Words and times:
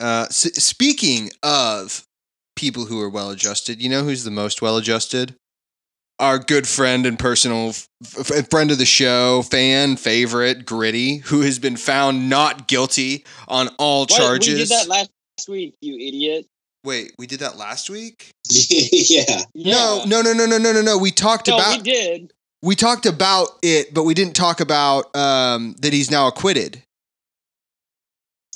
Uh, 0.00 0.26
s- 0.28 0.54
speaking 0.62 1.30
of 1.42 2.02
people 2.56 2.86
who 2.86 3.00
are 3.00 3.10
well 3.10 3.30
adjusted, 3.30 3.80
you 3.82 3.88
know 3.88 4.02
who's 4.04 4.24
the 4.24 4.30
most 4.30 4.62
well 4.62 4.76
adjusted? 4.76 5.34
Our 6.18 6.38
good 6.38 6.68
friend 6.68 7.06
and 7.06 7.18
personal 7.18 7.70
f- 7.70 7.88
f- 8.30 8.50
friend 8.50 8.70
of 8.70 8.78
the 8.78 8.84
show, 8.84 9.42
fan 9.42 9.96
favorite, 9.96 10.66
Gritty, 10.66 11.18
who 11.18 11.40
has 11.42 11.58
been 11.58 11.76
found 11.76 12.28
not 12.28 12.66
guilty 12.68 13.24
on 13.48 13.68
all 13.78 14.00
What? 14.02 14.10
charges. 14.10 14.48
We 14.54 14.58
did 14.60 14.68
that 14.68 14.88
last 14.88 15.10
week, 15.48 15.74
you 15.80 15.94
idiot. 15.94 16.46
Wait, 16.84 17.12
we 17.18 17.26
did 17.26 17.40
that 17.40 17.56
last 17.56 17.88
week? 17.90 18.30
yeah. 18.50 19.42
No, 19.54 20.02
no, 20.06 20.20
no, 20.22 20.32
no, 20.32 20.44
no, 20.46 20.58
no, 20.58 20.72
no, 20.72 20.82
no. 20.82 20.98
We 20.98 21.10
talked 21.10 21.48
No, 21.48 21.56
about 21.56 21.76
we 21.78 21.82
did. 21.82 22.32
we 22.62 22.74
talked 22.74 23.06
about 23.06 23.48
it, 23.62 23.92
but 23.94 24.04
we 24.04 24.12
didn't 24.14 24.34
talk 24.34 24.60
about 24.60 25.14
um, 25.16 25.74
that 25.80 25.92
he's 25.94 26.10
now 26.10 26.26
acquitted. 26.26 26.82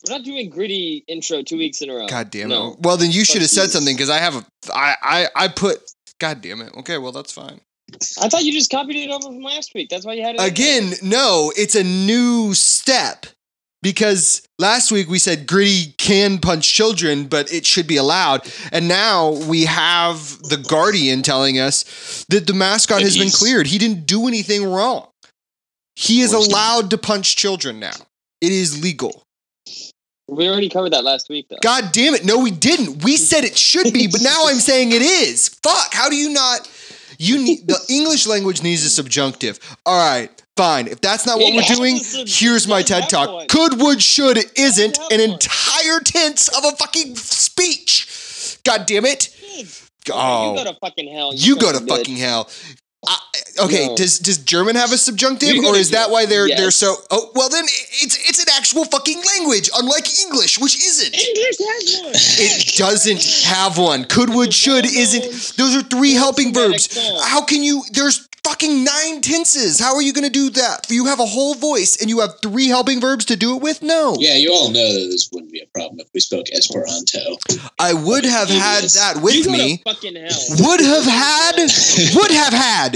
We're 0.07 0.17
not 0.17 0.25
doing 0.25 0.51
gritty 0.51 1.05
intro 1.09 1.43
two 1.43 1.57
weeks 1.57 1.81
in 1.81 1.91
a 1.91 1.95
row. 1.95 2.07
God 2.07 2.31
damn 2.31 2.51
it. 2.51 2.55
No. 2.55 2.77
Well, 2.81 2.97
then 2.97 3.11
you 3.11 3.25
should 3.25 3.41
have 3.41 3.51
said 3.51 3.71
something 3.71 3.95
because 3.97 4.11
I 4.11 4.19
have 4.19 4.37
a 4.37 4.45
I 4.75 4.97
I 5.03 5.27
I 5.35 5.49
put. 5.49 5.79
God 6.21 6.41
damn 6.41 6.61
it. 6.61 6.75
Okay, 6.79 6.99
well 6.99 7.13
that's 7.13 7.33
fine. 7.33 7.61
I 8.21 8.29
thought 8.29 8.45
you 8.45 8.53
just 8.53 8.71
copied 8.71 8.97
it 8.97 9.11
over 9.11 9.25
from 9.25 9.43
last 9.43 9.73
week. 9.75 9.89
That's 9.89 10.05
why 10.07 10.15
you 10.15 10.23
had 10.23 10.37
it. 10.37 10.41
in 10.41 10.47
Again, 10.47 10.93
no, 11.03 11.53
it's 11.57 11.75
a 11.75 11.85
new 11.85 12.55
step 12.55 13.27
because 13.83 14.47
last 14.59 14.91
week 14.91 15.09
we 15.09 15.19
said 15.19 15.47
Gritty 15.47 15.95
can 15.99 16.39
punch 16.39 16.73
children, 16.73 17.27
but 17.27 17.53
it 17.53 17.67
should 17.67 17.87
be 17.87 17.97
allowed, 17.97 18.51
and 18.73 18.89
now 18.89 19.31
we 19.49 19.65
have 19.65 20.39
the 20.43 20.57
Guardian 20.57 21.23
telling 21.23 21.59
us 21.59 22.25
that 22.31 22.47
the 22.47 22.55
mascot 22.55 23.03
has 23.03 23.17
been 23.17 23.31
cleared. 23.31 23.67
He 23.67 23.79
didn't 23.79 24.07
do 24.07 24.27
anything 24.27 24.65
wrong. 24.65 25.09
He 25.97 26.23
is 26.23 26.33
Of 26.33 26.39
course 26.39 26.49
not. 26.49 26.57
allowed 26.57 26.91
to 26.91 26.99
punch 26.99 27.37
children 27.37 27.79
now. 27.79 27.93
It 28.41 28.53
is 28.53 28.83
legal. 28.83 29.24
We 30.27 30.49
already 30.49 30.69
covered 30.71 30.93
that 30.95 31.05
last 31.05 31.29
week, 31.29 31.49
though. 31.51 31.59
God 31.63 31.91
damn 31.93 32.15
it. 32.15 32.25
No, 32.25 32.39
we 32.39 32.51
didn't. 32.51 33.05
We 33.05 33.17
said 33.17 33.45
it 33.45 33.57
should 33.59 33.93
be, 33.93 34.07
but 34.07 34.23
now 34.23 34.45
I'm 34.47 34.59
saying 34.59 34.93
it 34.93 35.03
is. 35.03 35.49
Fuck. 35.63 35.93
How 35.93 36.09
do 36.09 36.17
you 36.17 36.31
not? 36.31 36.71
You 37.19 37.39
need 37.43 37.69
the 37.69 37.79
English 37.89 38.27
language 38.27 38.63
needs 38.63 38.85
a 38.85 38.91
subjunctive. 38.91 39.59
All 39.87 39.97
right, 39.99 40.31
fine. 40.57 40.89
If 40.89 41.01
that's 41.01 41.27
not 41.27 41.39
what 41.39 41.53
It 41.53 41.57
we're 41.57 41.77
doing, 41.77 41.97
sub- 41.99 42.27
here's 42.27 42.67
my 42.67 42.83
TED 42.83 43.09
talk. 43.09 43.31
one. 43.31 43.47
Could, 43.49 43.81
would, 43.81 44.03
should, 44.03 44.39
isn't 44.59 44.99
an 45.13 45.21
entire 45.21 46.01
tense 46.01 46.49
of 46.49 46.65
a 46.65 46.77
fucking 46.77 47.17
speech. 47.17 48.59
God 48.65 48.87
damn 48.87 49.05
it. 49.05 49.29
Oh, 50.13 50.51
you 50.53 50.65
go 50.65 50.73
to 50.73 50.79
fucking 50.81 51.13
hell. 51.13 51.33
you 51.35 51.57
go 51.57 51.73
to 51.73 51.79
fucking 51.79 51.87
bitch. 51.87 51.97
fucking 51.99 52.17
hell. 52.17 52.51
I, 53.07 53.65
okay, 53.65 53.87
No. 53.89 53.97
does 53.97 54.19
does 54.19 54.39
German 54.39 54.77
have 54.77 54.93
a 54.93 54.99
subjunctive, 54.99 55.57
or 55.65 55.77
is 55.77 55.91
that 55.91 56.11
why 56.11 56.27
they're 56.27 56.49
they're 56.49 56.71
so? 56.71 56.95
Oh, 57.11 57.31
well 57.35 57.49
then 57.49 57.65
it's 58.03 58.17
it's 58.29 58.41
an 58.43 58.49
actual 58.57 58.85
fucking 58.87 59.23
language, 59.37 59.71
unlike 59.77 60.07
English, 60.21 60.59
which 60.59 60.77
isn't. 60.77 61.15
English 61.15 61.57
has 61.59 62.01
one. 62.03 62.13
It 62.15 62.77
doesn't 62.77 63.25
have 63.45 63.79
one. 63.79 64.05
Could, 64.05 64.31
would, 64.31 64.53
should, 64.53 64.85
isn't. 64.87 65.57
Those 65.57 65.77
are 65.77 65.83
three 65.83 66.13
helping 66.15 66.53
verbs. 66.55 66.97
How 67.25 67.43
can 67.45 67.63
you? 67.63 67.83
There's 67.93 68.29
fucking 68.45 68.85
nine 68.85 69.23
tenses. 69.23 69.81
How 69.81 69.95
are 69.95 70.03
you 70.03 70.13
going 70.13 70.25
to 70.25 70.31
do 70.31 70.51
that? 70.51 70.87
You 70.91 71.07
have 71.07 71.19
a 71.19 71.25
whole 71.25 71.55
voice 71.55 71.97
and 72.01 72.11
you 72.11 72.21
have 72.21 72.33
three 72.43 72.69
helping 72.69 73.01
verbs 73.01 73.25
to 73.27 73.37
do 73.37 73.57
it 73.57 73.63
with? 73.63 73.83
No. 73.83 74.17
Yeah, 74.19 74.37
you 74.37 74.53
all 74.53 74.69
know 74.71 74.93
that 74.93 75.09
this 75.11 75.31
wouldn't 75.33 75.51
be 75.51 75.61
a 75.61 75.67
problem 75.73 75.99
if 76.01 76.09
we 76.13 76.21
spoke 76.21 76.47
Esperanto. 76.53 77.39
I 77.81 77.95
would 77.95 78.25
have 78.27 78.51
had 78.51 78.85
that 78.85 79.21
with 79.23 79.49
me. 79.49 79.81
fucking 79.85 80.17
hell. 80.17 80.45
Would 80.61 80.81
have 80.81 81.05
had. 81.05 81.57
Would 82.15 82.31
have 82.33 82.53
had. 82.53 82.94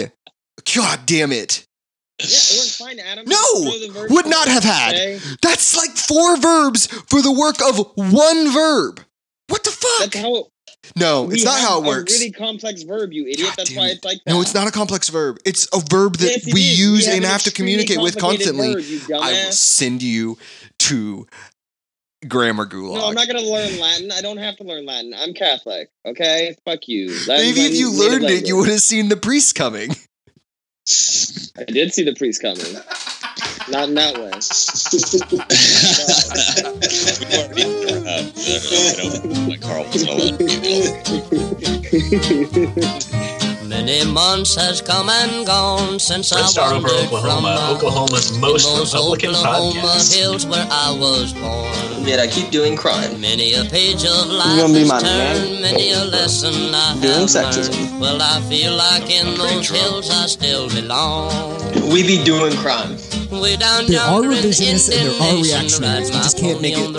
God 0.75 1.01
damn 1.07 1.33
it. 1.33 1.65
Yeah, 2.21 2.27
it 2.27 2.77
fine, 2.77 2.99
Adam. 2.99 3.27
No, 3.27 3.37
Throw 3.63 3.79
the 3.79 3.91
verb 3.93 4.11
would 4.11 4.27
not 4.27 4.49
have 4.49 4.65
had. 4.65 5.21
That's 5.41 5.77
like 5.77 5.91
four 5.91 6.37
verbs 6.37 6.87
for 6.87 7.23
the 7.23 7.31
work 7.33 7.63
of 7.63 7.79
one 7.95 8.53
verb. 8.53 9.01
What 9.49 9.63
the 9.63 9.71
fuck? 9.71 10.11
That's 10.11 10.17
how 10.17 10.35
it, 10.37 10.47
no, 10.97 11.31
it's 11.31 11.45
not 11.45 11.61
how 11.61 11.81
it 11.81 11.87
works. 11.87 12.13
a 12.13 12.19
really 12.19 12.33
complex 12.33 12.83
verb, 12.83 13.13
you 13.13 13.23
idiot. 13.27 13.49
God 13.49 13.55
That's 13.57 13.77
why 13.77 13.87
it. 13.89 13.93
it's 13.97 14.05
like 14.05 14.19
that. 14.25 14.33
No, 14.33 14.41
it's 14.41 14.55
not 14.55 14.67
a 14.67 14.71
complex 14.73 15.09
verb. 15.11 15.39
It's 15.45 15.69
a 15.73 15.81
verb 15.91 16.17
that 16.17 16.43
Yes, 16.45 16.53
we 16.53 16.61
is. 16.63 16.79
use 16.81 17.07
have 17.07 17.15
and 17.17 17.25
an 17.25 17.31
have 17.31 17.43
to 17.45 17.53
communicate 17.53 18.01
with 18.01 18.19
constantly. 18.19 18.75
verb, 18.75 19.21
I 19.23 19.33
will 19.33 19.53
send 19.53 20.03
you 20.03 20.39
to 20.81 21.27
grammar 22.27 22.67
gulag. 22.67 22.95
No, 22.95 23.07
I'm 23.09 23.15
not 23.15 23.27
gonna 23.29 23.43
learn 23.43 23.79
Latin. 23.79 24.11
I 24.11 24.23
don't 24.23 24.39
have 24.39 24.57
to 24.57 24.65
learn 24.65 24.87
Latin. 24.87 25.15
I'm 25.17 25.35
Catholic. 25.35 25.89
Okay, 26.05 26.57
fuck 26.65 26.89
you. 26.89 27.09
Latin's 27.29 27.57
Maybe 27.57 27.61
if 27.61 27.75
you 27.79 27.93
learned 27.93 28.25
it, 28.25 28.49
you 28.49 28.57
would 28.57 28.69
have 28.69 28.81
seen 28.81 29.09
the 29.09 29.17
priest 29.17 29.55
coming. 29.55 29.91
I 31.59 31.65
did 31.65 31.93
see 31.93 32.05
the 32.05 32.15
priest 32.15 32.41
coming. 32.41 32.75
Not 33.71 33.89
in 33.89 33.95
that 33.97 34.17
way. 34.17 34.31
Carl 39.61 39.85
wasn't 39.85 40.09
allowed 40.09 40.39
to 40.39 40.49
Many 43.89 44.13
months 44.13 44.55
has 44.55 44.83
come 44.83 45.09
and 45.09 45.47
gone 45.47 45.99
since 45.99 46.31
Red 46.35 46.45
I 46.45 46.47
Star 46.49 46.75
over 46.75 46.89
wandered 46.89 47.07
Oklahoma, 47.07 47.57
from 47.57 47.77
Oklahoma's 47.77 48.37
most 48.39 48.65
those 48.69 48.93
Republican 48.93 49.31
Oklahoma 49.31 49.81
podcast. 49.81 50.15
hills 50.15 50.47
where 50.47 50.69
I 50.71 50.93
was 50.93 51.33
born. 51.33 52.05
Yet 52.07 52.21
I 52.21 52.27
keep 52.27 52.51
doing 52.51 52.77
crime. 52.77 53.19
Many 53.19 53.55
a 53.55 53.65
page 53.65 54.05
of 54.05 54.27
life 54.29 54.61
gonna 54.61 54.75
be 54.75 54.81
has 54.81 54.89
my 54.89 55.01
turned, 55.01 55.53
man? 55.53 55.63
many 55.63 55.93
a 55.93 56.05
lesson 56.05 56.53
I 56.75 56.99
Doing 57.01 57.15
have 57.15 57.31
sexism. 57.33 57.81
learned. 57.81 58.01
Well, 58.03 58.21
I 58.21 58.43
feel 58.43 58.77
like 58.77 59.09
in 59.09 59.39
those 59.39 59.71
hills 59.71 60.11
I 60.11 60.27
still 60.27 60.69
belong. 60.69 61.33
We 61.89 62.03
be 62.03 62.23
doing 62.23 62.55
crime. 62.57 62.97
Down 63.59 63.87
There 63.87 64.01
are 64.01 64.21
revisionists 64.21 64.91
and 64.91 65.09
there 65.09 65.23
are 65.23 65.43
reactionaries. 65.43 65.81
ride 65.81 66.05
You 66.07 66.13
just 66.13 66.39
can't 66.39 66.61
make 66.61 66.75
it 66.77 66.81
a 66.81 66.89
uh, 66.89 66.93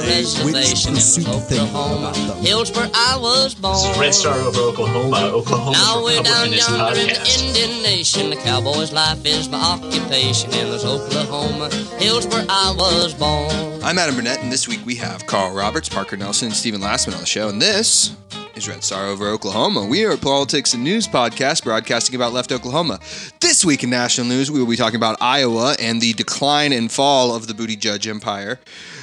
which 0.45 0.55
reservation 0.55 0.91
in 0.91 0.95
pursuit 0.95 1.25
thing 1.47 1.69
about 1.69 2.16
them. 2.16 2.38
Hills 2.44 2.72
where 2.72 2.89
I 2.94 3.17
was 3.19 3.53
born. 3.55 3.75
This 3.75 3.85
is 3.85 4.00
Red 4.00 4.13
Star 4.16 4.39
over 4.39 4.59
Oklahoma, 4.59 5.17
Oklahoma's 5.33 5.79
Now 5.79 6.03
we're 6.03 6.23
down 6.23 6.51
yonder 6.51 7.00
in 7.01 7.07
the 7.07 7.13
podcast. 7.13 7.47
Indian 7.47 7.83
Nation. 7.83 8.29
The 8.31 8.35
cowboy's 8.38 8.91
life 8.91 9.23
is 9.25 9.47
my 9.50 9.59
occupation 9.59 10.51
in 10.53 10.69
those 10.69 10.85
Oklahoma 10.85 11.69
hills 12.00 12.25
where 12.27 12.45
I 12.50 12.73
was 12.75 13.13
born. 13.13 13.83
I'm 13.83 13.97
Adam 13.97 14.16
Burnett, 14.16 14.41
and 14.41 14.51
this 14.51 14.67
week 14.67 14.83
we 14.85 14.95
have 14.95 15.25
Carl 15.27 15.53
Roberts, 15.53 15.88
Parker 15.89 16.17
Nelson, 16.17 16.47
and 16.47 16.56
Stephen 16.56 16.81
Lastman 16.81 17.13
on 17.13 17.21
the 17.21 17.27
show. 17.27 17.50
And 17.50 17.61
this 17.61 18.16
is 18.56 18.68
Red 18.68 18.84
Star 18.84 19.06
over 19.08 19.28
Oklahoma. 19.28 19.86
We 19.86 20.06
are 20.06 20.12
a 20.12 20.18
politics 20.18 20.74
and 20.74 20.84
news 20.84 21.08
podcast 21.08 21.64
broadcasting 21.64 22.16
about 22.16 22.34
left 22.34 22.52
Oklahoma. 22.52 23.00
This 23.40 23.64
week 23.64 23.84
in 23.84 23.90
national 23.90 24.28
news, 24.28 24.50
we 24.50 24.60
will 24.60 24.70
be 24.70 24.76
talking 24.76 24.96
about 24.96 25.18
Iowa 25.22 25.76
and 25.80 26.02
the 26.02 26.14
decline 26.14 26.74
and 26.74 26.92
fall 26.92 27.36
of 27.36 27.48
the 27.48 27.54
Buttigieg 27.54 28.08
Empire. 28.08 28.60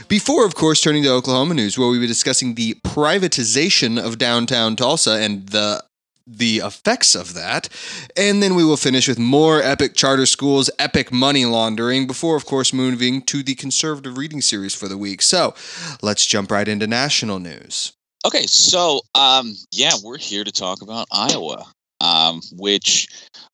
Before, 0.09 0.45
of 0.45 0.55
course, 0.55 0.81
turning 0.81 1.03
to 1.05 1.11
Oklahoma 1.11 1.55
news, 1.55 1.79
where 1.79 1.89
we'll 1.89 2.01
be 2.01 2.07
discussing 2.07 2.55
the 2.55 2.75
privatization 2.85 4.03
of 4.03 4.19
downtown 4.19 4.77
Tulsa 4.77 5.13
and 5.13 5.49
the 5.49 5.85
the 6.29 6.57
effects 6.57 7.15
of 7.15 7.35
that. 7.35 7.69
And 8.17 8.43
then 8.43 8.57
we 8.57 8.65
will 8.65 8.77
finish 8.77 9.07
with 9.07 9.19
more 9.19 9.63
epic 9.63 9.95
charter 9.95 10.27
schools, 10.27 10.69
epic 10.77 11.13
money 11.13 11.45
laundering, 11.45 12.09
before, 12.09 12.37
of 12.37 12.45
course, 12.45 12.73
moving 12.73 13.23
to 13.23 13.45
the 13.45 13.55
conservative 13.55 14.19
reading 14.19 14.41
series 14.41 14.75
for 14.75 14.89
the 14.89 14.99
week. 14.99 15.23
So 15.23 15.55
let's 16.03 16.27
jump 16.27 16.51
right 16.51 16.67
into 16.67 16.89
national 16.89 17.39
news. 17.39 17.93
Okay, 18.27 18.47
so 18.47 19.03
um, 19.15 19.55
yeah, 19.71 19.93
we're 20.03 20.19
here 20.19 20.43
to 20.43 20.51
talk 20.51 20.83
about 20.83 21.07
Iowa, 21.13 21.65
um, 22.01 22.41
which, 22.57 23.07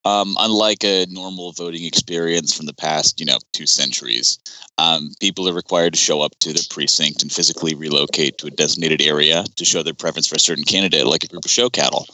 um, 0.07 0.35
unlike 0.41 0.83
a 0.83 1.05
normal 1.11 1.53
voting 1.53 1.85
experience 1.85 2.57
from 2.57 2.65
the 2.65 2.73
past, 2.73 3.21
you 3.21 3.27
know, 3.27 3.37
two 3.53 3.67
centuries, 3.67 4.39
um, 4.79 5.11
people 5.21 5.47
are 5.47 5.53
required 5.53 5.93
to 5.93 5.99
show 5.99 6.23
up 6.23 6.33
to 6.41 6.55
their 6.55 6.63
precinct 6.71 7.21
and 7.21 7.31
physically 7.31 7.75
relocate 7.75 8.39
to 8.39 8.47
a 8.47 8.51
designated 8.51 9.03
area 9.03 9.45
to 9.57 9.65
show 9.67 9.83
their 9.83 9.93
preference 9.93 10.27
for 10.27 10.37
a 10.37 10.41
certain 10.41 10.65
candidate, 10.65 11.07
like 11.07 11.23
a 11.23 11.29
group 11.29 11.45
of 11.45 11.51
show 11.51 11.69
cattle. 11.69 12.07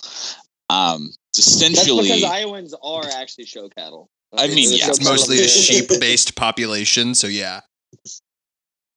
Um, 0.68 1.10
it's 1.30 1.44
That's 1.44 1.78
essentially, 1.78 2.08
because 2.08 2.24
Iowans 2.24 2.74
are 2.82 3.04
actually 3.14 3.44
show 3.44 3.68
cattle. 3.68 4.10
I 4.36 4.48
mean, 4.48 4.72
yeah, 4.72 4.88
It's 4.88 5.04
mostly 5.04 5.38
a 5.38 5.48
sheep 5.48 5.88
based 6.00 6.34
population, 6.36 7.14
so 7.14 7.28
yeah. 7.28 7.60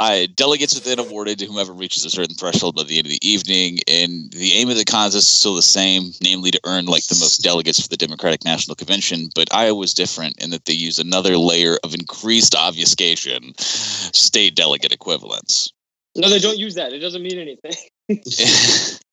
Uh, 0.02 0.28
delegates 0.36 0.76
are 0.76 0.82
then 0.82 0.98
awarded 0.98 1.38
to 1.38 1.46
whomever 1.46 1.74
reaches 1.74 2.04
a 2.06 2.10
certain 2.10 2.34
threshold 2.36 2.76
by 2.76 2.84
the 2.84 2.98
end 2.98 3.06
of 3.06 3.12
the 3.12 3.28
evening. 3.28 3.78
And 3.88 4.32
the 4.32 4.54
aim 4.54 4.70
of 4.70 4.78
the 4.78 4.84
contest 4.84 5.16
is 5.16 5.28
still 5.28 5.54
the 5.54 5.62
same, 5.62 6.12
namely 6.22 6.50
to 6.50 6.60
earn 6.66 6.88
like 6.88 7.06
the 7.06 7.20
most 7.20 7.44
delegates 7.44 7.80
for 7.80 7.88
the 7.88 7.98
Democratic 7.98 8.44
National 8.44 8.76
Convention. 8.76 9.30
But 9.36 9.54
Iowa's 9.54 9.94
different 9.94 10.42
in 10.42 10.50
that 10.50 10.66
they 10.66 10.74
use 10.74 10.98
another 10.98 11.38
layer 11.38 11.78
of 11.84 11.94
increased 11.94 12.56
obfuscation, 12.56 13.54
state 13.58 14.56
delegate 14.56 14.92
equivalents. 14.92 15.72
No, 16.16 16.30
they 16.30 16.40
don't 16.40 16.58
use 16.58 16.76
that. 16.76 16.94
It 16.94 17.00
doesn't 17.00 17.22
mean 17.22 17.38
anything. 17.38 17.76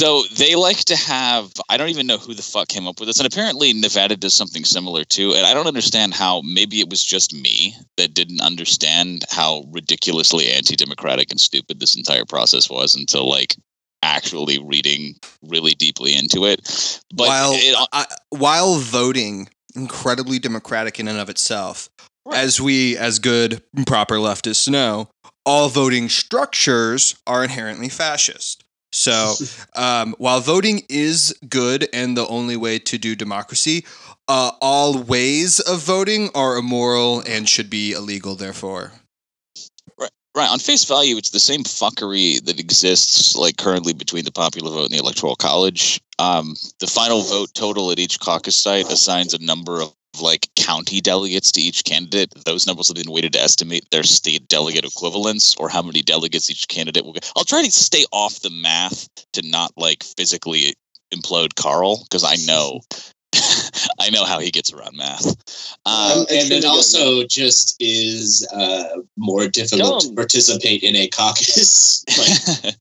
so 0.00 0.22
they 0.36 0.54
like 0.54 0.78
to 0.78 0.96
have 0.96 1.52
i 1.68 1.76
don't 1.76 1.88
even 1.88 2.06
know 2.06 2.16
who 2.16 2.34
the 2.34 2.42
fuck 2.42 2.68
came 2.68 2.86
up 2.86 2.98
with 2.98 3.08
this 3.08 3.18
and 3.18 3.26
apparently 3.26 3.72
nevada 3.72 4.16
does 4.16 4.34
something 4.34 4.64
similar 4.64 5.04
too 5.04 5.34
and 5.34 5.46
i 5.46 5.54
don't 5.54 5.66
understand 5.66 6.14
how 6.14 6.40
maybe 6.42 6.80
it 6.80 6.88
was 6.88 7.04
just 7.04 7.34
me 7.34 7.74
that 7.96 8.14
didn't 8.14 8.40
understand 8.40 9.24
how 9.30 9.62
ridiculously 9.70 10.50
anti-democratic 10.50 11.30
and 11.30 11.40
stupid 11.40 11.80
this 11.80 11.96
entire 11.96 12.24
process 12.24 12.70
was 12.70 12.94
until 12.94 13.28
like 13.28 13.54
actually 14.02 14.58
reading 14.64 15.14
really 15.42 15.72
deeply 15.72 16.16
into 16.16 16.46
it 16.46 16.60
but 17.14 17.28
while 17.28 17.52
it, 17.54 17.88
I, 17.92 18.06
while 18.30 18.76
voting 18.76 19.48
incredibly 19.74 20.38
democratic 20.38 20.98
in 20.98 21.06
and 21.06 21.18
of 21.18 21.28
itself, 21.28 21.88
Right. 22.26 22.38
as 22.38 22.60
we 22.60 22.98
as 22.98 23.18
good 23.18 23.62
proper 23.86 24.16
leftists 24.16 24.68
know, 24.68 25.08
all 25.46 25.70
voting 25.70 26.08
structures 26.10 27.16
are 27.26 27.42
inherently 27.42 27.88
fascist. 27.88 28.59
So, 28.92 29.34
um, 29.74 30.14
while 30.18 30.40
voting 30.40 30.82
is 30.88 31.34
good 31.48 31.88
and 31.92 32.16
the 32.16 32.26
only 32.26 32.56
way 32.56 32.78
to 32.78 32.98
do 32.98 33.14
democracy, 33.14 33.84
uh, 34.28 34.52
all 34.60 35.02
ways 35.02 35.60
of 35.60 35.80
voting 35.80 36.30
are 36.34 36.56
immoral 36.56 37.20
and 37.26 37.48
should 37.48 37.70
be 37.70 37.92
illegal, 37.92 38.36
therefore. 38.36 38.92
Right. 39.98 40.10
Right. 40.36 40.50
On 40.50 40.60
face 40.60 40.84
value, 40.84 41.16
it's 41.16 41.30
the 41.30 41.40
same 41.40 41.64
fuckery 41.64 42.44
that 42.44 42.60
exists 42.60 43.34
like 43.34 43.56
currently 43.56 43.92
between 43.92 44.24
the 44.24 44.30
popular 44.32 44.70
vote 44.70 44.84
and 44.84 44.92
the 44.92 44.98
electoral 44.98 45.34
college. 45.34 46.00
Um, 46.20 46.54
the 46.78 46.86
final 46.86 47.22
vote 47.22 47.52
total 47.54 47.90
at 47.90 47.98
each 47.98 48.20
caucus 48.20 48.54
site 48.54 48.90
assigns 48.92 49.34
a 49.34 49.44
number 49.44 49.80
of 49.80 49.92
like 50.20 50.48
county 50.56 51.00
delegates 51.00 51.52
to 51.52 51.60
each 51.60 51.84
candidate. 51.84 52.32
Those 52.44 52.66
numbers 52.66 52.88
have 52.88 52.96
been 52.96 53.10
weighted 53.10 53.32
to 53.34 53.40
estimate 53.40 53.86
their 53.90 54.02
state 54.02 54.48
delegate 54.48 54.84
equivalents 54.84 55.54
or 55.56 55.68
how 55.68 55.82
many 55.82 56.02
delegates 56.02 56.50
each 56.50 56.68
candidate 56.68 57.04
will 57.04 57.12
get. 57.12 57.30
I'll 57.36 57.44
try 57.44 57.62
to 57.62 57.70
stay 57.70 58.04
off 58.12 58.40
the 58.40 58.50
math 58.50 59.08
to 59.32 59.48
not 59.48 59.72
like 59.76 60.02
physically 60.02 60.74
implode 61.14 61.54
Carl 61.54 62.04
because 62.04 62.24
I 62.24 62.36
know 62.46 62.80
I 64.00 64.10
know 64.10 64.24
how 64.24 64.40
he 64.40 64.50
gets 64.50 64.72
around 64.72 64.96
math. 64.96 65.26
Um, 65.86 66.20
Um, 66.20 66.26
and 66.30 66.50
it 66.50 66.64
also 66.64 67.24
just 67.26 67.76
is 67.78 68.46
uh, 68.52 68.98
more 69.16 69.46
difficult 69.46 70.02
to 70.02 70.14
participate 70.14 70.82
in 70.82 70.96
a 70.96 71.08
caucus. 71.08 72.04
like, 72.64 72.74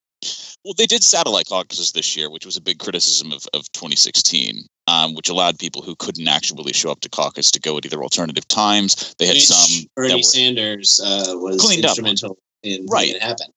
well, 0.65 0.73
they 0.77 0.87
did 0.87 1.03
satellite 1.03 1.47
caucuses 1.47 1.91
this 1.91 2.17
year, 2.17 2.29
which 2.29 2.45
was 2.45 2.57
a 2.57 2.61
big 2.61 2.79
criticism 2.79 3.31
of, 3.31 3.45
of 3.53 3.71
2016, 3.73 4.65
um, 4.89 5.13
which 5.15 5.29
allowed 5.29 5.59
people 5.59 5.81
who 5.81 5.95
couldn't 5.95 6.27
actually 6.27 6.73
show 6.73 6.91
up 6.91 6.99
to 7.01 7.09
caucus 7.09 7.51
to 7.51 7.59
go 7.59 7.77
at 7.77 7.85
either 7.85 8.01
alternative 8.01 8.47
times. 8.47 9.13
They 9.19 9.25
had 9.27 9.35
which 9.35 9.47
some 9.47 9.85
Bernie 9.95 10.15
were 10.15 10.23
Sanders 10.23 10.99
uh, 11.03 11.33
was 11.37 11.61
Cleaned 11.61 11.85
up. 11.85 11.89
instrumental 11.91 12.37
in 12.63 12.85
Right. 12.87 13.07
making 13.07 13.15
it 13.17 13.21
happen. 13.21 13.47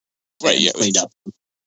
right, 0.43 0.59
yeah, 0.59 0.71
cleaned 0.71 0.97
up. 0.97 1.11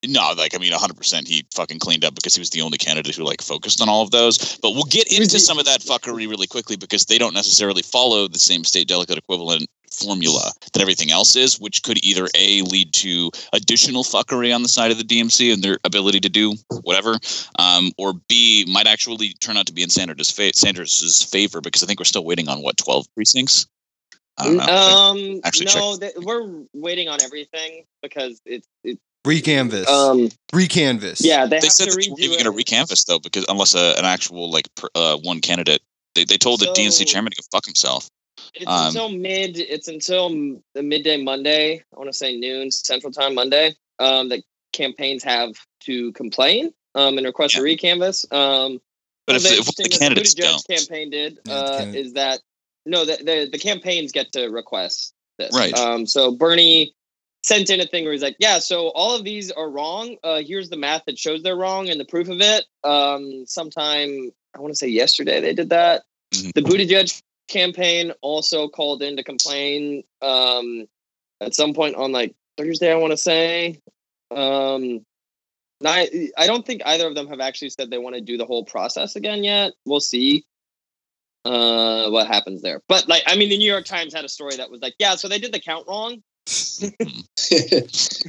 No, 0.07 0.33
like 0.37 0.55
I 0.55 0.59
mean, 0.59 0.71
100. 0.73 0.95
percent 0.97 1.27
He 1.27 1.45
fucking 1.55 1.79
cleaned 1.81 2.05
up 2.05 2.15
because 2.15 2.35
he 2.35 2.41
was 2.41 2.51
the 2.51 2.63
only 2.63 2.79
candidate 2.79 3.17
who 3.17 3.25
like 3.25 3.43
focused 3.43 3.81
on 3.81 3.89
all 3.89 4.03
of 4.03 4.11
those. 4.13 4.57
But 4.63 4.73
we'll 4.73 4.85
get 4.85 5.11
into 5.11 5.41
some 5.41 5.59
of 5.59 5.65
that 5.65 5.81
fuckery 5.81 6.29
really 6.29 6.47
quickly 6.47 6.77
because 6.77 7.07
they 7.07 7.19
don't 7.19 7.35
necessarily 7.35 7.83
follow 7.83 8.29
the 8.29 8.39
same 8.39 8.63
state 8.63 8.87
delegate 8.89 9.19
equivalent 9.19 9.67
formula 9.99 10.53
that 10.73 10.81
everything 10.81 11.11
else 11.11 11.37
is, 11.37 11.59
which 11.61 11.83
could 11.83 12.03
either 12.05 12.29
a 12.35 12.63
lead 12.63 12.93
to 12.95 13.31
additional 13.53 14.05
fuckery 14.05 14.55
on 14.55 14.63
the 14.63 14.69
side 14.69 14.91
of 14.91 14.99
the 14.99 15.05
DNC 15.05 15.53
and 15.53 15.63
their 15.63 15.79
ability 15.85 16.21
to 16.21 16.29
do 16.29 16.55
whatever, 16.83 17.17
um, 17.59 17.91
or 17.99 18.13
b 18.29 18.65
might 18.71 18.87
actually 18.87 19.35
turn 19.41 19.57
out 19.57 19.67
to 19.67 19.73
be 19.73 19.83
in 19.83 19.91
Sanders' 19.91 20.31
fa- 20.31 20.53
Sanders's 20.55 21.23
favor 21.23 21.61
because 21.61 21.83
I 21.83 21.87
think 21.87 21.99
we're 22.01 22.05
still 22.05 22.25
waiting 22.25 22.49
on 22.49 22.63
what 22.63 22.77
12 22.77 23.07
precincts. 23.15 23.67
I 24.39 24.45
don't 24.45 24.57
know. 24.59 24.65
Um, 24.65 25.41
Actually 25.45 25.67
no, 25.75 25.97
th- 25.97 26.13
we're 26.19 26.47
waiting 26.75 27.09
on 27.09 27.23
everything 27.23 27.85
because 28.03 28.41
it's 28.45 28.69
it's 28.85 29.01
Recanvass. 29.27 29.89
um 29.89 30.29
Recanvass. 30.53 31.21
yeah 31.25 31.47
they, 31.47 31.59
they 31.59 31.67
have 31.67 31.73
said 31.73 31.87
to 31.87 31.91
that 31.93 31.97
they 31.97 32.03
redo 32.07 32.11
weren't 32.11 32.21
even 32.21 32.45
going 32.45 32.59
it. 32.59 32.65
to 32.67 32.73
recanvass 32.75 33.07
though, 33.07 33.19
because 33.19 33.45
unless 33.49 33.75
a, 33.75 33.95
an 33.99 34.05
actual 34.05 34.51
like 34.51 34.69
per, 34.77 34.89
uh, 34.95 35.17
one 35.17 35.41
candidate, 35.41 35.81
they, 36.15 36.25
they 36.25 36.37
told 36.37 36.61
the 36.61 36.67
DNC 36.67 37.07
chairman 37.07 37.33
to 37.33 37.37
go 37.37 37.47
fuck 37.51 37.65
himself. 37.65 38.09
It's 38.57 38.67
Um, 38.71 38.87
until 38.87 39.09
mid. 39.11 39.59
It's 39.59 39.89
until 39.89 40.29
the 40.75 40.83
midday 40.83 41.23
Monday. 41.23 41.77
I 41.95 41.99
want 41.99 42.09
to 42.11 42.17
say 42.17 42.37
noon 42.37 42.71
Central 42.71 43.13
Time 43.13 43.35
Monday. 43.35 43.75
Um, 43.99 44.29
that 44.31 44.43
campaigns 44.73 45.25
have 45.25 45.53
to 45.85 46.13
complain 46.13 46.73
um, 46.95 47.17
and 47.17 47.27
request 47.27 47.57
a 47.57 47.61
recanvass. 47.61 48.31
Um, 48.33 48.81
But 49.27 49.37
if, 49.37 49.43
what's 49.43 49.77
the- 49.77 49.85
if 49.85 49.91
the 49.93 49.99
candidates 49.99 50.35
Buttigieg 50.35 50.39
don't, 50.41 50.67
campaign 50.69 51.11
did 51.11 51.39
Yeah, 51.47 51.55
uh, 51.55 51.79
candidate- 51.79 52.07
is 52.07 52.13
that 52.15 52.41
no, 52.85 53.05
the, 53.05 53.17
the 53.17 53.49
the 53.51 53.59
campaigns 53.59 54.13
get 54.13 54.33
to 54.33 54.47
request 54.49 55.13
this. 55.39 55.55
Right. 55.55 55.75
Um, 55.75 56.07
so 56.07 56.31
Bernie 56.33 56.95
sent 57.43 57.69
in 57.71 57.81
a 57.81 57.87
thing 57.87 58.05
where 58.05 58.13
he's 58.13 58.23
like, 58.23 58.37
yeah, 58.39 58.59
so 58.59 58.89
all 58.89 59.15
of 59.17 59.25
these 59.25 59.51
are 59.53 59.69
wrong. 59.71 60.17
Uh, 60.23 60.43
here's 60.45 60.69
the 60.69 60.77
math 60.77 61.05
that 61.07 61.19
shows 61.19 61.43
they're 61.43 61.57
wrong 61.57 61.89
and 61.89 61.99
the 62.01 62.05
proof 62.05 62.29
of 62.29 62.41
it. 62.41 62.65
Um, 62.85 63.45
sometime 63.47 64.31
I 64.55 64.61
want 64.61 64.73
to 64.73 64.77
say 64.77 64.89
yesterday 64.89 65.41
they 65.41 65.53
did 65.55 65.71
that. 65.71 66.03
Mhm. 66.35 66.53
The 66.55 66.63
Buttigieg 66.63 67.23
campaign 67.49 68.13
also 68.23 68.69
called 68.69 69.03
in 69.03 69.17
to 69.17 69.23
complain 69.23 70.05
um, 70.23 70.87
at 71.41 71.55
some 71.55 71.75
point 71.75 71.97
on 71.97 72.13
like 72.13 72.35
Thursday, 72.57 72.93
I 72.93 72.97
want 72.97 73.13
to 73.13 73.17
say. 73.17 73.81
Um, 74.31 75.05
I, 75.85 76.31
I 76.39 76.47
don't 76.47 76.65
think 76.65 76.83
either 76.87 77.07
of 77.07 77.15
them 77.15 77.29
have 77.29 77.41
actually 77.41 77.71
said 77.71 77.91
they 77.91 77.99
want 77.99 78.17
to 78.17 78.23
do 78.23 78.39
the 78.39 78.47
whole 78.47 78.65
process 78.65 79.17
again 79.17 79.45
yet. 79.45 79.75
We'll 79.85 80.01
see 80.01 80.45
uh, 81.45 82.09
what 82.11 82.27
happens 82.27 82.63
there. 82.63 82.83
But 82.89 83.09
like, 83.09 83.23
I 83.27 83.37
mean, 83.37 83.51
the 83.51 83.59
New 83.59 83.71
York 83.71 83.85
Times 83.85 84.15
had 84.15 84.25
a 84.25 84.29
story 84.29 84.57
that 84.57 84.71
was 84.71 84.81
like, 84.81 84.95
yeah, 84.99 85.17
so 85.17 85.29
they 85.29 85.39
did 85.39 85.53
the 85.53 85.61
count 85.61 85.87
wrong. 85.87 86.23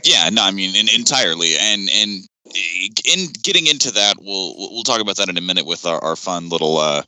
yeah, 0.04 0.30
no, 0.32 0.44
I 0.44 0.52
mean 0.52 0.76
in, 0.76 0.88
entirely, 0.90 1.56
and 1.56 1.88
and 1.88 2.28
in 3.06 3.28
getting 3.44 3.68
into 3.68 3.92
that, 3.92 4.16
we'll 4.20 4.56
we'll 4.58 4.84
talk 4.84 5.02
about 5.02 5.18
that 5.18 5.30
in 5.30 5.38
a 5.38 5.42
minute 5.42 5.68
with 5.68 5.86
our, 5.86 6.04
our 6.04 6.16
fun 6.16 6.50
little 6.50 6.78
uh, 6.78 7.04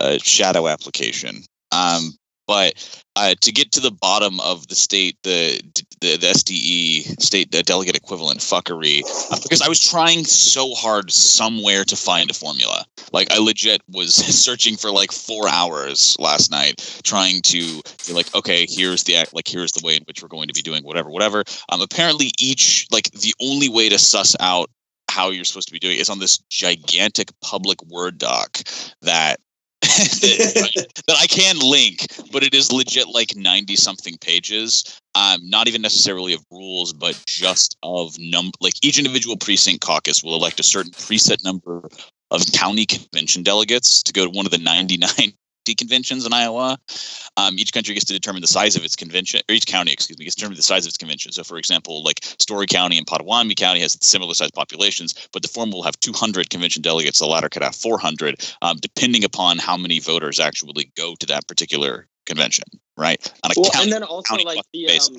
uh, 0.00 0.18
shadow 0.18 0.68
application. 0.68 1.42
Um, 1.72 2.12
but 2.46 3.02
uh, 3.16 3.34
to 3.40 3.52
get 3.52 3.72
to 3.72 3.80
the 3.80 3.90
bottom 3.90 4.40
of 4.40 4.68
the 4.68 4.74
state, 4.74 5.16
the 5.22 5.60
the, 6.00 6.16
the 6.16 6.26
SDE 6.26 7.20
state 7.22 7.52
the 7.52 7.62
delegate 7.62 7.96
equivalent 7.96 8.40
fuckery, 8.40 9.02
uh, 9.30 9.38
because 9.42 9.62
I 9.62 9.68
was 9.68 9.78
trying 9.78 10.24
so 10.24 10.74
hard 10.74 11.10
somewhere 11.10 11.84
to 11.84 11.96
find 11.96 12.30
a 12.30 12.34
formula. 12.34 12.84
Like 13.12 13.32
I 13.32 13.38
legit 13.38 13.82
was 13.88 14.14
searching 14.44 14.76
for 14.76 14.90
like 14.90 15.12
four 15.12 15.48
hours 15.48 16.16
last 16.18 16.50
night, 16.50 17.00
trying 17.04 17.42
to 17.42 17.80
be 18.06 18.12
like, 18.12 18.34
okay, 18.34 18.66
here's 18.68 19.04
the 19.04 19.16
act, 19.16 19.34
like 19.34 19.46
here's 19.46 19.72
the 19.72 19.86
way 19.86 19.96
in 19.96 20.02
which 20.04 20.22
we're 20.22 20.28
going 20.28 20.48
to 20.48 20.54
be 20.54 20.62
doing 20.62 20.82
whatever, 20.82 21.10
whatever. 21.10 21.44
Um, 21.68 21.80
apparently 21.80 22.32
each 22.38 22.86
like 22.90 23.10
the 23.12 23.34
only 23.40 23.68
way 23.68 23.88
to 23.88 23.98
suss 23.98 24.34
out 24.40 24.68
how 25.12 25.30
you're 25.30 25.44
supposed 25.44 25.68
to 25.68 25.72
be 25.72 25.78
doing 25.78 25.96
it 25.96 26.00
is 26.00 26.08
on 26.08 26.18
this 26.18 26.38
gigantic 26.48 27.30
public 27.42 27.82
word 27.84 28.16
doc 28.16 28.58
that 29.02 29.38
that, 29.82 31.16
I 31.18 31.26
can 31.26 31.58
link, 31.58 32.06
but 32.30 32.44
it 32.44 32.54
is 32.54 32.72
legit 32.72 33.08
like 33.08 33.34
90 33.34 33.74
something 33.74 34.16
pages. 34.18 35.00
Um, 35.14 35.40
not 35.42 35.66
even 35.66 35.82
necessarily 35.82 36.34
of 36.34 36.44
rules, 36.50 36.92
but 36.92 37.20
just 37.26 37.76
of 37.82 38.14
num 38.18 38.52
like 38.60 38.74
each 38.82 38.98
individual 38.98 39.36
precinct 39.36 39.80
caucus 39.80 40.22
will 40.22 40.34
elect 40.34 40.60
a 40.60 40.62
certain 40.62 40.92
preset 40.92 41.44
number 41.44 41.82
of 42.30 42.46
county 42.52 42.86
convention 42.86 43.42
delegates 43.42 44.02
to 44.04 44.12
go 44.12 44.24
to 44.24 44.30
one 44.30 44.46
of 44.46 44.52
the 44.52 44.58
99 44.58 45.32
conventions 45.66 46.26
in 46.26 46.32
Iowa. 46.32 46.78
Um, 47.36 47.58
each 47.58 47.72
country 47.72 47.94
gets 47.94 48.06
to 48.06 48.12
determine 48.12 48.40
the 48.42 48.48
size 48.48 48.76
of 48.76 48.84
its 48.84 48.96
convention, 48.96 49.40
or 49.48 49.54
each 49.54 49.66
county, 49.66 49.92
excuse 49.92 50.18
me, 50.18 50.24
gets 50.24 50.34
to 50.34 50.40
determine 50.40 50.56
the 50.56 50.62
size 50.62 50.84
of 50.84 50.88
its 50.88 50.96
convention. 50.98 51.32
So, 51.32 51.44
for 51.44 51.56
example, 51.58 52.02
like 52.02 52.20
Story 52.38 52.66
County 52.66 52.98
and 52.98 53.06
Pottawattamie 53.06 53.56
County 53.56 53.80
has 53.80 53.96
similar 54.00 54.34
sized 54.34 54.54
populations, 54.54 55.14
but 55.32 55.42
the 55.42 55.48
former 55.48 55.72
will 55.72 55.82
have 55.84 55.98
200 56.00 56.50
convention 56.50 56.82
delegates. 56.82 57.20
The 57.20 57.26
latter 57.26 57.48
could 57.48 57.62
have 57.62 57.76
400, 57.76 58.48
um, 58.62 58.76
depending 58.78 59.24
upon 59.24 59.58
how 59.58 59.76
many 59.76 60.00
voters 60.00 60.40
actually 60.40 60.92
go 60.96 61.14
to 61.20 61.26
that 61.26 61.46
particular 61.46 62.08
convention, 62.26 62.64
right? 62.96 63.18
On 63.44 63.50
a 63.50 63.54
Well, 63.56 63.70
county, 63.70 63.84
and 63.84 63.92
then 63.92 64.02
also 64.02 64.34
like 64.44 64.60
the 64.72 64.88
um, 64.88 65.16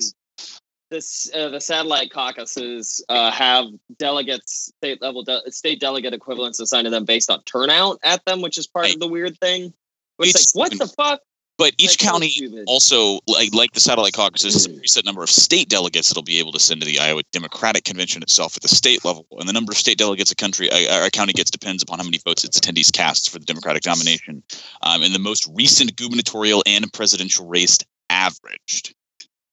this 0.90 1.28
uh, 1.34 1.48
the 1.48 1.60
satellite 1.60 2.12
caucuses 2.12 3.04
uh, 3.08 3.30
have 3.30 3.66
delegates, 3.98 4.70
state 4.76 5.02
level 5.02 5.24
de- 5.24 5.50
state 5.50 5.80
delegate 5.80 6.12
equivalents 6.14 6.60
assigned 6.60 6.84
to 6.84 6.90
them 6.90 7.04
based 7.04 7.30
on 7.30 7.42
turnout 7.44 7.98
at 8.04 8.24
them, 8.26 8.42
which 8.42 8.58
is 8.58 8.66
part 8.66 8.84
Right. 8.84 8.94
of 8.94 9.00
the 9.00 9.08
weird 9.08 9.38
thing. 9.40 9.72
It's, 10.20 10.34
It's 10.34 10.54
like, 10.54 10.70
what 10.70 10.78
the 10.78 10.86
fuck? 10.86 11.20
but 11.56 11.72
each 11.78 11.90
Like, 11.90 11.98
county 11.98 12.64
also 12.66 13.20
like 13.28 13.54
like 13.54 13.72
the 13.72 13.80
satellite 13.80 14.12
caucuses 14.12 14.54
has 14.54 14.66
a 14.66 14.70
preset 14.70 15.04
number 15.04 15.22
of 15.22 15.30
state 15.30 15.68
delegates 15.68 16.08
that'll 16.08 16.22
be 16.22 16.38
able 16.38 16.52
to 16.52 16.58
send 16.58 16.80
to 16.80 16.86
the 16.86 16.98
Iowa 16.98 17.22
Democratic 17.32 17.84
Convention 17.84 18.22
itself 18.22 18.56
at 18.56 18.62
the 18.62 18.68
state 18.68 19.04
level, 19.04 19.26
and 19.38 19.48
the 19.48 19.52
number 19.52 19.70
of 19.70 19.78
state 19.78 19.98
delegates 19.98 20.32
a 20.32 20.36
country 20.36 20.68
a, 20.72 21.06
a 21.06 21.10
county 21.10 21.32
gets 21.32 21.50
depends 21.50 21.82
upon 21.82 21.98
how 21.98 22.04
many 22.04 22.18
votes 22.18 22.44
its 22.44 22.58
attendees 22.58 22.92
cast 22.92 23.30
for 23.30 23.38
the 23.38 23.44
Democratic 23.44 23.86
nomination. 23.86 24.42
Um, 24.82 25.02
and 25.02 25.14
the 25.14 25.18
most 25.20 25.48
recent 25.54 25.96
gubernatorial 25.96 26.62
and 26.66 26.92
presidential 26.92 27.46
race 27.46 27.78
averaged. 28.10 28.94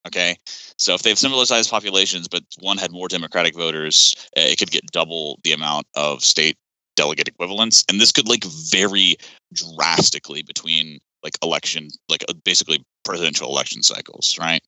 Okay, 0.08 0.36
so 0.78 0.96
if 0.96 1.04
they 1.04 1.12
have 1.12 1.20
similar 1.20 1.46
sized 1.46 1.70
populations, 1.70 2.28
but 2.28 2.42
one 2.60 2.80
had 2.80 2.92
more 2.92 3.08
Democratic 3.08 3.56
voters, 3.56 4.16
uh, 4.36 4.42
it 4.42 4.58
could 4.58 4.72
get 4.72 4.84
double 4.92 5.40
the 5.44 5.52
amount 5.52 5.86
of 5.96 6.24
state 6.24 6.58
delegate 6.96 7.28
equivalents, 7.28 7.84
and 7.90 8.00
this 8.00 8.12
could 8.12 8.28
like 8.28 8.44
vary 8.44 9.16
drastically 9.54 10.42
between 10.42 11.00
like 11.24 11.38
election, 11.44 11.88
like 12.10 12.24
uh, 12.30 12.34
basically 12.44 12.84
presidential 13.04 13.50
election 13.50 13.84
cycles, 13.84 14.38
right? 14.40 14.62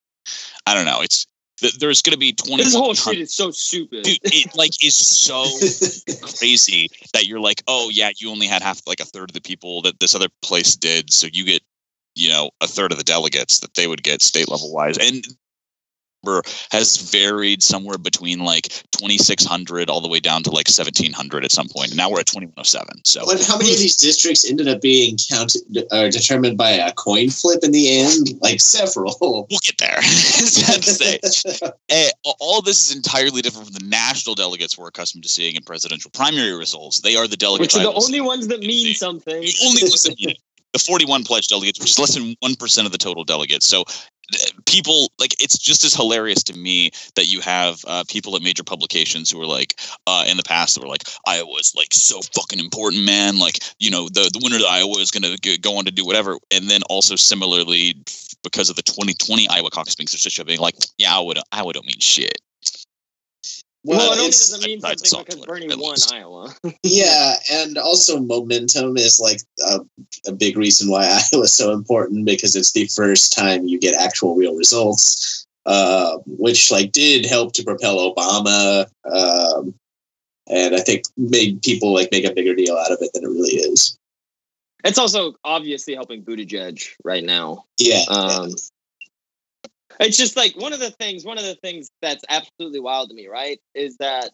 I 0.66 0.74
don't 0.74 0.86
know. 0.86 1.02
It's 1.02 1.26
th- 1.60 1.78
there's 1.80 2.02
going 2.02 2.14
to 2.14 2.20
be 2.20 2.34
twenty. 2.34 2.64
This 2.64 2.76
whole 2.76 2.94
shit 2.94 3.20
is 3.20 3.34
so 3.34 3.52
stupid. 3.52 4.04
Dude, 4.04 4.20
it 4.24 4.56
like 4.56 4.84
is 4.84 4.96
so 4.96 5.44
crazy 6.38 6.90
that 7.14 7.26
you're 7.26 7.40
like, 7.40 7.64
oh 7.68 7.90
yeah, 7.92 8.12
you 8.18 8.30
only 8.30 8.48
had 8.48 8.62
half 8.62 8.82
like 8.88 9.00
a 9.00 9.06
third 9.06 9.30
of 9.30 9.34
the 9.34 9.42
people 9.42 9.82
that 9.84 10.00
this 10.00 10.16
other 10.16 10.30
place 10.42 10.76
did, 10.76 11.12
so 11.12 11.28
you 11.32 11.46
get, 11.46 11.64
you 12.16 12.30
know, 12.30 12.52
a 12.62 12.68
third 12.68 12.92
of 12.92 12.98
the 12.98 13.04
delegates 13.04 13.60
that 13.60 13.74
they 13.74 13.88
would 13.88 14.04
get 14.04 14.22
state 14.22 14.50
level 14.50 14.72
wise, 14.74 14.98
and 14.98 15.26
has 16.72 16.98
varied 16.98 17.62
somewhere 17.62 17.98
between 17.98 18.40
like 18.40 18.68
2600 18.92 19.90
all 19.90 20.02
the 20.02 20.08
way 20.08 20.20
down 20.20 20.44
to 20.44 20.50
like 20.50 20.68
1700 20.68 21.46
at 21.46 21.52
some 21.52 21.68
point. 21.70 21.90
And 21.90 21.98
now 21.98 22.10
we're 22.10 22.20
at 22.20 22.28
2107. 22.28 23.06
So 23.06 23.26
But 23.26 23.44
how 23.46 23.58
many 23.58 23.72
of 23.72 23.80
these 23.80 23.96
districts 23.96 24.50
ended 24.50 24.68
up 24.68 24.82
being 24.82 25.18
counted 25.30 25.62
or 25.92 26.10
determined 26.10 26.58
by 26.58 26.72
a 26.72 26.92
coin 26.94 27.30
flip 27.30 27.64
in 27.64 27.72
the 27.72 28.00
end? 28.00 28.40
Like 28.42 28.62
several. 28.62 29.16
we'll 29.22 29.48
get 29.62 29.78
there. 29.78 30.02
Sad 30.02 30.84
say. 30.84 31.20
Eh, 31.90 32.10
all 32.40 32.60
of 32.60 32.66
this 32.66 32.90
is 32.90 32.96
entirely 32.96 33.42
different 33.42 33.68
from 33.68 33.74
the 33.74 33.88
national 33.90 34.36
delegates 34.36 34.78
we're 34.78 34.88
accustomed 34.88 35.24
to 35.24 35.30
seeing 35.30 35.56
in 35.56 35.64
presidential 35.64 36.12
primary 36.12 36.56
results. 36.56 37.02
They 37.02 37.16
are 37.16 37.28
the 37.28 37.38
delegates. 37.38 37.76
Which 37.76 37.84
are 37.84 37.92
the 37.92 38.00
only 38.00 38.22
ones 38.22 38.48
that 38.48 38.60
mean 38.62 38.94
something. 38.96 39.42
the 39.42 39.56
only 39.66 39.84
ones 39.84 40.04
that 40.04 40.16
mean 40.20 40.32
it. 40.32 40.38
the 40.74 40.80
41 40.80 41.24
pledged 41.24 41.50
delegates, 41.50 41.80
which 41.80 41.92
is 41.92 42.00
less 42.00 42.16
than 42.16 42.36
1% 42.44 42.86
of 42.86 42.92
the 42.92 42.98
total 42.98 43.24
delegates. 43.24 43.66
So 43.66 43.84
th- 43.84 44.10
people 44.66 45.12
like 45.20 45.42
it's 45.42 45.58
just 45.58 45.84
as 45.84 45.94
hilarious 45.94 46.44
to 46.44 46.58
me 46.58 46.92
that 47.16 47.28
you 47.28 47.42
have 47.42 47.84
uh, 47.88 48.04
people 48.08 48.36
at 48.36 48.42
major 48.42 48.64
publications 48.64 49.30
who 49.30 49.42
are 49.42 49.46
like 49.46 49.80
uh, 50.08 50.26
in 50.28 50.38
the 50.38 50.44
past 50.44 50.76
that 50.76 50.82
were 50.82 50.90
like 50.90 51.04
Iowa's 51.28 51.74
like 51.76 51.94
so 51.94 52.22
fucking 52.34 52.60
important 52.60 53.06
man. 53.06 53.38
Like 53.38 53.60
you 53.80 53.92
know 53.92 54.08
the 54.10 54.30
the 54.34 54.40
winner 54.42 54.58
of 54.58 54.70
Iowa 54.70 54.98
is 55.00 55.12
going 55.12 55.24
to 55.24 55.58
go 55.60 55.78
on 55.78 55.86
to 55.86 55.92
do 55.92 56.06
whatever. 56.06 56.38
And 56.52 56.70
then 56.70 56.82
also 56.90 57.16
similarly 57.16 57.96
because 58.44 58.70
of 58.70 58.76
the 58.76 58.84
2020 58.84 59.48
Iowa 59.50 59.70
caucus 59.70 59.96
being 59.96 60.08
such 60.08 60.40
a 60.40 60.46
being 60.46 60.60
like 60.60 60.76
yeah 60.98 61.16
Iowa 61.16 61.36
don't, 61.36 61.48
Iowa 61.52 61.74
don't 61.74 61.86
mean 61.86 62.00
shit 62.00 62.40
Well, 63.86 63.98
Well, 63.98 64.14
it 64.14 64.20
only 64.20 64.28
doesn't 64.28 64.64
mean 64.64 64.80
I'd 64.84 65.00
something 65.06 65.26
because 65.26 65.44
it, 65.44 65.48
Bernie 65.48 65.68
won 65.68 65.92
least. 65.92 66.14
Iowa. 66.14 66.54
yeah, 66.84 67.36
and 67.52 67.78
also 67.78 68.20
momentum 68.20 68.96
is 68.96 69.20
like 69.20 69.42
a, 69.68 69.82
a 70.28 70.32
big 70.32 70.58
reason 70.58 70.90
why 70.90 71.04
Iowa 71.34 71.44
is 71.44 71.54
so 71.54 71.72
important 71.74 72.26
because 72.26 72.56
it's 72.56 72.72
the 72.72 72.88
first 72.88 73.34
time 73.34 73.68
you 73.68 73.80
get 73.80 73.96
actual 73.96 74.36
real 74.36 74.56
results, 74.56 75.46
uh, 75.66 76.18
which 76.26 76.72
like 76.72 76.94
did 76.94 77.26
help 77.26 77.54
to 77.54 77.64
propel 77.64 78.14
Obama, 78.14 78.88
um, 79.12 79.74
and 80.50 80.76
I 80.76 80.80
think 80.80 81.04
made 81.18 81.62
people 81.62 81.94
like 81.94 82.10
make 82.12 82.26
a 82.26 82.34
bigger 82.34 82.56
deal 82.56 82.78
out 82.78 82.92
of 82.92 83.00
it 83.02 83.12
than 83.14 83.26
it 83.26 83.30
really 83.30 83.56
is. 83.56 83.98
It's 84.86 84.98
also 84.98 85.34
obviously 85.44 85.94
helping 85.94 86.24
Buttigieg 86.24 86.84
right 87.04 87.24
now. 87.24 87.66
Yeah, 87.80 88.04
Um, 88.10 88.52
it's 90.00 90.18
just 90.18 90.36
like 90.36 90.56
one 90.56 90.74
of 90.74 90.80
the 90.80 90.92
things. 90.92 91.26
One 91.26 91.38
of 91.38 91.44
the 91.44 91.56
things 91.56 91.90
that's 92.02 92.24
absolutely 92.30 92.80
wild 92.80 93.10
to 93.10 93.16
me, 93.16 93.28
right, 93.28 93.60
is 93.74 93.98
that 93.98 94.32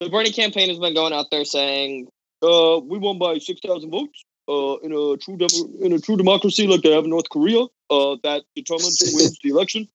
the 0.00 0.08
Bernie 0.08 0.32
campaign 0.32 0.68
has 0.68 0.78
been 0.78 0.94
going 0.94 1.12
out 1.12 1.26
there 1.30 1.44
saying, 1.44 2.08
uh, 2.42 2.80
"We 2.82 2.98
won 2.98 3.18
by 3.18 3.38
six 3.38 3.60
thousand 3.64 3.90
votes 3.90 4.24
uh, 4.48 4.76
in 4.78 4.92
a 4.92 5.16
true 5.16 5.36
demo- 5.36 5.78
in 5.80 5.92
a 5.92 5.98
true 5.98 6.16
democracy 6.16 6.66
like 6.66 6.82
they 6.82 6.92
have 6.92 7.04
in 7.04 7.10
North 7.10 7.28
Korea. 7.28 7.64
Uh, 7.88 8.16
that 8.22 8.42
determines 8.54 9.00
who 9.00 9.16
wins 9.16 9.38
the 9.42 9.50
election." 9.50 9.88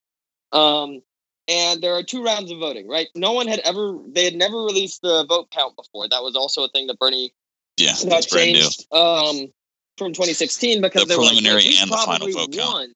Um, 0.51 1.01
and 1.48 1.81
there 1.81 1.93
are 1.93 2.03
two 2.03 2.24
rounds 2.24 2.51
of 2.51 2.60
voting, 2.60 2.88
right? 2.88 3.08
No 3.15 3.34
one 3.34 3.48
had 3.48 3.60
ever 3.60 3.98
they 4.08 4.25
had 4.25 4.36
never 4.36 4.58
released 4.58 5.01
the 5.01 5.25
vote 5.27 5.50
count 5.51 5.75
before. 5.75 6.08
That 6.08 6.24
was 6.24 6.36
also 6.36 6.63
a 6.63 6.70
thing 6.70 6.88
that 6.88 7.00
Bernie 7.00 7.34
yeah 7.77 7.93
that's 8.05 8.27
brand 8.27 8.53
new 8.53 8.60
changed 8.60 8.88
um, 8.93 9.51
from 9.98 10.13
2016 10.13 10.81
because 10.81 11.08
The 11.08 11.17
were 11.17 11.24
like, 11.24 11.31
preliminary 11.34 11.65
and 11.79 11.91
the 11.91 11.98
final 11.98 12.31
vote 12.31 12.53
count." 12.53 12.93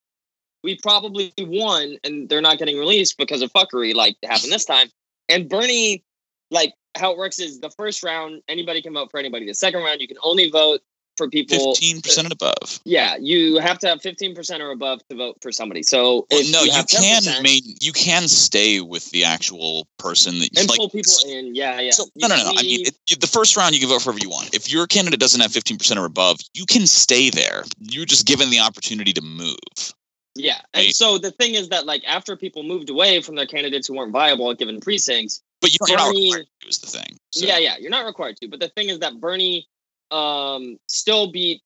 We 0.65 0.79
probably 0.81 1.31
won, 1.37 1.97
and 2.03 2.27
they're 2.27 2.41
not 2.41 2.57
getting 2.57 2.79
released 2.79 3.17
because 3.19 3.43
of 3.43 3.53
fuckery 3.53 3.93
like 3.93 4.17
happened 4.23 4.51
this 4.51 4.65
time. 4.65 4.87
And 5.29 5.47
Bernie, 5.47 6.03
like 6.49 6.73
how 6.95 7.11
it 7.11 7.17
works 7.17 7.37
is 7.37 7.59
the 7.59 7.69
first 7.69 8.03
round 8.03 8.41
anybody 8.47 8.81
can 8.81 8.93
vote 8.93 9.11
for 9.11 9.19
anybody. 9.19 9.45
The 9.45 9.53
second 9.53 9.83
round 9.83 10.01
you 10.01 10.07
can 10.07 10.17
only 10.23 10.49
vote 10.49 10.81
for 11.17 11.29
people. 11.29 11.75
15% 11.75 12.17
and 12.17 12.31
above 12.31 12.79
Yeah, 12.83 13.15
you 13.19 13.59
have 13.59 13.77
to 13.79 13.87
have 13.87 13.99
15% 13.99 14.59
or 14.59 14.71
above 14.71 15.07
to 15.09 15.15
vote 15.15 15.37
for 15.41 15.51
somebody. 15.51 15.83
So 15.83 16.25
well, 16.31 16.43
no, 16.51 16.63
you, 16.63 16.71
have 16.71 16.87
can 16.87 17.21
10% 17.21 17.43
main, 17.43 17.61
you 17.79 17.91
can 17.91 18.27
stay 18.27 18.81
with 18.81 19.11
the 19.11 19.23
actual 19.23 19.87
person 19.99 20.39
that 20.39 20.57
and 20.57 20.67
like, 20.67 20.77
pull 20.77 20.89
people 20.89 21.13
in. 21.27 21.55
Yeah, 21.55 21.79
yeah. 21.79 21.91
So, 21.91 22.05
You 22.15 22.27
no, 22.27 22.35
no, 22.35 22.43
no. 22.43 22.49
I 22.57 22.63
mean, 22.63 22.87
it, 22.87 22.97
you- 23.07 23.17
the 23.17 23.27
first 23.27 23.55
round 23.55 23.75
you 23.75 23.81
can 23.81 23.89
vote 23.89 24.01
for 24.01 24.11
whoever 24.11 24.23
you 24.23 24.29
want. 24.29 24.53
If 24.55 24.71
your 24.71 24.87
candidate 24.87 25.19
doesn't 25.19 25.41
have 25.41 25.51
fifteen 25.51 25.77
percent 25.77 25.99
or 25.99 26.05
above, 26.05 26.39
you 26.53 26.65
can 26.65 26.87
stay 26.87 27.29
there. 27.29 27.63
You're 27.79 28.05
just 28.05 28.25
given 28.25 28.49
the 28.49 28.59
opportunity 28.59 29.13
to 29.13 29.21
move. 29.21 29.93
Yeah. 30.35 30.59
And 30.73 30.85
Right. 30.85 30.95
so 30.95 31.17
the 31.17 31.31
thing 31.31 31.55
is 31.55 31.69
that 31.69 31.85
like 31.85 32.03
after 32.05 32.35
people 32.35 32.63
moved 32.63 32.89
away 32.89 33.21
from 33.21 33.35
their 33.35 33.45
candidates 33.47 33.87
who 33.87 33.95
weren't 33.95 34.11
viable 34.11 34.51
at 34.51 34.57
given 34.57 34.79
precincts, 34.81 35.41
But 35.61 35.71
you- 35.71 35.77
you're 35.87 35.97
not 35.97 36.13
required 36.13 36.47
to. 36.61 36.67
Is 36.67 36.79
the 36.79 36.87
thing. 36.87 37.17
So, 37.31 37.45
yeah, 37.45 37.57
yeah, 37.57 37.77
you're 37.77 37.89
not 37.91 38.05
required 38.05 38.37
to. 38.41 38.47
But 38.47 38.59
the 38.59 38.69
thing 38.69 38.89
is 38.89 38.99
that 38.99 39.19
Bernie 39.19 39.67
um 40.11 40.77
still 40.87 41.31
beat 41.31 41.61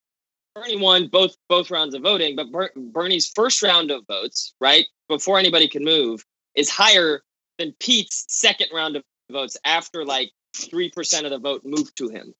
Bernie 0.55 0.77
won 0.77 1.07
both 1.07 1.35
both 1.47 1.69
rounds 1.71 1.93
of 1.93 2.01
voting, 2.01 2.35
but 2.35 2.51
Ber- 2.51 2.71
Bernie's 2.75 3.27
first 3.29 3.61
round 3.61 3.91
of 3.91 4.05
votes, 4.07 4.53
right, 4.59 4.85
before 5.07 5.37
anybody 5.39 5.67
can 5.67 5.83
move, 5.83 6.25
is 6.55 6.69
higher 6.69 7.23
than 7.57 7.73
Pete's 7.79 8.25
second 8.29 8.69
round 8.73 8.95
of 8.95 9.03
votes 9.31 9.57
after 9.65 10.05
like 10.05 10.31
three 10.55 10.89
percent 10.89 11.25
of 11.25 11.31
the 11.31 11.37
vote 11.39 11.63
moved 11.65 11.95
to 11.97 12.09
him. 12.09 12.33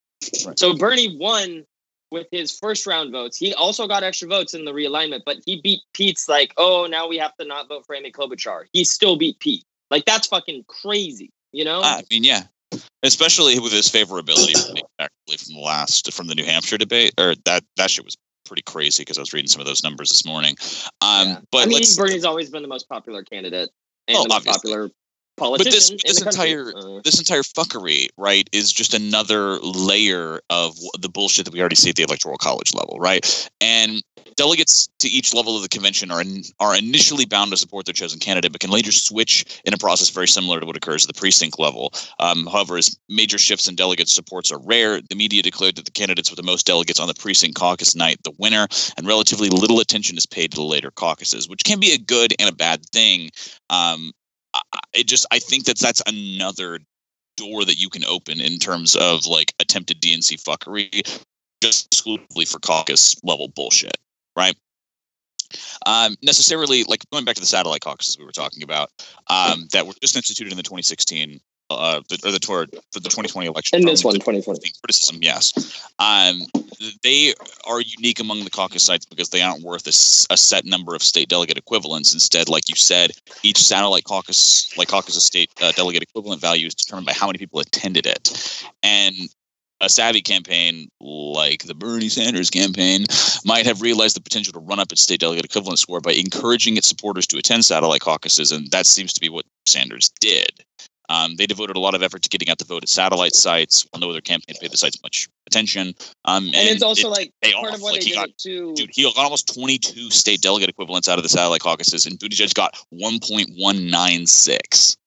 Right. 0.46 0.58
So 0.60 0.76
Bernie 0.76 1.18
won 1.18 1.66
with 2.12 2.28
his 2.32 2.58
first 2.58 2.88
round 2.88 3.12
votes. 3.12 3.38
He 3.38 3.54
also 3.54 3.88
got 3.88 4.04
extra 4.04 4.28
votes 4.28 4.54
in 4.54 4.66
the 4.66 4.72
realignment, 4.72 5.22
but 5.26 5.38
he 5.46 5.62
beat 5.62 5.82
Pete's 5.94 6.28
like, 6.28 6.54
oh, 6.58 6.88
now 6.90 7.08
we 7.08 7.18
have 7.18 7.36
to 7.38 7.46
not 7.46 7.68
vote 7.68 7.86
for 7.86 7.96
Amy 7.96 8.12
Klobuchar. 8.12 8.66
He 8.74 8.84
still 8.84 9.16
beat 9.16 9.40
Pete. 9.40 9.64
Like 9.92 10.06
that's 10.06 10.28
fucking 10.28 10.66
crazy, 10.68 11.32
you 11.52 11.66
know? 11.66 11.82
I 11.82 12.04
mean, 12.12 12.24
yeah. 12.24 12.44
Especially 13.02 13.60
with 13.60 13.72
his 13.72 13.90
favorability 13.90 14.54
actually 15.00 15.38
from 15.38 15.56
the 15.56 15.62
last 15.62 16.12
from 16.14 16.28
the 16.28 16.36
New 16.36 16.46
Hampshire 16.46 16.78
debate, 16.78 17.14
or 17.18 17.34
that 17.46 17.64
that 17.78 17.90
shit 17.90 18.06
was 18.06 18.16
pretty 18.46 18.62
crazy 18.64 19.02
because 19.02 19.18
I 19.18 19.22
was 19.22 19.34
reading 19.34 19.48
some 19.48 19.62
of 19.62 19.68
those 19.68 19.84
numbers 19.84 20.10
this 20.10 20.26
morning. 20.26 20.56
Um, 21.02 21.28
Yeah. 21.28 21.40
but 21.52 21.64
I 21.64 21.66
mean, 21.66 21.82
Bernie's 21.98 22.26
always 22.26 22.50
been 22.50 22.62
the 22.62 22.68
most 22.68 22.88
popular 22.90 23.24
candidate 23.24 23.70
and 24.08 24.18
Oh, 24.18 24.24
the 24.24 24.30
most 24.30 24.36
obviously. 24.38 24.72
popular 24.72 24.92
But 25.40 25.66
this, 25.72 25.90
this 26.06 26.22
entire 26.22 26.74
Uh, 26.78 27.02
this 27.04 27.20
entire 27.20 27.44
fuckery, 27.44 28.08
right, 28.18 28.48
is 28.52 28.72
just 28.72 28.94
another 28.94 29.58
layer 29.60 30.42
of 30.50 30.76
the 31.00 31.10
bullshit 31.10 31.46
that 31.46 31.54
we 31.54 31.60
already 31.60 31.76
see 31.76 31.90
at 31.90 31.96
the 31.96 32.04
electoral 32.04 32.38
college 32.38 32.74
level, 32.74 32.98
right? 33.00 33.50
And 33.62 34.04
delegates 34.36 34.88
to 35.00 35.10
each 35.10 35.34
level 35.34 35.56
of 35.56 35.64
the 35.64 35.70
convention 35.70 36.12
are 36.12 36.22
in, 36.22 36.44
are 36.60 36.76
initially 36.76 37.26
bound 37.26 37.52
to 37.52 37.58
support 37.58 37.86
their 37.86 37.94
chosen 37.94 38.20
candidate, 38.20 38.52
but 38.52 38.62
can 38.62 38.70
later 38.70 38.92
switch 38.92 39.62
in 39.66 39.74
a 39.74 39.78
process 39.78 40.10
very 40.10 40.28
similar 40.28 40.60
to 40.60 40.66
what 40.66 40.78
occurs 40.78 41.06
at 41.06 41.14
the 41.14 41.20
precinct 41.20 41.60
level. 41.60 41.92
Um, 42.20 42.46
however, 42.48 42.78
as 42.78 42.98
major 43.10 43.38
shifts 43.38 43.68
in 43.68 43.76
delegate 43.76 44.08
supports 44.10 44.52
are 44.52 44.60
rare, 44.60 45.02
the 45.02 45.16
media 45.16 45.42
declared 45.42 45.76
that 45.76 45.86
the 45.86 45.92
candidates 45.92 46.30
with 46.30 46.38
the 46.38 46.44
most 46.44 46.66
delegates 46.66 47.00
on 47.00 47.08
the 47.08 47.14
precinct 47.14 47.56
caucus 47.56 47.96
night 47.96 48.20
the 48.24 48.34
winner, 48.38 48.68
and 48.98 49.08
relatively 49.08 49.50
little 49.50 49.80
attention 49.80 50.18
is 50.18 50.26
paid 50.26 50.52
to 50.52 50.58
the 50.58 50.64
later 50.64 50.92
caucuses, 50.92 51.48
which 51.50 51.64
can 51.64 51.80
be 51.80 51.92
a 51.92 51.98
good 51.98 52.34
and 52.40 52.50
a 52.50 52.54
bad 52.54 52.86
thing. 52.92 53.32
Um, 53.70 54.00
I- 54.00 54.08
I- 54.08 54.19
it 54.94 55.08
just 55.08 55.26
I 55.32 55.40
think 55.40 55.66
that 55.66 55.78
that's 55.78 56.02
another 56.06 56.80
door 57.38 57.66
that 57.66 57.80
you 57.80 57.90
can 57.90 58.04
open 58.06 58.42
in 58.42 58.58
terms 58.58 58.96
of 58.96 59.26
like 59.26 59.54
attempted 59.60 60.02
DNC 60.02 60.44
fuckery, 60.44 61.20
just 61.62 61.88
exclusively 61.88 62.46
for 62.46 62.60
caucus 62.60 63.16
level 63.24 63.48
bullshit, 63.48 63.98
right? 64.36 64.56
Um, 65.86 66.16
necessarily, 66.22 66.84
like 66.84 67.04
going 67.12 67.26
back 67.26 67.36
to 67.36 67.42
the 67.42 67.48
satellite 67.48 67.82
caucuses 67.82 68.18
we 68.18 68.26
were 68.26 68.32
talking 68.32 68.62
about, 68.62 68.92
um, 69.28 69.68
that 69.72 69.88
were 69.88 69.94
just 70.02 70.16
instituted 70.16 70.52
in 70.52 70.58
the 70.58 70.64
2016 70.64 71.40
uh, 71.70 72.02
the, 72.10 72.20
or 72.26 72.32
the 72.32 72.40
tour 72.40 72.66
for 72.92 73.00
the 73.00 73.10
2020 73.10 73.48
election. 73.48 73.80
in 73.80 73.86
this 73.86 74.04
one, 74.04 74.16
2020. 74.16 74.60
criticism, 74.82 75.18
yes. 75.22 75.54
Um, 76.00 76.42
they 77.04 77.34
are 77.66 77.82
unique 77.82 78.20
among 78.20 78.44
the 78.44 78.50
caucus 78.50 78.84
sites 78.84 79.06
because 79.06 79.30
they 79.30 79.42
aren't 79.42 79.64
worth 79.64 79.88
a 79.88 79.92
set 79.92 80.66
number 80.66 80.96
of 80.96 81.04
state 81.04 81.30
delegate 81.30 81.58
equivalents. 81.58 82.14
Instead, 82.14 82.50
like 82.50 82.70
you 82.70 82.76
said, 82.76 83.12
each 83.44 83.58
satellite 83.58 84.06
caucus, 84.06 84.76
like 84.78 84.88
caucus 84.88 85.16
of 85.16 85.24
state 85.24 85.52
uh, 85.62 85.72
delegate 85.74 86.04
equivalent 86.04 86.42
value, 86.42 86.68
is 86.68 86.76
determined 86.76 87.06
by 87.06 87.14
how 87.14 87.28
many 87.28 87.38
people 87.38 87.60
attended 87.60 88.06
it. 88.06 88.66
And 88.84 89.16
a 89.82 89.90
savvy 89.90 90.22
campaign 90.22 90.90
like 91.00 91.64
the 91.64 91.76
Bernie 91.76 92.10
Sanders 92.10 92.50
campaign 92.50 93.06
might 93.46 93.66
have 93.66 93.82
realized 93.82 94.16
the 94.16 94.22
potential 94.22 94.54
to 94.54 94.60
run 94.60 94.80
up 94.80 94.92
its 94.92 95.02
state 95.02 95.22
delegate 95.22 95.46
equivalent 95.46 95.80
score 95.80 96.02
by 96.02 96.12
encouraging 96.12 96.78
its 96.78 96.88
supporters 96.88 97.26
to 97.28 97.38
attend 97.38 97.64
satellite 97.66 98.02
caucuses, 98.02 98.52
and 98.52 98.70
that 98.72 98.86
seems 98.86 99.14
to 99.14 99.22
be 99.22 99.30
what 99.30 99.46
Sanders 99.66 100.10
did. 100.20 100.64
Um, 101.10 101.36
they 101.36 101.48
devoted 101.48 101.76
a 101.76 101.80
lot 101.80 101.96
of 101.96 102.04
effort 102.04 102.22
to 102.22 102.30
getting 102.30 102.50
out 102.50 102.60
the 102.60 102.66
vote 102.66 102.84
at 102.84 102.90
satellite 102.90 103.36
sites, 103.36 103.86
while 103.90 104.00
no 104.00 104.10
other 104.12 104.22
campaign 104.22 104.56
paid 104.62 104.72
the 104.72 104.78
sites 104.78 105.02
much 105.04 105.28
attention. 105.48 105.96
Um, 106.26 106.46
and, 106.46 106.56
And, 106.56 106.70
it's 106.70 106.84
also 106.84 107.08
it 107.08 107.12
like 107.12 107.34
part 107.52 107.70
off. 107.70 107.76
of 107.76 107.82
what 107.82 107.94
Like, 107.94 108.04
they 108.04 108.12
got 108.12 108.30
too. 108.38 108.74
dude, 108.76 108.92
he 108.94 109.04
got 109.04 109.18
almost 109.18 109.54
22 109.54 110.12
state 110.12 110.42
delegate 110.42 110.70
equivalents 110.70 111.10
out 111.10 111.18
of 111.18 111.24
the 111.24 111.30
satellite 111.30 111.62
caucuses, 111.62 112.06
and 112.06 112.18
Buttigieg 112.20 112.54
got 112.54 112.78
1.196. 112.94 114.98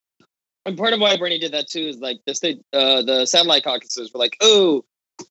And 0.65 0.79
part 0.79 0.93
of 0.93 1.01
why 1.01 1.17
Bernie 1.17 1.39
did 1.39 1.53
that 1.53 1.69
too 1.69 1.81
is 1.81 1.99
like 1.99 2.19
the 2.27 2.35
state, 2.35 2.61
uh, 2.73 3.03
the 3.03 3.27
satellite 3.27 3.65
caucuses 3.65 4.13
were 4.13 4.21
like, 4.21 4.37
oh, 4.41 4.85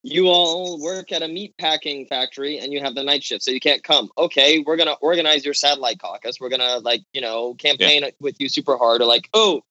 you 0.03 0.27
all 0.27 0.81
work 0.81 1.11
at 1.11 1.21
a 1.21 1.27
meat 1.27 1.53
packing 1.57 2.05
factory 2.05 2.59
and 2.59 2.71
you 2.71 2.79
have 2.81 2.95
the 2.95 3.03
night 3.03 3.23
shift, 3.23 3.43
so 3.43 3.51
you 3.51 3.59
can't 3.59 3.83
come. 3.83 4.09
Okay, 4.17 4.59
we're 4.59 4.77
gonna 4.77 4.95
organize 5.01 5.43
your 5.43 5.53
satellite 5.53 5.99
caucus. 5.99 6.39
We're 6.39 6.49
gonna 6.49 6.77
like 6.79 7.01
you 7.13 7.21
know 7.21 7.55
campaign 7.55 8.03
with 8.19 8.39
you 8.39 8.47
super 8.47 8.77
hard. 8.77 9.01
Or 9.01 9.05
like, 9.05 9.29
oh, 9.33 9.61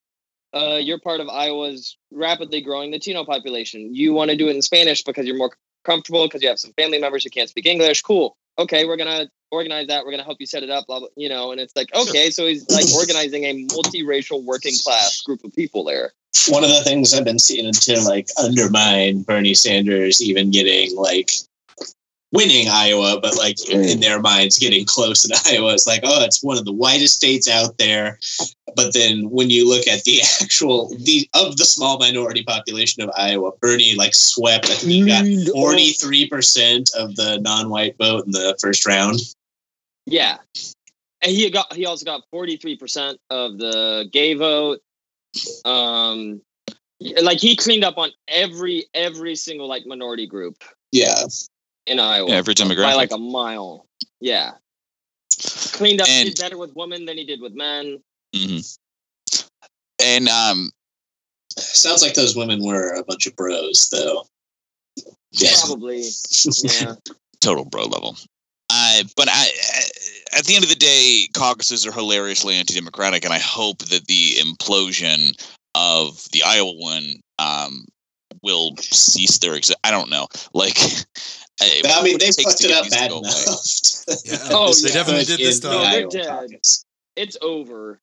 uh, 0.52 0.78
you're 0.80 0.98
part 0.98 1.20
of 1.20 1.28
Iowa's 1.28 1.96
rapidly 2.10 2.60
growing 2.60 2.90
Latino 2.90 3.24
population. 3.24 3.94
You 3.94 4.12
want 4.12 4.30
to 4.30 4.36
do 4.36 4.48
it 4.48 4.56
in 4.56 4.62
Spanish 4.62 5.02
because 5.02 5.26
you're 5.26 5.36
more 5.36 5.52
comfortable 5.84 6.26
because 6.26 6.42
you 6.42 6.48
have 6.48 6.58
some 6.58 6.72
family 6.72 6.98
members 6.98 7.24
who 7.24 7.30
can't 7.30 7.48
speak 7.48 7.66
English. 7.66 8.02
Cool. 8.02 8.36
Okay, 8.58 8.84
we're 8.84 8.96
gonna 8.96 9.30
organize 9.50 9.86
that. 9.86 10.04
We're 10.04 10.10
gonna 10.10 10.24
help 10.24 10.38
you 10.40 10.46
set 10.46 10.62
it 10.62 10.70
up, 10.70 10.86
blah 10.86 10.98
blah. 10.98 11.08
You 11.16 11.28
know, 11.28 11.52
and 11.52 11.60
it's 11.60 11.74
like, 11.74 11.88
okay, 11.94 12.30
so 12.30 12.46
he's 12.46 12.68
like 12.68 12.92
organizing 12.94 13.44
a 13.44 13.64
multiracial 13.66 14.44
working 14.44 14.74
class 14.82 15.22
group 15.22 15.44
of 15.44 15.52
people 15.54 15.84
there. 15.84 16.12
One 16.48 16.62
of 16.62 16.70
the 16.70 16.82
things 16.82 17.14
I've 17.14 17.24
been 17.24 17.38
seeing 17.38 17.72
to 17.72 18.00
like 18.02 18.28
undermine 18.42 19.22
Bernie 19.22 19.54
Sanders 19.54 20.22
even 20.22 20.50
getting 20.50 20.96
like 20.96 21.30
winning 22.32 22.68
Iowa, 22.68 23.18
but 23.20 23.36
like 23.36 23.56
in 23.68 24.00
their 24.00 24.20
minds 24.20 24.58
getting 24.58 24.84
close 24.84 25.24
in 25.24 25.30
Iowa. 25.46 25.72
It's 25.72 25.86
like, 25.86 26.00
oh, 26.04 26.24
it's 26.24 26.42
one 26.42 26.58
of 26.58 26.64
the 26.64 26.72
whitest 26.72 27.16
states 27.16 27.48
out 27.48 27.78
there. 27.78 28.18
But 28.76 28.94
then 28.94 29.30
when 29.30 29.50
you 29.50 29.68
look 29.68 29.86
at 29.86 30.04
the 30.04 30.22
actual 30.40 30.88
the 30.90 31.28
of 31.34 31.56
the 31.56 31.64
small 31.64 31.98
minority 31.98 32.44
population 32.44 33.02
of 33.02 33.10
Iowa, 33.16 33.52
Bernie 33.60 33.94
like 33.94 34.14
swept. 34.14 34.66
I 34.66 34.74
think 34.74 34.90
he 34.92 35.06
got 35.06 35.52
forty 35.52 35.92
three 35.92 36.28
percent 36.28 36.90
of 36.96 37.16
the 37.16 37.38
non-white 37.40 37.96
vote 37.98 38.26
in 38.26 38.32
the 38.32 38.56
first 38.60 38.86
round. 38.86 39.20
Yeah, 40.06 40.38
and 41.22 41.32
he 41.32 41.50
got 41.50 41.72
he 41.74 41.86
also 41.86 42.04
got 42.04 42.22
forty 42.30 42.56
three 42.56 42.76
percent 42.76 43.18
of 43.30 43.58
the 43.58 44.08
gay 44.12 44.34
vote. 44.34 44.80
Um, 45.64 46.42
like 47.22 47.38
he 47.38 47.56
cleaned 47.56 47.84
up 47.84 47.98
on 47.98 48.10
every 48.28 48.86
every 48.94 49.34
single 49.34 49.68
like 49.68 49.86
minority 49.86 50.26
group 50.26 50.62
Yeah, 50.92 51.24
in 51.86 51.98
Iowa. 51.98 52.30
Yeah, 52.30 52.36
every 52.36 52.54
by 52.54 52.64
demographic. 52.64 52.96
like 52.96 53.12
a 53.12 53.18
mile. 53.18 53.86
Yeah, 54.20 54.52
cleaned 55.72 56.00
up. 56.00 56.08
And- 56.08 56.28
did 56.28 56.38
better 56.38 56.58
with 56.58 56.74
women 56.74 57.04
than 57.04 57.16
he 57.16 57.24
did 57.24 57.40
with 57.40 57.54
men. 57.54 58.00
Mm-hmm. 58.34 58.58
And 60.02 60.28
um, 60.28 60.70
sounds 61.56 62.02
like 62.02 62.14
those 62.14 62.36
women 62.36 62.64
were 62.64 62.94
a 62.94 63.04
bunch 63.04 63.26
of 63.26 63.36
bros, 63.36 63.88
though. 63.90 64.24
Yes. 65.32 65.66
Probably. 65.66 66.04
Yeah. 66.80 66.94
total 67.40 67.64
bro 67.64 67.84
level. 67.84 68.16
Uh, 68.72 69.02
but 69.16 69.28
I, 69.30 69.48
at 70.36 70.44
the 70.44 70.54
end 70.54 70.64
of 70.64 70.70
the 70.70 70.76
day, 70.76 71.26
caucuses 71.34 71.86
are 71.86 71.92
hilariously 71.92 72.54
anti-democratic, 72.54 73.24
and 73.24 73.34
I 73.34 73.38
hope 73.38 73.78
that 73.78 74.06
the 74.06 74.34
implosion 74.38 75.32
of 75.74 76.24
the 76.32 76.42
Iowa 76.44 76.72
one 76.76 77.14
um, 77.38 77.84
will 78.42 78.76
cease 78.78 79.38
their 79.38 79.54
exist. 79.54 79.78
I 79.84 79.90
don't 79.90 80.10
know, 80.10 80.28
like. 80.54 80.78
I 81.60 81.82
I 81.84 82.02
mean, 82.02 82.14
what 82.14 82.20
they 82.20 82.30
fucked 82.42 82.64
it 82.64 82.70
up 82.72 82.88
bad 82.90 83.12
enough. 83.12 83.24
Yeah. 84.24 84.38
Oh, 84.50 84.72
they 84.72 84.88
yeah. 84.88 84.94
definitely 84.94 85.24
did 85.24 85.38
this 85.38 85.62
In 85.64 85.70
No, 85.70 85.82
they're 85.82 86.08
dead. 86.08 86.50
It's 87.16 87.36
over. 87.42 88.00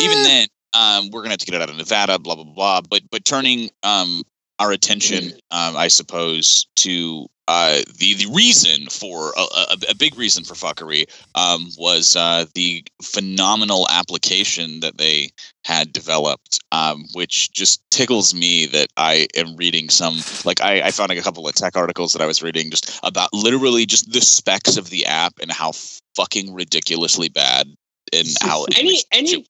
even 0.00 0.18
Eh. 0.18 0.22
then, 0.22 0.48
um, 0.74 1.10
we're 1.10 1.22
gonna 1.22 1.30
have 1.30 1.38
to 1.40 1.46
get 1.46 1.54
it 1.56 1.62
out 1.62 1.70
of 1.70 1.76
Nevada, 1.76 2.18
blah 2.20 2.36
blah 2.36 2.44
blah. 2.44 2.80
But 2.88 3.02
but 3.10 3.24
turning 3.24 3.70
um, 3.82 4.22
our 4.60 4.70
attention, 4.70 5.32
um, 5.50 5.76
I 5.76 5.88
suppose, 5.88 6.66
to 6.76 7.26
uh, 7.48 7.80
the 7.96 8.12
the 8.14 8.30
reason 8.30 8.86
for 8.90 9.32
a, 9.34 9.40
a, 9.40 9.76
a 9.90 9.94
big 9.94 10.16
reason 10.18 10.44
for 10.44 10.52
fuckery 10.52 11.06
um, 11.34 11.68
was 11.78 12.14
uh, 12.14 12.44
the 12.54 12.84
phenomenal 13.02 13.86
application 13.90 14.80
that 14.80 14.98
they 14.98 15.30
had 15.64 15.90
developed, 15.90 16.60
um, 16.72 17.06
which 17.14 17.50
just 17.52 17.80
tickles 17.90 18.34
me 18.34 18.66
that 18.66 18.88
I 18.98 19.28
am 19.34 19.56
reading 19.56 19.88
some 19.88 20.18
like 20.44 20.60
I, 20.60 20.82
I 20.82 20.90
found 20.90 21.08
like 21.08 21.18
a 21.18 21.22
couple 21.22 21.48
of 21.48 21.54
tech 21.54 21.74
articles 21.74 22.12
that 22.12 22.20
I 22.20 22.26
was 22.26 22.42
reading 22.42 22.70
just 22.70 23.00
about 23.02 23.32
literally 23.32 23.86
just 23.86 24.12
the 24.12 24.20
specs 24.20 24.76
of 24.76 24.90
the 24.90 25.06
app 25.06 25.32
and 25.40 25.50
how 25.50 25.72
fucking 26.16 26.52
ridiculously 26.52 27.30
bad 27.30 27.66
and 28.12 28.26
how 28.42 28.64
Any- 28.76 29.00
any-. 29.12 29.46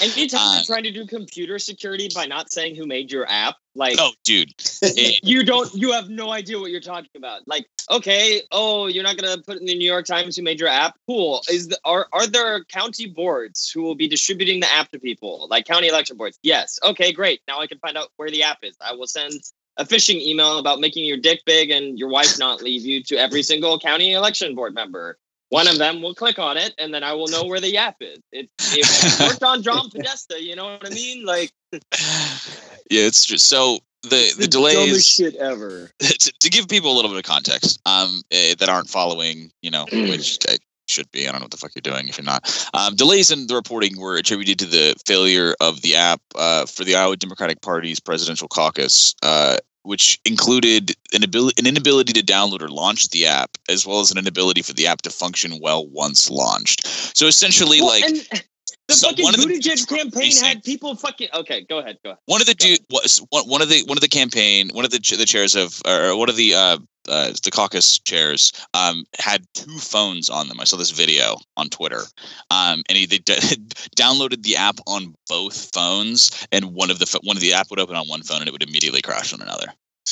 Anytime 0.00 0.40
Uh, 0.40 0.54
you're 0.56 0.64
trying 0.64 0.84
to 0.84 0.90
do 0.92 1.06
computer 1.06 1.58
security 1.58 2.08
by 2.14 2.26
not 2.26 2.50
saying 2.52 2.74
who 2.76 2.86
made 2.86 3.10
your 3.10 3.28
app, 3.28 3.56
like 3.74 3.96
Oh, 3.98 4.12
dude. 4.24 4.52
It- 4.82 5.20
you 5.22 5.44
don't 5.44 5.72
you 5.74 5.92
have 5.92 6.08
no 6.08 6.30
idea 6.30 6.58
what 6.58 6.70
you're 6.70 6.80
talking 6.80 7.10
about. 7.16 7.42
Like, 7.46 7.66
okay, 7.90 8.42
oh, 8.50 8.86
you're 8.86 9.04
not 9.04 9.16
gonna 9.16 9.40
put 9.42 9.58
in 9.58 9.66
the 9.66 9.74
New 9.74 9.86
York 9.86 10.06
Times 10.06 10.36
who 10.36 10.42
made 10.42 10.60
your 10.60 10.68
app. 10.68 10.96
Cool. 11.06 11.42
Is 11.50 11.68
the, 11.68 11.78
are 11.84 12.06
are 12.12 12.26
there 12.26 12.64
county 12.64 13.06
boards 13.06 13.70
who 13.70 13.82
will 13.82 13.94
be 13.94 14.08
distributing 14.08 14.60
the 14.60 14.70
app 14.72 14.90
to 14.90 14.98
people? 14.98 15.46
Like 15.50 15.66
county 15.66 15.88
election 15.88 16.16
boards? 16.16 16.38
Yes. 16.42 16.78
Okay, 16.84 17.12
great. 17.12 17.40
Now 17.48 17.60
I 17.60 17.66
can 17.66 17.78
find 17.78 17.96
out 17.96 18.08
where 18.16 18.30
the 18.30 18.42
app 18.42 18.58
is. 18.62 18.76
I 18.80 18.92
will 18.94 19.06
send 19.06 19.32
a 19.78 19.84
phishing 19.86 20.20
email 20.20 20.58
about 20.58 20.80
making 20.80 21.04
your 21.06 21.16
dick 21.16 21.40
big 21.46 21.70
and 21.70 21.98
your 21.98 22.10
wife 22.10 22.38
not 22.38 22.60
leave 22.62 22.84
you 22.84 23.02
to 23.04 23.16
every 23.16 23.42
single 23.42 23.78
county 23.78 24.12
election 24.12 24.54
board 24.54 24.74
member. 24.74 25.16
One 25.52 25.68
of 25.68 25.76
them 25.76 26.00
will 26.00 26.14
click 26.14 26.38
on 26.38 26.56
it, 26.56 26.72
and 26.78 26.94
then 26.94 27.04
I 27.04 27.12
will 27.12 27.28
know 27.28 27.44
where 27.44 27.60
the 27.60 27.76
app 27.76 27.96
is. 28.00 28.18
It, 28.32 28.48
it 28.58 29.20
worked 29.20 29.42
on 29.42 29.62
John 29.62 29.90
Podesta. 29.94 30.42
You 30.42 30.56
know 30.56 30.64
what 30.64 30.86
I 30.86 30.94
mean? 30.94 31.26
Like 31.26 31.52
yeah, 31.72 33.02
it's 33.04 33.26
just 33.26 33.50
so 33.50 33.80
the 34.02 34.32
the 34.38 34.48
dumbest 34.48 34.50
delays 34.50 35.06
shit 35.06 35.34
ever. 35.36 35.90
to, 35.98 36.32
to 36.40 36.48
give 36.48 36.68
people 36.68 36.90
a 36.90 36.96
little 36.96 37.10
bit 37.10 37.18
of 37.18 37.24
context 37.24 37.78
um 37.84 38.22
eh, 38.30 38.54
that 38.60 38.70
aren't 38.70 38.88
following 38.88 39.50
you 39.60 39.70
know 39.70 39.84
which 39.92 40.38
I 40.48 40.56
should 40.88 41.10
be 41.12 41.28
i 41.28 41.30
don't 41.30 41.40
know 41.40 41.44
what 41.44 41.50
the 41.50 41.56
fuck 41.56 41.72
you're 41.74 41.80
doing 41.80 42.08
if 42.08 42.18
you're 42.18 42.24
not 42.24 42.68
um, 42.74 42.96
delays 42.96 43.30
in 43.30 43.46
the 43.46 43.54
reporting 43.54 43.98
were 43.98 44.16
attributed 44.16 44.58
to 44.58 44.66
the 44.66 44.94
failure 45.06 45.54
of 45.60 45.80
the 45.82 45.94
app 45.94 46.20
uh, 46.34 46.66
for 46.66 46.82
the 46.84 46.96
iowa 46.96 47.16
democratic 47.16 47.60
party's 47.62 48.00
presidential 48.00 48.48
caucus 48.48 49.14
uh, 49.22 49.56
which 49.82 50.20
included 50.24 50.94
an 51.12 51.22
ability 51.24 51.54
an 51.58 51.66
inability 51.66 52.12
to 52.12 52.22
download 52.22 52.62
or 52.62 52.68
launch 52.68 53.08
the 53.10 53.26
app 53.26 53.50
as 53.68 53.86
well 53.86 54.00
as 54.00 54.10
an 54.10 54.18
inability 54.18 54.62
for 54.62 54.72
the 54.72 54.86
app 54.86 55.02
to 55.02 55.10
function 55.10 55.58
well 55.60 55.86
once 55.88 56.30
launched. 56.30 56.86
So 57.16 57.26
essentially 57.26 57.80
Well, 57.80 57.90
like 57.90 58.04
and 58.04 58.44
the 58.88 58.94
so 58.94 59.08
fucking 59.08 59.24
one 59.24 59.34
of 59.34 59.40
the 59.40 59.46
Buttigieg 59.46 59.62
dudes 59.62 59.86
campaign 59.86 60.32
had 60.36 60.62
people 60.62 60.94
fucking. 60.94 61.28
Okay, 61.34 61.64
go 61.68 61.78
ahead. 61.78 61.98
Go 62.04 62.10
ahead. 62.10 62.18
one 62.26 62.40
of 62.40 62.46
the 62.46 62.54
dude 62.54 62.80
was 62.90 63.24
one, 63.30 63.48
one 63.48 63.62
of 63.62 63.68
the 63.68 63.82
one 63.86 63.96
of 63.96 64.02
the 64.02 64.08
campaign 64.08 64.70
one 64.72 64.84
of 64.84 64.90
the 64.90 64.98
the 65.16 65.24
chairs 65.24 65.54
of 65.54 65.80
or 65.86 66.16
one 66.16 66.28
of 66.28 66.36
the 66.36 66.54
uh, 66.54 66.78
uh 67.08 67.32
the 67.44 67.50
caucus 67.52 67.98
chairs 68.00 68.52
um 68.74 69.04
had 69.18 69.44
two 69.54 69.78
phones 69.78 70.28
on 70.28 70.48
them. 70.48 70.60
I 70.60 70.64
saw 70.64 70.76
this 70.76 70.90
video 70.90 71.36
on 71.56 71.68
Twitter. 71.68 72.02
Um 72.50 72.82
and 72.88 72.98
he 72.98 73.06
they 73.06 73.18
d- 73.18 73.34
downloaded 73.96 74.42
the 74.42 74.56
app 74.56 74.78
on 74.86 75.14
both 75.28 75.70
phones 75.74 76.46
and 76.52 76.74
one 76.74 76.90
of 76.90 76.98
the 76.98 77.20
one 77.22 77.36
of 77.36 77.40
the 77.40 77.52
app 77.52 77.70
would 77.70 77.80
open 77.80 77.96
on 77.96 78.08
one 78.08 78.22
phone 78.22 78.40
and 78.40 78.48
it 78.48 78.52
would 78.52 78.68
immediately 78.68 79.02
crash 79.02 79.32
on 79.32 79.40
another. 79.40 79.66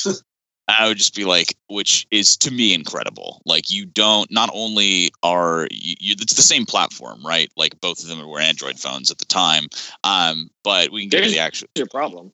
I 0.67 0.87
would 0.87 0.97
just 0.97 1.15
be 1.15 1.25
like, 1.25 1.55
which 1.67 2.07
is 2.11 2.37
to 2.37 2.51
me 2.51 2.73
incredible. 2.73 3.41
Like 3.45 3.69
you 3.69 3.85
don't 3.85 4.31
not 4.31 4.49
only 4.53 5.11
are 5.23 5.67
you, 5.71 5.95
you 5.99 6.15
it's 6.19 6.35
the 6.35 6.41
same 6.41 6.65
platform, 6.65 7.25
right? 7.25 7.51
Like 7.57 7.79
both 7.81 8.01
of 8.01 8.07
them 8.07 8.25
were 8.27 8.39
Android 8.39 8.79
phones 8.79 9.11
at 9.11 9.17
the 9.17 9.25
time. 9.25 9.67
Um, 10.03 10.49
but 10.63 10.91
we 10.91 11.01
can 11.01 11.09
get 11.09 11.23
to 11.25 11.29
the 11.29 11.39
actual 11.39 11.67
your 11.75 11.87
problem? 11.87 12.31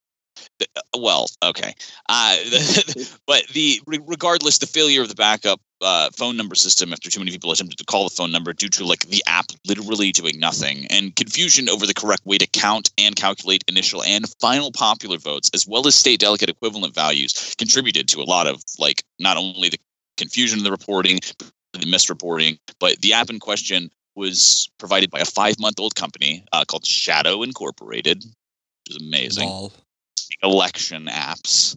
Well 0.97 1.27
okay. 1.43 1.73
Uh, 2.09 2.37
but 3.27 3.47
the 3.53 3.81
regardless 3.85 4.57
the 4.57 4.67
failure 4.67 5.01
of 5.01 5.09
the 5.09 5.15
backup 5.15 5.59
uh, 5.81 6.09
phone 6.15 6.35
number 6.35 6.55
system 6.55 6.91
after 6.91 7.09
too 7.09 7.19
many 7.19 7.31
people 7.31 7.51
attempted 7.51 7.77
to 7.77 7.85
call 7.85 8.03
the 8.03 8.15
phone 8.15 8.31
number 8.31 8.51
due 8.51 8.69
to 8.69 8.83
like 8.83 9.07
the 9.07 9.23
app 9.27 9.45
literally 9.67 10.11
doing 10.11 10.39
nothing 10.39 10.87
and 10.89 11.15
confusion 11.15 11.69
over 11.69 11.85
the 11.85 11.93
correct 11.93 12.25
way 12.25 12.37
to 12.37 12.47
count 12.47 12.89
and 12.97 13.15
calculate 13.15 13.63
initial 13.67 14.03
and 14.03 14.25
final 14.41 14.71
popular 14.71 15.17
votes 15.17 15.51
as 15.53 15.67
well 15.67 15.85
as 15.85 15.93
state 15.93 16.19
delegate 16.19 16.49
equivalent 16.49 16.95
values 16.95 17.55
contributed 17.59 18.07
to 18.07 18.19
a 18.19 18.23
lot 18.23 18.47
of 18.47 18.63
like 18.79 19.03
not 19.19 19.37
only 19.37 19.69
the 19.69 19.77
confusion 20.17 20.57
in 20.57 20.63
the 20.63 20.71
reporting 20.71 21.19
the 21.73 21.85
misreporting. 21.85 22.57
But 22.79 23.01
the 23.01 23.13
app 23.13 23.29
in 23.29 23.39
question 23.39 23.89
was 24.15 24.69
provided 24.79 25.11
by 25.11 25.19
a 25.19 25.25
five 25.25 25.59
month 25.59 25.79
old 25.79 25.95
company 25.95 26.43
uh, 26.51 26.65
called 26.65 26.85
shadow 26.85 27.43
incorporated 27.43 28.23
which 28.23 28.95
is 28.95 29.07
amazing. 29.07 29.49
Election 30.43 31.05
apps, 31.05 31.75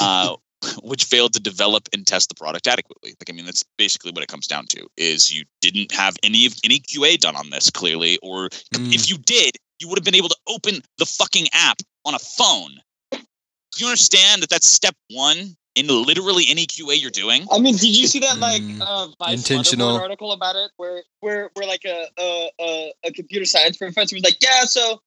uh, 0.00 0.36
which 0.82 1.04
failed 1.04 1.32
to 1.34 1.40
develop 1.40 1.88
and 1.92 2.06
test 2.06 2.28
the 2.28 2.34
product 2.34 2.66
adequately. 2.66 3.10
Like, 3.18 3.30
I 3.30 3.32
mean, 3.32 3.46
that's 3.46 3.64
basically 3.78 4.12
what 4.12 4.22
it 4.22 4.28
comes 4.28 4.46
down 4.46 4.66
to: 4.68 4.86
is 4.96 5.32
you 5.32 5.44
didn't 5.60 5.92
have 5.92 6.16
any 6.22 6.46
of 6.46 6.54
any 6.64 6.78
QA 6.80 7.18
done 7.18 7.36
on 7.36 7.50
this 7.50 7.70
clearly, 7.70 8.18
or 8.22 8.48
Mm. 8.74 8.94
if 8.94 9.08
you 9.10 9.18
did, 9.18 9.56
you 9.78 9.88
would 9.88 9.98
have 9.98 10.04
been 10.04 10.14
able 10.14 10.28
to 10.28 10.36
open 10.48 10.82
the 10.98 11.06
fucking 11.06 11.46
app 11.52 11.78
on 12.04 12.14
a 12.14 12.18
phone. 12.18 12.80
Do 13.12 13.84
you 13.84 13.86
understand 13.86 14.42
that 14.42 14.50
that's 14.50 14.68
step 14.68 14.94
one 15.10 15.56
in 15.76 15.86
literally 15.86 16.44
any 16.48 16.66
QA 16.66 17.00
you're 17.00 17.10
doing? 17.10 17.46
I 17.50 17.58
mean, 17.60 17.76
did 17.76 17.96
you 17.96 18.06
see 18.08 18.18
that 18.20 18.38
like 18.38 18.62
Mm, 18.62 19.14
uh, 19.20 19.32
intentional. 19.32 19.96
Article 19.96 20.32
about 20.32 20.56
it, 20.56 20.70
where 20.76 21.02
where 21.20 21.50
where 21.54 21.66
like 21.66 21.84
a 21.84 22.06
a, 22.18 22.50
a 22.60 22.92
a 23.04 23.12
computer 23.12 23.44
science 23.46 23.76
professor 23.76 24.16
was 24.16 24.24
like, 24.24 24.42
yeah, 24.42 24.64
so 24.64 25.00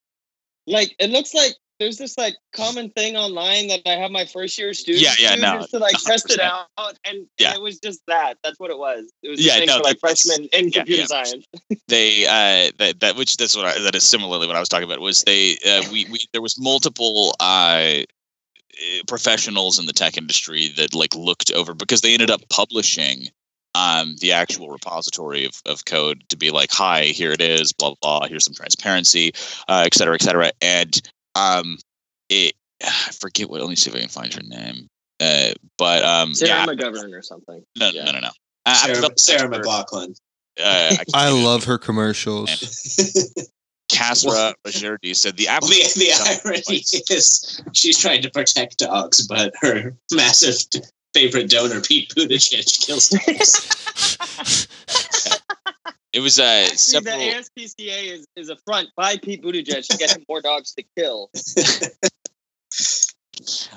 like 0.65 0.96
it 1.00 1.10
looks 1.10 1.34
like 1.34 1.54
there's 1.80 1.98
this 1.98 2.18
like 2.18 2.36
common 2.56 2.90
thing 2.92 3.16
online 3.16 3.68
that 3.68 3.82
I 3.86 3.96
have 3.96 4.12
my 4.12 4.26
first 4.26 4.58
year 4.58 4.74
students 4.74 5.20
Yeah, 5.20 5.30
yeah, 5.32 5.36
do 5.36 5.42
no, 5.42 5.60
just 5.60 5.72
to 5.72 5.80
like 5.80 5.96
test 6.04 6.32
it 6.32 6.40
out, 6.40 6.68
and, 6.78 6.96
and 7.06 7.28
Yeah. 7.38 7.54
it 7.56 7.62
was 7.62 7.80
just 7.80 8.02
that. 8.08 8.38
That's 8.44 8.60
what 8.60 8.72
it 8.72 8.78
was. 8.78 9.12
It 9.22 9.30
was 9.30 9.46
Yeah, 9.46 9.64
no, 9.66 9.78
for 9.78 9.84
like 9.84 10.00
freshmen 10.00 10.48
in 10.54 10.70
yeah, 10.70 10.72
computer 10.72 11.02
yeah. 11.02 11.06
science. 11.08 11.46
they 11.88 12.26
uh 12.26 12.72
that 12.78 13.00
that 13.00 13.16
which 13.16 13.38
that's 13.38 13.56
what 13.56 13.66
I, 13.66 13.80
that 13.80 13.96
is 13.96 14.04
similarly 14.04 14.48
what 14.48 14.56
I 14.56 14.60
was 14.60 14.70
talking 14.70 14.88
about 14.88 15.00
was 15.02 15.24
they 15.24 15.58
uh, 15.68 15.84
we 15.92 16.06
we 16.06 16.20
there 16.32 16.42
was 16.42 16.60
multiple 16.60 17.36
uh 17.40 18.02
eh, 18.02 18.06
professionals 19.08 19.80
in 19.80 19.86
the 19.86 19.94
tech 19.94 20.18
industry 20.18 20.70
that 20.78 20.94
like 20.94 21.16
looked 21.16 21.52
over 21.52 21.74
because 21.74 22.02
they 22.02 22.14
ended 22.14 22.32
up 22.32 22.42
publishing 22.50 23.26
um 23.76 24.16
the 24.22 24.32
actual 24.32 24.70
repository 24.70 25.46
of, 25.46 25.62
of 25.66 25.86
code 25.86 26.24
to 26.30 26.38
be 26.38 26.52
like 26.52 26.72
hi 26.72 27.06
here 27.06 27.32
it 27.32 27.42
is 27.42 27.74
blah 27.74 27.94
blah 28.02 28.20
blah 28.20 28.28
here's 28.28 28.46
some 28.46 28.54
transparency 28.54 29.32
uh 29.68 29.84
et 29.86 29.94
cetera 29.94 30.14
et 30.14 30.22
cetera 30.22 30.52
and 30.62 31.02
um 31.36 31.78
it 32.30 32.54
I 32.84 33.12
forget 33.19 33.50
what 33.50 33.62
let 33.62 33.69
me 33.69 33.76
see 33.76 33.89
if 33.89 33.96
I 33.96 34.00
can 34.00 34.10
find 34.10 34.34
your 34.34 34.43
name 34.43 34.88
uh 35.19 35.54
but 35.78 36.04
um 36.04 36.34
Sarah 36.34 36.50
yeah 36.50 36.65
McGovern 36.65 37.13
or 37.17 37.22
something. 37.22 37.63
no 37.78 37.89
yeah. 37.89 38.06
no 38.06 38.12
no 38.13 38.19
no 38.19 38.28
Uh, 38.28 38.32
I've 38.65 38.78
Sarah, 38.78 38.93
developed 38.96 39.19
Sarah 39.19 39.50
McLachlan. 39.50 40.15
uh, 40.63 40.96
I 41.13 41.30
love 41.30 41.63
her 41.65 41.78
commercials. 41.78 42.50
Kasra 43.91 44.54
Rahjerdi 44.65 45.15
said 45.15 45.38
the 45.38 45.48
app. 45.48 45.62
the, 45.65 45.67
the 45.96 46.12
irony 46.46 46.62
is 47.12 47.62
she's 47.74 47.98
trying 48.00 48.22
to 48.24 48.30
protect 48.32 48.78
dogs, 48.80 49.28
but 49.28 49.54
her 49.62 49.96
massive 50.12 50.56
favorite 51.13 51.50
donor, 51.50 51.80
Pete 51.82 52.10
Buttigieg, 52.15 52.86
kills 52.86 53.10
dogs. 53.10 54.67
It 56.13 56.19
was 56.19 56.39
uh, 56.39 56.65
See, 56.67 56.99
the 56.99 57.10
several. 57.10 57.19
ASPCA 57.19 58.13
is, 58.13 58.28
is 58.36 58.49
a 58.49 58.56
front 58.65 58.89
by 58.95 59.17
Pete 59.17 59.43
Buttigieg 59.43 59.88
to 59.88 59.97
get 59.97 60.15
him 60.15 60.23
more 60.30 60.41
dogs 60.41 60.73
to 60.76 60.84
kill. 60.95 61.32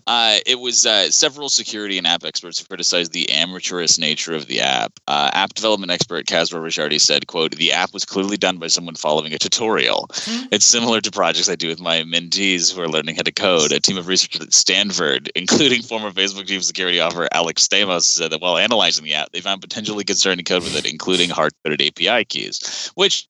Uh, 0.07 0.39
it 0.47 0.59
was 0.59 0.87
uh, 0.87 1.11
several 1.11 1.49
security 1.49 1.99
and 1.99 2.07
app 2.07 2.25
experts 2.25 2.59
who 2.59 2.67
criticized 2.67 3.13
the 3.13 3.31
amateurish 3.31 3.99
nature 3.99 4.35
of 4.35 4.47
the 4.47 4.61
app. 4.61 4.93
Uh, 5.07 5.31
app 5.33 5.55
development 5.55 5.91
expert 5.91 6.27
Kasra 6.27 6.61
Rahjerdi 6.61 7.01
said, 7.01 7.27
"quote 7.27 7.53
The 7.53 7.73
app 7.73 7.93
was 7.93 8.05
clearly 8.05 8.37
done 8.37 8.59
by 8.59 8.69
someone 8.69 8.95
following 8.95 9.33
a 9.33 9.39
tutorial. 9.39 10.09
It's 10.51 10.65
similar 10.65 11.01
to 11.01 11.11
projects 11.11 11.49
I 11.49 11.57
do 11.57 11.69
with 11.69 11.81
my 11.81 12.03
mentees 12.03 12.73
who 12.73 12.83
are 12.83 12.89
learning 12.89 13.17
how 13.17 13.23
to 13.23 13.33
code. 13.33 13.73
A 13.73 13.81
team 13.81 13.99
of 13.99 14.07
researchers 14.07 14.43
at 14.43 14.53
Stanford, 14.53 15.31
including 15.37 15.83
former 15.83 16.11
Facebook 16.11 16.47
chief 16.47 16.65
security 16.65 17.01
officer 17.01 17.29
Alex 17.33 17.67
Stamos, 17.67 18.03
said 18.03 18.31
that 18.33 18.41
while 18.41 18.59
analyzing 18.59 19.05
the 19.05 19.15
app, 19.15 19.33
they 19.33 19.41
found 19.41 19.61
potentially 19.61 20.05
concerning 20.05 20.45
code 20.45 20.63
with 20.63 20.77
it, 20.77 20.91
including 20.91 21.31
hard-coded 21.31 21.83
API 21.83 22.25
keys, 22.25 22.91
which." 22.95 23.29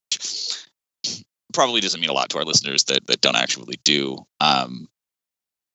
Probably 1.52 1.80
doesn't 1.80 2.00
mean 2.00 2.10
a 2.10 2.12
lot 2.12 2.28
to 2.30 2.38
our 2.38 2.44
listeners 2.44 2.84
that, 2.84 3.06
that 3.06 3.22
don't 3.22 3.36
actually 3.36 3.76
do 3.82 4.26
um, 4.40 4.88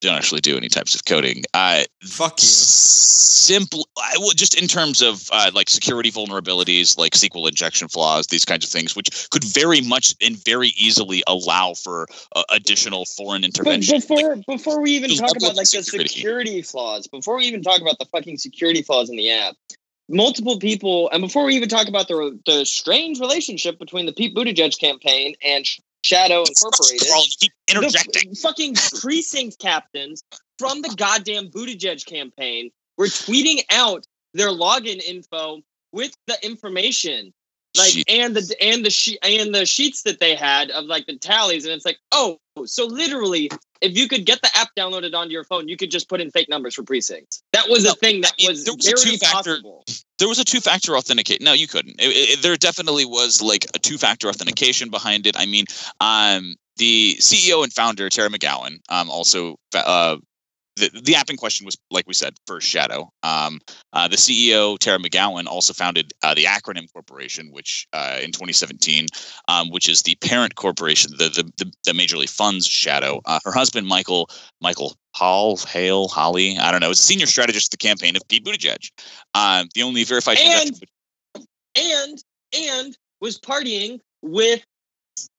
don't 0.02 0.16
actually 0.16 0.40
do 0.40 0.56
any 0.56 0.68
types 0.68 0.94
of 0.94 1.04
coding. 1.04 1.44
Uh, 1.54 1.84
Fuck 2.02 2.40
you. 2.40 2.46
simple 2.48 3.88
I, 3.96 4.16
well, 4.18 4.30
just 4.30 4.60
in 4.60 4.68
terms 4.68 5.00
of 5.02 5.28
uh, 5.32 5.50
like 5.54 5.70
security 5.70 6.10
vulnerabilities 6.10 6.98
like 6.98 7.12
sql 7.12 7.48
injection 7.48 7.88
flaws 7.88 8.26
these 8.26 8.44
kinds 8.44 8.64
of 8.64 8.70
things 8.70 8.94
which 8.94 9.28
could 9.30 9.44
very 9.44 9.80
much 9.80 10.14
and 10.20 10.36
very 10.44 10.68
easily 10.76 11.22
allow 11.26 11.74
for 11.74 12.06
uh, 12.36 12.42
additional 12.50 13.04
foreign 13.04 13.42
But 13.42 13.46
intervention 13.46 14.00
before 14.00 14.36
before 14.46 14.80
we 14.80 14.92
even 14.92 15.10
talk 15.16 15.36
about 15.36 15.52
of 15.52 15.56
like 15.56 15.70
the 15.70 15.82
security. 15.82 16.08
security 16.08 16.62
flaws, 16.62 17.06
before 17.06 17.36
we 17.36 17.44
even 17.44 17.62
talk 17.62 17.80
about 17.80 17.98
the 17.98 18.06
fucking 18.06 18.38
security 18.38 18.82
flaws 18.82 19.10
in 19.10 19.16
the 19.16 19.30
app, 19.30 19.54
multiple 20.08 20.58
people, 20.58 21.10
and 21.10 21.22
before 21.22 21.44
we 21.44 21.54
even 21.54 21.68
talk 21.68 21.88
about 21.88 22.08
the 22.08 22.38
the 22.46 22.64
strange 22.64 23.20
relationship 23.20 23.78
between 23.78 24.06
the 24.06 24.12
Pete 24.12 24.34
Buttigieg 24.34 24.78
campaign 24.78 25.34
and 25.44 25.64
Shadow 26.02 26.44
Incorporated, 26.44 27.08
Carl, 27.08 27.24
you 27.24 27.32
keep 27.40 27.52
interjecting. 27.68 28.30
f- 28.32 28.38
fucking 28.38 28.74
precinct 29.00 29.58
captains 29.58 30.22
from 30.58 30.82
the 30.82 30.94
goddamn 30.96 31.48
Buttigieg 31.48 32.04
campaign 32.06 32.70
were 32.96 33.06
tweeting 33.06 33.62
out 33.70 34.06
their 34.34 34.48
login 34.48 35.02
info 35.02 35.62
with 35.92 36.12
the 36.26 36.36
information 36.44 37.32
like 37.76 37.90
Shit. 37.90 38.04
and 38.10 38.36
the 38.36 38.54
and 38.60 38.84
the 38.84 38.90
she- 38.90 39.18
and 39.22 39.54
the 39.54 39.64
sheets 39.66 40.02
that 40.02 40.20
they 40.20 40.34
had 40.34 40.70
of 40.70 40.84
like 40.86 41.06
the 41.06 41.16
tallies 41.16 41.64
and 41.64 41.72
it's 41.74 41.84
like 41.84 41.98
oh 42.12 42.38
so 42.66 42.84
literally 42.86 43.50
if 43.80 43.96
you 43.96 44.08
could 44.08 44.26
get 44.26 44.40
the 44.42 44.50
app 44.56 44.68
downloaded 44.76 45.14
onto 45.14 45.32
your 45.32 45.44
phone 45.44 45.68
you 45.68 45.76
could 45.76 45.90
just 45.90 46.08
put 46.08 46.20
in 46.20 46.30
fake 46.30 46.48
numbers 46.48 46.74
for 46.74 46.82
precincts. 46.82 47.42
That 47.52 47.68
was 47.68 47.84
No, 47.84 47.92
a 47.92 47.94
thing 47.94 48.20
that 48.22 48.32
I 48.38 48.42
mean, 48.42 48.50
was 48.50 48.64
there 48.64 48.74
was 48.76 48.86
a 48.86 48.90
very 48.90 49.10
two-factor- 49.16 49.50
possible. 49.62 49.84
there 50.18 50.28
was 50.28 50.38
a 50.38 50.44
two-factor 50.44 50.96
authenticate 50.96 51.40
no 51.40 51.52
you 51.52 51.66
couldn't. 51.66 51.96
It- 52.00 52.10
it- 52.38 52.42
there 52.42 52.56
definitely 52.56 53.04
was 53.06 53.40
like 53.42 53.66
a 53.74 53.78
two-factor 53.78 54.28
authentication 54.28 54.90
behind 54.90 55.26
it. 55.26 55.36
I 55.38 55.46
mean 55.46 55.64
um 56.00 56.54
the 56.76 57.16
ceo 57.20 57.62
and 57.64 57.72
founder 57.72 58.08
tara 58.10 58.28
mcgowan 58.30 58.78
um 58.88 59.10
also 59.10 59.56
uh 59.74 60.16
the, 60.90 61.00
the 61.00 61.14
app 61.14 61.30
in 61.30 61.36
question 61.36 61.64
was 61.64 61.76
like 61.90 62.06
we 62.06 62.14
said 62.14 62.34
first 62.46 62.66
shadow. 62.68 63.10
Um 63.22 63.60
uh, 63.92 64.08
the 64.08 64.16
ceo 64.16 64.78
tara 64.78 64.98
mcgowan 64.98 65.46
also 65.46 65.72
founded 65.72 66.12
uh, 66.22 66.34
the 66.34 66.44
acronym 66.44 66.90
corporation 66.92 67.50
which 67.52 67.86
uh, 67.92 68.18
in 68.22 68.32
2017 68.32 69.06
um, 69.48 69.70
which 69.70 69.88
is 69.88 70.02
the 70.02 70.14
parent 70.16 70.54
corporation 70.56 71.10
the, 71.18 71.28
the, 71.28 71.44
the, 71.58 71.72
that 71.84 71.94
majorly 71.94 72.28
funds 72.28 72.66
shadow. 72.66 73.20
Uh, 73.26 73.38
her 73.44 73.52
husband 73.52 73.86
michael 73.86 74.28
michael 74.60 74.94
hall 75.14 75.56
hale 75.56 76.08
holly 76.08 76.58
i 76.58 76.70
don't 76.70 76.80
know 76.80 76.90
is 76.90 76.98
a 76.98 77.02
senior 77.02 77.26
strategist 77.26 77.72
at 77.72 77.78
the 77.78 77.86
campaign 77.86 78.16
of 78.16 78.22
pete 78.28 78.44
buttigieg. 78.44 78.90
Um, 79.34 79.68
the 79.74 79.82
only 79.82 80.04
verified 80.04 80.38
And- 80.38 80.80
and 81.76 82.22
and 82.54 82.96
was 83.20 83.38
partying 83.38 84.00
with 84.20 84.64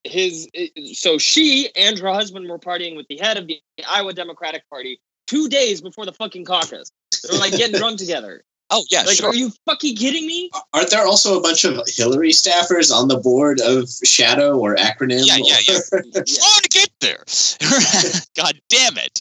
his 0.04 0.48
so 0.94 1.18
she 1.18 1.70
and 1.76 1.98
her 2.00 2.12
husband 2.12 2.50
were 2.50 2.60
partying 2.60 2.96
with 2.96 3.08
the 3.08 3.18
head 3.18 3.38
of 3.38 3.48
the 3.48 3.60
Iowa 3.88 4.14
Democratic 4.14 4.68
Party 4.70 5.00
two 5.28 5.48
days 5.50 5.82
before 5.82 6.06
the 6.06 6.14
fucking 6.14 6.46
caucus. 6.46 6.92
They 7.24 7.34
were 7.34 7.40
like 7.40 7.52
getting 7.54 7.78
drunk 7.78 7.98
together. 8.00 8.44
oh 8.72 8.84
yeah 8.90 9.04
Like, 9.04 9.18
sure 9.18 9.30
are 9.30 9.36
you 9.36 9.52
fucking 9.66 9.96
kidding 9.96 10.26
me? 10.26 10.50
Aren't 10.74 10.90
there 10.90 11.06
also 11.06 11.38
a 11.38 11.42
bunch 11.42 11.64
of 11.64 11.80
Hillary 11.88 12.32
staffers 12.32 12.92
on 12.94 13.08
the 13.08 13.18
board 13.18 13.62
of 13.62 13.88
Shadow 14.04 14.58
or 14.58 14.76
acronym? 14.76 15.22
Yeah, 15.26 15.38
yeah, 15.38 15.58
yeah. 15.68 15.80
Yeah. 15.92 16.00
trying 16.12 16.62
to 16.64 16.70
get 16.70 16.90
there. 17.00 17.24
God 18.36 18.60
damn 18.70 18.98
it. 18.98 19.20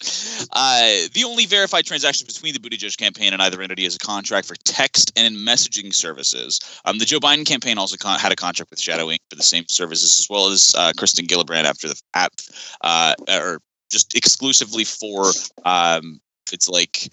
Uh, 0.52 1.08
the 1.12 1.24
only 1.26 1.46
verified 1.46 1.84
transaction 1.84 2.26
between 2.26 2.54
the 2.54 2.60
Buttigieg 2.60 2.96
campaign 2.96 3.32
and 3.32 3.42
either 3.42 3.60
entity 3.60 3.84
is 3.84 3.94
a 3.96 3.98
contract 3.98 4.46
for 4.48 4.54
text 4.64 5.12
and 5.16 5.36
messaging 5.36 5.92
services. 5.92 6.60
Um, 6.84 6.98
the 6.98 7.04
Joe 7.04 7.20
Biden 7.20 7.44
campaign 7.46 7.78
also 7.78 7.96
con- 7.96 8.18
had 8.18 8.32
a 8.32 8.36
contract 8.36 8.70
with 8.70 8.80
Shadow 8.80 9.06
Inc. 9.08 9.18
for 9.28 9.36
the 9.36 9.42
same 9.42 9.64
services, 9.68 10.18
as 10.18 10.26
well 10.30 10.48
as 10.48 10.74
uh, 10.78 10.92
Kristen 10.96 11.26
Gillibrand 11.26 11.64
after 11.64 11.88
the 11.88 12.00
app, 12.14 12.32
uh, 12.82 13.14
or 13.28 13.60
just 13.92 14.16
exclusively 14.16 14.84
for. 14.84 15.30
Um, 15.64 16.20
it's 16.52 16.68
like 16.68 17.08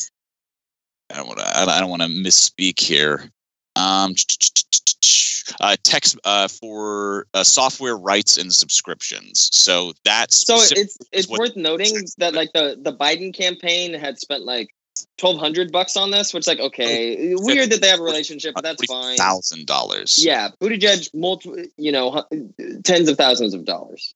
I 1.12 1.18
don't 1.18 1.28
want 1.28 1.40
to. 1.40 1.58
I 1.58 1.80
don't 1.80 1.90
want 1.90 2.02
to 2.02 2.08
misspeak 2.08 2.80
here. 2.80 3.30
Um, 3.76 4.16
uh, 5.60 5.76
text 5.84 6.20
uh, 6.24 6.48
for 6.48 7.28
uh, 7.34 7.44
software 7.44 7.98
rights 7.98 8.38
and 8.38 8.54
subscriptions. 8.54 9.50
So 9.54 9.94
that's 10.06 10.46
So 10.46 10.56
it's 10.56 10.98
it's 11.12 11.28
worth 11.28 11.56
noting 11.56 11.96
that 12.18 12.34
like 12.34 12.52
the 12.54 12.78
the 12.82 12.94
Biden 12.94 13.34
campaign 13.34 13.94
had 13.94 14.20
spent 14.20 14.44
like 14.44 14.70
twelve 15.18 15.40
hundred 15.40 15.72
bucks 15.72 15.98
on 15.98 16.12
this, 16.12 16.34
which 16.34 16.48
like 16.48 16.60
okay, 16.60 17.34
weird 17.36 17.72
that 17.72 17.82
they 17.82 17.90
have 17.90 18.00
a 18.00 18.04
relationship, 18.04 18.54
but 18.56 18.64
that's 18.64 18.86
fine. 18.86 19.18
Thousand 19.18 19.66
dollars. 19.66 20.24
Yeah, 20.24 20.50
Buttigieg, 20.62 21.14
multi, 21.14 21.72
you 21.78 21.92
know, 21.92 22.26
hu- 22.30 22.54
tens 22.84 23.10
of 23.10 23.18
thousands 23.18 23.54
of 23.54 23.66
dollars. 23.66 24.14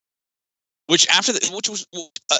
Which 0.88 1.08
after 1.08 1.32
the, 1.32 1.50
which 1.56 1.69
was 1.69 1.88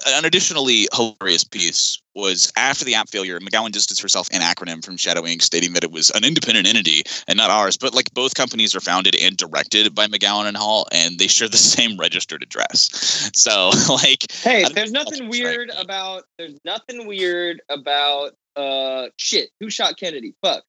an 0.08 0.26
additionally 0.26 0.88
hilarious 0.94 1.46
piece 1.46 2.02
was 2.14 2.52
after 2.58 2.84
the 2.84 2.94
app 2.94 3.10
failure, 3.10 3.40
McGowan 3.40 3.72
distanced 3.72 4.02
herself 4.02 4.28
an 4.34 4.42
acronym 4.42 4.84
from 4.84 4.98
Shadow 4.98 5.22
Inc., 5.22 5.42
stating 5.42 5.72
that 5.74 5.84
it 5.84 5.92
was 5.92 6.10
an 6.12 6.26
independent 6.26 6.68
entity 6.68 7.04
and 7.28 7.38
not 7.38 7.50
ours. 7.50 7.78
But 7.78 7.94
like 7.94 8.14
both 8.14 8.36
companies 8.36 8.76
are 8.76 8.82
founded 8.82 9.16
and 9.16 9.38
directed 9.38 9.96
by 9.96 10.08
McGowan 10.08 10.46
and 10.46 10.58
Hall, 10.58 10.88
and 10.92 11.18
they 11.20 11.28
share 11.28 11.48
the 11.48 11.58
same 11.74 11.98
registered 11.98 12.44
address. 12.44 13.32
So 13.34 13.72
like, 13.90 14.30
Hey, 14.42 14.66
there's 14.74 14.92
nothing 14.92 15.12
that's 15.12 15.22
right. 15.22 15.30
weird 15.30 15.72
about 15.80 16.24
there's 16.38 16.60
nothing 16.66 17.08
weird 17.08 17.62
about 17.70 18.34
uh 18.58 19.08
shit. 19.18 19.52
Who 19.62 19.70
shot 19.70 19.98
Kennedy? 19.98 20.36
Fuck. 20.44 20.64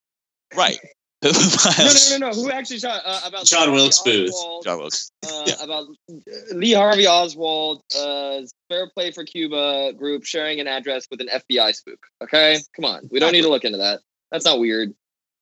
right? 0.57 0.79
No, 1.79 2.19
no, 2.19 2.19
no, 2.19 2.31
no. 2.31 2.35
Who 2.35 2.51
actually 2.51 2.79
shot 2.79 3.01
uh, 3.05 3.21
about 3.27 3.45
John 3.47 3.69
Lee 3.69 3.75
Wilkes 3.75 3.99
Harvey 3.99 4.25
Booth. 4.27 4.31
Oswald, 4.35 4.65
John 4.65 4.79
Wilkes. 4.79 5.11
uh, 5.27 5.45
Yeah. 5.47 5.55
about 5.65 5.87
Lee 6.53 6.73
Harvey 6.73 7.07
Oswald, 7.07 7.83
uh, 7.99 8.41
Fair 8.69 8.91
Play 8.95 9.11
for 9.11 9.25
Cuba 9.25 9.93
group 9.95 10.25
sharing 10.25 10.61
an 10.61 10.69
address 10.69 11.07
with 11.11 11.21
an 11.21 11.29
FBI 11.29 11.75
spook. 11.75 11.99
Okay, 12.23 12.59
come 12.77 12.85
on, 12.85 13.09
we 13.11 13.21
don't 13.21 13.33
need 13.33 13.43
to 13.43 13.49
look 13.49 13.65
into 13.65 13.79
that. 13.79 14.01
That's 14.31 14.45
not 14.45 14.59
weird. 14.59 14.93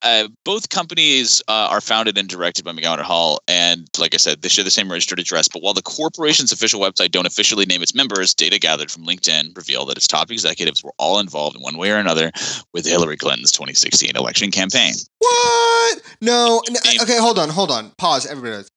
Uh, 0.03 0.29
both 0.45 0.69
companies 0.69 1.43
uh, 1.49 1.69
are 1.71 1.81
founded 1.81 2.19
and 2.19 2.29
directed 2.29 2.65
by 2.65 2.73
McGowan 2.73 3.01
Hall, 3.01 3.41
and 3.49 3.89
like 3.99 4.15
I 4.15 4.17
said, 4.17 4.43
they 4.43 4.49
share 4.49 4.65
the 4.65 4.71
same 4.71 4.91
registered 4.91 5.19
address. 5.19 5.49
But 5.49 5.63
while 5.63 5.75
the 5.75 5.83
corporation's 5.83 6.53
official 6.53 6.81
website 6.81 7.11
don't 7.11 7.27
officially 7.27 7.67
name 7.67 7.83
its 7.83 7.95
members, 7.95 8.35
data 8.35 8.59
gathered 8.59 8.91
from 8.91 9.05
LinkedIn 9.05 9.57
reveal 9.57 9.87
that 9.87 9.97
its 9.97 10.07
top 10.07 10.31
executives 10.31 10.83
were 10.83 10.93
all 10.99 11.19
involved 11.19 11.57
in 11.57 11.63
one 11.63 11.77
way 11.79 11.91
or 11.91 11.97
another 11.97 12.31
with 12.73 12.87
Hillary 12.87 13.17
Clinton's 13.17 13.53
2016 13.53 14.17
election 14.17 14.51
campaign. 14.51 14.95
What? 15.19 16.03
No. 16.21 16.63
n- 16.69 16.77
Name- 16.85 17.01
Okay, 17.03 17.19
hold 17.19 17.39
on, 17.39 17.49
hold 17.49 17.71
on. 17.71 17.91
Pause. 17.99 18.27
Everybody. 18.27 18.57
Knows. 18.57 18.71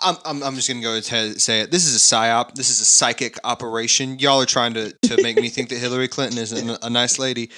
I'm, 0.00 0.16
I'm, 0.24 0.42
I'm 0.42 0.54
just 0.54 0.68
gonna 0.68 0.80
go 0.80 0.96
ahead 0.96 1.12
and 1.12 1.40
say 1.40 1.60
it. 1.60 1.70
This 1.70 1.86
is 1.86 1.94
a 1.96 1.98
psyop. 1.98 2.54
This 2.54 2.70
is 2.70 2.80
a 2.80 2.84
psychic 2.84 3.36
operation. 3.44 4.18
Y'all 4.18 4.40
are 4.40 4.46
trying 4.46 4.74
to, 4.74 4.92
to 4.92 5.22
make 5.22 5.36
me 5.36 5.48
think 5.48 5.68
that 5.70 5.78
Hillary 5.78 6.08
Clinton 6.08 6.38
is 6.38 6.52
a, 6.52 6.78
a 6.82 6.90
nice 6.90 7.18
lady. 7.18 7.50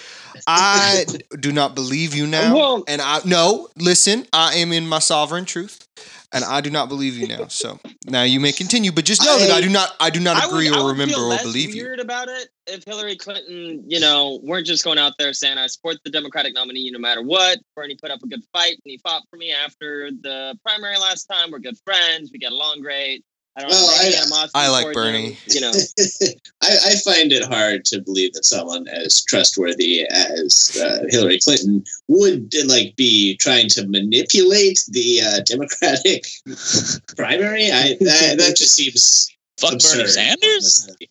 I 0.47 1.05
do 1.39 1.53
not 1.53 1.75
believe 1.75 2.15
you 2.15 2.27
now. 2.27 2.55
Well- 2.55 2.85
and 2.89 3.01
I 3.03 3.21
no. 3.25 3.69
Listen, 3.77 4.27
I 4.33 4.55
am 4.57 4.73
in 4.73 4.87
my 4.89 4.99
sovereign 5.01 5.45
truth, 5.45 5.87
and 6.33 6.45
I 6.45 6.61
do 6.61 6.71
not 6.71 6.89
believe 6.89 7.17
you 7.17 7.27
now. 7.27 7.49
So 7.49 7.79
now 8.07 8.23
you 8.23 8.41
may 8.41 8.53
continue, 8.53 8.93
but 8.93 9.05
just 9.05 9.23
know 9.25 9.39
that 9.39 9.51
I 9.51 9.57
I- 9.59 9.61
do 9.61 9.69
not. 9.69 9.97
I 10.01 10.11
do 10.11 10.21
not 10.21 10.45
agree 10.45 10.71
would, 10.71 10.79
or 10.79 10.89
remember 10.91 11.17
or 11.17 11.37
believe 11.43 11.75
you. 11.75 11.83
weird 11.83 12.01
about 12.01 12.29
it 12.29 12.49
if 12.67 12.85
Hillary 12.85 13.17
Clinton, 13.17 13.85
you 13.87 14.01
know, 14.01 14.39
weren't 14.43 14.67
just 14.67 14.85
going 14.85 14.99
out 14.99 15.15
there 15.19 15.33
saying 15.33 15.59
I 15.59 15.67
support 15.67 15.97
the 16.05 16.11
Democratic 16.11 16.55
nominee 16.55 16.91
no 16.93 16.99
matter 16.99 17.23
what. 17.23 17.59
Bernie 17.75 17.97
put 18.01 18.11
up 18.11 18.23
a 18.23 18.29
good 18.29 18.43
fight 18.53 18.73
and 18.73 18.81
he 18.85 18.99
fought 18.99 19.23
for 19.31 19.37
me 19.37 19.53
after 19.53 20.11
the 20.23 20.57
primary 20.65 20.99
last 20.99 21.25
time. 21.27 21.51
We're 21.51 21.59
good 21.59 21.79
friends. 21.85 22.31
We 22.33 22.39
get 22.39 22.53
along 22.53 22.81
great. 22.83 23.25
I 23.57 23.63
don't 23.63 23.71
Well, 23.71 23.91
have 23.97 24.05
any 24.07 24.15
I- 24.15 24.19
animosity 24.21 24.51
I 24.55 24.69
like 24.69 24.95
Bernie. 24.95 25.31
them, 25.31 25.37
You 25.49 25.61
know, 25.61 25.73
I, 26.63 26.77
I 26.87 26.95
find 27.05 27.33
it 27.33 27.45
hard 27.45 27.85
to 27.87 28.01
believe 28.01 28.33
that 28.35 28.45
someone 28.45 28.87
as 28.89 29.23
trustworthy 29.25 30.07
as 30.09 30.77
uh, 30.81 31.05
Hillary 31.09 31.39
Clinton 31.41 31.85
would 32.09 32.55
like 32.67 32.95
be 32.97 33.37
trying 33.37 33.69
to 33.71 33.87
manipulate 33.89 34.85
the 34.89 35.21
uh, 35.23 35.41
Democratic 35.41 36.27
primary. 37.17 37.71
I 37.73 37.97
that, 38.01 38.35
that 38.39 38.57
just 38.57 38.75
seems 38.75 39.29
Fuck 39.59 39.75
absurd, 39.75 39.99
Bernie 39.99 40.09
Sanders. 40.13 40.87
honestly. 40.89 41.11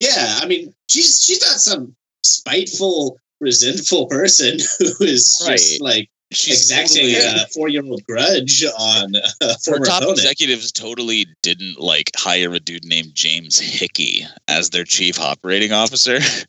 Yeah, 0.00 0.38
I 0.42 0.46
mean, 0.46 0.74
she's 0.88 1.22
she's 1.24 1.40
not 1.40 1.58
some 1.60 1.94
spiteful, 2.22 3.18
resentful 3.40 4.06
person 4.06 4.58
who 4.78 5.04
is 5.04 5.42
Right. 5.46 5.56
just 5.58 5.80
like 5.80 6.10
She's 6.30 6.70
exacting 6.70 7.06
totally, 7.14 7.40
a 7.42 7.46
four-year-old 7.54 8.04
grudge 8.04 8.62
on 8.78 9.16
uh, 9.16 9.20
a 9.40 9.44
her 9.46 9.54
former 9.64 9.86
top 9.86 10.02
opponent. 10.02 10.18
executives 10.18 10.70
totally 10.72 11.26
didn't 11.42 11.80
like 11.80 12.10
hire 12.16 12.52
a 12.52 12.60
dude 12.60 12.84
named 12.84 13.14
James 13.14 13.58
Hickey 13.58 14.26
as 14.46 14.68
their 14.70 14.84
chief 14.84 15.18
operating 15.18 15.72
officer. 15.72 16.16
and, 16.16 16.46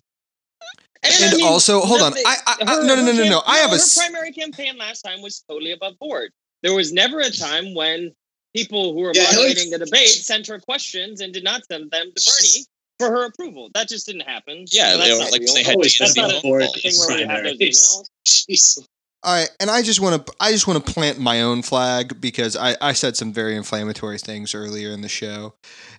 And 1.04 1.34
I 1.34 1.38
mean, 1.38 1.46
also, 1.46 1.80
hold 1.80 2.02
on. 2.02 2.10
nothing- 2.12 2.24
I, 2.26 2.36
I, 2.46 2.56
I 2.68 2.76
her- 2.76 2.84
no 2.86 2.96
no 2.96 3.06
no 3.06 3.12
no 3.14 3.22
cam- 3.24 3.32
no. 3.32 3.42
I 3.48 3.58
have 3.60 3.70
a 3.70 3.76
her 3.76 3.80
s- 3.80 3.98
primary 3.98 4.34
campaign 4.34 4.78
last 4.78 5.02
time 5.04 5.22
was 5.22 5.44
totally 5.48 5.72
above 5.72 5.98
board. 6.00 6.32
There 6.62 6.74
was 6.74 6.92
never 6.92 7.22
a 7.22 7.30
time 7.32 7.74
when 7.74 8.12
people 8.54 8.94
who 8.94 9.00
were 9.00 9.12
Yeah, 9.16 9.28
Hillary- 9.28 9.50
moderating 9.50 9.70
the 9.72 9.78
debate 9.86 10.10
sent 10.10 10.46
her 10.48 10.60
questions 10.60 11.22
and 11.22 11.34
did 11.34 11.46
not 11.46 11.62
send 11.72 11.90
them 11.92 12.12
to 12.14 12.26
Bernie 12.26 12.66
for 13.00 13.08
her 13.10 13.26
approval. 13.28 13.70
That 13.74 13.88
just 13.88 14.08
didn't 14.08 14.24
happen. 14.28 14.66
Yeah, 14.72 14.92
You 14.92 14.98
know, 14.98 15.04
they 15.06 15.14
were 15.14 15.32
like 15.32 15.40
real. 15.42 15.54
they 15.54 15.64
had 15.64 15.76
Always 15.76 15.98
That's 15.98 16.18
not 16.18 16.28
been 16.32 16.38
a 16.38 16.42
board 16.42 16.64
thing 16.76 16.92
where 16.98 17.16
we 17.18 17.24
have 17.24 17.44
those 17.46 17.58
emails. 17.58 18.10
Jeez. 18.28 18.88
All 19.22 19.34
right, 19.34 19.50
and 19.60 19.70
I 19.70 19.82
just 19.82 20.00
want 20.00 20.26
to 20.26 20.34
I 20.40 20.52
just 20.52 20.66
want 20.66 20.86
to 20.86 20.94
plant 20.94 21.20
my 21.20 21.42
own 21.42 21.62
flag 21.62 22.22
because 22.22 22.56
I, 22.56 22.76
I 22.80 22.94
said 22.94 23.18
some 23.18 23.34
very 23.34 23.58
inflammatory 23.58 24.18
things 24.18 24.56
earlier 24.56 24.92
in 24.92 25.02
the 25.02 25.10
show, 25.10 25.56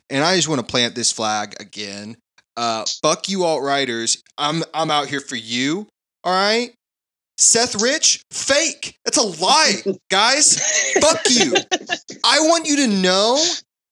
and 0.08 0.24
I 0.24 0.36
just 0.36 0.48
want 0.48 0.60
to 0.60 0.66
plant 0.66 0.94
this 0.94 1.12
flag 1.12 1.54
again. 1.60 2.16
Uh, 2.56 2.84
fuck 3.02 3.28
you, 3.28 3.44
alt 3.44 3.62
righters. 3.62 4.22
I'm 4.38 4.62
I'm 4.72 4.90
out 4.90 5.08
here 5.08 5.20
for 5.20 5.36
you. 5.36 5.86
All 6.24 6.32
right, 6.32 6.72
Seth 7.36 7.80
Rich, 7.82 8.22
fake. 8.30 8.96
That's 9.04 9.18
a 9.18 9.22
lie, 9.42 9.82
guys. 10.10 10.58
fuck 11.00 11.20
you. 11.28 11.54
I 12.24 12.40
want 12.40 12.66
you 12.66 12.76
to 12.76 12.86
know 12.86 13.36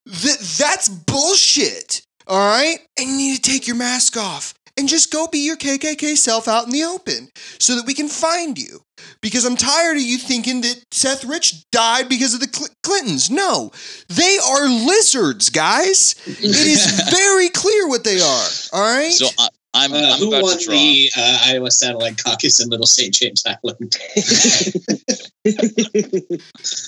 that 0.06 0.56
that's 0.58 0.88
bullshit. 0.88 2.02
All 2.26 2.38
right, 2.38 2.78
and 2.98 3.08
you 3.10 3.16
need 3.16 3.36
to 3.36 3.42
take 3.42 3.66
your 3.66 3.76
mask 3.76 4.16
off 4.16 4.54
and 4.78 4.88
just 4.88 5.10
go 5.12 5.26
be 5.26 5.38
your 5.44 5.56
KKK 5.56 6.16
self 6.16 6.46
out 6.48 6.64
in 6.66 6.70
the 6.70 6.84
open 6.84 7.28
so 7.58 7.74
that 7.76 7.84
we 7.86 7.94
can 7.94 8.08
find 8.08 8.56
you 8.58 8.80
because 9.20 9.44
I'm 9.44 9.56
tired 9.56 9.96
of 9.96 10.02
you 10.02 10.16
thinking 10.18 10.60
that 10.62 10.84
Seth 10.92 11.24
Rich 11.24 11.68
died 11.70 12.08
because 12.08 12.34
of 12.34 12.40
the 12.40 12.48
Cl- 12.52 12.68
Clintons. 12.82 13.30
No, 13.30 13.70
they 14.08 14.38
are 14.48 14.68
lizards, 14.68 15.50
guys. 15.50 16.14
It 16.26 16.44
is 16.44 17.10
very 17.10 17.48
clear 17.50 17.88
what 17.88 18.04
they 18.04 18.20
are. 18.20 18.46
All 18.72 18.80
right. 18.96 19.12
So 19.12 19.26
I, 19.38 19.48
I'm, 19.74 19.92
Uh, 19.92 19.96
I'm 19.98 20.18
who 20.18 20.28
about 20.28 20.42
won 20.42 20.58
to 20.58 20.64
draw. 20.64 20.72
the 20.74 21.10
uh, 21.16 21.38
Iowa 21.46 21.70
Satellite 21.70 22.22
Caucus 22.24 22.60
in 22.62 22.70
Little 22.70 22.86
St. 22.86 23.12
James 23.14 23.44
Island? 23.46 23.92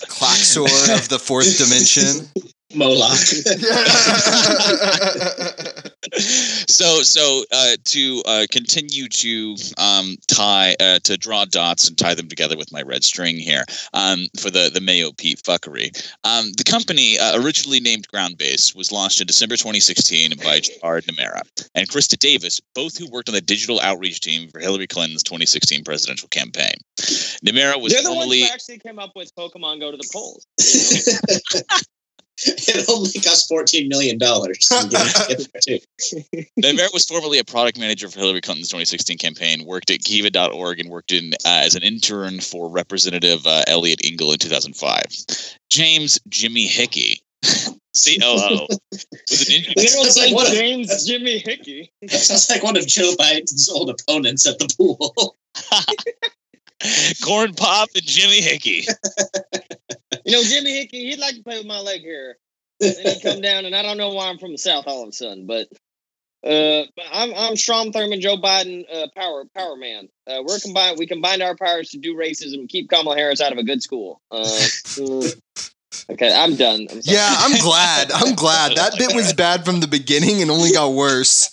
Klaxor 0.09 0.64
of 0.96 1.09
the 1.09 1.18
fourth 1.18 1.59
dimension. 1.59 2.29
Moloch. 2.74 3.16
so 6.12 7.02
so 7.02 7.44
uh, 7.52 7.76
to 7.85 8.22
uh, 8.26 8.46
continue 8.50 9.09
to 9.09 9.56
um, 9.78 10.16
tie 10.28 10.74
uh, 10.80 10.98
to 11.04 11.16
draw 11.16 11.44
dots 11.44 11.88
and 11.88 11.98
tie 11.98 12.14
them 12.14 12.28
together 12.28 12.56
with 12.56 12.72
my 12.72 12.83
red 12.83 13.04
string 13.04 13.37
here 13.37 13.64
um, 13.92 14.26
for 14.38 14.50
the 14.50 14.70
the 14.72 14.80
Mayo 14.80 15.12
Pete 15.12 15.42
fuckery. 15.42 15.90
Um, 16.24 16.52
the 16.56 16.64
company 16.64 17.18
uh, 17.18 17.42
originally 17.42 17.80
named 17.80 18.09
Groundbase 18.09 18.74
was 18.74 18.92
launched 18.92 19.20
in 19.20 19.26
December 19.26 19.56
2016 19.56 20.33
by 20.42 20.61
Gerard 20.61 21.04
Niemira 21.04 21.42
and 21.74 21.88
Krista 21.88 22.18
Davis, 22.18 22.61
both 22.74 22.96
who 22.96 23.11
worked 23.11 23.28
on 23.28 23.35
the 23.35 23.40
digital 23.40 23.80
outreach 23.80 24.20
team 24.20 24.48
for 24.48 24.61
Hillary 24.61 24.87
Clinton's 24.87 25.22
2016 25.22 25.85
presidential 25.85 26.28
campaign. 26.28 26.74
Niemira 27.44 27.80
was 27.80 27.92
They're 27.92 28.02
the 28.02 28.14
ones 28.14 28.33
who 28.33 28.44
actually 28.44 28.78
came 28.78 28.98
up 28.98 29.12
with 29.14 29.35
Pokemon 29.35 29.80
Go 29.80 29.90
to 29.90 29.96
the 29.96 30.09
polls. 30.12 30.46
you 30.59 31.61
know? 31.70 31.76
It 32.46 32.88
only 32.88 33.12
cost 33.20 33.48
fourteen 33.48 33.88
million 33.88 34.16
dollars. 34.18 34.59
Niemira 36.61 36.92
was 36.92 37.05
formerly 37.05 37.38
a 37.38 37.44
product 37.44 37.79
manager 37.79 38.09
for 38.09 38.18
Hillary 38.20 38.40
Clinton's 38.40 38.68
2016 38.68 39.18
campaign, 39.18 39.64
worked 39.66 39.90
at 39.90 40.00
Kiva.org, 40.00 40.81
and 40.81 40.88
worked 40.90 41.12
in 41.12 41.35
uh, 41.44 41.61
as 41.64 41.74
an 41.74 41.83
intern 41.83 42.40
for 42.40 42.70
Representative 42.70 43.46
uh, 43.46 43.62
Eliot 43.66 44.00
Engel 44.05 44.33
in 44.33 44.38
2005. 44.38 45.05
James 45.70 46.18
Jimmy 46.29 46.66
Hickey, 46.66 47.20
COO, 47.42 48.66
was 48.90 49.48
an 49.48 49.55
engineer. 49.55 49.87
Sounds 49.88 50.16
like 50.16 50.35
one 50.35 50.46
of- 50.46 50.53
James 50.53 51.07
Jimmy 51.07 51.38
Hickey. 51.38 51.92
That 52.03 52.11
Sounds 52.11 52.48
like 52.50 52.62
one 52.62 52.76
of 52.76 52.87
Joe 52.87 53.12
Biden's 53.18 53.68
old 53.68 53.90
opponents 53.90 54.46
at 54.46 54.59
the 54.59 54.72
pool. 54.76 55.37
Corn 57.24 57.53
Pop 57.55 57.90
and 57.94 58.05
Jimmy 58.05 58.40
Hickey. 58.40 58.85
You 60.31 60.37
know, 60.37 60.43
Jimmy 60.45 60.79
Hickey, 60.79 61.11
he'd 61.11 61.19
like 61.19 61.35
to 61.35 61.43
play 61.43 61.59
with 61.59 61.66
my 61.66 61.81
leg 61.81 62.03
here. 62.03 62.37
Then 62.79 62.95
he'd 63.03 63.21
come 63.21 63.40
down, 63.43 63.64
and 63.64 63.75
I 63.75 63.83
don't 63.83 63.97
know 63.97 64.11
why 64.11 64.29
I'm 64.29 64.38
from 64.38 64.53
the 64.53 64.59
South 64.59 64.85
all 64.87 65.03
of 65.03 65.09
a 65.09 65.12
sudden, 65.12 65.47
but 65.49 65.66
uh, 66.47 66.85
I'm 67.12 67.35
I'm 67.35 67.57
Strom 67.57 67.90
Thurmond, 67.90 68.21
Joe 68.21 68.37
Biden, 68.37 68.85
uh, 68.93 69.09
power 69.16 69.45
power 69.57 69.75
man. 69.77 70.09
Uh, 70.29 70.43
we're 70.47 70.61
combined. 70.61 70.99
We 70.99 71.09
combined 71.09 71.43
our 71.43 71.57
powers 71.57 71.90
to 71.90 71.99
do 71.99 72.14
racism, 72.14 72.69
keep 72.69 72.88
Kamala 72.88 73.16
Harris 73.16 73.40
out 73.40 73.51
of 73.51 73.59
a 73.59 73.64
good 73.64 73.83
school. 73.83 74.23
Uh, 74.31 74.47
okay, 76.11 76.33
I'm 76.33 76.55
done. 76.55 76.87
I'm 76.90 77.01
yeah, 77.03 77.35
I'm 77.38 77.61
glad. 77.61 78.12
I'm 78.12 78.37
glad 78.37 78.77
that 78.77 78.95
bit 78.99 79.12
was 79.14 79.33
bad 79.37 79.64
from 79.64 79.81
the 79.81 79.88
beginning 79.88 80.43
and 80.43 80.51
only 80.51 80.71
got 80.71 80.93
worse. 80.93 81.53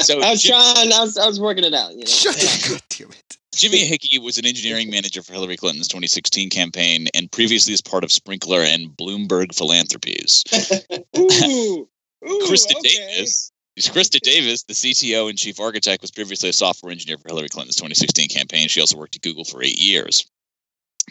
So 0.00 0.20
I 0.20 0.32
was 0.32 0.42
trying. 0.42 0.92
I 0.92 1.00
was, 1.00 1.16
I 1.16 1.26
was 1.26 1.40
working 1.40 1.64
it 1.64 1.72
out. 1.72 1.92
You 1.92 2.00
know? 2.00 2.06
Shut 2.06 2.34
the 2.34 2.68
God 2.68 2.82
damn 2.90 3.10
it. 3.10 3.36
Jimmy 3.54 3.84
Hickey 3.84 4.18
was 4.18 4.38
an 4.38 4.46
engineering 4.46 4.90
manager 4.90 5.22
for 5.22 5.32
Hillary 5.32 5.56
Clinton's 5.56 5.88
2016 5.88 6.50
campaign 6.50 7.06
and 7.14 7.30
previously 7.30 7.72
was 7.72 7.80
part 7.80 8.04
of 8.04 8.10
Sprinklr 8.10 8.66
and 8.66 8.90
Bloomberg 8.96 9.54
Philanthropies. 9.54 10.44
Ooh, 11.16 11.88
ooh, 12.26 12.40
Krista 12.46 12.76
okay. 12.76 12.88
Davis. 12.88 13.52
Krista 13.78 14.20
Davis, 14.20 14.62
the 14.64 14.74
CTO 14.74 15.28
and 15.28 15.38
chief 15.38 15.60
architect, 15.60 16.02
was 16.02 16.10
previously 16.10 16.48
a 16.48 16.52
software 16.52 16.92
engineer 16.92 17.18
for 17.18 17.28
Hillary 17.28 17.48
Clinton's 17.48 17.76
2016 17.76 18.28
campaign. 18.28 18.68
She 18.68 18.80
also 18.80 18.98
worked 18.98 19.16
at 19.16 19.22
Google 19.22 19.44
for 19.44 19.62
eight 19.62 19.78
years. 19.78 20.26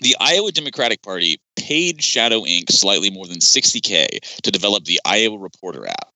The 0.02 0.16
Iowa 0.20 0.52
Democratic 0.52 1.02
Party 1.04 1.40
paid 1.56 2.04
Shadow 2.04 2.42
Inc. 2.42 2.72
slightly 2.72 3.10
more 3.10 3.28
than 3.28 3.38
60K 3.38 4.42
to 4.42 4.52
develop 4.52 4.84
the 4.84 5.00
Iowa 5.06 5.38
Reporter 5.38 5.88
app. 5.88 6.15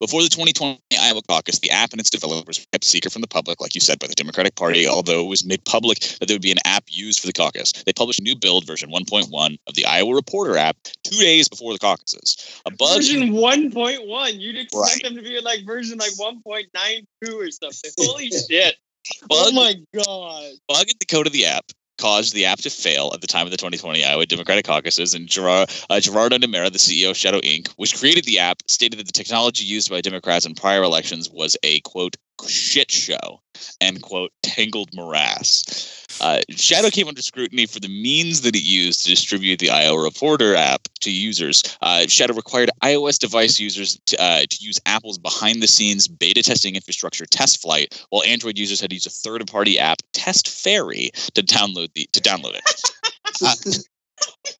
Before 0.00 0.22
the 0.22 0.28
2020 0.28 0.78
Iowa 1.00 1.20
caucus, 1.28 1.58
the 1.58 1.70
app 1.72 1.90
and 1.90 2.00
its 2.00 2.08
developers 2.10 2.64
kept 2.72 2.84
secret 2.84 3.10
from 3.12 3.20
the 3.20 3.26
public, 3.26 3.60
like 3.60 3.74
you 3.74 3.80
said, 3.80 3.98
by 3.98 4.06
the 4.06 4.14
Democratic 4.14 4.54
Party, 4.54 4.86
although 4.86 5.24
it 5.24 5.28
was 5.28 5.44
made 5.44 5.64
public 5.64 5.98
that 6.20 6.26
there 6.28 6.36
would 6.36 6.42
be 6.42 6.52
an 6.52 6.58
app 6.64 6.84
used 6.88 7.18
for 7.20 7.26
the 7.26 7.32
caucus. 7.32 7.72
They 7.84 7.92
published 7.92 8.20
a 8.20 8.22
new 8.22 8.36
build, 8.36 8.64
version 8.64 8.90
1.1, 8.92 9.58
of 9.66 9.74
the 9.74 9.84
Iowa 9.86 10.14
Reporter 10.14 10.56
app 10.56 10.76
two 11.02 11.18
days 11.18 11.48
before 11.48 11.72
the 11.72 11.80
caucuses. 11.80 12.36
A 12.64 12.70
bug 12.70 12.96
Version 12.98 13.30
1.1. 13.32 14.38
You'd 14.40 14.56
expect 14.56 14.74
Right. 14.74 15.02
them 15.02 15.16
to 15.16 15.22
be 15.22 15.36
in 15.36 15.42
like 15.42 15.66
version 15.66 15.98
like 15.98 16.12
1.92 16.12 17.34
or 17.34 17.50
something. 17.50 17.90
Holy 17.98 18.28
shit. 18.30 18.76
Bug- 19.28 19.46
Oh 19.48 19.52
my 19.52 19.74
god. 19.94 20.52
bug 20.68 20.86
in 20.88 20.94
the 21.00 21.06
code 21.06 21.26
of 21.26 21.32
the 21.32 21.46
app 21.46 21.64
caused 21.98 22.34
the 22.34 22.46
app 22.46 22.60
to 22.60 22.70
fail 22.70 23.10
at 23.12 23.20
the 23.20 23.26
time 23.26 23.46
of 23.46 23.50
the 23.50 23.56
2020 23.56 24.04
Iowa 24.04 24.26
Democratic 24.26 24.64
caucuses. 24.64 25.14
And 25.14 25.28
Gerard, 25.28 25.70
uh, 25.90 26.00
Gerardo 26.00 26.38
Niemira, 26.38 26.72
the 26.72 26.78
CEO 26.78 27.10
of 27.10 27.16
Shadow 27.16 27.40
Inc., 27.40 27.68
which 27.76 27.96
created 27.96 28.24
the 28.24 28.38
app, 28.38 28.62
stated 28.66 28.98
that 28.98 29.06
the 29.06 29.12
technology 29.12 29.64
used 29.64 29.90
by 29.90 30.00
Democrats 30.00 30.46
in 30.46 30.54
prior 30.54 30.82
elections 30.82 31.28
was 31.30 31.56
a 31.62 31.80
quote 31.80 32.16
shit 32.46 32.90
show 32.90 33.40
end 33.80 34.02
quote 34.02 34.30
tangled 34.42 34.90
morass. 34.94 36.06
Uh, 36.20 36.40
Shadow 36.50 36.90
came 36.90 37.06
under 37.08 37.22
scrutiny 37.22 37.66
for 37.66 37.80
the 37.80 37.88
means 37.88 38.40
that 38.42 38.54
it 38.56 38.62
used 38.62 39.02
to 39.04 39.10
distribute 39.10 39.58
the 39.60 39.70
Iowa 39.70 40.02
Reporter 40.02 40.54
app 40.54 40.88
to 41.00 41.10
users. 41.12 41.62
Uh, 41.80 42.06
Shadow 42.06 42.34
required 42.34 42.70
iOS 42.82 43.18
device 43.18 43.60
users 43.60 44.00
to, 44.06 44.20
uh, 44.20 44.40
to 44.48 44.56
use 44.60 44.80
Apple's 44.86 45.18
behind-the-scenes 45.18 46.08
beta 46.08 46.42
testing 46.42 46.74
infrastructure, 46.74 47.24
TestFlight, 47.24 48.04
while 48.10 48.24
Android 48.24 48.58
users 48.58 48.80
had 48.80 48.90
to 48.90 48.96
use 48.96 49.06
a 49.06 49.10
third-party 49.10 49.78
app, 49.78 49.98
TestFairy, 50.12 51.10
to 51.34 51.42
download 51.42 51.92
the 51.94 52.08
to 52.12 52.20
download 52.20 52.54
it. 52.54 52.82
Uh, 53.40 53.54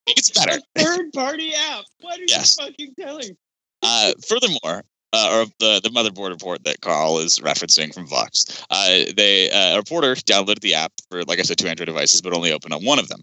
it 0.07 0.15
gets 0.15 0.29
better. 0.29 0.57
Third 0.77 1.11
party 1.11 1.53
app. 1.53 1.83
What 1.99 2.17
are 2.19 2.23
Yes. 2.27 2.55
you 2.57 2.65
fucking 2.67 2.93
telling? 2.97 3.35
Uh, 3.81 4.13
furthermore, 4.25 4.83
uh, 5.13 5.39
or 5.41 5.45
the, 5.59 5.81
the 5.83 5.89
motherboard 5.89 6.29
report 6.29 6.63
that 6.63 6.81
Carl 6.81 7.19
is 7.19 7.39
referencing 7.39 7.93
from 7.93 8.07
Vox, 8.07 8.63
uh, 8.69 9.05
they 9.15 9.49
uh, 9.51 9.75
a 9.75 9.77
reporter 9.77 10.15
downloaded 10.15 10.59
the 10.61 10.73
app 10.73 10.93
for, 11.09 11.23
like 11.23 11.39
I 11.39 11.43
said, 11.43 11.57
two 11.57 11.67
Android 11.67 11.87
devices, 11.87 12.21
but 12.21 12.33
only 12.33 12.51
opened 12.51 12.73
on 12.73 12.83
one 12.83 12.99
of 12.99 13.07
them. 13.07 13.21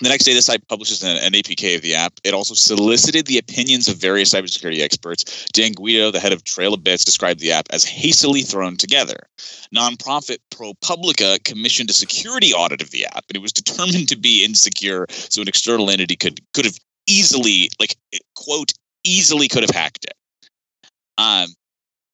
The 0.00 0.08
next 0.08 0.24
day, 0.24 0.34
the 0.34 0.42
site 0.42 0.66
publishes 0.68 1.02
an, 1.02 1.16
an 1.16 1.32
APK 1.32 1.74
of 1.74 1.82
the 1.82 1.94
app. 1.94 2.12
It 2.22 2.32
also 2.32 2.54
solicited 2.54 3.26
the 3.26 3.38
opinions 3.38 3.88
of 3.88 3.96
various 3.96 4.32
cybersecurity 4.32 4.80
experts. 4.80 5.46
Dan 5.52 5.72
Guido, 5.72 6.12
the 6.12 6.20
head 6.20 6.32
of 6.32 6.44
Trail 6.44 6.72
of 6.72 6.84
Bits, 6.84 7.04
described 7.04 7.40
the 7.40 7.50
app 7.50 7.66
as 7.70 7.84
hastily 7.84 8.42
thrown 8.42 8.76
together. 8.76 9.18
Nonprofit 9.74 10.38
ProPublica 10.52 11.42
commissioned 11.42 11.90
a 11.90 11.92
security 11.92 12.52
audit 12.52 12.80
of 12.80 12.92
the 12.92 13.06
app, 13.06 13.24
and 13.28 13.36
it 13.36 13.42
was 13.42 13.52
determined 13.52 14.08
to 14.08 14.16
be 14.16 14.44
insecure, 14.44 15.06
so 15.10 15.42
an 15.42 15.48
external 15.48 15.90
entity 15.90 16.14
could 16.14 16.40
could 16.54 16.64
have 16.64 16.78
easily, 17.08 17.68
like 17.80 17.96
quote, 18.36 18.72
easily 19.02 19.48
could 19.48 19.62
have 19.62 19.74
hacked 19.74 20.04
it. 20.04 20.12
Um, 21.18 21.48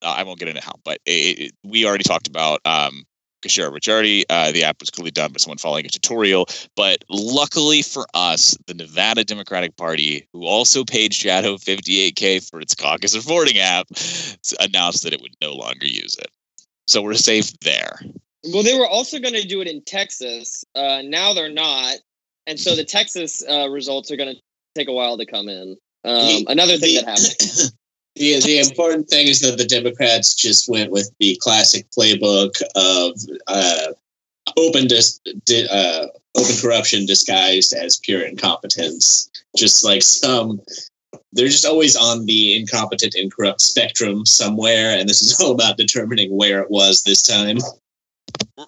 uh, 0.01 0.13
I 0.17 0.23
won't 0.23 0.39
get 0.39 0.49
into 0.49 0.61
how, 0.61 0.73
but 0.83 0.99
it, 1.05 1.39
it, 1.39 1.51
we 1.63 1.85
already 1.85 2.03
talked 2.03 2.27
about 2.27 2.59
um, 2.65 3.03
Kasra 3.41 3.69
Rahjerdi. 3.71 4.23
Uh, 4.29 4.51
the 4.51 4.63
app 4.63 4.79
was 4.81 4.89
clearly 4.89 5.11
done 5.11 5.31
by 5.31 5.37
someone 5.37 5.57
following 5.57 5.85
a 5.85 5.89
tutorial. 5.89 6.47
But 6.75 7.03
luckily 7.09 7.81
for 7.81 8.05
us, 8.13 8.57
the 8.67 8.73
Nevada 8.73 9.23
Democratic 9.23 9.77
Party, 9.77 10.27
who 10.33 10.45
also 10.45 10.83
paid 10.83 11.13
Shadow 11.13 11.55
58K 11.55 12.49
for 12.49 12.59
its 12.59 12.75
caucus 12.75 13.15
reporting 13.15 13.57
app, 13.59 13.87
announced 14.59 15.03
that 15.03 15.13
it 15.13 15.21
would 15.21 15.35
no 15.41 15.53
longer 15.53 15.85
use 15.87 16.15
it. 16.19 16.27
So 16.87 17.01
we're 17.01 17.13
safe 17.15 17.57
there. 17.61 17.99
Well, 18.53 18.63
they 18.63 18.77
were 18.77 18.87
also 18.87 19.19
going 19.19 19.33
to 19.33 19.47
do 19.47 19.61
it 19.61 19.67
in 19.67 19.81
Texas. 19.83 20.63
Uh, 20.75 21.01
now 21.03 21.33
they're 21.33 21.49
not, 21.51 21.95
and 22.45 22.59
so 22.59 22.75
the 22.75 22.83
Texas 22.83 23.43
uh, 23.49 23.69
results 23.69 24.11
are 24.11 24.17
going 24.17 24.35
to 24.35 24.41
take 24.75 24.87
a 24.87 24.93
while 24.93 25.17
to 25.17 25.25
come 25.25 25.49
in. 25.49 25.77
Um, 26.03 26.27
The- 26.27 26.45
another 26.49 26.77
thing 26.77 26.93
the- 26.95 27.01
that 27.01 27.05
happened. 27.09 27.71
The, 28.15 28.39
the 28.39 28.59
important 28.59 29.09
thing 29.09 29.27
is 29.27 29.41
that 29.41 29.57
the 29.57 29.65
Democrats 29.65 30.33
just 30.33 30.69
went 30.69 30.91
with 30.91 31.11
the 31.19 31.37
classic 31.41 31.85
playbook 31.91 32.61
of 32.75 33.13
uh, 33.47 33.91
open 34.57 34.87
dis, 34.87 35.19
di, 35.45 35.67
uh, 35.69 36.07
open 36.37 36.55
corruption 36.61 37.05
disguised 37.05 37.73
as 37.73 37.97
pure 37.97 38.21
incompetence. 38.21 39.29
Just 39.57 39.83
like 39.83 40.01
some, 40.01 40.61
they're 41.33 41.47
just 41.47 41.65
always 41.65 41.97
on 41.97 42.25
the 42.25 42.57
incompetent, 42.57 43.15
and 43.15 43.33
corrupt 43.33 43.59
spectrum 43.59 44.25
somewhere, 44.25 44.97
and 44.97 45.09
this 45.09 45.21
is 45.21 45.39
all 45.41 45.51
about 45.51 45.77
determining 45.77 46.35
where 46.35 46.61
it 46.61 46.71
was 46.71 47.03
this 47.03 47.21
time. 47.21 47.57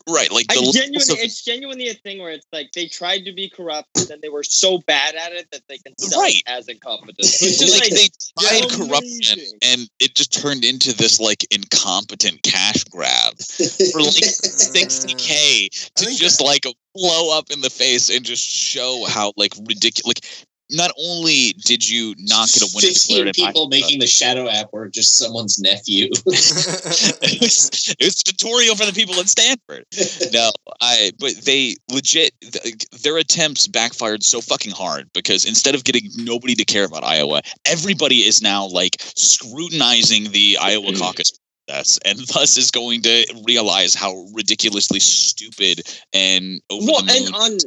Right. 0.10 0.32
Like 0.32 0.47
the 0.47 0.71
genuinely, 0.73 1.13
of- 1.13 1.19
it's 1.19 1.43
genuinely 1.43 1.88
a 1.89 1.93
thing 1.93 2.19
where 2.19 2.32
it's 2.32 2.47
like 2.51 2.71
they 2.73 2.88
tried 2.88 3.19
to 3.25 3.34
be 3.34 3.49
corrupt, 3.49 3.89
and 3.97 4.08
then 4.08 4.19
they 4.21 4.30
were 4.30 4.43
so 4.43 4.80
bad 4.80 5.15
at 5.15 5.32
it 5.34 5.47
that 5.51 5.62
they 5.69 5.77
can 5.77 5.97
sell 5.97 6.21
Right. 6.21 6.36
it 6.36 6.43
as 6.47 6.67
incompetent. 6.67 7.19
It's 7.19 7.41
It's 7.41 7.60
just 7.60 7.73
like, 7.80 7.91
like, 7.91 7.99
they 7.99 8.10
tried 8.39 8.63
amazing. 8.65 8.88
corruption 8.88 9.39
and 9.63 9.89
it 9.99 10.15
just 10.15 10.34
turned 10.34 10.63
into 10.65 10.93
this 10.95 11.19
like 11.19 11.45
incompetent 11.51 12.43
cash 12.43 12.84
grab 12.86 13.34
for 13.38 14.01
like 14.01 14.13
60k 14.13 15.69
to 15.95 16.06
think 16.06 16.17
just 16.19 16.41
like 16.41 16.65
blow 16.93 17.38
up 17.38 17.49
in 17.51 17.62
the 17.62 17.69
face 17.69 18.10
and 18.10 18.25
just 18.25 18.43
show 18.43 19.06
how 19.08 19.32
like 19.38 19.53
ridiculous 19.67 20.06
like 20.06 20.47
not 20.71 20.91
only 20.99 21.53
did 21.65 21.88
you 21.88 22.15
not 22.19 22.51
get 22.51 22.63
a 22.63 22.69
winner 22.73 22.88
Fifteen 22.88 23.32
people 23.34 23.67
making 23.67 23.99
the 23.99 24.08
shadow 24.08 24.49
app 24.49 24.71
were 24.73 24.88
just 24.88 25.17
someone's 25.17 25.60
nephew. 25.60 26.06
it 26.25 27.41
was 27.41 27.95
it 27.99 28.03
was 28.03 28.21
a 28.21 28.23
tutorial 28.23 28.75
for 28.75 28.86
the 28.86 28.93
people 28.93 29.15
at 29.15 29.27
Stanford. 29.30 29.86
No, 30.34 30.51
I 30.82 31.12
but 31.19 31.34
they 31.45 31.75
legit 31.91 32.32
th- 32.41 32.89
their 33.03 33.17
attempts 33.17 33.67
backfired 33.67 34.23
so 34.23 34.41
fucking 34.41 34.73
hard 34.73 35.10
because 35.13 35.45
instead 35.45 35.75
of 35.75 35.84
getting 35.84 36.10
nobody 36.17 36.56
to 36.56 36.65
care 36.65 36.86
about 36.86 37.03
Iowa, 37.03 37.41
everybody 37.65 38.19
is 38.19 38.41
now 38.41 38.67
like 38.67 38.97
scrutinizing 38.99 40.32
the 40.32 40.58
Iowa 40.60 40.88
mm-hmm. 40.88 41.01
caucus 41.01 41.32
process 41.67 41.99
and 42.06 42.19
thus 42.34 42.58
is 42.58 42.71
going 42.71 43.01
to 43.01 43.43
realize 43.45 43.93
how 43.93 44.25
ridiculously 44.34 44.99
stupid 44.99 45.82
and 46.13 46.62
over 46.69 46.86
well, 46.86 47.01
the 47.03 47.13
and 47.13 47.36
on 47.36 47.58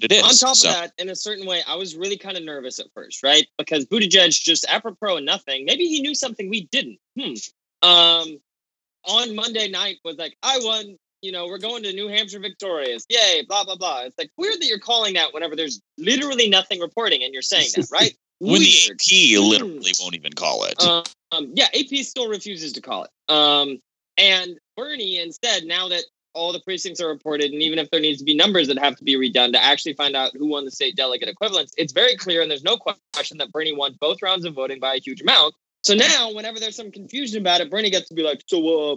that 0.00 0.12
it 0.12 0.16
is. 0.16 0.22
on 0.42 0.48
top 0.48 0.56
So- 0.56 0.68
of 0.68 0.74
that, 0.74 0.92
in 0.98 1.08
a 1.10 1.16
certain 1.16 1.46
way, 1.46 1.62
I 1.66 1.74
was 1.76 1.96
really 1.96 2.16
kind 2.16 2.36
of 2.36 2.42
nervous 2.44 2.78
at 2.78 2.86
first, 2.94 3.22
right? 3.22 3.46
Because 3.58 3.84
Buttigieg 3.86 4.30
just 4.40 4.64
apropos 4.68 5.18
of 5.18 5.24
nothing. 5.24 5.64
Maybe 5.64 5.86
he 5.86 6.00
knew 6.00 6.14
something 6.14 6.48
we 6.48 6.62
didn't. 6.72 6.98
Hmm. 7.18 7.34
Um, 7.82 8.40
on 9.04 9.34
Monday 9.34 9.68
night 9.68 9.98
was 10.04 10.16
like, 10.16 10.36
I 10.42 10.58
won. 10.62 10.96
You 11.20 11.32
know, 11.32 11.46
we're 11.46 11.58
going 11.58 11.82
to 11.82 11.92
New 11.92 12.06
Hampshire 12.06 12.38
victorious. 12.38 13.04
Yay! 13.08 13.42
Blah 13.48 13.64
blah 13.64 13.74
blah. 13.76 14.02
It's 14.02 14.16
like 14.16 14.30
weird 14.36 14.60
that 14.60 14.66
you're 14.66 14.78
calling 14.78 15.14
that 15.14 15.34
whenever 15.34 15.56
there's 15.56 15.80
literally 15.98 16.48
nothing 16.48 16.78
reporting 16.78 17.24
and 17.24 17.32
you're 17.32 17.42
saying 17.42 17.70
that, 17.74 17.88
right? 17.90 18.16
when 18.38 18.60
the 18.60 18.68
Weird. 18.88 19.00
AP 19.00 19.36
Hmm. 19.42 19.48
literally 19.50 19.92
won't 20.00 20.14
even 20.14 20.32
call 20.32 20.64
it. 20.64 20.80
Um, 20.80 21.02
um, 21.32 21.52
yeah, 21.56 21.66
AP 21.74 22.04
still 22.04 22.28
refuses 22.28 22.72
to 22.74 22.80
call 22.80 23.02
it. 23.04 23.10
Um, 23.28 23.80
and 24.16 24.58
Bernie 24.76 25.18
instead, 25.18 25.64
now 25.64 25.88
that 25.88 26.04
all 26.38 26.52
the 26.52 26.60
precincts 26.60 27.00
are 27.00 27.08
reported, 27.08 27.52
and 27.52 27.62
even 27.62 27.78
if 27.78 27.90
there 27.90 28.00
needs 28.00 28.18
to 28.18 28.24
be 28.24 28.34
numbers 28.34 28.68
that 28.68 28.78
have 28.78 28.96
to 28.96 29.04
be 29.04 29.16
redone 29.16 29.52
to 29.52 29.62
actually 29.62 29.94
find 29.94 30.14
out 30.16 30.32
who 30.34 30.46
won 30.46 30.64
the 30.64 30.70
state 30.70 30.96
delegate 30.96 31.28
equivalents, 31.28 31.72
it's 31.76 31.92
very 31.92 32.16
clear 32.16 32.40
and 32.40 32.50
there's 32.50 32.62
no 32.62 32.76
question 32.76 33.38
that 33.38 33.50
Bernie 33.52 33.74
won 33.74 33.96
both 34.00 34.22
rounds 34.22 34.44
of 34.44 34.54
voting 34.54 34.78
by 34.78 34.94
a 34.94 35.00
huge 35.00 35.20
amount. 35.20 35.54
So 35.82 35.94
now, 35.94 36.32
whenever 36.32 36.60
there's 36.60 36.76
some 36.76 36.90
confusion 36.90 37.40
about 37.40 37.60
it, 37.60 37.70
Bernie 37.70 37.90
gets 37.90 38.08
to 38.08 38.14
be 38.14 38.22
like, 38.22 38.42
"So, 38.46 38.92
uh, 38.92 38.96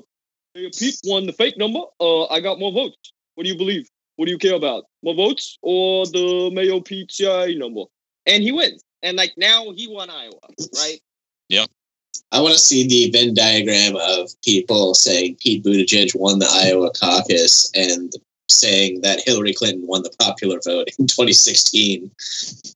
Pete 0.56 1.00
won 1.06 1.26
the 1.26 1.34
fake 1.34 1.58
number. 1.58 1.82
Uh, 2.00 2.26
I 2.26 2.40
got 2.40 2.60
more 2.60 2.72
votes. 2.72 3.14
What 3.36 3.44
do 3.44 3.50
you 3.50 3.58
believe? 3.58 3.90
What 4.16 4.26
do 4.26 4.32
you 4.32 4.38
care 4.38 4.56
about? 4.56 4.86
More 5.02 5.16
votes 5.16 5.58
or 5.62 6.06
the 6.06 6.52
Mayo 6.52 6.80
Pete 6.80 7.14
number?" 7.58 7.84
And 8.26 8.44
he 8.44 8.52
wins. 8.52 8.84
And 9.02 9.18
like 9.18 9.34
now, 9.38 9.72
he 9.72 9.88
won 9.88 10.10
Iowa, 10.10 10.40
right? 10.76 11.00
I 12.32 12.40
want 12.40 12.54
to 12.54 12.60
see 12.60 12.88
the 12.88 13.12
Venn 13.12 13.34
diagram 13.34 13.96
of 13.98 14.30
people 14.42 14.96
saying 14.96 15.38
Pete 15.40 15.64
Buttigieg 15.64 16.16
won 16.16 16.40
the 16.40 16.48
Iowa 16.50 16.92
caucus 16.92 17.70
and 17.76 18.14
saying 18.50 19.02
that 19.02 19.22
Hillary 19.26 19.54
Clinton 19.54 19.86
won 19.88 20.04
the 20.04 20.14
popular 20.20 20.60
vote 20.64 20.90
in 20.98 21.08
2016. 21.08 22.12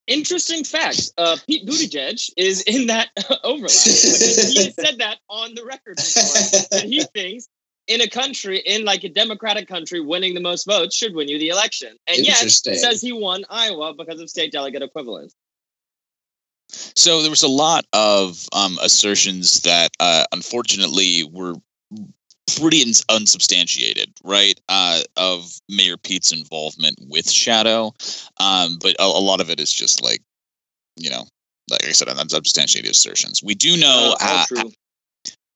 Interesting 0.08 0.64
fact: 0.64 1.12
uh, 1.18 1.38
Pete 1.48 1.68
Buttigieg 1.68 2.30
is 2.38 2.62
in 2.64 2.88
that 2.88 3.10
overlap. 3.44 3.70
because 3.70 4.54
he 4.54 4.72
said 4.72 5.00
that 5.00 5.18
on 5.30 5.56
the 5.56 5.64
record 5.64 5.96
before 5.96 6.70
that 6.72 6.86
he 6.86 7.04
thinks 7.14 7.48
in 7.88 8.02
a 8.02 8.10
country, 8.10 8.58
in 8.66 8.84
like 8.84 9.04
a 9.04 9.10
democratic 9.10 9.68
country, 9.68 10.00
winning 10.00 10.34
the 10.34 10.42
most 10.42 10.66
votes 10.66 10.96
should 10.96 11.14
win 11.14 11.28
you 11.28 11.38
the 11.38 11.50
election, 11.50 11.96
and 12.08 12.26
yet 12.26 12.50
says 12.50 13.02
he 13.02 13.12
won 13.12 13.46
Iowa 13.50 13.94
because 13.98 14.20
of 14.20 14.30
state 14.30 14.52
delegate 14.52 14.82
equivalents. 14.82 15.36
So 16.96 17.22
there 17.22 17.30
was 17.30 17.44
a 17.44 17.48
lot 17.48 17.86
of 17.94 18.46
um, 18.54 18.78
assertions 18.82 19.62
that, 19.62 19.90
uh, 20.00 20.26
unfortunately, 20.32 21.24
were 21.32 21.56
pretty 22.58 22.82
ins- 22.82 23.06
unsubstantiated, 23.10 24.14
right? 24.24 24.60
Uh, 24.70 25.02
of 25.18 25.52
Mayor 25.70 25.98
Pete's 25.98 26.32
involvement 26.32 26.98
with 27.10 27.30
Shadow, 27.30 27.94
um, 28.40 28.78
but 28.82 28.96
a, 29.00 29.04
a 29.04 29.24
lot 29.24 29.42
of 29.42 29.50
it 29.50 29.60
is 29.60 29.74
just 29.74 30.04
like, 30.04 30.22
you 30.98 31.10
know, 31.10 31.26
like 31.70 31.84
I 31.86 31.92
said, 31.92 32.08
unsubstantiated 32.08 32.92
assertions. 32.92 33.42
We 33.44 33.56
do 33.56 33.78
know, 33.78 34.16
Uh, 34.20 34.46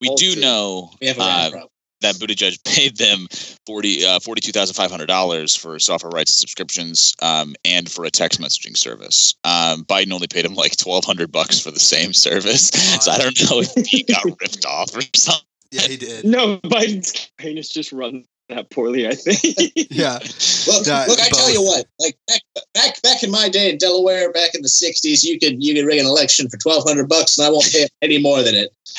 we 0.01 0.09
all 0.09 0.15
do 0.15 0.33
true. 0.33 0.41
know 0.41 0.91
We 1.01 1.07
have 1.07 1.19
a 1.19 1.21
Uh. 1.21 1.65
That 2.01 2.15
Buttigieg 2.15 2.63
paid 2.63 2.97
them 2.97 3.27
forty 3.65 4.05
uh, 4.05 4.19
forty 4.19 4.41
two 4.41 4.51
thousand 4.51 4.75
five 4.75 4.91
hundred 4.91 5.07
dollars 5.07 5.55
for 5.55 5.79
software 5.79 6.11
rights 6.11 6.31
and 6.31 6.37
subscriptions, 6.37 7.13
um, 7.21 7.55
and 7.65 7.89
for 7.89 8.05
a 8.05 8.11
text 8.11 8.39
messaging 8.41 8.77
service. 8.77 9.33
Um, 9.43 9.85
Biden 9.85 10.11
only 10.11 10.27
paid 10.27 10.45
him 10.45 10.55
like 10.55 10.77
twelve 10.77 11.05
hundred 11.05 11.31
bucks 11.31 11.59
for 11.59 11.71
the 11.71 11.79
same 11.79 12.13
service, 12.13 12.67
so 13.01 13.11
I 13.11 13.17
don't 13.17 13.39
know 13.49 13.61
if 13.61 13.87
he 13.87 14.03
got 14.03 14.23
ripped 14.41 14.65
off 14.65 14.95
or 14.95 15.01
something. 15.15 15.45
yeah, 15.71 15.81
he 15.81 15.97
did. 15.97 16.25
No, 16.25 16.57
Biden's 16.59 17.11
campaign 17.11 17.57
has 17.57 17.69
just 17.69 17.91
run 17.91 18.25
that 18.49 18.69
poorly. 18.69 19.07
I 19.07 19.15
think. 19.15 19.39
Yeah. 19.91 20.19
Look, 20.67 20.85
Nah, 20.87 21.05
look! 21.07 21.19
I 21.19 21.29
tell 21.29 21.51
you 21.51 21.61
what. 21.63 21.85
Like 21.99 22.17
back, 22.27 22.41
back, 22.73 23.01
back 23.01 23.23
in 23.23 23.31
my 23.31 23.49
day 23.49 23.69
in 23.69 23.77
Delaware, 23.77 24.31
back 24.31 24.53
in 24.53 24.61
the 24.61 24.67
'60s, 24.67 25.23
you 25.23 25.39
could 25.39 25.63
you 25.63 25.73
could 25.73 25.85
rig 25.85 25.99
an 25.99 26.05
election 26.05 26.47
for 26.49 26.57
1,200 26.61 27.09
bucks, 27.09 27.37
and 27.37 27.47
I 27.47 27.49
won't 27.49 27.69
pay 27.71 27.87
any 28.01 28.21
more 28.21 28.43
than 28.43 28.55
it. 28.55 28.69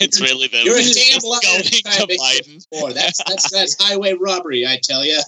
it's 0.00 0.20
really 0.20 0.48
the 0.48 0.62
You're 0.62 0.76
a 0.76 0.82
damn 0.82 0.92
just 0.92 1.26
liar. 1.26 1.40
going 1.42 1.62
to 1.62 1.70
to 1.70 2.06
Biden. 2.06 2.94
That's 2.94 3.22
that's 3.24 3.50
that's 3.50 3.76
highway 3.82 4.14
robbery. 4.14 4.66
I 4.66 4.78
tell 4.82 5.04
you. 5.04 5.18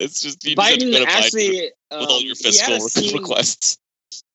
It's 0.00 0.20
just 0.20 0.44
you 0.44 0.54
just 0.56 0.68
have 0.68 0.78
Biden 0.78 0.92
go 0.92 0.98
to 0.98 1.04
Biden 1.04 1.06
actually. 1.06 1.70
Um, 1.90 2.00
with 2.00 2.08
all 2.10 2.22
your 2.22 2.34
fiscal 2.34 2.74
a 2.74 3.12
requests. 3.18 3.78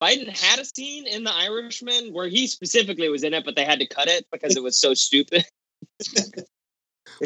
Biden 0.02 0.28
had 0.28 0.60
a 0.60 0.66
scene 0.66 1.06
in 1.08 1.24
The 1.24 1.34
Irishman 1.34 2.12
where 2.12 2.28
he 2.28 2.48
specifically 2.48 3.10
was 3.10 3.24
in 3.24 3.34
it, 3.34 3.46
but 3.46 3.56
they 3.56 3.66
had 3.66 3.80
to 3.80 3.88
cut 3.88 4.08
it 4.08 4.26
because 4.32 4.56
it 4.56 4.64
was 4.64 4.78
so 4.80 4.94
stupid. 4.94 5.46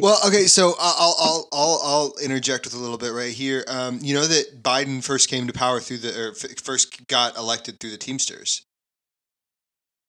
Well, 0.02 0.20
okay, 0.28 0.46
so 0.48 0.74
I'll 0.80 1.16
I'll 1.20 1.48
I'll 1.54 1.82
I'll 1.84 2.14
interject 2.24 2.66
with 2.66 2.74
a 2.74 2.78
little 2.78 2.98
bit 2.98 3.14
right 3.14 3.32
here. 3.32 3.64
Um, 3.68 4.00
you 4.02 4.14
know 4.14 4.26
that 4.28 4.62
Biden 4.62 5.04
first 5.04 5.30
came 5.30 5.48
to 5.48 5.54
power 5.54 5.80
through 5.80 6.00
the 6.00 6.20
or 6.20 6.32
f- 6.32 6.60
first 6.62 7.08
got 7.08 7.38
elected 7.38 7.80
through 7.80 7.92
the 7.92 7.98
Teamsters. 7.98 8.64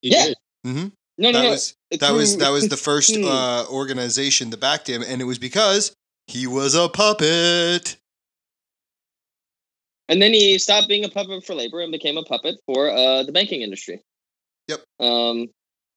You 0.02 0.10
Yeah. 0.12 0.24
did. 0.26 0.36
Mm-hmm. 0.66 0.88
No, 1.18 1.30
no, 1.30 1.32
That 1.32 1.44
no. 1.44 1.50
was 1.50 1.74
that 2.00 2.12
was 2.12 2.36
that 2.38 2.50
was 2.50 2.68
the 2.68 2.76
first 2.76 3.14
Hmm. 3.16 3.24
uh, 3.26 3.66
organization 3.68 4.50
that 4.50 4.58
backed 4.58 4.88
him, 4.88 5.02
and 5.02 5.20
it 5.20 5.24
was 5.24 5.38
because 5.38 5.92
he 6.26 6.46
was 6.46 6.74
a 6.74 6.88
puppet. 6.88 7.96
And 10.08 10.20
then 10.22 10.32
he 10.32 10.58
stopped 10.58 10.88
being 10.88 11.04
a 11.04 11.08
puppet 11.08 11.44
for 11.44 11.54
labor 11.54 11.80
and 11.80 11.90
became 11.90 12.16
a 12.16 12.22
puppet 12.22 12.56
for 12.66 12.90
uh, 12.90 13.22
the 13.24 13.32
banking 13.32 13.62
industry. 13.62 14.02
Yep. 14.68 14.80
Um, 15.00 15.48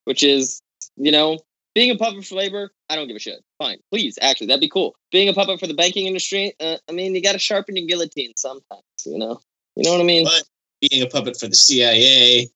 which 0.05 0.23
is, 0.23 0.61
you 0.95 1.11
know, 1.11 1.37
being 1.75 1.91
a 1.91 1.95
puppet 1.95 2.25
for 2.25 2.35
labor, 2.35 2.71
I 2.89 2.95
don't 2.95 3.07
give 3.07 3.15
a 3.15 3.19
shit. 3.19 3.39
Fine. 3.59 3.79
Please, 3.91 4.17
actually, 4.21 4.47
that'd 4.47 4.61
be 4.61 4.69
cool. 4.69 4.95
Being 5.11 5.27
a 5.27 5.33
puppet 5.33 5.59
for 5.59 5.67
the 5.67 5.73
banking 5.73 6.07
industry, 6.07 6.53
uh, 6.61 6.77
I 6.89 6.93
mean, 6.93 7.13
you 7.13 7.21
got 7.21 7.33
to 7.33 7.39
sharpen 7.39 7.75
your 7.75 7.85
guillotine 7.85 8.31
sometimes, 8.37 8.83
you 9.05 9.17
know? 9.17 9.39
You 9.75 9.83
know 9.83 9.91
what 9.91 10.01
I 10.01 10.05
mean? 10.05 10.23
But 10.23 10.43
being 10.89 11.03
a 11.03 11.07
puppet 11.07 11.37
for 11.37 11.47
the 11.47 11.55
CIA, 11.55 12.49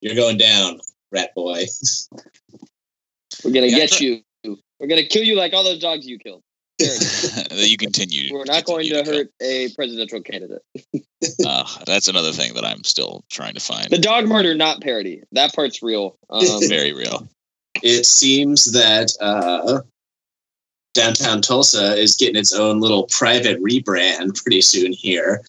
you're 0.00 0.16
going 0.16 0.38
down, 0.38 0.80
rat 1.12 1.30
boy. 1.36 1.66
We're 3.44 3.52
going 3.52 3.68
to 3.68 3.70
Yeah, 3.70 3.76
get 3.86 4.00
you. 4.00 4.22
We're 4.44 4.88
going 4.88 5.00
to 5.02 5.06
kill 5.06 5.22
you 5.22 5.36
like 5.36 5.52
all 5.52 5.62
those 5.62 5.78
dogs 5.78 6.04
you 6.06 6.18
killed. 6.18 6.42
you 7.52 7.76
continue. 7.76 8.32
We're 8.32 8.44
not 8.44 8.64
going 8.64 8.88
to 8.88 8.94
continue 8.94 9.18
hurt 9.18 9.30
a 9.40 9.68
presidential 9.74 10.20
candidate. 10.20 10.62
Uh, 11.46 11.64
that's 11.86 12.08
another 12.08 12.32
thing 12.32 12.54
that 12.54 12.64
I'm 12.64 12.82
still 12.82 13.24
trying 13.30 13.54
to 13.54 13.60
find. 13.60 13.88
The 13.90 13.98
dog 13.98 14.26
murder, 14.26 14.54
not 14.54 14.80
parody. 14.80 15.22
That 15.32 15.54
part's 15.54 15.82
real. 15.82 16.16
Um, 16.30 16.66
Very 16.68 16.92
real. 16.92 17.28
it 17.82 18.06
seems 18.06 18.72
that 18.72 19.12
uh, 19.20 19.80
downtown 20.94 21.40
Tulsa 21.42 21.96
is 21.96 22.14
getting 22.14 22.36
its 22.36 22.52
own 22.52 22.80
little 22.80 23.04
private 23.04 23.62
rebrand 23.62 24.40
pretty 24.42 24.60
soon 24.60 24.92
here, 24.92 25.42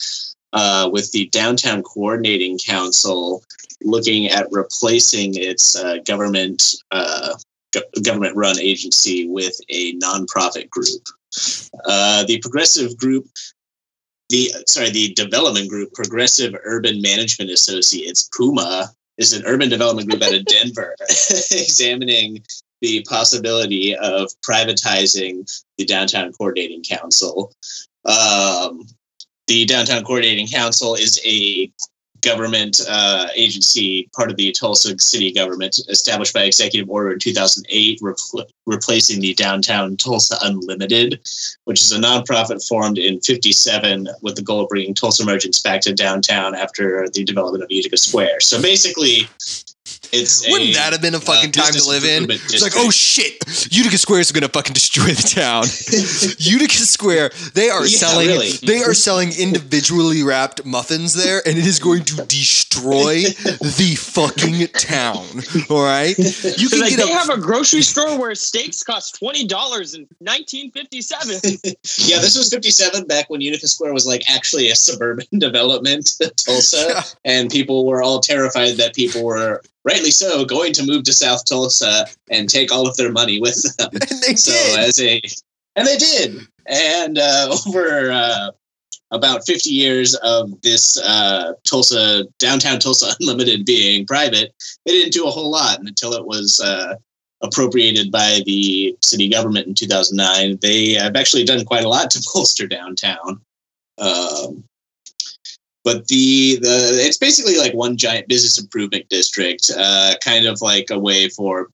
uh, 0.53 0.89
with 0.91 1.11
the 1.11 1.27
Downtown 1.27 1.83
Coordinating 1.83 2.57
Council 2.57 3.43
looking 3.83 4.27
at 4.27 4.47
replacing 4.51 5.35
its 5.35 5.75
uh, 5.75 5.97
government 6.05 6.75
uh, 6.91 7.35
go- 7.73 8.01
government-run 8.01 8.59
agency 8.59 9.27
with 9.27 9.59
a 9.69 9.93
nonprofit 9.95 10.69
group. 10.69 11.07
Uh, 11.85 12.23
the 12.25 12.39
progressive 12.39 12.97
group. 12.97 13.27
The 14.29 14.51
sorry, 14.67 14.89
the 14.89 15.13
development 15.13 15.69
group, 15.69 15.93
Progressive 15.93 16.55
Urban 16.63 17.01
Management 17.01 17.51
Associates, 17.51 18.29
PUMA, 18.35 18.87
is 19.17 19.33
an 19.33 19.43
urban 19.45 19.69
development 19.69 20.09
group 20.09 20.23
out 20.23 20.33
of 20.33 20.45
Denver, 20.45 20.95
examining 21.51 22.43
the 22.83 23.01
possibility 23.07 23.95
of 23.95 24.29
privatizing 24.47 25.49
the 25.77 25.85
Downtown 25.85 26.33
Coordinating 26.33 26.83
Council. 26.83 27.53
Um, 28.03 28.85
the 29.47 29.63
Downtown 29.65 30.03
Coordinating 30.03 30.47
Council 30.47 30.95
is 30.95 31.17
a 31.25 31.71
government 32.19 32.81
uh, 32.89 33.27
agency, 33.35 34.09
part 34.13 34.29
of 34.29 34.35
the 34.35 34.51
Tulsa 34.51 34.99
city 34.99 35.31
government, 35.31 35.79
established 35.87 36.33
by 36.33 36.43
executive 36.43 36.89
order 36.89 37.13
in 37.13 37.19
2008, 37.19 38.01
repl- 38.01 38.45
replacing 38.65 39.21
the 39.21 39.33
Downtown 39.35 39.95
Tulsa 39.95 40.37
Unlimited, 40.41 41.21
which 41.63 41.79
is 41.79 41.93
a 41.93 41.99
nonprofit 41.99 42.67
formed 42.67 42.97
in 42.97 43.21
57 43.21 44.09
with 44.21 44.35
the 44.35 44.41
goal 44.41 44.63
of 44.63 44.69
bringing 44.69 44.93
Tulsa 44.93 45.25
merchants 45.25 45.61
back 45.61 45.79
to 45.81 45.93
downtown 45.93 46.53
after 46.53 47.07
the 47.13 47.23
development 47.23 47.63
of 47.63 47.71
Utica 47.71 47.95
Square. 47.95 48.41
So 48.41 48.61
basically, 48.61 49.29
it's 50.13 50.47
Wouldn't 50.49 50.69
a, 50.71 50.73
that 50.73 50.93
have 50.93 51.01
been 51.01 51.15
a 51.15 51.19
fucking 51.19 51.49
uh, 51.49 51.63
time 51.63 51.73
to 51.73 51.83
live 51.89 52.03
in? 52.05 52.23
improvement 52.23 52.53
It's 52.53 52.61
like, 52.63 52.73
oh 52.75 52.89
shit, 52.91 53.43
Utica 53.73 53.97
Square 53.97 54.19
is 54.21 54.31
gonna 54.31 54.47
fucking 54.49 54.73
destroy 54.73 55.07
the 55.07 55.27
town. 55.27 55.63
Utica 56.39 56.73
Square, 56.85 57.31
they 57.53 57.69
are 57.69 57.81
Yeah, 57.85 57.97
selling, 57.97 58.27
really. 58.27 58.51
they 58.63 58.79
are 58.83 58.93
selling 58.93 59.31
individually 59.37 60.23
wrapped 60.23 60.63
muffins 60.65 61.13
there, 61.13 61.41
and 61.45 61.57
it 61.57 61.65
is 61.65 61.79
going 61.79 62.03
to 62.05 62.15
destroy 62.27 63.23
the 63.23 63.95
fucking 63.99 64.67
town. 64.79 65.25
All 65.69 65.83
right, 65.83 66.17
you 66.17 66.69
can 66.69 66.79
like, 66.81 66.89
get 66.95 66.97
they 67.05 67.11
a 67.11 67.15
have 67.15 67.29
a 67.29 67.37
grocery 67.39 67.81
store 67.81 68.17
where 68.19 68.35
steaks 68.35 68.83
cost 68.83 69.17
twenty 69.19 69.45
dollars 69.47 69.93
in 69.95 70.01
1957. 70.19 71.35
yeah, 72.05 72.19
this 72.19 72.37
was 72.37 72.49
57 72.53 73.05
back 73.07 73.29
when 73.29 73.41
Utica 73.41 73.67
Square 73.67 73.93
was 73.93 74.05
like 74.05 74.23
actually 74.29 74.69
a 74.69 74.75
suburban 74.75 75.25
development, 75.39 76.11
Tulsa, 76.37 76.85
Yeah. 76.89 77.01
and 77.25 77.49
people 77.49 77.85
were 77.85 78.01
all 78.03 78.19
terrified 78.19 78.77
that 78.77 78.93
people 78.95 79.23
were 79.23 79.61
rightly 79.85 80.11
so 80.11 80.45
going 80.45 80.73
to 80.73 80.85
move 80.85 81.03
to 81.03 81.13
South 81.13 81.45
Tulsa 81.45 82.05
and 82.29 82.49
take 82.49 82.71
all 82.71 82.87
of 82.87 82.95
their 82.97 83.11
money 83.11 83.39
with 83.39 83.61
them. 83.77 83.89
and 83.93 84.21
they 84.21 84.35
so 84.35 84.51
did. 84.51 84.79
as 84.79 85.01
a 85.01 85.21
and 85.75 85.87
they 85.87 85.97
did 85.97 86.47
and 86.67 87.17
uh, 87.17 87.55
over 87.67 88.11
uh, 88.11 88.51
about 89.11 89.45
50 89.45 89.69
years 89.69 90.15
of 90.15 90.49
this 90.61 90.99
uh, 91.01 91.53
tulsa 91.63 92.25
downtown 92.39 92.79
tulsa 92.79 93.13
unlimited 93.19 93.65
being 93.65 94.05
private 94.05 94.53
they 94.85 94.91
didn't 94.91 95.13
do 95.13 95.27
a 95.27 95.31
whole 95.31 95.51
lot 95.51 95.79
until 95.79 96.13
it 96.13 96.25
was 96.25 96.59
uh, 96.63 96.95
appropriated 97.41 98.11
by 98.11 98.41
the 98.45 98.95
city 99.01 99.29
government 99.29 99.67
in 99.67 99.75
2009 99.75 100.57
they 100.61 100.93
have 100.93 101.15
actually 101.15 101.43
done 101.43 101.65
quite 101.65 101.83
a 101.83 101.89
lot 101.89 102.09
to 102.09 102.23
bolster 102.33 102.67
downtown 102.67 103.41
um, 103.99 104.63
but 105.83 106.07
the 106.07 106.57
the 106.61 106.89
it's 107.01 107.17
basically 107.17 107.57
like 107.57 107.73
one 107.73 107.97
giant 107.97 108.27
business 108.27 108.59
improvement 108.59 109.07
district, 109.09 109.69
uh, 109.77 110.15
kind 110.23 110.45
of 110.45 110.61
like 110.61 110.87
a 110.89 110.99
way 110.99 111.29
for 111.29 111.69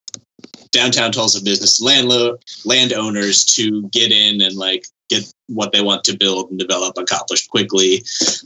downtown 0.72 1.12
Tulsa 1.12 1.44
business 1.44 1.82
landlord 1.82 2.40
landowners 2.66 3.44
to 3.46 3.88
get 3.90 4.12
in 4.12 4.42
and 4.42 4.56
like 4.56 4.86
get 5.10 5.32
what 5.48 5.72
they 5.72 5.82
want 5.82 6.04
to 6.04 6.16
build 6.18 6.50
and 6.52 6.60
develop 6.60 6.98
accomplished 6.98 7.50
quickly. 7.50 8.04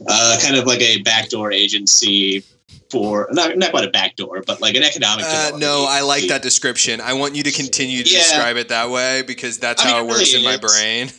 Uh, 0.07 0.37
kind 0.41 0.55
of 0.55 0.65
like 0.65 0.81
a 0.81 1.01
backdoor 1.01 1.51
agency 1.51 2.43
for 2.89 3.27
not 3.31 3.57
not 3.57 3.71
quite 3.71 3.85
a 3.85 3.91
backdoor, 3.91 4.41
but 4.45 4.61
like 4.61 4.75
an 4.75 4.83
economic. 4.83 5.25
Uh, 5.27 5.51
no, 5.57 5.85
I 5.87 6.01
like 6.01 6.27
that 6.27 6.41
description. 6.41 7.01
I 7.01 7.13
want 7.13 7.35
you 7.35 7.43
to 7.43 7.51
continue 7.51 8.03
to 8.03 8.09
Yeah. 8.09 8.19
describe 8.19 8.57
it 8.57 8.69
that 8.69 8.89
way 8.89 9.23
because 9.23 9.57
that's 9.57 9.81
I 9.81 9.85
mean, 9.85 9.93
how 9.93 9.99
it 9.99 10.03
it 10.05 10.09
works 10.09 10.33
really 10.33 10.45
in 10.45 10.51
my 10.51 10.57
brain. 10.57 11.11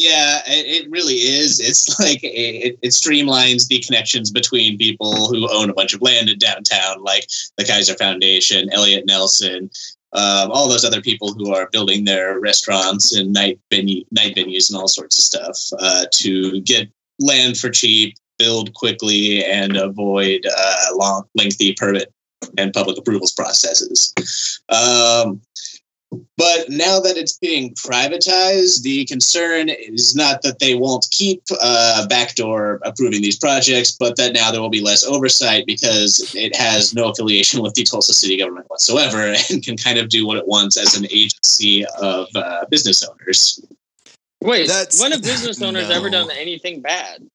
Yeah, 0.00 0.40
it, 0.46 0.84
it 0.84 0.90
really 0.90 1.16
is. 1.16 1.60
It's 1.60 2.00
like 2.00 2.24
it, 2.24 2.78
it 2.80 2.92
streamlines 2.92 3.68
the 3.68 3.80
connections 3.80 4.30
between 4.30 4.78
people 4.78 5.28
who 5.28 5.46
own 5.52 5.68
a 5.68 5.74
bunch 5.74 5.92
of 5.92 6.00
land 6.00 6.30
in 6.30 6.38
downtown, 6.38 7.02
like 7.02 7.26
the 7.58 7.66
Kaiser 7.66 7.94
Foundation, 7.96 8.72
Elliot 8.72 9.04
Nelson, 9.06 9.70
um, 10.14 10.50
all 10.52 10.70
those 10.70 10.86
other 10.86 11.02
people 11.02 11.34
who 11.34 11.52
are 11.52 11.68
building 11.70 12.06
their 12.06 12.40
restaurants 12.40 13.14
and 13.14 13.34
night 13.34 13.60
venue, 13.70 14.02
night 14.10 14.34
venues, 14.34 14.70
and 14.70 14.80
all 14.80 14.88
sorts 14.88 15.18
of 15.18 15.24
stuff 15.24 15.58
uh, 15.78 16.06
to 16.12 16.62
get 16.62 16.88
land 17.18 17.58
for 17.58 17.68
cheap, 17.68 18.16
build 18.38 18.72
quickly, 18.72 19.44
and 19.44 19.76
avoid 19.76 20.46
uh, 20.46 20.86
long, 20.94 21.24
lengthy 21.34 21.74
permit 21.74 22.10
and 22.56 22.72
public 22.72 22.96
approvals 22.96 23.32
processes. 23.32 24.14
Um, 24.70 25.42
but 26.36 26.68
now 26.68 26.98
that 27.00 27.16
it's 27.16 27.38
being 27.38 27.74
privatized, 27.74 28.82
the 28.82 29.04
concern 29.06 29.68
is 29.68 30.14
not 30.16 30.42
that 30.42 30.58
they 30.58 30.74
won't 30.74 31.06
keep 31.10 31.42
uh, 31.60 32.06
backdoor 32.08 32.80
approving 32.84 33.22
these 33.22 33.38
projects, 33.38 33.92
but 33.92 34.16
that 34.16 34.32
now 34.32 34.50
there 34.50 34.60
will 34.60 34.70
be 34.70 34.80
less 34.80 35.04
oversight 35.04 35.66
because 35.66 36.34
it 36.34 36.56
has 36.56 36.94
no 36.94 37.10
affiliation 37.10 37.62
with 37.62 37.74
the 37.74 37.84
Tulsa 37.84 38.12
city 38.12 38.36
government 38.36 38.66
whatsoever 38.68 39.34
and 39.50 39.62
can 39.62 39.76
kind 39.76 39.98
of 39.98 40.08
do 40.08 40.26
what 40.26 40.36
it 40.36 40.46
wants 40.46 40.76
as 40.76 40.96
an 40.96 41.06
agency 41.10 41.84
of 42.00 42.26
uh, 42.34 42.64
business 42.70 43.02
owners. 43.02 43.64
Wait, 44.42 44.66
That's- 44.66 45.00
when 45.00 45.12
have 45.12 45.22
business 45.22 45.62
owners 45.62 45.88
no. 45.88 45.94
ever 45.94 46.10
done 46.10 46.30
anything 46.30 46.80
bad? 46.80 47.26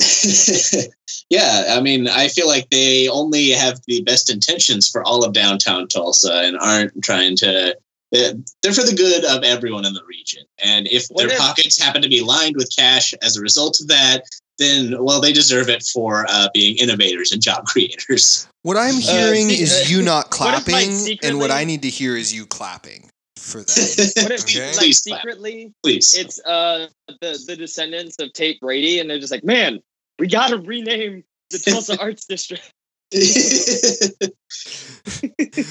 yeah, 1.30 1.74
I 1.76 1.80
mean, 1.80 2.08
I 2.08 2.28
feel 2.28 2.46
like 2.46 2.68
they 2.70 3.08
only 3.08 3.50
have 3.50 3.80
the 3.86 4.02
best 4.02 4.30
intentions 4.30 4.88
for 4.88 5.02
all 5.04 5.24
of 5.24 5.32
downtown 5.32 5.88
Tulsa 5.88 6.42
and 6.44 6.56
aren't 6.58 7.02
trying 7.02 7.36
to. 7.38 7.76
They're 8.10 8.32
they're 8.62 8.72
for 8.72 8.84
the 8.84 8.94
good 8.96 9.24
of 9.26 9.42
everyone 9.44 9.84
in 9.84 9.92
the 9.92 10.04
region. 10.08 10.44
And 10.64 10.86
if 10.88 11.06
What 11.08 11.24
their 11.26 11.32
if- 11.32 11.38
pockets 11.38 11.78
happen 11.80 12.00
to 12.02 12.08
be 12.08 12.22
lined 12.22 12.56
with 12.56 12.74
cash 12.74 13.12
as 13.22 13.36
a 13.36 13.40
result 13.42 13.80
of 13.80 13.88
that, 13.88 14.24
then, 14.58 14.96
well, 15.04 15.20
they 15.20 15.32
deserve 15.32 15.68
it 15.68 15.82
for 15.92 16.24
uh, 16.28 16.48
being 16.54 16.76
innovators 16.78 17.32
and 17.32 17.42
job 17.42 17.64
creators. 17.66 18.48
What 18.62 18.76
I'm 18.78 18.94
hearing 18.94 19.48
see- 19.50 19.62
is 19.62 19.72
uh, 19.72 19.84
you 19.88 20.02
not 20.02 20.34
what 20.38 20.54
if, 20.54 20.66
like, 20.68 20.86
clapping, 20.86 21.18
and 21.22 21.38
what 21.38 21.50
I 21.50 21.64
need 21.64 21.82
to 21.82 21.90
hear 21.90 22.16
is 22.16 22.32
you 22.34 22.46
clapping 22.46 23.10
for 23.36 23.58
that. 23.60 24.12
What 24.22 24.32
if 24.32 24.42
Okay. 24.44 24.66
like 24.68 24.76
Please 24.78 25.00
clap. 25.00 25.20
secretly 25.20 25.72
Please. 25.82 26.14
it's 26.18 26.40
uh 26.44 26.86
the 27.20 27.38
the 27.46 27.56
descendants 27.56 28.16
of 28.20 28.32
Tate 28.32 28.58
Brady 28.60 28.98
and 29.00 29.08
they're 29.08 29.18
just 29.20 29.30
like, 29.30 29.44
man, 29.44 29.80
we 30.18 30.26
gotta 30.28 30.58
rename 30.58 31.24
the 31.50 31.58
Tulsa 31.58 31.98
Arts 32.00 32.26
District. 32.26 32.72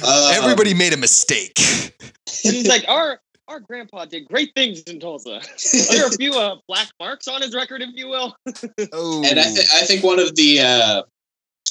Uh, 0.04 0.32
Everybody 0.34 0.74
made 0.74 0.94
a 0.94 0.98
mistake. 0.98 1.54
And 2.46 2.56
he's 2.56 2.68
like, 2.68 2.86
our 2.88 3.20
our 3.48 3.60
grandpa 3.62 4.06
did 4.06 4.28
great 4.28 4.52
things 4.56 4.82
in 4.84 5.00
Tulsa. 5.00 5.40
there 5.90 6.04
are 6.04 6.08
a 6.08 6.12
few 6.12 6.34
uh, 6.34 6.56
black 6.68 6.90
marks 7.00 7.28
on 7.30 7.42
his 7.42 7.56
record, 7.56 7.82
if 7.82 7.90
you 7.94 8.08
will. 8.10 8.36
Oh, 8.92 9.24
And 9.24 9.40
I, 9.40 9.44
th- 9.44 9.68
I 9.74 9.86
think 9.86 10.04
one 10.04 10.20
of 10.20 10.36
the 10.36 10.60
uh, 10.60 11.04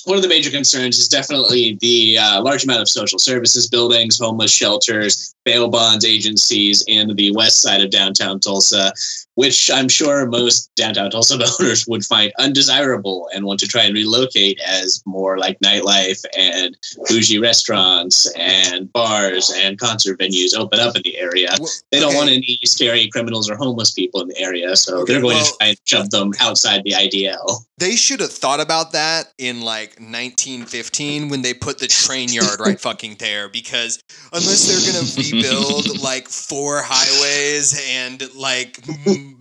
one 0.06 0.16
of 0.16 0.22
the 0.22 0.28
major 0.28 0.50
concerns 0.50 0.98
is 0.98 1.08
definitely 1.08 1.76
the 1.80 2.16
uh, 2.18 2.40
large 2.40 2.64
amount 2.64 2.80
of 2.80 2.88
social 2.88 3.18
services 3.18 3.68
buildings, 3.68 4.18
homeless 4.18 4.52
shelters, 4.52 5.34
bail 5.44 5.68
bonds 5.68 6.04
agencies 6.04 6.82
in 6.86 7.14
the 7.16 7.32
west 7.32 7.60
side 7.60 7.82
of 7.82 7.90
downtown 7.90 8.40
Tulsa, 8.40 8.92
which 9.36 9.70
I'm 9.70 9.88
sure 9.88 10.26
most 10.26 10.74
downtown 10.74 11.10
Tulsa 11.10 11.34
owners 11.60 11.86
would 11.86 12.04
find 12.04 12.32
undesirable 12.38 13.28
and 13.32 13.44
want 13.44 13.60
to 13.60 13.68
try 13.68 13.82
and 13.84 13.94
relocate 13.94 14.58
as 14.66 15.02
more 15.06 15.38
like 15.38 15.58
nightlife 15.60 16.24
and 16.36 16.76
bougie 17.08 17.38
restaurants 17.38 18.26
and 18.36 18.92
bars 18.92 19.52
and 19.56 19.78
concert 19.78 20.18
venues 20.18 20.54
open 20.56 20.80
up 20.80 20.96
in 20.96 21.02
the 21.02 21.16
area. 21.16 21.50
Well, 21.60 21.70
They 21.92 22.00
don't 22.00 22.08
okay. 22.10 22.16
want 22.18 22.30
any 22.30 22.58
scary 22.64 23.08
criminals 23.08 23.48
or 23.48 23.56
homeless 23.56 23.90
people 23.92 24.20
in 24.22 24.28
the 24.28 24.38
area, 24.40 24.74
so 24.76 24.98
Okay, 25.02 25.12
they're 25.12 25.22
going 25.22 25.36
well- 25.36 25.44
to 25.46 25.56
try 25.58 25.68
and 25.68 25.78
shove 25.84 26.10
them 26.10 26.32
outside 26.40 26.82
the 26.84 26.92
IDL. 26.92 27.64
They 27.78 27.94
should 27.94 28.20
have 28.20 28.32
thought 28.32 28.60
about 28.60 28.92
that 28.92 29.34
in 29.36 29.60
like 29.60 30.00
1915 30.00 31.28
when 31.28 31.42
they 31.42 31.52
put 31.52 31.78
the 31.78 31.86
train 31.86 32.30
yard 32.32 32.58
right 32.58 32.80
fucking 32.80 33.16
there 33.18 33.50
because 33.50 34.02
unless 34.32 34.66
they're 34.66 34.92
going 34.92 35.04
to 35.04 35.32
rebuild 35.36 36.00
like 36.02 36.26
four 36.28 36.80
highways 36.82 37.78
and 37.90 38.22
like 38.34 38.80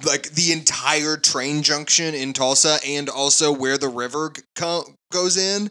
like 0.06 0.32
the 0.32 0.52
entire 0.52 1.18
train 1.18 1.62
junction 1.64 2.14
in 2.16 2.34
Tulsa 2.34 2.78
and 2.86 3.10
also 3.10 3.52
where 3.52 3.78
the 3.78 3.90
river 3.90 4.32
g- 4.36 4.42
co- 4.56 4.86
goes 5.12 5.38
in 5.38 5.70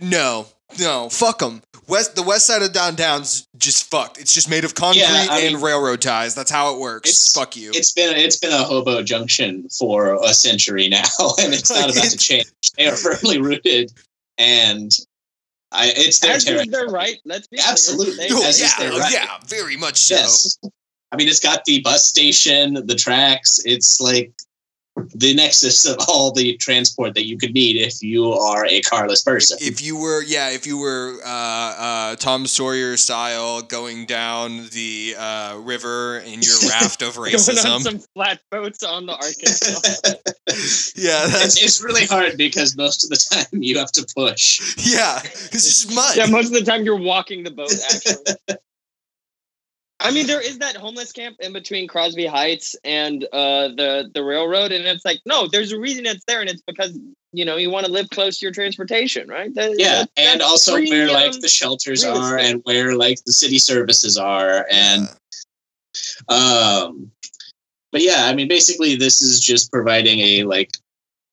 no 0.00 0.46
No, 0.78 1.08
fuck 1.08 1.40
them. 1.40 1.62
West, 1.88 2.14
the 2.14 2.22
west 2.22 2.46
side 2.46 2.62
of 2.62 2.72
downtown's 2.72 3.44
just 3.56 3.90
fucked. 3.90 4.18
It's 4.18 4.32
just 4.32 4.48
made 4.48 4.64
of 4.64 4.74
concrete 4.76 5.00
Yeah, 5.02 5.26
and 5.38 5.54
mean- 5.54 5.62
railroad 5.64 6.00
ties. 6.00 6.34
That's 6.36 6.50
how 6.50 6.72
it 6.74 6.78
works. 6.80 7.08
It's- 7.10 7.32
fuck 7.32 7.56
you. 7.56 7.70
It's 7.74 7.90
been 7.92 8.16
it's 8.16 8.38
been 8.38 8.52
a 8.52 8.62
hobo 8.62 9.02
junction 9.02 9.68
for 9.68 10.14
a 10.24 10.32
century 10.32 10.88
now, 10.88 11.02
and 11.40 11.52
it's 11.52 11.70
not 11.70 11.90
about 11.90 12.04
to 12.10 12.16
change. 12.28 12.46
They 12.76 12.86
are 12.86 12.96
firmly 12.96 13.40
rooted, 13.40 13.92
and 14.38 14.92
I 15.72 15.92
it's 15.96 16.20
their 16.20 16.32
As 16.34 16.42
is 16.42 16.44
territory. 16.44 16.68
their 16.68 16.86
right. 16.88 17.16
Let's 17.24 17.48
be 17.48 17.58
Absolutely. 17.58 18.28
Clear. 18.28 18.38
Oh, 18.38 18.40
They- 18.42 18.48
as 18.48 18.60
is 18.60 18.72
oh, 18.78 18.82
yeah, 18.84 18.98
right. 19.00 19.12
yeah, 19.12 19.38
very 19.46 19.76
much 19.76 19.96
so. 19.98 20.14
Yes. 20.14 20.56
I 21.12 21.16
mean, 21.16 21.28
it's 21.28 21.40
got 21.40 21.64
the 21.64 21.80
bus 21.80 22.04
station, 22.04 22.74
the 22.86 22.94
tracks. 22.94 23.60
It's 23.64 24.00
like 24.00 24.32
the 25.14 25.34
nexus 25.34 25.86
of 25.86 25.96
all 26.08 26.32
the 26.32 26.56
transport 26.56 27.14
that 27.14 27.24
you 27.24 27.38
could 27.38 27.54
need 27.54 27.76
if 27.76 28.02
you 28.02 28.32
are 28.32 28.66
a 28.66 28.80
carless 28.82 29.22
person. 29.22 29.58
If 29.60 29.82
you 29.82 29.96
were, 29.96 30.22
yeah, 30.22 30.50
if 30.50 30.66
you 30.66 30.78
were 30.78 31.18
uh, 31.24 31.28
uh, 31.28 32.16
Tom 32.16 32.46
Sawyer 32.46 32.96
style 32.96 33.62
going 33.62 34.06
down 34.06 34.68
the 34.72 35.14
uh, 35.18 35.58
river 35.60 36.18
in 36.18 36.42
your 36.42 36.58
raft 36.68 37.02
of 37.02 37.14
racism, 37.14 37.62
Going 37.62 37.74
on 37.74 37.80
some 37.80 37.98
flatboats 38.14 38.82
on 38.82 39.06
the 39.06 39.12
Arkansas. 39.12 39.80
yeah, 40.96 41.24
it's, 41.24 41.32
that's 41.32 41.62
it's 41.62 41.82
really 41.82 42.06
hard 42.06 42.36
because 42.36 42.76
most 42.76 43.04
of 43.04 43.10
the 43.10 43.16
time 43.30 43.62
you 43.62 43.78
have 43.78 43.92
to 43.92 44.06
push. 44.16 44.76
yeah, 44.78 45.20
it's 45.22 45.50
just 45.64 45.90
mud. 45.94 46.16
yeah, 46.16 46.26
most 46.26 46.46
of 46.46 46.52
the 46.52 46.64
time 46.64 46.84
you're 46.84 46.98
walking 46.98 47.42
the 47.42 47.50
boat. 47.50 47.72
Actually, 47.92 48.56
I 50.02 50.10
mean, 50.12 50.26
there 50.26 50.40
is 50.40 50.58
that 50.58 50.76
homeless 50.76 51.12
camp 51.12 51.36
in 51.40 51.52
between 51.52 51.86
Crosbie 51.86 52.26
Heights 52.26 52.74
and 52.84 53.22
uh, 53.32 53.68
the 53.68 54.10
the 54.12 54.24
railroad, 54.24 54.72
and 54.72 54.84
it's 54.86 55.04
like, 55.04 55.20
no, 55.26 55.46
there's 55.46 55.72
a 55.72 55.78
reason 55.78 56.06
it's 56.06 56.24
there, 56.24 56.40
and 56.40 56.48
it's 56.48 56.62
because 56.66 56.98
you 57.32 57.44
know 57.44 57.56
you 57.56 57.70
want 57.70 57.86
to 57.86 57.92
live 57.92 58.08
close 58.10 58.38
to 58.38 58.46
your 58.46 58.52
transportation, 58.52 59.28
right? 59.28 59.54
That- 59.54 59.78
Yeah, 59.78 60.00
that- 60.00 60.10
and 60.16 60.42
also 60.42 60.72
where 60.74 61.08
like 61.12 61.34
um, 61.34 61.40
the 61.40 61.48
shelters 61.48 62.02
are 62.04 62.38
and 62.38 62.62
where 62.64 62.94
like 62.96 63.22
the 63.24 63.32
city 63.32 63.58
services 63.58 64.16
are 64.16 64.66
and 64.70 65.08
um 66.28 67.10
but 67.92 68.02
yeah, 68.02 68.24
I 68.26 68.34
mean 68.34 68.48
basically 68.48 68.96
this 68.96 69.20
is 69.20 69.40
just 69.40 69.70
providing 69.70 70.20
a 70.20 70.44
like 70.44 70.70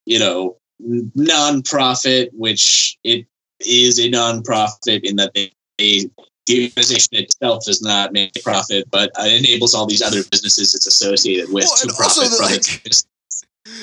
you 0.05 0.19
know 0.19 0.57
non-profit 0.79 2.29
which 2.33 2.97
it 3.03 3.25
is 3.59 3.99
a 3.99 4.09
non-profit 4.09 5.03
in 5.03 5.15
that 5.15 5.33
they, 5.33 5.51
they 5.77 6.09
the 6.47 6.65
organization 6.65 7.17
itself 7.17 7.65
does 7.65 7.81
not 7.81 8.13
make 8.13 8.35
a 8.35 8.39
profit, 8.41 8.89
but 8.89 9.11
it 9.19 9.45
enables 9.45 9.73
all 9.73 9.85
these 9.85 10.01
other 10.01 10.23
businesses 10.31 10.73
it's 10.73 10.87
associated 10.87 11.51
with 11.51 11.65
Well, 11.65 11.77
to 11.77 11.93
profit 11.93 12.29
from 12.29 12.45
like, 12.45 12.85
its. 12.85 13.05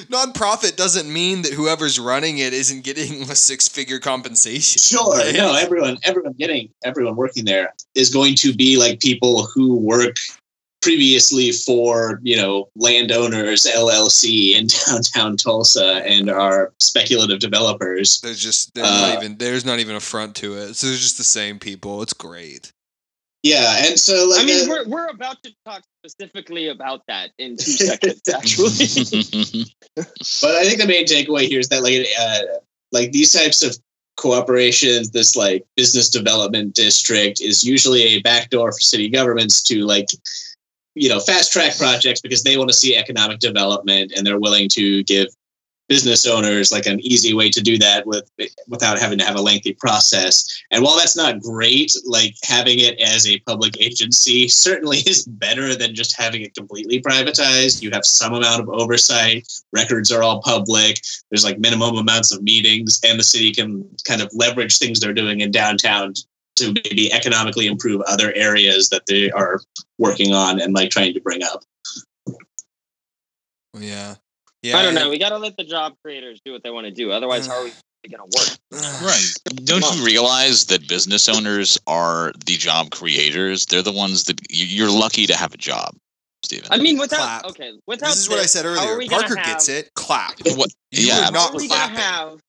Non-profit 0.09 0.79
doesn't 0.79 1.13
mean 1.13 1.43
that 1.43 1.53
whoever's 1.53 2.01
running 2.01 2.39
it 2.39 2.55
isn't 2.55 2.85
getting 2.85 3.23
a 3.31 3.35
six-figure 3.35 3.99
compensation. 3.99 4.81
Sure. 4.81 5.19
right? 5.19 5.35
No, 5.35 5.55
everyone, 5.55 5.99
everyone 6.05 6.33
getting, 6.33 6.71
everyone 6.85 7.17
working 7.17 7.45
there 7.45 7.75
is 7.95 8.09
going 8.09 8.35
to 8.37 8.55
be 8.55 8.79
like 8.79 9.01
people 9.01 9.45
who 9.45 9.77
work 9.77 10.17
previously 10.85 11.51
for, 11.51 12.21
you 12.23 12.37
know, 12.37 12.69
landowners 12.77 13.65
LLC 13.65 14.55
in 14.55 14.67
downtown 14.87 15.37
Tulsa 15.39 16.03
and 16.05 16.29
are 16.31 16.75
speculative 16.79 17.41
developers. 17.41 18.21
There's 18.21 18.39
just 18.39 18.75
there's 18.75 18.87
Uh, 18.87 19.01
not 19.01 19.17
even 19.17 19.39
there's 19.39 19.65
not 19.65 19.79
even 19.79 19.97
a 19.97 20.01
front 20.01 20.37
to 20.37 20.59
it. 20.59 20.75
So 20.75 20.89
there's 20.89 21.01
just 21.01 21.17
the 21.17 21.25
same 21.25 21.59
people. 21.59 22.03
It's 22.03 22.13
great. 22.13 22.71
Yeah, 23.43 23.87
and 23.87 23.99
so 23.99 24.27
like 24.29 24.43
I 24.43 24.45
mean, 24.45 24.65
uh, 24.65 24.69
we're 24.69 24.89
we're 24.89 25.09
about 25.09 25.43
to 25.43 25.55
talk 25.65 25.83
specifically 26.05 26.69
about 26.69 27.03
that 27.09 27.31
in 27.39 27.57
two 27.57 27.73
seconds, 27.73 28.23
actually. 28.35 29.65
but 29.97 30.55
I 30.55 30.65
think 30.65 30.81
the 30.81 30.87
main 30.87 31.07
takeaway 31.07 31.47
here 31.49 31.61
is 31.61 31.69
that 31.69 31.83
like 31.83 32.07
uh, 32.19 32.59
like 32.93 33.13
these 33.13 33.33
types 33.33 33.63
of 33.63 33.77
cooperations, 34.19 35.13
this 35.13 35.35
like 35.35 35.65
business 35.77 36.09
development 36.09 36.75
district 36.75 37.41
is 37.41 37.65
usually 37.65 38.03
a 38.03 38.23
backdoor 38.23 38.73
for 38.73 38.81
city 38.81 39.09
governments 39.09 39.63
to 39.65 39.85
like 39.85 40.09
you 40.95 41.09
know 41.09 41.21
fast 41.21 41.53
track 41.53 41.77
projects 41.77 42.21
because 42.21 42.43
they 42.43 42.57
want 42.57 42.69
to 42.71 42.77
see 42.77 42.97
economic 42.97 43.39
development 43.39 44.13
and 44.17 44.27
they're 44.27 44.39
willing 44.39 44.69
to 44.69 45.03
give 45.05 45.29
business 45.89 46.27
owners 46.27 46.73
like 46.73 46.87
an 46.87 46.99
easy 47.01 47.35
way 47.35 47.51
to 47.51 47.61
do 47.61 47.77
that 47.79 48.07
with 48.07 48.31
without 48.69 48.99
having 48.99 49.19
to 49.19 49.25
have 49.25 49.37
a 49.37 49.41
lengthy 49.41 49.75
process. 49.75 50.47
And 50.71 50.83
while 50.83 50.97
that's 50.97 51.17
not 51.17 51.41
great 51.41 51.93
like 52.07 52.35
having 52.43 52.79
it 52.79 52.99
as 53.01 53.27
a 53.27 53.39
public 53.41 53.81
agency 53.81 54.49
certainly 54.49 54.99
is 55.07 55.27
better 55.27 55.75
than 55.75 55.95
just 55.95 56.17
having 56.17 56.43
it 56.43 56.55
completely 56.55 57.01
privatized. 57.03 57.83
You 57.83 57.91
have 57.91 58.07
some 58.07 58.35
amount 58.35 58.63
of 58.63 58.69
oversight 58.69 59.47
records 59.73 60.11
are 60.11 60.23
all 60.23 60.41
public 60.41 61.01
there's 61.31 61.45
like 61.45 61.59
minimum 61.59 61.97
amounts 61.97 62.33
of 62.33 62.43
meetings 62.43 63.01
and 63.05 63.19
the 63.19 63.25
city 63.25 63.53
can 63.53 63.85
kind 64.07 64.23
of 64.23 64.31
leverage 64.33 64.79
things 64.79 65.01
they're 65.01 65.13
doing 65.13 65.41
in 65.41 65.51
downtown 65.51 66.15
to 66.57 66.73
maybe 66.73 67.13
economically 67.13 67.67
improve 67.67 68.01
other 68.03 68.33
areas 68.35 68.89
that 68.91 69.07
they 69.07 69.31
are 69.33 69.61
working 69.99 70.33
on 70.33 70.61
and 70.61 70.73
like 70.75 70.91
trying 70.91 71.13
to 71.15 71.21
bring 71.21 71.43
up 71.43 71.63
Yeah. 73.79 74.15
Yeah. 74.63 74.77
I 74.79 74.83
don't 74.83 74.95
know. 74.95 75.11
We 75.11 75.19
got 75.19 75.31
to 75.31 75.39
let 75.39 75.57
the 75.57 75.65
job 75.65 75.95
creators 76.03 76.41
do 76.45 76.53
what 76.53 76.63
they 76.63 76.71
want 76.71 76.87
to 76.87 76.91
do. 76.93 77.11
Otherwise, 77.13 77.47
how 77.47 77.55
are 77.61 77.65
we 77.65 77.73
going 78.11 78.31
to 78.31 78.39
work? 78.39 78.59
Right. 79.03 79.31
Don't 79.65 79.85
you 79.97 80.05
realize 80.05 80.67
that 80.67 80.89
business 80.89 81.29
owners 81.29 81.79
are 81.87 82.33
the 82.47 82.55
job 82.57 82.91
creators? 82.91 83.67
They're 83.67 83.83
the 83.83 83.93
ones 83.93 84.25
that 84.25 84.41
you- 84.51 84.67
you're 84.67 84.91
lucky 84.91 85.27
to 85.27 85.35
have 85.37 85.53
a 85.53 85.57
job, 85.59 85.95
Stephen. 86.45 86.69
I 86.71 86.79
mean, 86.79 86.99
without 86.99 87.19
Clap. 87.19 87.45
okay, 87.47 87.73
without 87.87 88.09
This 88.11 88.19
is 88.21 88.29
what 88.31 88.39
I 88.39 88.47
said 88.47 88.65
earlier. 88.65 89.09
Parker 89.09 89.37
have- 89.37 89.47
gets 89.47 89.69
it. 89.69 89.91
Clap. 89.95 90.35
What? 90.55 90.71
You 90.93 91.09
yeah, 91.09 91.19
are 91.19 91.23
How 91.25 91.31
not 91.31 91.51
are 91.51 91.57
we 91.57 91.69
gonna 91.69 91.81
clapping. 91.95 91.97
have? 91.97 92.41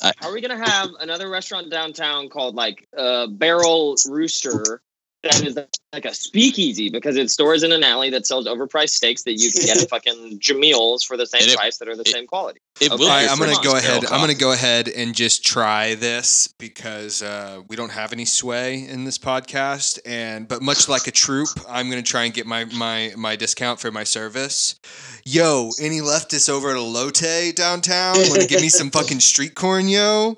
I- 0.00 0.12
are 0.22 0.32
we 0.32 0.40
gonna 0.40 0.56
have 0.64 0.90
another 1.00 1.28
restaurant 1.28 1.70
downtown 1.70 2.28
called 2.28 2.54
like 2.54 2.88
uh, 2.96 3.26
Barrel 3.26 3.96
Rooster 4.08 4.82
that 5.22 5.42
is 5.44 5.58
like 5.92 6.04
a 6.04 6.14
speakeasy 6.14 6.88
because 6.90 7.16
it 7.16 7.30
stores 7.30 7.62
in 7.62 7.70
an 7.72 7.84
alley 7.84 8.10
that 8.10 8.26
sells 8.26 8.46
overpriced 8.46 8.90
steaks 8.90 9.22
that 9.24 9.34
you 9.34 9.50
can 9.52 9.66
get 9.66 9.82
at 9.82 9.88
fucking 9.90 10.38
Jamil's 10.40 11.04
for 11.04 11.16
the 11.16 11.26
same 11.26 11.42
it- 11.48 11.56
price 11.56 11.78
that 11.78 11.88
are 11.88 11.94
the 11.96 12.02
it- 12.02 12.08
same 12.08 12.26
quality. 12.26 12.60
it 12.80 12.90
Okay. 12.90 12.98
will. 12.98 13.08
All 13.10 13.16
right, 13.16 13.30
I'm 13.30 13.38
gonna 13.38 13.52
go 13.56 13.72
Barrel 13.72 13.76
ahead. 13.76 14.04
I'm 14.06 14.20
gonna 14.20 14.34
go 14.34 14.52
ahead 14.52 14.88
and 14.88 15.14
just 15.14 15.44
try 15.44 15.94
this 15.94 16.52
because 16.58 17.22
uh, 17.22 17.60
we 17.68 17.76
don't 17.76 17.92
have 17.92 18.12
any 18.12 18.24
sway 18.24 18.84
in 18.88 19.04
this 19.04 19.18
podcast, 19.18 19.98
and 20.06 20.48
but 20.48 20.62
much 20.62 20.88
like 20.88 21.06
a 21.06 21.10
troop, 21.12 21.48
I'm 21.68 21.88
gonna 21.90 22.02
try 22.02 22.24
and 22.24 22.34
get 22.34 22.46
my 22.46 22.64
my 22.66 23.12
my 23.16 23.36
discount 23.36 23.78
for 23.80 23.90
my 23.92 24.04
service. 24.04 24.80
Yo, 25.24 25.70
any 25.80 26.00
leftists 26.00 26.48
over 26.48 26.70
at 26.70 26.76
Elote 26.76 27.54
downtown 27.54 28.16
want 28.16 28.40
to 28.42 28.48
give 28.48 28.60
me 28.60 28.68
some 28.68 28.90
fucking 28.98 29.20
street 29.20 29.54
corn, 29.54 29.88
yo? 29.88 30.30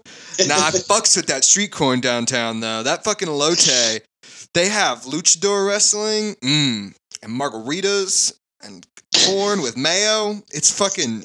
Nah, 0.46 0.54
I 0.56 0.70
fucks 0.72 1.16
with 1.16 1.26
that 1.26 1.44
street 1.44 1.70
corn 1.72 2.00
downtown 2.00 2.60
though. 2.60 2.82
That 2.82 3.02
fucking 3.04 3.28
Elote, 3.28 4.00
they 4.54 4.68
have 4.68 5.02
luchador 5.02 5.66
wrestling, 5.68 6.34
mm, 6.36 6.94
and 7.22 7.40
margaritas 7.40 8.32
and 8.62 8.86
corn 9.26 9.62
with 9.62 9.76
mayo. 9.76 10.42
It's 10.52 10.76
fucking 10.76 11.24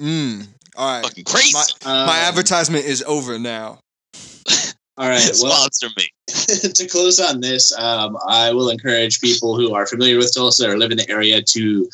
mm. 0.00 0.46
All 0.76 0.94
right. 0.94 1.02
Fucking 1.04 1.24
crazy. 1.24 1.52
My, 1.52 1.64
Um, 1.84 2.06
my 2.06 2.18
advertisement 2.20 2.84
is 2.84 3.02
over 3.02 3.36
now. 3.38 3.80
all 4.96 5.08
right 5.08 5.20
well 5.40 5.52
Sponsor 5.52 5.88
me. 5.96 6.08
to 6.74 6.86
close 6.86 7.18
on 7.20 7.40
this, 7.40 7.76
um, 7.78 8.16
I 8.26 8.52
will 8.52 8.70
encourage 8.70 9.20
people 9.20 9.56
who 9.56 9.74
are 9.74 9.84
familiar 9.86 10.16
with 10.16 10.32
Tulsa 10.32 10.70
or 10.70 10.78
live 10.78 10.92
in 10.92 10.98
the 10.98 11.10
area 11.10 11.42
to 11.42 11.88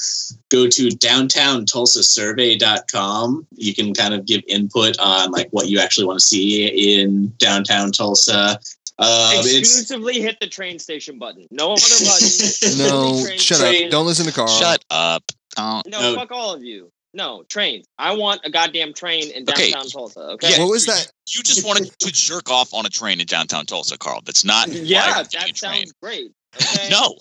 go 0.50 0.68
to 0.68 0.88
downtowntulsasurvey.com. 0.88 3.46
You 3.54 3.74
can 3.74 3.94
kind 3.94 4.12
of 4.14 4.26
give 4.26 4.42
input 4.46 4.98
on 4.98 5.30
like 5.30 5.48
what 5.50 5.68
you 5.68 5.78
actually 5.80 6.06
want 6.06 6.20
to 6.20 6.26
see 6.26 7.00
in 7.00 7.32
downtown 7.38 7.92
Tulsa. 7.92 8.60
Um, 8.98 9.08
it's 9.34 9.54
Exclusively 9.54 10.20
hit 10.22 10.38
the 10.40 10.46
train 10.46 10.78
station 10.78 11.18
button. 11.18 11.46
No 11.50 11.72
other 11.72 11.82
button. 12.04 12.78
No, 12.88 12.96
Only 13.08 13.24
train 13.24 13.38
shut 13.38 13.58
station. 13.58 13.84
up. 13.86 13.90
Don't 13.90 14.06
listen 14.06 14.24
to 14.26 14.32
Carl. 14.32 14.48
Shut 14.48 14.82
up. 14.90 15.22
Don't. 15.54 15.86
No, 15.88 16.00
No. 16.00 16.14
fuck 16.16 16.32
all 16.32 16.54
of 16.54 16.62
you. 16.64 16.90
No 17.12 17.42
trains. 17.48 17.86
I 17.98 18.14
want 18.14 18.40
a 18.44 18.50
goddamn 18.50 18.92
train 18.94 19.30
in 19.30 19.42
Okay. 19.48 19.70
downtown 19.70 19.90
Tulsa. 19.90 20.20
Okay. 20.20 20.50
Yeah, 20.52 20.60
What 20.60 20.70
was 20.70 20.86
that? 20.86 21.10
You 21.28 21.42
just 21.42 21.64
wanted 21.66 21.90
to 22.00 22.10
jerk 22.12 22.50
off 22.50 22.72
on 22.74 22.84
a 22.86 22.90
train 22.90 23.20
in 23.20 23.26
downtown 23.26 23.64
Tulsa, 23.66 23.96
Carl. 23.98 24.20
That's 24.24 24.44
not. 24.44 24.68
Yeah, 24.68 25.06
we're 25.18 25.24
that 25.24 25.30
train. 25.30 25.54
sounds 25.54 25.92
great. 26.02 26.30
Okay. 26.60 26.88
No. 26.90 27.16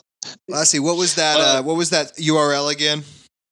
Lassie, 0.49 0.79
what 0.79 0.97
was 0.97 1.13
that? 1.15 1.37
Uh, 1.37 1.59
Uh, 1.59 1.63
what 1.63 1.75
was 1.77 1.89
that 1.91 2.15
URL 2.17 2.69
again? 2.71 3.03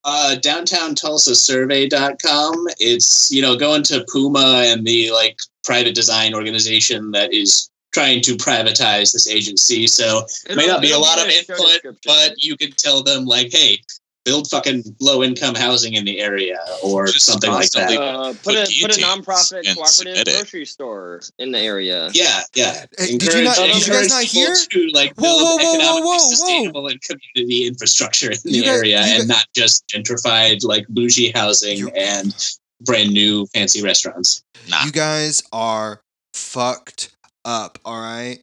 uh, 0.05 0.35
downtowntulsasurvey.com. 0.41 2.67
It's, 2.79 3.31
you 3.31 3.41
know, 3.41 3.55
going 3.55 3.83
to 3.83 4.05
Puma 4.11 4.63
and 4.65 4.85
the 4.85 5.11
like 5.11 5.37
private 5.63 5.95
design 5.95 6.33
organization 6.33 7.11
that 7.11 7.33
is 7.33 7.69
trying 7.93 8.21
to 8.23 8.35
privatize 8.35 9.13
this 9.13 9.27
agency. 9.27 9.87
So 9.87 10.25
It'll- 10.45 10.57
may 10.57 10.67
not 10.67 10.81
be 10.81 10.91
a 10.91 10.99
lot 10.99 11.19
of 11.21 11.27
input, 11.27 11.95
but 12.05 12.33
you 12.43 12.57
can 12.57 12.71
tell 12.77 13.03
them 13.03 13.25
like, 13.25 13.51
hey, 13.51 13.79
build 14.25 14.49
fucking 14.49 14.81
low 15.01 15.21
income 15.21 15.53
housing 15.53 15.93
in 15.95 16.05
the 16.05 16.17
area 16.21 16.57
or 16.81 17.07
Just 17.07 17.25
something 17.25 17.51
like 17.51 17.69
that. 17.71 17.91
uh, 17.91 18.31
put 18.31 18.43
put 18.43 18.55
a 18.55 18.81
put 18.81 18.97
a 18.97 19.01
nonprofit 19.01 19.75
cooperative 19.75 20.23
grocery 20.23 20.65
store 20.65 21.19
in 21.39 21.51
the 21.51 21.59
area. 21.59 22.09
Yeah, 22.13 22.41
yeah. 22.55 22.85
Hey, 22.97 23.17
did 23.17 23.33
you 23.33 23.43
not- 23.43 23.57
did 23.57 23.67
you 23.67 23.73
encourage 23.75 23.87
guys 23.89 24.09
not 24.09 24.23
people 24.23 24.41
hear? 24.45 24.55
To 24.71 24.89
like 24.93 25.13
Whoa, 25.15 25.23
build 25.23 25.41
whoa, 25.41 25.43
whoa, 25.43 25.57
whoa, 25.57 25.73
economically 25.75 26.01
whoa, 26.07 26.13
whoa. 26.13 26.29
sustainable 26.29 26.87
and 26.87 27.01
community 27.01 27.67
infrastructure 27.67 28.31
in 28.31 28.37
the 28.43 28.51
You 28.51 28.63
guys- 28.63 28.77
area, 28.77 29.01
you 29.05 29.11
and 29.11 29.19
guys- 29.19 29.27
not 29.27 29.45
just 29.55 29.83
gentrified 29.93 30.63
like 30.63 30.87
bougie 30.87 31.31
housing 31.35 31.79
You- 31.79 31.89
and 31.89 32.33
brand 32.79 33.11
new 33.11 33.45
fancy 33.53 33.81
restaurants. 33.81 34.41
Nah. 34.69 34.85
You 34.85 34.91
guys 34.93 35.43
are 35.51 36.01
fucked 36.33 37.09
up. 37.45 37.79
All 37.85 37.99
right, 37.99 38.39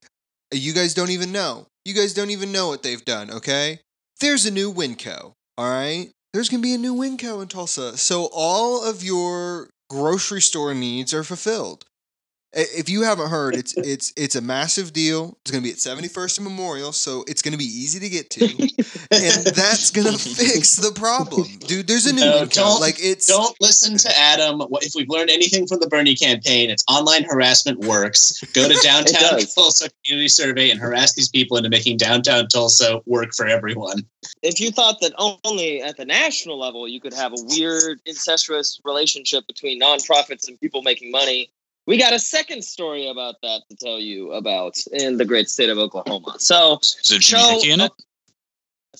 you 0.52 0.72
guys 0.72 0.94
don't 0.94 1.10
even 1.10 1.32
know. 1.32 1.66
You 1.84 1.94
guys 1.94 2.14
don't 2.14 2.30
even 2.30 2.52
know 2.52 2.68
what 2.68 2.82
they've 2.82 3.04
done. 3.04 3.30
Okay, 3.30 3.80
there's 4.20 4.46
a 4.46 4.50
new 4.50 4.72
Winco. 4.72 5.32
All 5.58 5.70
right, 5.70 6.08
there's 6.32 6.48
gonna 6.48 6.62
be 6.62 6.74
a 6.74 6.78
new 6.78 6.94
Winco 6.94 7.42
in 7.42 7.48
Tulsa, 7.48 7.96
so 7.96 8.28
all 8.32 8.84
of 8.84 9.02
your 9.02 9.68
grocery 9.88 10.40
store 10.40 10.74
needs 10.74 11.12
are 11.12 11.24
fulfilled. 11.24 11.84
I- 12.56 12.66
If 12.76 12.88
you 12.88 13.02
haven't 13.02 13.30
heard, 13.30 13.54
it's 13.54 13.76
it's 13.76 14.12
it's 14.16 14.34
a 14.34 14.40
massive 14.40 14.92
deal. 14.92 15.38
It's 15.42 15.52
gonna 15.52 15.62
be 15.62 15.70
at 15.70 15.76
71st 15.76 16.38
and 16.38 16.44
Memorial, 16.48 16.90
so 16.92 17.24
it's 17.28 17.42
gonna 17.42 17.56
be 17.56 17.64
easy 17.64 18.00
to 18.00 18.08
get 18.08 18.28
to, 18.30 18.44
and 18.44 19.44
that's 19.54 19.90
gonna 19.92 20.18
fix 20.18 20.74
the 20.76 20.90
problem, 20.92 21.46
dude. 21.68 21.86
There's 21.86 22.06
a 22.06 22.12
new 22.12 22.20
No, 22.20 22.44
don't- 22.46 22.80
like 22.80 22.96
it's 22.98 23.26
Don't 23.28 23.56
listen 23.60 23.96
to 23.98 24.18
Adam. 24.18 24.62
If 24.82 24.94
we've 24.96 25.08
learned 25.08 25.30
anything 25.30 25.68
from 25.68 25.78
the 25.78 25.86
Bernie 25.86 26.16
campaign, 26.16 26.70
it's 26.70 26.84
online 26.90 27.22
harassment 27.22 27.78
works. 27.84 28.40
Go 28.52 28.68
to 28.68 28.74
downtown 28.82 29.38
does. 29.38 29.54
Tulsa 29.54 29.88
community 30.04 30.28
survey 30.28 30.70
and 30.70 30.80
harass 30.80 31.14
these 31.14 31.28
people 31.28 31.56
into 31.56 31.70
making 31.70 31.98
downtown 31.98 32.48
Tulsa 32.48 33.00
work 33.06 33.32
for 33.34 33.46
everyone. 33.46 34.04
if 34.42 34.58
you 34.60 34.72
thought 34.72 35.00
that 35.02 35.12
only 35.18 35.82
at 35.82 35.96
the 35.96 36.04
national 36.04 36.58
level 36.58 36.88
you 36.88 37.00
could 37.00 37.14
have 37.14 37.32
a 37.32 37.42
weird 37.44 38.00
incestuous 38.06 38.80
relationship 38.84 39.46
between 39.46 39.80
nonprofits 39.80 40.48
and 40.48 40.60
people 40.60 40.82
making 40.82 41.10
money, 41.12 41.50
we 41.86 41.98
got 41.98 42.12
a 42.12 42.18
second 42.18 42.62
story 42.62 43.08
about 43.08 43.36
that 43.42 43.62
to 43.70 43.76
tell 43.76 43.98
you 43.98 44.32
about 44.32 44.74
in 44.92 45.16
the 45.16 45.24
great 45.24 45.48
state 45.48 45.70
of 45.70 45.78
Oklahoma. 45.78 46.36
So 46.38 46.78
Is 46.80 47.08
there 47.08 47.18
Jimmy 47.18 47.70
in 47.70 47.80
it? 47.80 47.92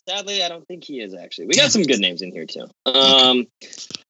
sadly, 0.09 0.43
I 0.43 0.49
don't 0.49 0.67
think 0.67 0.85
he 0.85 1.01
is 1.01 1.15
actually. 1.15 1.47
We 1.47 1.55
got 1.55 1.73
some 1.73 1.83
good 1.83 2.01
names 2.01 2.23
in 2.23 2.33
here 2.33 2.47
too. 2.47 2.67
Um, 2.87 3.47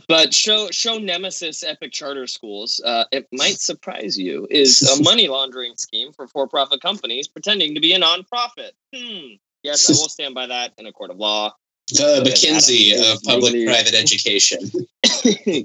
but 0.09 0.35
show 0.35 0.69
show 0.71 0.99
Nemesis 0.99 1.63
Epic 1.63 1.93
Charter 1.93 2.27
Schools. 2.27 2.81
Uh, 2.85 3.05
it 3.13 3.27
might 3.33 3.61
surprise 3.61 4.19
you 4.19 4.47
is 4.51 4.83
a 4.83 5.03
money 5.03 5.29
laundering 5.29 5.75
scheme 5.77 6.13
for 6.13 6.27
for 6.29 6.47
profit 6.47 6.81
companies 6.81 7.29
pretending 7.29 7.75
to 7.75 7.81
be 7.81 7.93
a 7.93 8.01
nonprofit. 8.01 8.71
Hmm. 8.95 9.35
Yes, 9.63 9.91
I 9.91 9.93
will 9.93 10.09
stand 10.09 10.35
by 10.35 10.47
that 10.47 10.73
in 10.79 10.87
a 10.87 10.93
court 10.93 11.11
of 11.11 11.19
law. 11.19 11.53
The 11.89 12.23
McKinsey 12.25 12.95
of 12.95 13.23
public-private 13.25 13.95
education. 13.95 14.71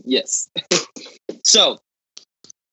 yes. 0.03 0.49
so 1.43 1.77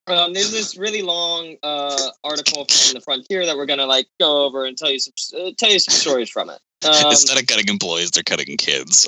um, 0.06 0.32
there's 0.32 0.50
this 0.50 0.76
really 0.76 1.02
long 1.02 1.56
uh, 1.62 2.10
article 2.24 2.64
from 2.64 2.94
the 2.94 3.00
Frontier 3.00 3.46
that 3.46 3.56
we're 3.56 3.66
gonna 3.66 3.86
like 3.86 4.06
go 4.18 4.44
over 4.44 4.64
and 4.64 4.76
tell 4.76 4.90
you 4.90 4.98
some 4.98 5.12
uh, 5.38 5.50
tell 5.58 5.70
you 5.70 5.78
some 5.78 5.94
stories 5.94 6.30
from 6.30 6.50
it. 6.50 6.58
Um, 6.84 7.10
Instead 7.10 7.38
of 7.38 7.46
cutting 7.46 7.68
employees, 7.68 8.10
they're 8.10 8.22
cutting 8.22 8.56
kids. 8.56 9.06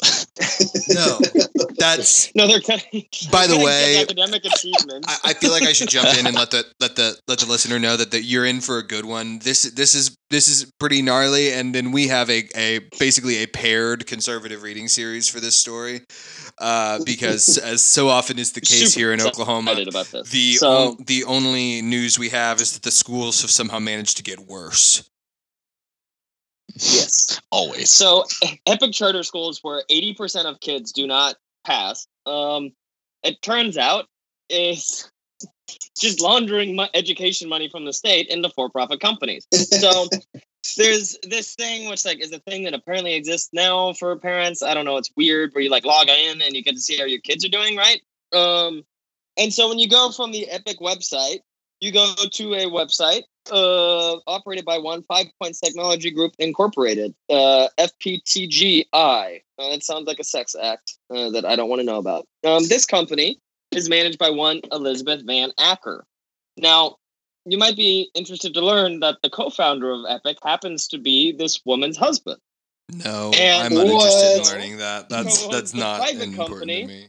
no. 0.91 1.19
That's 1.77 2.35
no, 2.37 2.47
they're 2.47 2.61
cutting. 2.61 3.05
By 3.31 3.47
the 3.47 3.55
cutting 3.55 3.65
way, 3.65 4.03
academic 4.03 4.45
achievement. 4.45 5.05
I, 5.09 5.19
I 5.31 5.35
feel 5.35 5.51
like 5.51 5.65
I 5.65 5.73
should 5.73 5.89
jump 5.89 6.17
in 6.19 6.27
and 6.27 6.37
let 6.43 6.51
the 6.51 6.65
let 6.81 6.97
the 6.97 7.17
let 7.29 7.39
the 7.41 7.47
listener 7.47 7.79
know 7.79 7.97
that, 7.97 8.11
that 8.13 8.23
you're 8.23 8.45
in 8.45 8.61
for 8.61 8.79
a 8.79 8.83
good 8.87 9.05
one. 9.05 9.39
This 9.41 9.71
this 9.73 9.95
is 9.95 10.17
this 10.31 10.49
is 10.49 10.71
pretty 10.79 11.03
gnarly, 11.03 11.53
and 11.53 11.75
then 11.75 11.93
we 11.93 12.09
have 12.09 12.31
a, 12.31 12.45
a 12.57 12.81
basically 12.99 13.43
a 13.43 13.47
paired 13.47 14.07
conservative 14.07 14.63
reading 14.63 14.89
series 14.89 15.29
for 15.29 15.41
this 15.41 15.57
story, 15.57 16.03
uh, 16.59 16.99
because 17.05 17.59
as 17.63 17.83
so 17.83 18.09
often 18.09 18.39
is 18.39 18.53
the 18.53 18.61
case 18.61 18.93
Super 18.93 18.99
here 19.01 19.13
in 19.13 19.21
Oklahoma, 19.21 19.73
about 19.87 20.07
this. 20.07 20.31
the 20.31 20.55
so 20.55 20.71
on- 20.71 20.97
the 21.07 21.25
only 21.25 21.83
news 21.83 22.19
we 22.19 22.31
have 22.31 22.61
is 22.61 22.73
that 22.73 22.83
the 22.83 22.91
schools 22.91 23.43
have 23.43 23.51
somehow 23.51 23.79
managed 23.79 24.17
to 24.17 24.23
get 24.23 24.41
worse. 24.41 25.09
Yes. 26.69 27.41
Always. 27.51 27.91
So 27.91 28.25
Epic 28.67 28.93
Charter 28.93 29.23
Schools, 29.23 29.61
where 29.63 29.83
eighty 29.89 30.15
percent 30.15 30.49
of 30.49 30.61
kids 30.61 30.93
do 30.93 31.07
not 31.07 31.37
pass, 31.65 32.07
um, 32.27 32.73
it 33.23 33.41
turns 33.43 33.79
out 33.79 34.07
is 34.49 35.11
just 35.99 36.21
laundering 36.21 36.77
mo- 36.77 36.89
education 36.95 37.49
money 37.49 37.69
from 37.69 37.85
the 37.85 37.93
state 37.93 38.29
into 38.29 38.49
for-profit 38.51 39.01
companies. 39.01 39.47
So 39.53 40.07
there's 40.77 41.17
this 41.23 41.55
thing 41.55 41.89
which 41.89 42.05
like 42.05 42.21
is 42.21 42.33
a 42.33 42.39
thing 42.41 42.65
that 42.65 42.75
apparently 42.75 43.15
exists 43.15 43.51
now 43.53 43.93
for 43.93 44.17
parents. 44.19 44.63
I 44.63 44.75
don't 44.75 44.85
know. 44.85 44.97
It's 44.97 45.11
weird 45.17 45.53
where 45.53 45.63
you 45.63 45.71
like 45.71 45.85
log 45.85 46.09
in 46.09 46.43
and 46.43 46.55
you 46.55 46.63
get 46.63 46.75
to 46.75 46.81
see 46.81 46.97
how 46.99 47.05
your 47.05 47.21
kids 47.21 47.45
are 47.45 47.51
doing, 47.51 47.77
right? 47.77 48.01
Um, 48.33 48.83
and 49.37 49.53
so 49.53 49.69
when 49.69 49.79
you 49.79 49.89
go 49.89 50.11
from 50.11 50.33
the 50.33 50.49
Epic 50.51 50.79
website, 50.81 51.39
you 51.81 51.93
go 51.93 52.15
to 52.33 52.55
a 52.55 52.67
website 52.67 53.23
uh, 53.51 54.17
operated 54.27 54.65
by 54.65 54.79
one 54.79 55.03
Five 55.03 55.27
Points 55.41 55.61
Technology 55.61 56.11
Group 56.11 56.33
Incorporated, 56.39 57.15
uh, 57.31 57.69
FPTGI. 57.79 59.43
Uh, 59.59 59.71
that 59.71 59.83
sounds 59.83 60.07
like 60.07 60.19
a 60.19 60.25
sex 60.25 60.55
act 60.61 60.99
uh, 61.11 61.31
that 61.31 61.45
I 61.45 61.57
don't 61.57 61.69
want 61.69 61.81
to 61.81 61.87
know 61.87 61.99
about. 61.99 62.27
Um, 62.45 62.67
this 62.69 62.87
company 62.87 63.39
is 63.71 63.89
managed 63.89 64.19
by 64.19 64.31
one 64.31 64.61
Elizabeth 64.73 65.23
Van 65.25 65.53
Acker. 65.59 66.05
Now, 66.57 66.97
you 67.47 67.59
might 67.59 67.77
be 67.77 68.11
interested 68.15 68.55
to 68.55 68.61
learn 68.61 69.01
that 69.01 69.19
the 69.23 69.31
co-founder 69.31 69.91
of 69.91 70.05
Epic 70.09 70.39
happens 70.43 70.89
to 70.89 70.99
be 70.99 71.33
this 71.33 71.61
woman's 71.65 71.97
husband. 71.97 72.41
No, 72.93 73.33
And 73.35 73.75
I'm 73.75 73.81
uninterested 73.81 74.41
in 74.41 74.53
learning 74.53 74.77
that. 74.79 75.09
That's 75.09 75.47
that's 75.49 75.75
not 75.75 76.09
important 76.11 76.37
company- 76.37 76.83
to 76.83 76.87
me. 76.87 77.09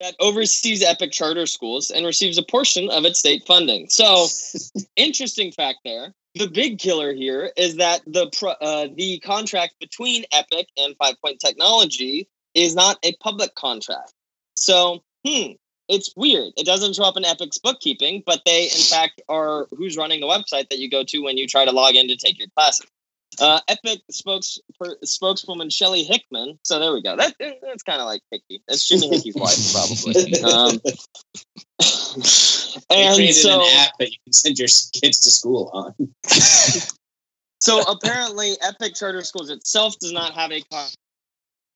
That 0.00 0.14
oversees 0.20 0.82
Epic 0.82 1.12
charter 1.12 1.46
schools 1.46 1.90
and 1.90 2.04
receives 2.04 2.38
a 2.38 2.42
portion 2.42 2.90
of 2.90 3.04
its 3.04 3.18
state 3.18 3.44
funding. 3.46 3.88
So, 3.88 4.26
interesting 4.96 5.52
fact 5.52 5.78
there. 5.84 6.12
The 6.34 6.48
big 6.48 6.78
killer 6.78 7.14
here 7.14 7.50
is 7.56 7.76
that 7.76 8.02
the 8.06 8.30
uh, 8.60 8.88
the 8.94 9.18
contract 9.20 9.74
between 9.80 10.24
Epic 10.32 10.68
and 10.76 10.94
Five 10.96 11.14
Point 11.22 11.40
Technology 11.40 12.28
is 12.54 12.74
not 12.74 12.98
a 13.02 13.14
public 13.20 13.54
contract. 13.54 14.12
So, 14.54 15.02
hmm, 15.26 15.52
it's 15.88 16.12
weird. 16.16 16.52
It 16.56 16.66
doesn't 16.66 16.96
show 16.96 17.04
up 17.04 17.16
in 17.16 17.24
Epic's 17.24 17.58
bookkeeping, 17.58 18.22
but 18.26 18.42
they, 18.44 18.64
in 18.64 18.68
fact, 18.90 19.22
are 19.28 19.66
who's 19.70 19.96
running 19.96 20.20
the 20.20 20.26
website 20.26 20.68
that 20.68 20.78
you 20.78 20.90
go 20.90 21.04
to 21.04 21.18
when 21.20 21.38
you 21.38 21.46
try 21.46 21.64
to 21.64 21.72
log 21.72 21.94
in 21.94 22.08
to 22.08 22.16
take 22.16 22.38
your 22.38 22.48
classes. 22.56 22.86
Uh, 23.40 23.60
Epic 23.68 24.00
spokes, 24.10 24.58
spokeswoman 25.04 25.70
Shelly 25.70 26.04
Hickman. 26.04 26.58
So 26.62 26.78
there 26.78 26.92
we 26.92 27.02
go. 27.02 27.16
That, 27.16 27.34
that's 27.38 27.82
kind 27.82 28.00
of 28.00 28.06
like 28.06 28.22
Hickey. 28.30 28.62
That's 28.66 28.88
Jimmy 28.88 29.08
Hickey's 29.08 29.34
wife, 29.34 29.72
probably. 29.72 30.40
Um, 30.42 30.80
and 32.90 33.14
created 33.14 33.34
so, 33.34 33.60
an 33.60 33.68
app 33.76 33.92
that 33.98 34.10
you 34.10 34.16
can 34.24 34.32
send 34.32 34.58
your 34.58 34.68
kids 34.68 35.20
to 35.20 35.30
school 35.30 35.70
on. 35.72 35.94
so 37.60 37.82
apparently, 37.82 38.56
Epic 38.62 38.94
Charter 38.94 39.22
Schools 39.22 39.50
itself 39.50 39.98
does 39.98 40.12
not 40.12 40.32
have 40.32 40.52
a 40.52 40.62
con- 40.72 40.88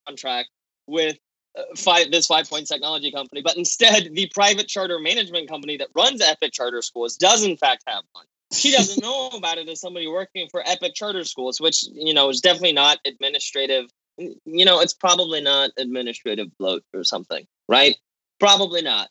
contract 0.07 0.49
with 0.87 1.19
uh, 1.59 1.63
five 1.77 2.11
this 2.11 2.27
Five 2.27 2.49
Point 2.49 2.67
Technology 2.67 3.13
company, 3.13 3.43
but 3.43 3.57
instead, 3.57 4.15
the 4.15 4.31
private 4.35 4.69
charter 4.69 4.99
management 4.99 5.49
company 5.49 5.77
that 5.77 5.89
runs 5.95 6.21
Epic 6.21 6.53
Charter 6.53 6.83
Schools 6.83 7.17
does 7.17 7.45
in 7.45 7.57
fact 7.57 7.83
have 7.87 8.05
one. 8.13 8.25
She 8.53 8.73
doesn't 8.73 9.03
know 9.03 9.29
about 9.29 9.59
it 9.59 9.69
as 9.69 9.81
somebody 9.81 10.09
working 10.09 10.49
for 10.51 10.63
Epic 10.67 10.95
Charter 10.95 11.25
Schools, 11.25 11.61
which 11.61 11.85
you 11.93 12.13
know 12.13 12.29
is 12.29 12.41
definitely 12.41 12.73
not 12.73 12.99
administrative. 13.07 13.87
You 14.19 14.65
know, 14.65 14.81
it's 14.81 14.93
probably 14.93 15.41
not 15.41 15.71
administrative 15.79 16.49
bloat 16.59 16.83
or 16.93 17.05
something, 17.05 17.47
right? 17.69 17.97
Probably 18.39 18.83
not. 18.83 19.09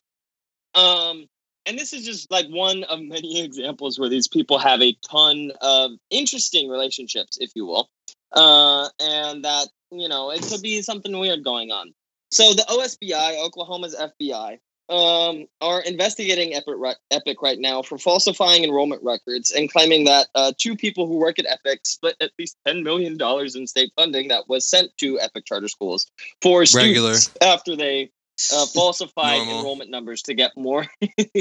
Um, 0.76 1.26
and 1.66 1.78
this 1.78 1.94
is 1.94 2.06
just 2.06 2.30
like 2.30 2.48
one 2.48 2.84
of 2.86 3.00
many 3.00 3.42
examples 3.44 4.00
where 4.00 4.10
these 4.10 4.28
people 4.28 4.58
have 4.60 4.82
a 4.82 4.96
ton 5.10 5.52
of 5.62 5.92
interesting 6.10 6.70
relationships, 6.70 7.38
if 7.40 7.52
you 7.56 7.66
will, 7.66 7.90
uh, 8.34 8.90
and 9.00 9.46
that 9.46 9.68
you 9.92 10.10
know 10.10 10.32
it 10.32 10.42
could 10.42 10.62
be 10.62 10.82
something 10.82 11.18
weird 11.18 11.44
going 11.44 11.72
on. 11.72 11.94
So 12.32 12.54
the 12.54 12.64
OSBI, 12.64 13.44
Oklahoma's 13.44 13.96
FBI, 13.96 14.60
um, 14.90 15.46
are 15.62 15.82
investigating 15.82 16.54
Epic, 16.54 16.76
ri- 16.78 16.96
Epic 17.12 17.42
right 17.42 17.60
now 17.60 17.82
for 17.82 17.98
falsifying 17.98 18.64
enrollment 18.64 19.04
records 19.04 19.52
and 19.52 19.72
claiming 19.72 20.06
that 20.06 20.28
uh, 20.36 20.52
two 20.58 20.76
people 20.76 21.08
who 21.08 21.18
work 21.18 21.38
at 21.38 21.46
Epic 21.46 21.82
split 21.86 22.16
at 22.20 22.32
least 22.40 22.58
ten 22.66 22.84
million 22.84 23.18
dollars 23.18 23.56
in 23.56 23.68
state 23.68 23.92
funding 23.96 24.30
that 24.30 24.50
was 24.50 24.68
sent 24.68 24.96
to 24.98 25.20
Epic 25.20 25.46
charter 25.46 25.68
schools 25.68 26.08
for 26.42 26.62
Regular. 26.74 27.16
students 27.16 27.32
after 27.42 27.76
they 27.76 28.10
uh, 28.54 28.66
falsified 28.74 29.42
enrollment 29.48 29.92
numbers 29.92 30.24
to 30.24 30.34
get 30.34 30.52
more 30.58 30.86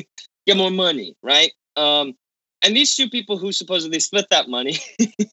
get 0.46 0.56
more 0.56 0.70
money, 0.70 1.16
right? 1.22 1.52
Um, 1.76 2.14
and 2.62 2.76
these 2.76 2.94
two 2.94 3.08
people 3.08 3.38
who 3.38 3.52
supposedly 3.52 4.00
split 4.00 4.26
that 4.30 4.48
money 4.48 4.78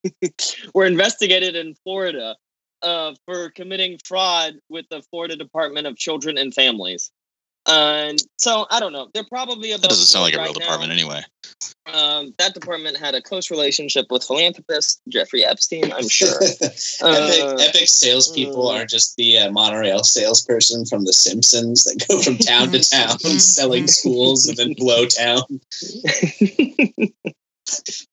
were 0.73 0.85
investigated 0.85 1.55
in 1.55 1.75
Florida 1.83 2.35
uh, 2.81 3.15
for 3.25 3.49
committing 3.49 3.97
fraud 4.05 4.55
with 4.69 4.85
the 4.89 5.01
Florida 5.09 5.35
Department 5.35 5.87
of 5.87 5.97
Children 5.97 6.37
and 6.37 6.53
Families. 6.53 7.11
And 7.67 8.19
so 8.37 8.67
I 8.69 8.79
don't 8.79 8.93
know. 8.93 9.09
They're 9.13 9.23
probably 9.23 9.71
above 9.71 9.81
That 9.83 9.89
doesn't 9.89 10.05
sound 10.05 10.23
like 10.23 10.35
a 10.35 10.41
real 10.41 10.53
department 10.53 10.89
now. 10.89 10.93
anyway. 10.95 11.21
Um, 11.91 12.33
that 12.37 12.53
department 12.53 12.97
had 12.97 13.15
a 13.15 13.21
close 13.21 13.49
relationship 13.49 14.07
with 14.09 14.23
philanthropist 14.23 15.01
Jeffrey 15.07 15.45
Epstein, 15.45 15.91
I'm 15.93 16.09
sure. 16.09 16.35
Epic, 16.43 16.69
Uh, 17.01 17.55
Epic 17.59 17.87
salespeople 17.87 18.69
mm. 18.69 18.75
are 18.75 18.85
just 18.85 19.15
the 19.17 19.37
uh, 19.37 19.51
monorail 19.51 20.03
salesperson 20.03 20.85
from 20.85 21.05
The 21.05 21.13
Simpsons 21.13 21.83
that 21.85 22.05
go 22.07 22.21
from 22.21 22.37
town 22.39 22.71
to 22.71 22.79
town 22.87 23.17
selling 23.19 23.87
schools 23.87 24.47
and 24.47 24.57
then 24.57 24.73
blow 24.73 25.05
town. 25.05 25.41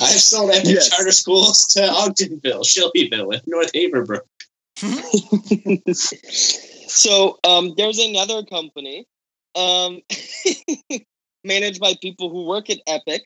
I've 0.00 0.20
sold 0.20 0.50
Epic 0.50 0.64
Yes. 0.66 0.88
charter 0.88 1.12
schools 1.12 1.66
to 1.68 1.80
Ogdenville, 1.80 2.64
Shelbyville, 2.66 3.32
and 3.32 3.42
North 3.46 3.70
Haverbrook. 3.72 4.20
so 6.88 7.38
um, 7.44 7.74
there's 7.76 7.98
another 7.98 8.42
company 8.44 9.06
um, 9.54 10.00
managed 11.44 11.80
by 11.80 11.94
people 12.00 12.30
who 12.30 12.46
work 12.46 12.70
at 12.70 12.78
Epic 12.86 13.24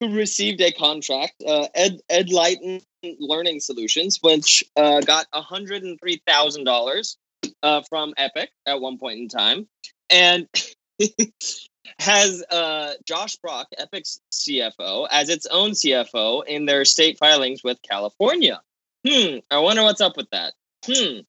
who 0.00 0.14
received 0.14 0.60
a 0.60 0.72
contract, 0.72 1.34
uh, 1.46 1.68
Ed 1.74 2.00
EdLighten 2.10 2.82
Learning 3.18 3.60
Solutions, 3.60 4.18
which 4.22 4.64
uh, 4.76 5.00
got 5.00 5.26
hundred 5.32 5.82
and 5.82 5.98
three 6.00 6.20
thousand 6.26 6.64
dollars 6.64 7.16
uh, 7.62 7.82
from 7.88 8.14
Epic 8.16 8.50
at 8.66 8.80
one 8.80 8.98
point 8.98 9.20
in 9.20 9.28
time, 9.28 9.68
and 10.10 10.48
has 11.98 12.42
uh, 12.50 12.94
Josh 13.04 13.36
Brock, 13.36 13.68
Epic's 13.78 14.20
CFO, 14.32 15.06
as 15.10 15.28
its 15.28 15.46
own 15.46 15.70
CFO 15.70 16.44
in 16.46 16.66
their 16.66 16.84
state 16.84 17.18
filings 17.18 17.62
with 17.62 17.78
California. 17.88 18.60
Hmm. 19.06 19.38
I 19.50 19.58
wonder 19.58 19.82
what's 19.82 20.00
up 20.00 20.16
with 20.16 20.30
that. 20.30 20.54
Hmm. 20.86 21.20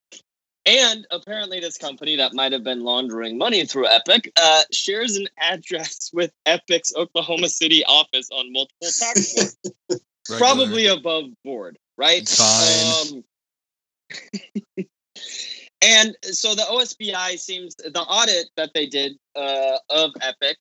And 0.65 1.05
apparently, 1.11 1.59
this 1.59 1.77
company 1.77 2.15
that 2.15 2.33
might 2.33 2.51
have 2.51 2.63
been 2.63 2.81
laundering 2.81 3.37
money 3.37 3.65
through 3.65 3.87
Epic 3.87 4.31
uh, 4.35 4.63
shares 4.71 5.15
an 5.15 5.27
address 5.39 6.09
with 6.13 6.31
Epic's 6.45 6.93
Oklahoma 6.95 7.49
City 7.49 7.83
office 7.85 8.29
on 8.31 8.51
multiple 8.51 8.87
tax 8.99 9.33
forms, 9.33 10.01
probably 10.39 10.87
above 10.87 11.25
board, 11.43 11.77
right? 11.97 12.27
Fine. 12.27 13.23
Um, 14.77 14.85
and 15.81 16.15
so 16.23 16.55
the 16.55 16.63
OSBI 16.63 17.37
seems 17.37 17.75
the 17.75 18.01
audit 18.01 18.47
that 18.57 18.71
they 18.73 18.87
did 18.87 19.17
uh, 19.35 19.77
of 19.91 20.11
Epic, 20.21 20.57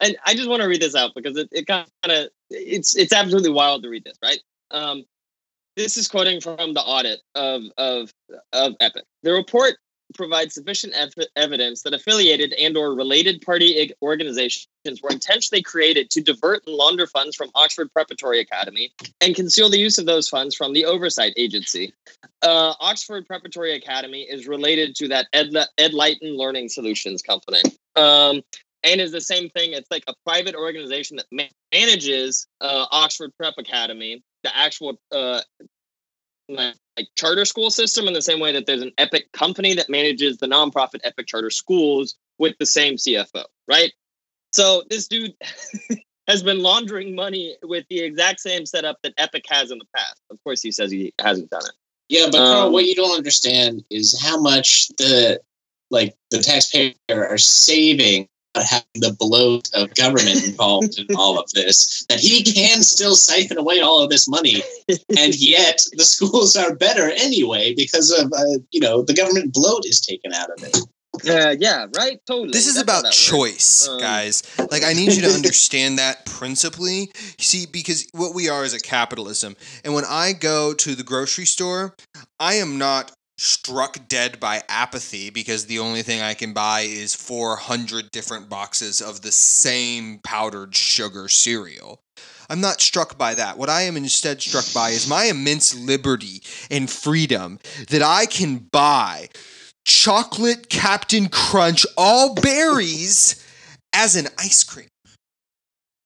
and 0.00 0.16
I 0.24 0.34
just 0.34 0.48
want 0.48 0.62
to 0.62 0.68
read 0.68 0.82
this 0.82 0.96
out 0.96 1.12
because 1.14 1.36
it, 1.36 1.48
it 1.52 1.66
kind 1.66 1.86
of 2.08 2.28
it's 2.50 2.96
it's 2.96 3.12
absolutely 3.12 3.50
wild 3.50 3.84
to 3.84 3.88
read 3.88 4.04
this, 4.04 4.18
right? 4.22 4.40
Um, 4.70 5.04
this 5.76 5.96
is 5.96 6.08
quoting 6.08 6.40
from 6.40 6.74
the 6.74 6.80
audit 6.80 7.20
of 7.34 7.62
of 7.78 8.12
of 8.52 8.74
Epic. 8.80 9.04
The 9.22 9.32
report 9.32 9.74
provides 10.14 10.54
sufficient 10.54 10.92
ev- 10.94 11.12
evidence 11.34 11.82
that 11.82 11.94
affiliated 11.94 12.52
and 12.54 12.76
or 12.76 12.94
related 12.94 13.40
party 13.40 13.90
organizations 14.02 14.68
were 15.02 15.10
intentionally 15.10 15.62
created 15.62 16.10
to 16.10 16.20
divert 16.20 16.62
and 16.66 16.76
launder 16.76 17.06
funds 17.06 17.34
from 17.34 17.50
Oxford 17.54 17.92
Preparatory 17.92 18.40
Academy 18.40 18.92
and 19.20 19.34
conceal 19.34 19.70
the 19.70 19.78
use 19.78 19.98
of 19.98 20.06
those 20.06 20.28
funds 20.28 20.54
from 20.54 20.72
the 20.72 20.84
oversight 20.84 21.32
agency. 21.36 21.92
Uh, 22.42 22.74
Oxford 22.80 23.26
Preparatory 23.26 23.74
Academy 23.74 24.22
is 24.22 24.46
related 24.46 24.94
to 24.96 25.08
that 25.08 25.26
Ed, 25.32 25.52
EdLighten 25.78 26.36
Learning 26.36 26.68
Solutions 26.68 27.22
company. 27.22 27.62
Um, 27.96 28.42
and 28.84 29.00
is 29.00 29.12
the 29.12 29.20
same 29.20 29.48
thing. 29.48 29.72
It's 29.72 29.90
like 29.90 30.04
a 30.06 30.14
private 30.26 30.54
organization 30.54 31.16
that 31.16 31.26
ma- 31.32 31.44
manages 31.72 32.46
uh, 32.60 32.84
Oxford 32.90 33.32
Prep 33.38 33.54
Academy, 33.56 34.22
the 34.44 34.56
actual 34.56 35.00
uh, 35.10 35.40
like, 36.48 36.74
like 36.96 37.08
charter 37.16 37.44
school 37.44 37.70
system, 37.70 38.06
in 38.06 38.14
the 38.14 38.22
same 38.22 38.38
way 38.38 38.52
that 38.52 38.66
there's 38.66 38.82
an 38.82 38.92
Epic 38.98 39.32
company 39.32 39.74
that 39.74 39.90
manages 39.90 40.38
the 40.38 40.46
nonprofit 40.46 41.00
Epic 41.02 41.26
charter 41.26 41.50
schools 41.50 42.14
with 42.38 42.54
the 42.58 42.66
same 42.66 42.94
CFO, 42.94 43.44
right? 43.66 43.92
So 44.52 44.84
this 44.88 45.08
dude 45.08 45.34
has 46.28 46.42
been 46.42 46.60
laundering 46.60 47.14
money 47.14 47.56
with 47.62 47.84
the 47.90 48.00
exact 48.00 48.40
same 48.40 48.66
setup 48.66 48.98
that 49.02 49.14
Epic 49.18 49.44
has 49.48 49.70
in 49.70 49.78
the 49.78 49.86
past. 49.96 50.20
Of 50.30 50.38
course, 50.44 50.62
he 50.62 50.70
says 50.70 50.90
he 50.90 51.12
hasn't 51.20 51.50
done 51.50 51.64
it. 51.64 51.72
Yeah, 52.08 52.26
but 52.26 52.38
Carl, 52.38 52.66
Um, 52.66 52.72
what 52.72 52.84
you 52.84 52.94
don't 52.94 53.16
understand 53.16 53.82
is 53.90 54.20
how 54.22 54.38
much 54.38 54.88
the 54.98 55.40
like 55.90 56.14
the 56.30 56.38
taxpayer 56.38 56.94
are 57.10 57.38
saving 57.38 58.28
having 58.62 58.86
the 58.94 59.16
bloat 59.18 59.68
of 59.74 59.94
government 59.94 60.44
involved 60.46 60.98
in 60.98 61.06
all 61.16 61.38
of 61.38 61.50
this. 61.52 62.04
That 62.08 62.20
he 62.20 62.42
can 62.42 62.82
still 62.82 63.16
siphon 63.16 63.58
away 63.58 63.80
all 63.80 64.02
of 64.02 64.10
this 64.10 64.28
money, 64.28 64.62
and 64.88 65.34
yet 65.40 65.80
the 65.92 66.04
schools 66.04 66.56
are 66.56 66.74
better 66.74 67.10
anyway 67.10 67.74
because 67.74 68.10
of 68.10 68.32
uh, 68.32 68.58
you 68.70 68.80
know 68.80 69.02
the 69.02 69.14
government 69.14 69.52
bloat 69.52 69.84
is 69.86 70.00
taken 70.00 70.32
out 70.32 70.50
of 70.50 70.62
it. 70.62 70.76
Uh, 71.28 71.54
yeah, 71.58 71.86
right. 71.96 72.20
Totally. 72.26 72.50
This 72.50 72.66
is 72.66 72.74
That's 72.74 72.82
about 72.82 73.12
choice, 73.12 73.88
Um, 73.88 74.00
guys. 74.00 74.42
Like, 74.70 74.82
I 74.82 74.92
need 74.94 75.12
you 75.12 75.22
to 75.22 75.28
understand 75.34 75.98
that 75.98 76.26
principally. 76.26 77.12
You 77.38 77.44
see, 77.44 77.66
because 77.66 78.06
what 78.12 78.34
we 78.34 78.48
are 78.48 78.64
is 78.64 78.74
a 78.74 78.80
capitalism. 78.80 79.54
And 79.84 79.94
when 79.94 80.04
I 80.04 80.32
go 80.32 80.74
to 80.74 80.94
the 80.94 81.04
grocery 81.04 81.46
store, 81.46 81.94
I 82.40 82.54
am 82.54 82.78
not 82.78 83.12
struck 83.36 84.08
dead 84.08 84.38
by 84.38 84.62
apathy 84.68 85.30
because 85.30 85.66
the 85.66 85.78
only 85.78 86.02
thing 86.02 86.20
I 86.20 86.34
can 86.34 86.52
buy 86.52 86.82
is 86.82 87.14
400 87.14 88.10
different 88.10 88.48
boxes 88.48 89.00
of 89.00 89.22
the 89.22 89.32
same 89.32 90.20
powdered 90.22 90.74
sugar 90.76 91.28
cereal. 91.28 92.00
I'm 92.48 92.60
not 92.60 92.80
struck 92.80 93.18
by 93.18 93.34
that. 93.34 93.58
What 93.58 93.70
I 93.70 93.82
am 93.82 93.96
instead 93.96 94.42
struck 94.42 94.72
by 94.72 94.90
is 94.90 95.08
my 95.08 95.24
immense 95.24 95.74
liberty 95.74 96.42
and 96.70 96.88
freedom 96.90 97.58
that 97.88 98.02
I 98.02 98.26
can 98.26 98.58
buy 98.58 99.28
chocolate 99.84 100.68
Captain 100.68 101.28
Crunch 101.28 101.86
all 101.96 102.34
berries 102.34 103.44
as 103.92 104.16
an 104.16 104.28
ice 104.38 104.62
cream. 104.62 104.88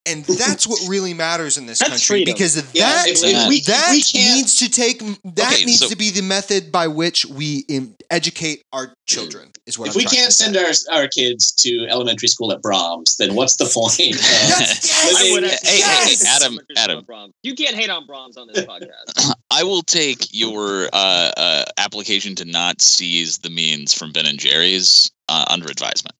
And 0.08 0.24
that's 0.24 0.66
what 0.66 0.80
really 0.88 1.12
matters 1.14 1.58
in 1.58 1.66
this 1.66 1.78
That's 1.78 1.90
country 1.90 2.24
freedom. 2.24 2.34
because 2.34 2.56
Yeah, 2.72 2.90
that 2.92 3.08
if- 3.08 3.22
if 3.22 3.48
we- 3.48 3.60
that 3.60 3.90
we 3.90 4.02
needs 4.14 4.56
to 4.56 4.68
take 4.70 5.00
that 5.34 5.52
Okay, 5.52 5.64
needs 5.64 5.80
so- 5.80 5.88
to 5.88 5.96
be 5.96 6.10
the 6.10 6.22
method 6.22 6.72
by 6.72 6.86
which 6.88 7.26
we 7.26 7.64
educate 8.10 8.62
our 8.72 8.94
children 9.06 9.50
is 9.66 9.78
what 9.78 9.88
If 9.88 9.94
I'm 9.94 9.98
we 9.98 10.04
can't 10.04 10.26
to 10.30 10.32
send 10.32 10.56
our 10.56 10.72
our 10.92 11.08
kids 11.08 11.52
to 11.52 11.86
elementary 11.88 12.28
school 12.28 12.52
at 12.52 12.62
Brahms, 12.62 13.16
then 13.16 13.34
what's 13.34 13.56
the 13.56 13.66
point? 13.66 13.98
of- 14.00 14.20
Yes, 14.22 14.80
yes, 14.86 15.32
would 15.32 15.44
Hey, 15.44 15.82
actually- 15.82 16.16
hey, 16.16 16.24
hey! 16.24 16.26
Adam, 16.28 16.58
Adam. 16.76 17.32
You 17.42 17.54
can't 17.54 17.76
hate 17.76 17.90
on 17.90 18.06
Brahms 18.06 18.36
on 18.36 18.48
this 18.52 18.64
podcast. 18.72 19.32
I 19.50 19.62
will 19.62 19.82
take 19.82 20.26
your 20.32 20.88
uh, 20.92 21.32
uh, 21.36 21.64
application 21.76 22.34
to 22.36 22.44
not 22.44 22.80
seize 22.80 23.38
the 23.38 23.50
means 23.50 23.92
from 23.92 24.12
Ben 24.12 24.26
and 24.26 24.38
Jerry's 24.38 25.10
uh, 25.28 25.44
under 25.48 25.68
advisement. 25.68 26.14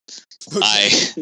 I 0.61 1.14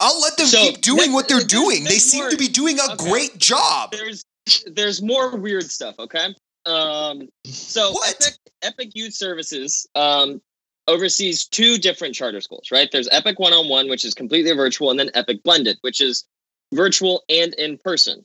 I'll 0.00 0.20
let 0.20 0.36
them 0.36 0.46
So, 0.46 0.58
keep 0.58 0.80
doing 0.80 1.12
what 1.12 1.28
they're 1.28 1.40
doing. 1.44 1.84
They 1.84 1.98
seem 1.98 2.22
more- 2.22 2.30
to 2.30 2.36
be 2.36 2.48
doing 2.48 2.78
a 2.78 2.92
okay. 2.92 3.10
great 3.10 3.38
job. 3.38 3.92
there's 3.92 4.24
there's 4.66 5.02
more 5.02 5.36
weird 5.36 5.70
stuff. 5.70 5.96
Okay. 5.98 6.34
Um. 6.66 7.28
So 7.46 7.92
What? 7.92 8.14
Epic 8.20 8.34
Epic 8.62 8.90
Youth 8.94 9.14
Services 9.14 9.86
um 9.94 10.40
oversees 10.88 11.46
two 11.46 11.78
different 11.78 12.14
charter 12.14 12.40
schools. 12.40 12.68
Right. 12.70 12.88
There's 12.92 13.08
Epic 13.10 13.38
One 13.38 13.52
on 13.52 13.68
One, 13.68 13.88
which 13.88 14.04
is 14.04 14.14
completely 14.14 14.52
virtual, 14.52 14.90
and 14.90 15.00
then 15.00 15.10
Epic 15.14 15.42
Blended, 15.42 15.78
which 15.80 16.00
is 16.00 16.24
virtual 16.72 17.24
and 17.28 17.54
in 17.54 17.78
person. 17.78 18.24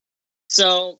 So 0.50 1.00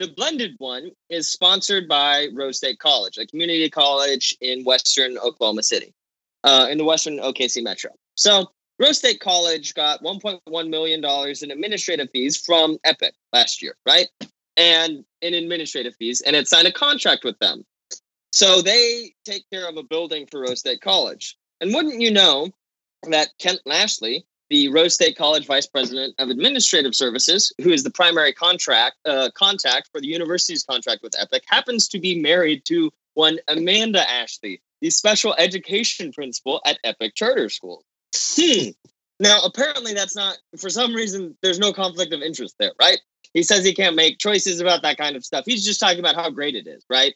the 0.00 0.08
blended 0.08 0.54
one 0.58 0.90
is 1.08 1.30
sponsored 1.30 1.86
by 1.88 2.28
Rose 2.32 2.56
State 2.56 2.80
College, 2.80 3.16
a 3.16 3.26
community 3.26 3.70
college 3.70 4.36
in 4.40 4.64
Western 4.64 5.16
Oklahoma 5.18 5.62
City, 5.62 5.92
uh, 6.42 6.66
in 6.68 6.78
the 6.78 6.84
Western 6.84 7.18
OKC 7.20 7.62
metro. 7.62 7.92
So 8.16 8.50
Rose 8.78 8.98
State 8.98 9.20
College 9.20 9.74
got 9.74 10.02
$1.1 10.02 10.68
million 10.68 11.04
in 11.04 11.50
administrative 11.50 12.08
fees 12.10 12.36
from 12.36 12.78
Epic 12.84 13.14
last 13.32 13.62
year, 13.62 13.76
right? 13.86 14.08
And 14.56 15.04
in 15.20 15.34
administrative 15.34 15.94
fees, 15.96 16.20
and 16.20 16.34
it 16.34 16.48
signed 16.48 16.66
a 16.66 16.72
contract 16.72 17.24
with 17.24 17.38
them. 17.38 17.64
So 18.32 18.62
they 18.62 19.14
take 19.24 19.48
care 19.52 19.68
of 19.68 19.76
a 19.76 19.84
building 19.84 20.26
for 20.26 20.40
Rose 20.40 20.60
State 20.60 20.80
College. 20.80 21.36
And 21.60 21.72
wouldn't 21.72 22.00
you 22.00 22.10
know 22.10 22.48
that 23.08 23.28
Kent 23.38 23.60
Lashley, 23.64 24.26
the 24.50 24.68
Rose 24.70 24.94
State 24.94 25.16
College 25.16 25.46
Vice 25.46 25.68
President 25.68 26.14
of 26.18 26.30
Administrative 26.30 26.96
Services, 26.96 27.52
who 27.62 27.70
is 27.70 27.84
the 27.84 27.90
primary 27.90 28.32
contract 28.32 28.96
uh, 29.04 29.30
contact 29.34 29.88
for 29.92 30.00
the 30.00 30.08
university's 30.08 30.64
contract 30.64 31.02
with 31.02 31.14
Epic, 31.18 31.44
happens 31.46 31.86
to 31.88 32.00
be 32.00 32.20
married 32.20 32.64
to 32.66 32.90
one 33.14 33.38
Amanda 33.46 33.98
Lashley, 34.00 34.60
the 34.80 34.90
special 34.90 35.34
education 35.38 36.12
principal 36.12 36.60
at 36.66 36.78
Epic 36.82 37.14
Charter 37.14 37.48
School. 37.48 37.84
Hmm. 38.14 38.70
Now, 39.20 39.42
apparently, 39.42 39.94
that's 39.94 40.16
not 40.16 40.38
for 40.58 40.70
some 40.70 40.94
reason. 40.94 41.36
There's 41.42 41.58
no 41.58 41.72
conflict 41.72 42.12
of 42.12 42.22
interest 42.22 42.56
there, 42.58 42.72
right? 42.80 42.98
He 43.32 43.42
says 43.42 43.64
he 43.64 43.74
can't 43.74 43.96
make 43.96 44.18
choices 44.18 44.60
about 44.60 44.82
that 44.82 44.96
kind 44.96 45.16
of 45.16 45.24
stuff. 45.24 45.44
He's 45.46 45.64
just 45.64 45.80
talking 45.80 45.98
about 45.98 46.14
how 46.14 46.30
great 46.30 46.54
it 46.54 46.66
is, 46.66 46.84
right? 46.88 47.14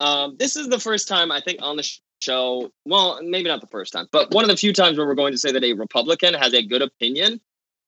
Um, 0.00 0.36
this 0.38 0.56
is 0.56 0.68
the 0.68 0.78
first 0.78 1.08
time 1.08 1.30
I 1.30 1.40
think 1.40 1.60
on 1.62 1.76
the 1.76 1.88
show. 2.20 2.70
Well, 2.86 3.20
maybe 3.22 3.48
not 3.48 3.60
the 3.60 3.66
first 3.66 3.92
time, 3.92 4.06
but 4.12 4.32
one 4.32 4.44
of 4.44 4.48
the 4.48 4.56
few 4.56 4.72
times 4.72 4.96
where 4.98 5.06
we're 5.06 5.14
going 5.14 5.32
to 5.32 5.38
say 5.38 5.52
that 5.52 5.64
a 5.64 5.74
Republican 5.74 6.34
has 6.34 6.54
a 6.54 6.62
good 6.62 6.82
opinion. 6.82 7.40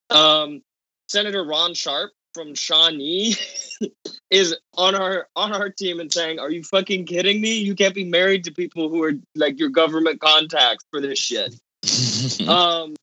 Um, 0.09 0.61
Senator 1.07 1.43
Ron 1.43 1.73
Sharp 1.73 2.11
from 2.33 2.55
Shawnee 2.55 3.35
is 4.29 4.55
on 4.75 4.95
our 4.95 5.27
on 5.35 5.53
our 5.53 5.69
team 5.69 5.99
and 5.99 6.11
saying, 6.11 6.39
"Are 6.39 6.51
you 6.51 6.63
fucking 6.63 7.05
kidding 7.05 7.41
me? 7.41 7.59
You 7.59 7.75
can't 7.75 7.95
be 7.95 8.05
married 8.05 8.43
to 8.45 8.51
people 8.51 8.89
who 8.89 9.03
are 9.03 9.13
like 9.35 9.59
your 9.59 9.69
government 9.69 10.19
contacts 10.19 10.85
for 10.91 11.01
this 11.01 11.19
shit." 11.19 11.55
Um, 12.47 12.95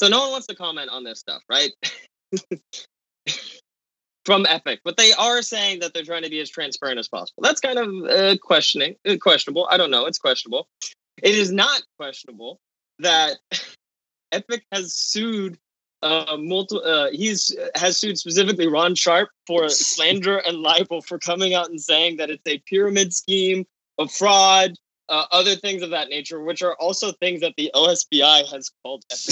so 0.00 0.08
no 0.08 0.20
one 0.20 0.30
wants 0.30 0.46
to 0.46 0.54
comment 0.54 0.90
on 0.90 1.04
this 1.04 1.18
stuff, 1.18 1.42
right? 1.48 1.70
From 4.24 4.46
Epic, 4.46 4.80
but 4.84 4.96
they 4.96 5.12
are 5.12 5.42
saying 5.42 5.80
that 5.80 5.94
they're 5.94 6.04
trying 6.04 6.22
to 6.22 6.30
be 6.30 6.40
as 6.40 6.50
transparent 6.50 6.98
as 6.98 7.08
possible. 7.08 7.42
That's 7.42 7.60
kind 7.60 7.78
of 7.78 8.10
uh, 8.10 8.36
questioning, 8.42 8.96
uh, 9.08 9.16
questionable. 9.20 9.66
I 9.70 9.76
don't 9.76 9.90
know. 9.90 10.06
It's 10.06 10.18
questionable. 10.18 10.68
It 11.22 11.34
is 11.34 11.50
not 11.50 11.82
questionable 11.98 12.58
that 12.98 13.38
Epic 14.32 14.64
has 14.70 14.94
sued 14.94 15.58
uh, 16.02 16.36
multiple. 16.38 16.84
Uh, 16.84 17.10
he's 17.10 17.56
has 17.74 17.96
sued 17.96 18.18
specifically 18.18 18.68
Ron 18.68 18.94
Sharp 18.94 19.30
for 19.46 19.68
slander 19.68 20.38
and 20.38 20.58
libel 20.58 21.00
for 21.00 21.18
coming 21.18 21.54
out 21.54 21.70
and 21.70 21.80
saying 21.80 22.18
that 22.18 22.30
it's 22.30 22.46
a 22.46 22.58
pyramid 22.68 23.14
scheme 23.14 23.64
of 23.98 24.12
fraud 24.12 24.74
uh, 25.08 25.24
other 25.30 25.54
things 25.56 25.82
of 25.82 25.90
that 25.90 26.08
nature, 26.08 26.42
which 26.42 26.62
are 26.62 26.74
also 26.76 27.12
things 27.12 27.40
that 27.40 27.54
the 27.56 27.70
OSBI 27.74 28.50
has 28.52 28.70
called 28.82 29.04
epic 29.10 29.26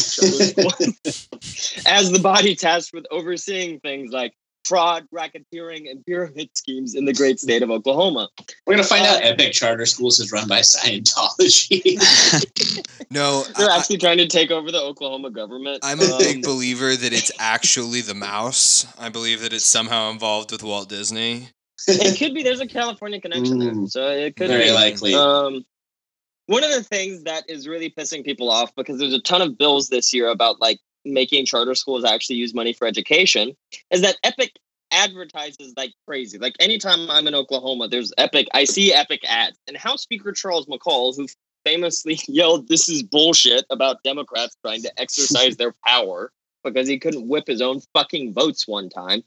as 1.87 2.11
the 2.11 2.21
body 2.23 2.55
tasked 2.55 2.93
with 2.95 3.07
overseeing 3.11 3.81
things 3.81 4.13
like 4.13 4.33
fraud, 4.65 5.07
racketeering, 5.15 5.89
and 5.89 6.05
pyramid 6.07 6.51
schemes 6.55 6.97
in 6.97 7.05
the 7.05 7.13
great 7.13 7.39
state 7.39 7.63
of 7.63 7.71
Oklahoma. 7.71 8.29
We're 8.67 8.75
gonna 8.75 8.83
find 8.85 9.05
Uh, 9.07 9.11
out 9.11 9.23
Epic 9.25 9.53
Charter 9.53 9.87
Schools 9.87 10.19
is 10.19 10.33
run 10.33 10.49
by 10.49 10.61
Scientology. 10.61 11.99
No, 13.11 13.45
They're 13.57 13.71
I, 13.71 13.79
actually 13.79 13.99
trying 13.99 14.19
to 14.19 14.27
take 14.27 14.51
over 14.51 14.73
the 14.73 14.81
Oklahoma 14.81 15.31
government. 15.31 15.79
I'm 15.85 16.01
a 16.01 16.05
Um, 16.13 16.19
big 16.19 16.43
believer 16.43 16.97
that 16.97 17.13
it's 17.13 17.31
actually 17.39 18.01
the 18.01 18.15
mouse. 18.15 18.85
I 18.99 19.09
believe 19.09 19.41
that 19.43 19.53
it's 19.53 19.65
somehow 19.65 20.11
involved 20.11 20.51
with 20.51 20.63
Walt 20.65 20.89
Disney. 20.89 21.49
It 21.87 22.17
could 22.19 22.35
be 22.35 22.43
there's 22.43 22.61
a 22.61 22.67
California 22.67 23.21
connection 23.21 23.59
there, 23.59 23.73
Mm. 23.73 23.91
so 23.91 24.09
it 24.09 24.37
could 24.37 24.49
Very 24.49 24.65
be. 24.67 24.71
likely. 24.73 25.15
Um, 25.15 25.65
one 26.47 26.63
of 26.63 26.71
the 26.71 26.83
things 26.83 27.25
that 27.25 27.49
is 27.49 27.67
really 27.67 27.91
pissing 27.91 28.25
people 28.25 28.51
off 28.51 28.75
because 28.77 28.99
there's 28.99 29.13
a 29.15 29.21
ton 29.21 29.43
of 29.43 29.59
bills 29.59 29.89
this 29.89 30.15
year 30.15 30.29
about 30.29 30.61
like 30.61 30.79
making 31.05 31.45
charter 31.47 31.75
schools 31.75 32.05
actually 32.05 32.37
use 32.37 32.55
money 32.55 32.73
for 32.73 32.87
education 32.87 33.57
is 33.91 34.03
that 34.03 34.17
Epic 34.25 34.53
advertises 34.93 35.73
like 35.77 35.93
crazy. 36.07 36.39
Like 36.39 36.55
anytime 36.61 37.11
I'm 37.11 37.27
in 37.27 37.35
Oklahoma, 37.35 37.89
there's 37.89 38.13
Epic. 38.19 38.47
I 38.55 38.65
see 38.65 38.93
Epic 38.93 39.21
ads, 39.29 39.59
and 39.67 39.77
House 39.77 40.03
Speaker 40.03 40.33
Charles 40.33 40.67
McCall, 40.67 41.17
who 41.17 41.27
famously 41.65 42.19
yelled, 42.29 42.69
"This 42.69 42.89
is 42.89 43.03
bullshit" 43.03 43.65
about 43.71 44.03
Democrats 44.05 44.57
trying 44.65 44.83
to 44.83 44.93
exercise 45.01 45.57
their 45.57 45.75
power 45.85 46.31
because 46.63 46.87
he 46.89 46.99
couldn't 46.99 47.27
whip 47.29 47.47
his 47.47 47.61
own 47.61 47.81
fucking 47.93 48.33
votes 48.35 48.67
one 48.69 48.89
time 48.89 49.23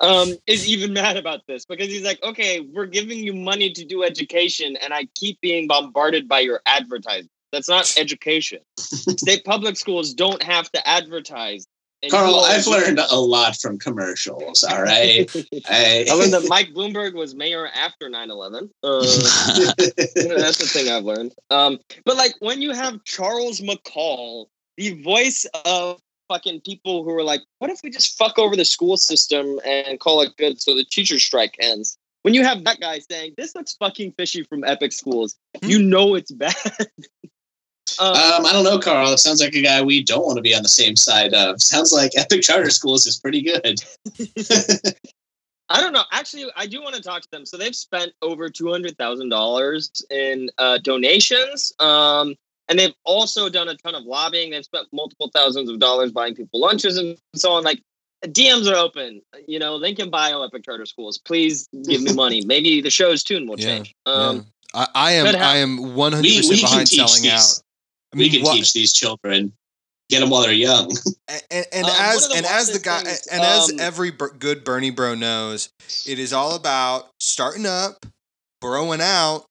um, 0.00 0.34
is 0.46 0.68
even 0.68 0.92
mad 0.94 1.16
about 1.16 1.46
this 1.46 1.64
because 1.64 1.88
he's 1.88 2.04
like, 2.04 2.22
okay, 2.22 2.60
we're 2.60 2.86
giving 2.86 3.18
you 3.18 3.32
money 3.32 3.72
to 3.72 3.84
do 3.84 4.04
education, 4.04 4.76
and 4.76 4.94
I 4.94 5.06
keep 5.14 5.40
being 5.40 5.66
bombarded 5.66 6.28
by 6.28 6.40
your 6.40 6.60
advertising. 6.66 7.30
That's 7.52 7.68
not 7.68 7.92
education. 7.98 8.60
State 8.78 9.44
public 9.44 9.76
schools 9.76 10.14
don't 10.14 10.42
have 10.42 10.70
to 10.72 10.88
advertise. 10.88 11.66
Carl, 12.08 12.40
I've 12.40 12.66
learned 12.66 12.98
a 12.98 13.20
lot 13.20 13.56
from 13.56 13.78
commercials. 13.78 14.64
All 14.64 14.82
right, 14.82 15.30
I, 15.68 16.06
I 16.10 16.14
learned 16.14 16.32
that 16.32 16.46
Mike 16.48 16.70
Bloomberg 16.72 17.12
was 17.12 17.34
mayor 17.34 17.68
after 17.74 18.08
9-11. 18.08 18.70
Uh, 18.82 19.00
that's 19.02 20.58
the 20.58 20.70
thing 20.72 20.90
I've 20.90 21.04
learned. 21.04 21.34
Um, 21.50 21.78
but 22.06 22.16
like 22.16 22.32
when 22.38 22.62
you 22.62 22.72
have 22.72 23.04
Charles 23.04 23.60
McCall, 23.60 24.46
the 24.78 25.02
voice 25.02 25.44
of 25.66 26.00
fucking 26.30 26.60
people 26.60 27.02
who 27.02 27.10
are 27.10 27.24
like, 27.24 27.40
what 27.58 27.70
if 27.70 27.80
we 27.82 27.90
just 27.90 28.16
fuck 28.16 28.38
over 28.38 28.54
the 28.54 28.64
school 28.64 28.96
system 28.96 29.58
and 29.66 29.98
call 29.98 30.20
it 30.22 30.36
good 30.38 30.62
so 30.62 30.76
the 30.76 30.84
teacher 30.84 31.18
strike 31.18 31.56
ends? 31.60 31.98
When 32.22 32.34
you 32.34 32.44
have 32.44 32.64
that 32.64 32.80
guy 32.80 33.00
saying 33.00 33.34
this 33.36 33.54
looks 33.54 33.74
fucking 33.74 34.12
fishy 34.12 34.44
from 34.44 34.62
Epic 34.64 34.92
Schools, 34.92 35.36
you 35.62 35.82
know 35.82 36.14
it's 36.14 36.30
bad. 36.30 36.54
um, 37.98 38.14
Um, 38.14 38.46
I 38.46 38.52
don't 38.52 38.64
know, 38.64 38.78
Carl. 38.78 39.12
It 39.12 39.18
sounds 39.18 39.40
like 39.40 39.54
a 39.54 39.62
guy 39.62 39.82
we 39.82 40.04
don't 40.04 40.24
want 40.24 40.36
to 40.36 40.42
be 40.42 40.54
on 40.54 40.62
the 40.62 40.68
same 40.68 40.96
side 40.96 41.34
of. 41.34 41.60
Sounds 41.62 41.92
like 41.92 42.12
Epic 42.16 42.42
Charter 42.42 42.70
Schools 42.70 43.06
is 43.06 43.18
pretty 43.18 43.42
good. 43.42 43.80
I 45.72 45.80
don't 45.80 45.92
know. 45.92 46.02
Actually, 46.12 46.50
I 46.56 46.66
do 46.66 46.82
want 46.82 46.96
to 46.96 47.02
talk 47.02 47.22
to 47.22 47.30
them. 47.30 47.46
So 47.46 47.56
they've 47.56 47.74
spent 47.74 48.12
over 48.22 48.50
two 48.50 48.70
hundred 48.70 48.98
thousand 48.98 49.30
dollars 49.30 49.90
in 50.10 50.50
uh, 50.58 50.78
donations, 50.78 51.72
um, 51.78 52.34
and 52.70 52.78
they've 52.78 52.94
also 53.04 53.50
done 53.50 53.68
a 53.68 53.74
ton 53.76 53.94
of 53.94 54.04
lobbying. 54.04 54.50
They've 54.52 54.64
spent 54.64 54.86
multiple 54.92 55.30
thousands 55.34 55.68
of 55.68 55.78
dollars 55.78 56.12
buying 56.12 56.34
people 56.34 56.60
lunches 56.60 56.96
and 56.96 57.18
so 57.34 57.52
on. 57.52 57.64
Like 57.64 57.82
DMs 58.24 58.70
are 58.72 58.76
open. 58.76 59.20
You 59.46 59.58
know, 59.58 59.76
link 59.76 59.98
in 59.98 60.08
bio, 60.08 60.42
Epic 60.42 60.64
Charter 60.64 60.86
Schools. 60.86 61.18
Please 61.18 61.68
give 61.86 62.00
me 62.02 62.12
money. 62.24 62.42
Maybe 62.46 62.80
the 62.80 62.90
show's 62.90 63.22
tune 63.22 63.46
will 63.46 63.58
Yeah, 63.60 63.66
change. 63.66 63.94
Um, 64.06 64.36
yeah. 64.36 64.42
I, 64.72 64.86
I 64.94 65.12
am 65.12 65.36
I 65.36 65.56
am 65.56 65.94
100 65.96 66.22
We, 66.22 66.30
we 66.30 66.36
percent 66.36 66.60
behind 66.62 66.88
selling 66.88 67.22
these. 67.22 67.32
out. 67.32 67.62
I 68.14 68.16
we 68.16 68.22
mean, 68.24 68.32
can 68.32 68.42
what- 68.42 68.54
teach 68.54 68.72
these 68.72 68.92
children. 68.94 69.52
Get 70.08 70.20
them 70.20 70.30
while 70.30 70.42
they're 70.42 70.52
young. 70.52 70.90
And, 71.28 71.42
and, 71.52 71.66
and 71.72 71.84
Um, 71.86 71.92
as 71.96 72.28
and 72.34 72.44
as 72.44 72.72
the 72.72 72.80
guy 72.80 73.04
things, 73.04 73.28
and 73.28 73.40
as 73.40 73.70
um, 73.70 73.78
every 73.78 74.10
bur- 74.10 74.34
good 74.36 74.64
Bernie 74.64 74.90
bro 74.90 75.14
knows, 75.14 75.68
it 76.04 76.18
is 76.18 76.32
all 76.32 76.56
about 76.56 77.08
starting 77.20 77.64
up, 77.66 78.04
broing 78.60 78.98
out, 79.00 79.46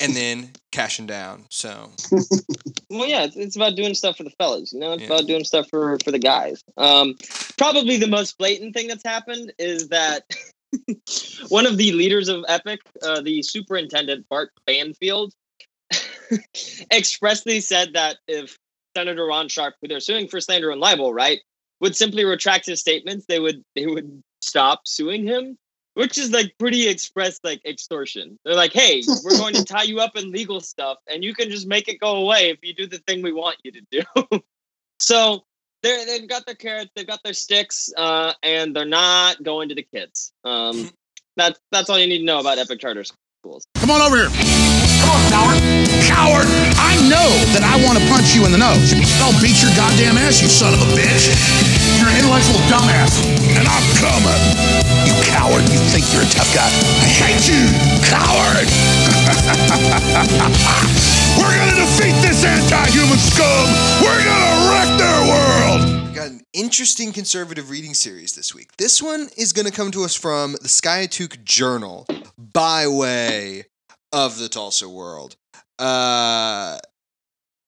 and 0.00 0.14
then 0.14 0.50
cashing 0.72 1.06
down. 1.06 1.44
So 1.50 1.90
Well, 2.90 3.08
yeah, 3.08 3.24
it's, 3.24 3.36
it's 3.36 3.56
about 3.56 3.76
doing 3.76 3.94
stuff 3.94 4.16
for 4.16 4.24
the 4.24 4.30
fellas. 4.30 4.72
You 4.72 4.80
know, 4.80 4.92
it's 4.92 5.02
Yeah. 5.02 5.08
about 5.14 5.26
doing 5.26 5.44
stuff 5.44 5.68
for 5.68 5.98
for 6.04 6.10
the 6.10 6.18
guys. 6.18 6.62
Um, 6.76 7.16
probably 7.58 7.96
the 7.96 8.06
most 8.08 8.38
blatant 8.38 8.74
thing 8.74 8.88
that's 8.88 9.04
happened 9.04 9.52
is 9.58 9.88
that 9.88 10.24
one 11.48 11.66
of 11.66 11.76
the 11.76 11.92
leaders 11.92 12.28
of 12.28 12.44
Epic, 12.48 12.80
uh, 13.02 13.20
the 13.20 13.42
superintendent 13.42 14.26
Bart 14.28 14.50
Banfield, 14.66 15.32
expressly 16.92 17.60
said 17.60 17.94
that 17.94 18.16
if 18.26 18.56
Senator 18.96 19.26
Ron 19.26 19.48
Sharp, 19.48 19.74
who 19.80 19.88
they're 19.88 20.00
suing 20.00 20.28
for 20.28 20.40
slander 20.40 20.70
and 20.70 20.80
libel, 20.80 21.12
right, 21.12 21.40
would 21.80 21.96
simply 21.96 22.24
retract 22.24 22.66
his 22.66 22.80
statements, 22.80 23.26
they 23.28 23.40
would 23.40 23.62
they 23.74 23.86
would 23.86 24.22
stop 24.42 24.82
suing 24.86 25.26
him. 25.26 25.56
Which 25.94 26.18
is 26.18 26.32
like 26.32 26.54
pretty 26.58 26.88
express 26.88 27.38
like 27.44 27.64
extortion. 27.64 28.38
They're 28.44 28.56
like, 28.56 28.72
hey, 28.72 29.02
we're 29.22 29.38
going 29.38 29.54
to 29.54 29.64
tie 29.74 29.84
you 29.84 30.00
up 30.00 30.16
in 30.16 30.32
legal 30.32 30.60
stuff 30.60 30.98
and 31.08 31.22
you 31.22 31.34
can 31.34 31.50
just 31.50 31.66
make 31.68 31.88
it 31.88 32.00
go 32.00 32.16
away 32.16 32.50
if 32.50 32.58
you 32.62 32.74
do 32.74 32.86
the 32.86 32.98
thing 32.98 33.22
we 33.22 33.32
want 33.32 33.58
you 33.62 33.72
to 33.72 33.80
do. 33.90 34.42
so 34.98 35.44
they're 35.84 36.04
they've 36.06 36.28
got 36.28 36.46
their 36.46 36.56
carrots, 36.56 36.90
they've 36.96 37.06
got 37.06 37.22
their 37.22 37.34
sticks, 37.34 37.92
uh, 37.96 38.32
and 38.42 38.74
they're 38.74 38.84
not 38.84 39.42
going 39.42 39.68
to 39.68 39.74
the 39.74 39.82
kids. 39.82 40.32
Um, 40.42 40.90
that's 41.36 41.60
that's 41.70 41.90
all 41.90 41.98
you 41.98 42.08
need 42.08 42.18
to 42.18 42.24
know 42.24 42.40
about 42.40 42.58
Epic 42.58 42.80
Charter 42.80 43.04
Schools. 43.04 43.66
Come 43.76 43.90
on 43.90 44.00
over 44.00 44.16
here. 44.16 44.32
Come 45.04 45.10
on, 45.12 45.22
coward. 45.30 45.58
Coward. 46.08 46.48
I 46.80 46.96
know 47.12 47.28
that 47.52 47.62
I 47.62 47.76
want 47.84 48.00
to 48.00 48.04
punch 48.08 48.34
you 48.34 48.46
in 48.46 48.52
the 48.52 48.58
nose. 48.58 48.96
I'll 49.20 49.36
beat 49.44 49.60
your 49.60 49.70
goddamn 49.76 50.16
ass, 50.16 50.40
you 50.40 50.48
son 50.48 50.72
of 50.72 50.80
a 50.80 50.88
bitch. 50.96 51.28
You're 52.00 52.08
an 52.08 52.16
intellectual 52.16 52.58
dumbass. 52.72 53.20
And 53.60 53.68
I'm 53.68 53.84
coming. 54.00 54.63
Coward. 55.44 55.68
You 55.68 55.76
think 55.92 56.10
you're 56.10 56.22
a 56.22 56.26
tough 56.32 56.48
guy. 56.54 56.64
I 56.64 57.08
hate 57.20 57.44
you, 57.52 57.68
coward. 58.08 58.64
We're 61.36 61.52
to 61.68 61.74
defeat 61.76 62.16
this 62.26 62.42
anti-human 62.44 63.18
scum. 63.18 63.68
We're 64.02 64.22
to 64.24 64.70
wreck 64.70 64.88
their 64.98 65.20
world. 65.28 65.82
we 66.08 66.14
got 66.14 66.28
an 66.30 66.40
interesting 66.54 67.12
conservative 67.12 67.68
reading 67.68 67.92
series 67.92 68.34
this 68.34 68.54
week. 68.54 68.74
This 68.78 69.02
one 69.02 69.28
is 69.36 69.52
to 69.66 69.72
come 69.72 69.90
to 69.90 70.04
us 70.04 70.14
from 70.14 70.52
the 70.52 70.68
Skiatook 70.68 71.44
Journal 71.44 72.06
by 72.38 72.86
way 72.86 73.66
of 74.14 74.38
the 74.38 74.48
Tulsa 74.48 74.88
World. 74.88 75.36
Uh, 75.78 76.78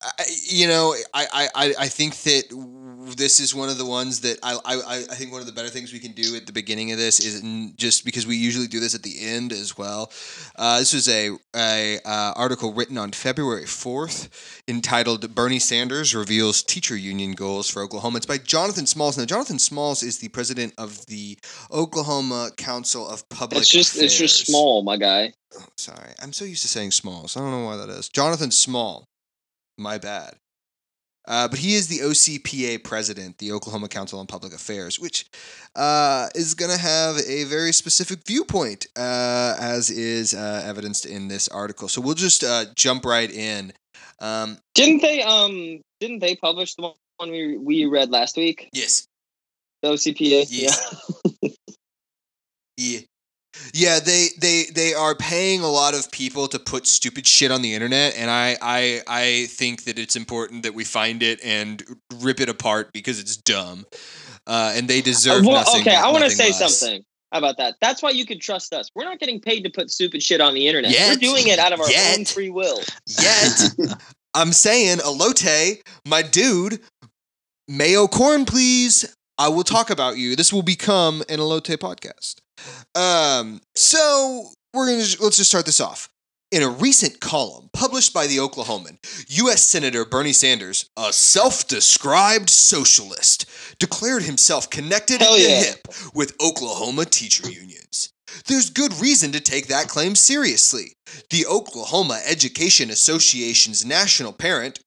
I, 0.02 0.24
you 0.48 0.66
know, 0.66 0.94
I, 1.12 1.48
I- 1.54 1.74
I 1.80 1.88
think 1.88 2.16
that 2.22 2.44
this 3.14 3.38
is 3.38 3.54
one 3.54 3.68
of 3.68 3.78
the 3.78 3.86
ones 3.86 4.20
that 4.20 4.38
I, 4.42 4.58
I, 4.64 4.96
I 4.96 5.14
think 5.14 5.30
one 5.30 5.40
of 5.40 5.46
the 5.46 5.52
better 5.52 5.68
things 5.68 5.92
we 5.92 5.98
can 5.98 6.12
do 6.12 6.34
at 6.34 6.46
the 6.46 6.52
beginning 6.52 6.92
of 6.92 6.98
this 6.98 7.20
is 7.20 7.42
just 7.76 8.04
because 8.04 8.26
we 8.26 8.36
usually 8.36 8.66
do 8.66 8.80
this 8.80 8.94
at 8.94 9.02
the 9.02 9.20
end 9.20 9.52
as 9.52 9.78
well. 9.78 10.10
Uh, 10.56 10.78
this 10.78 10.92
was 10.92 11.08
a, 11.08 11.30
a 11.54 11.98
uh, 12.04 12.32
article 12.36 12.72
written 12.72 12.98
on 12.98 13.12
February 13.12 13.64
4th 13.64 14.28
entitled 14.66 15.34
Bernie 15.34 15.58
Sanders 15.58 16.14
Reveals 16.14 16.62
Teacher 16.62 16.96
Union 16.96 17.32
Goals 17.32 17.70
for 17.70 17.82
Oklahoma. 17.82 18.16
It's 18.16 18.26
by 18.26 18.38
Jonathan 18.38 18.86
Smalls. 18.86 19.16
Now, 19.16 19.24
Jonathan 19.24 19.58
Smalls 19.58 20.02
is 20.02 20.18
the 20.18 20.28
president 20.28 20.74
of 20.78 21.06
the 21.06 21.38
Oklahoma 21.70 22.50
Council 22.56 23.08
of 23.08 23.28
Public 23.28 23.60
It's 23.60 23.70
just 23.70 23.96
it's 23.96 24.16
just 24.16 24.46
small, 24.46 24.82
my 24.82 24.96
guy. 24.96 25.32
Oh, 25.58 25.64
sorry. 25.76 26.12
I'm 26.20 26.32
so 26.32 26.44
used 26.44 26.62
to 26.62 26.68
saying 26.68 26.90
Smalls. 26.90 27.36
I 27.36 27.40
don't 27.40 27.50
know 27.50 27.64
why 27.64 27.76
that 27.76 27.88
is. 27.88 28.08
Jonathan 28.08 28.50
Small. 28.50 29.06
My 29.78 29.98
bad. 29.98 30.36
Uh, 31.26 31.48
but 31.48 31.58
he 31.58 31.74
is 31.74 31.88
the 31.88 31.98
OCPA 31.98 32.84
president, 32.84 33.38
the 33.38 33.52
Oklahoma 33.52 33.88
Council 33.88 34.18
on 34.20 34.26
Public 34.26 34.52
Affairs, 34.54 35.00
which 35.00 35.26
uh, 35.74 36.28
is 36.34 36.54
going 36.54 36.70
to 36.70 36.78
have 36.78 37.16
a 37.26 37.44
very 37.44 37.72
specific 37.72 38.24
viewpoint, 38.24 38.86
uh, 38.96 39.56
as 39.58 39.90
is 39.90 40.34
uh, 40.34 40.62
evidenced 40.64 41.04
in 41.06 41.28
this 41.28 41.48
article. 41.48 41.88
So 41.88 42.00
we'll 42.00 42.14
just 42.14 42.44
uh, 42.44 42.66
jump 42.74 43.04
right 43.04 43.30
in. 43.30 43.72
Um, 44.20 44.58
Didn't 44.74 45.02
they 45.02 45.22
um 45.22 45.80
didn't 46.00 46.20
they 46.20 46.36
publish 46.36 46.74
the 46.74 46.92
one 47.16 47.30
we 47.30 47.58
we 47.58 47.84
read 47.86 48.10
last 48.10 48.36
week? 48.36 48.68
yes. 48.72 49.06
The 49.82 49.88
OCPA. 49.88 50.46
Yes. 50.48 51.12
Yeah. 51.42 51.48
Yeah, 52.78 53.00
they, 53.72 54.28
they 54.38 54.64
they 54.74 54.94
are 54.94 55.14
paying 55.14 55.60
a 55.60 55.68
lot 55.68 55.94
of 55.94 56.10
people 56.10 56.48
to 56.48 56.58
put 56.58 56.86
stupid 56.86 57.26
shit 57.26 57.50
on 57.50 57.62
the 57.62 57.74
internet, 57.74 58.14
and 58.16 58.30
I, 58.30 58.56
I 58.60 59.02
I 59.06 59.46
think 59.46 59.84
that 59.84 59.98
it's 59.98 60.16
important 60.16 60.62
that 60.62 60.74
we 60.74 60.84
find 60.84 61.22
it 61.22 61.40
and 61.44 61.82
rip 62.20 62.40
it 62.40 62.48
apart 62.48 62.92
because 62.92 63.20
it's 63.20 63.36
dumb, 63.36 63.86
uh, 64.46 64.72
and 64.74 64.88
they 64.88 65.00
deserve 65.00 65.44
well, 65.44 65.64
nothing. 65.64 65.82
okay, 65.82 65.94
I 65.94 66.10
want 66.10 66.24
to 66.24 66.30
say 66.30 66.48
less. 66.48 66.78
something 66.78 67.04
about 67.32 67.56
that. 67.58 67.76
That's 67.80 68.02
why 68.02 68.10
you 68.10 68.26
can 68.26 68.38
trust 68.38 68.72
us. 68.72 68.90
We're 68.94 69.04
not 69.04 69.18
getting 69.18 69.40
paid 69.40 69.62
to 69.62 69.70
put 69.70 69.90
stupid 69.90 70.22
shit 70.22 70.40
on 70.40 70.54
the 70.54 70.66
internet. 70.66 70.90
Yet. 70.90 71.10
We're 71.10 71.16
doing 71.16 71.48
it 71.48 71.58
out 71.58 71.72
of 71.72 71.80
our 71.80 71.90
Yet. 71.90 72.18
own 72.18 72.24
free 72.24 72.50
will. 72.50 72.80
Yet, 73.06 73.74
I'm 74.34 74.52
saying, 74.52 74.98
Elote, 74.98 75.80
my 76.06 76.22
dude, 76.22 76.80
mayo 77.68 78.06
corn, 78.06 78.44
please. 78.44 79.16
I 79.38 79.48
will 79.48 79.64
talk 79.64 79.90
about 79.90 80.16
you. 80.16 80.34
This 80.34 80.50
will 80.50 80.62
become 80.62 81.20
an 81.28 81.40
Elote 81.40 81.76
podcast. 81.76 82.36
Um, 82.94 83.60
so 83.74 84.50
we're 84.74 84.86
gonna 84.86 85.04
let's 85.20 85.36
just 85.36 85.50
start 85.50 85.66
this 85.66 85.80
off. 85.80 86.08
In 86.52 86.62
a 86.62 86.68
recent 86.68 87.20
column 87.20 87.70
published 87.72 88.14
by 88.14 88.28
the 88.28 88.36
Oklahoman, 88.36 88.98
U.S. 89.28 89.64
Senator 89.64 90.04
Bernie 90.04 90.32
Sanders, 90.32 90.88
a 90.96 91.12
self 91.12 91.66
described 91.66 92.50
socialist, 92.50 93.46
declared 93.78 94.22
himself 94.22 94.70
connected 94.70 95.20
Hell 95.20 95.34
the 95.34 95.42
yeah. 95.42 95.62
hip 95.64 95.88
with 96.14 96.36
Oklahoma 96.40 97.04
teacher 97.04 97.48
unions. 97.50 98.12
There's 98.46 98.70
good 98.70 98.92
reason 99.00 99.32
to 99.32 99.40
take 99.40 99.68
that 99.68 99.88
claim 99.88 100.14
seriously. 100.14 100.92
The 101.30 101.46
Oklahoma 101.46 102.20
Education 102.24 102.90
Association's 102.90 103.84
national 103.84 104.32
parent, 104.32 104.80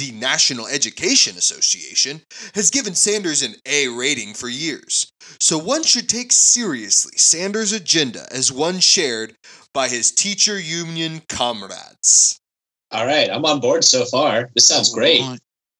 the 0.00 0.12
National 0.12 0.66
Education 0.66 1.36
Association, 1.36 2.22
has 2.54 2.70
given 2.70 2.94
Sanders 2.94 3.42
an 3.42 3.54
A 3.66 3.88
rating 3.88 4.32
for 4.32 4.48
years. 4.48 5.12
So 5.38 5.58
one 5.58 5.82
should 5.82 6.08
take 6.08 6.32
seriously 6.32 7.12
Sanders' 7.16 7.72
agenda 7.72 8.26
as 8.32 8.50
one 8.50 8.80
shared 8.80 9.36
by 9.74 9.88
his 9.88 10.10
teacher 10.10 10.58
union 10.58 11.20
comrades. 11.28 12.40
All 12.90 13.04
right, 13.04 13.28
I'm 13.30 13.44
on 13.44 13.60
board 13.60 13.84
so 13.84 14.06
far. 14.06 14.50
This 14.54 14.66
sounds 14.66 14.92
great. 14.92 15.22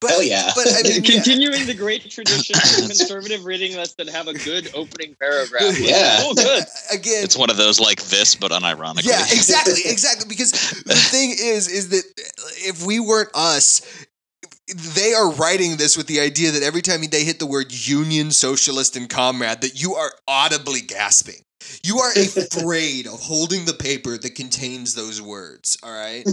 But, 0.01 0.11
Hell 0.11 0.23
yeah. 0.23 0.51
But 0.55 0.69
I 0.69 0.83
mean, 0.89 1.05
yeah. 1.05 1.15
Continuing 1.15 1.67
the 1.67 1.75
great 1.75 2.11
tradition 2.11 2.57
of 2.57 2.89
conservative 2.89 3.45
reading 3.45 3.77
lists 3.77 3.95
that 3.97 4.09
have 4.09 4.29
a 4.29 4.35
good 4.35 4.71
opening 4.75 5.15
paragraph. 5.21 5.79
Yeah. 5.79 6.21
Oh, 6.21 6.35
good. 6.35 6.65
again, 6.93 7.23
It's 7.25 7.37
one 7.37 7.51
of 7.51 7.57
those 7.57 7.79
like 7.79 8.03
this, 8.05 8.35
but 8.35 8.51
unironically. 8.51 9.09
Yeah, 9.09 9.23
exactly, 9.23 9.83
exactly. 9.85 10.27
Because 10.29 10.53
the 10.53 10.95
thing 10.95 11.31
is, 11.31 11.69
is 11.69 11.91
that 11.91 12.05
if 12.59 12.85
we 12.85 12.99
weren't 12.99 13.31
us, 13.35 13.83
they 14.95 15.13
are 15.13 15.31
writing 15.33 15.77
this 15.77 15.97
with 15.97 16.07
the 16.07 16.21
idea 16.21 16.51
that 16.53 16.63
every 16.63 16.83
time 16.83 17.03
they 17.11 17.25
hit 17.25 17.39
the 17.39 17.47
word 17.47 17.73
union, 17.73 18.31
socialist, 18.31 18.97
and 18.97 19.09
comrade, 19.09 19.61
that 19.61 19.81
you 19.83 19.95
are 19.95 20.13
audibly 20.27 20.81
gasping. 20.81 21.43
You 21.83 21.99
are 21.99 22.11
afraid 22.17 23.07
of 23.07 23.21
holding 23.21 23.65
the 23.65 23.75
paper 23.75 24.17
that 24.19 24.35
contains 24.35 24.95
those 24.95 25.21
words. 25.21 25.79
All 25.83 25.93
right. 25.93 26.27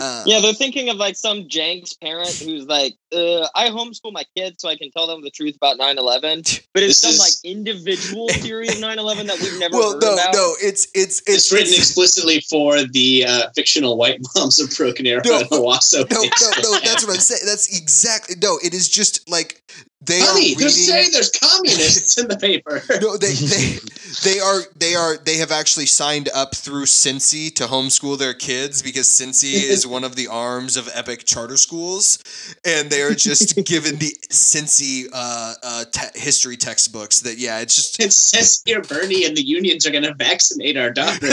Uh, 0.00 0.24
Yeah, 0.26 0.40
they're 0.40 0.54
thinking 0.54 0.88
of 0.88 0.96
like 0.96 1.16
some 1.16 1.48
Jenks 1.48 1.92
parent 1.94 2.30
who's 2.30 2.66
like, 2.66 2.96
uh, 3.14 3.48
I 3.54 3.70
homeschool 3.70 4.12
my 4.12 4.24
kids 4.36 4.56
so 4.60 4.68
I 4.68 4.76
can 4.76 4.90
tell 4.90 5.06
them 5.06 5.22
the 5.22 5.30
truth 5.30 5.56
about 5.56 5.76
9 5.78 5.98
11. 5.98 6.42
But 6.72 6.82
it's 6.82 7.00
This 7.00 7.00
some 7.00 7.10
is- 7.12 7.18
like 7.20 7.32
individual 7.50 8.28
theory 8.28 8.68
of 8.68 8.80
9 8.80 8.98
11 8.98 9.26
that 9.28 9.40
we've 9.40 9.58
never 9.58 9.76
Well, 9.76 9.92
heard 9.92 10.02
no, 10.02 10.12
about. 10.14 10.34
no, 10.34 10.54
it's 10.60 10.86
it's 10.94 11.20
it's, 11.20 11.28
It's 11.28 11.52
written 11.52 11.68
it's- 11.68 11.78
explicitly 11.88 12.40
for 12.40 12.82
the 12.82 13.24
uh, 13.26 13.50
fictional 13.54 13.96
white 13.96 14.20
moms 14.34 14.58
of 14.60 14.74
Broken 14.76 15.06
Arrow 15.06 15.22
No, 15.24 15.38
and 15.40 15.48
Owasso. 15.50 16.08
no, 16.10 16.20
no, 16.20 16.72
no. 16.72 16.80
That's 16.84 17.06
what 17.06 17.14
I'm 17.14 17.20
saying. 17.20 17.42
That's 17.46 17.76
exactly 17.76 18.36
no. 18.42 18.58
It 18.62 18.74
is 18.74 18.88
just 18.88 19.28
like 19.30 19.62
they 20.06 20.20
Honey, 20.20 20.54
are 20.54 20.58
they're 20.58 20.68
saying 20.68 21.10
there's 21.12 21.30
communists 21.30 22.18
in 22.18 22.28
the 22.28 22.36
paper. 22.36 22.82
no, 23.00 23.16
they, 23.16 23.32
they 23.32 23.78
they 24.22 24.38
are 24.38 24.60
they 24.76 24.94
are 24.94 25.16
they 25.16 25.38
have 25.38 25.50
actually 25.50 25.86
signed 25.86 26.28
up 26.34 26.54
through 26.54 26.84
Cincy 26.84 27.54
to 27.54 27.64
homeschool 27.64 28.18
their 28.18 28.34
kids 28.34 28.82
because 28.82 29.06
Cincy 29.08 29.54
is 29.54 29.86
one 29.86 30.04
of 30.04 30.14
the 30.14 30.26
arms 30.28 30.76
of 30.76 30.90
Epic 30.92 31.24
Charter 31.24 31.56
Schools, 31.56 32.18
and 32.66 32.90
they 32.90 33.00
are 33.08 33.14
just 33.14 33.56
given 33.64 33.96
the 33.96 34.16
Cincy 34.30 35.08
uh, 35.12 35.54
uh, 35.62 35.84
te- 35.90 36.18
history 36.18 36.56
textbooks. 36.56 37.20
That 37.20 37.38
yeah, 37.38 37.60
it's 37.60 37.74
just 37.74 38.00
It 38.00 38.12
says 38.12 38.62
here 38.64 38.82
Bernie 38.82 39.24
and 39.24 39.36
the 39.36 39.44
unions 39.44 39.86
are 39.86 39.90
going 39.90 40.04
to 40.04 40.14
vaccinate 40.14 40.76
our 40.76 40.90
daughter. 40.90 41.28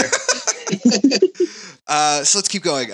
Uh, 1.88 2.24
so 2.24 2.38
let's 2.38 2.47
keep 2.47 2.63
going. 2.63 2.89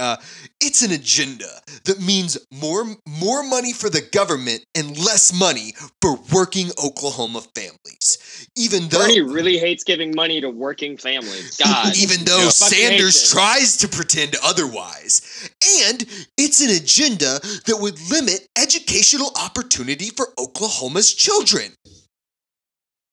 It's 0.60 0.82
an 0.82 0.92
agenda 0.92 1.50
that 1.86 2.02
means 2.02 2.38
more 2.52 2.84
more 3.08 3.44
money 3.44 3.74
for 3.74 3.90
the 3.90 4.02
government 4.02 4.66
and 4.74 4.98
less 4.98 5.32
money 5.38 5.74
for 6.02 6.18
working 6.34 6.70
Oklahoma 6.84 7.42
families. 7.54 8.48
Even 8.56 8.88
though 8.90 9.00
Bernie 9.00 9.22
really 9.22 9.58
hates 9.60 9.84
giving 9.84 10.16
money 10.16 10.42
to 10.42 10.50
working 10.50 10.98
families. 10.98 11.58
God. 11.58 11.96
even 11.96 12.26
though 12.26 12.38
Yeah. 12.38 12.50
Fucking 12.50 12.78
Sanders 12.78 13.32
tries 13.32 13.78
to 13.78 13.88
pretend 13.88 14.36
otherwise. 14.44 15.50
And 15.88 16.04
it's 16.38 16.62
an 16.62 16.72
agenda 16.72 17.40
that 17.66 17.78
would 17.80 18.00
limit 18.10 18.48
educational 18.58 19.32
opportunity 19.40 20.10
for 20.10 20.30
Oklahoma's 20.40 21.14
children. 21.14 21.74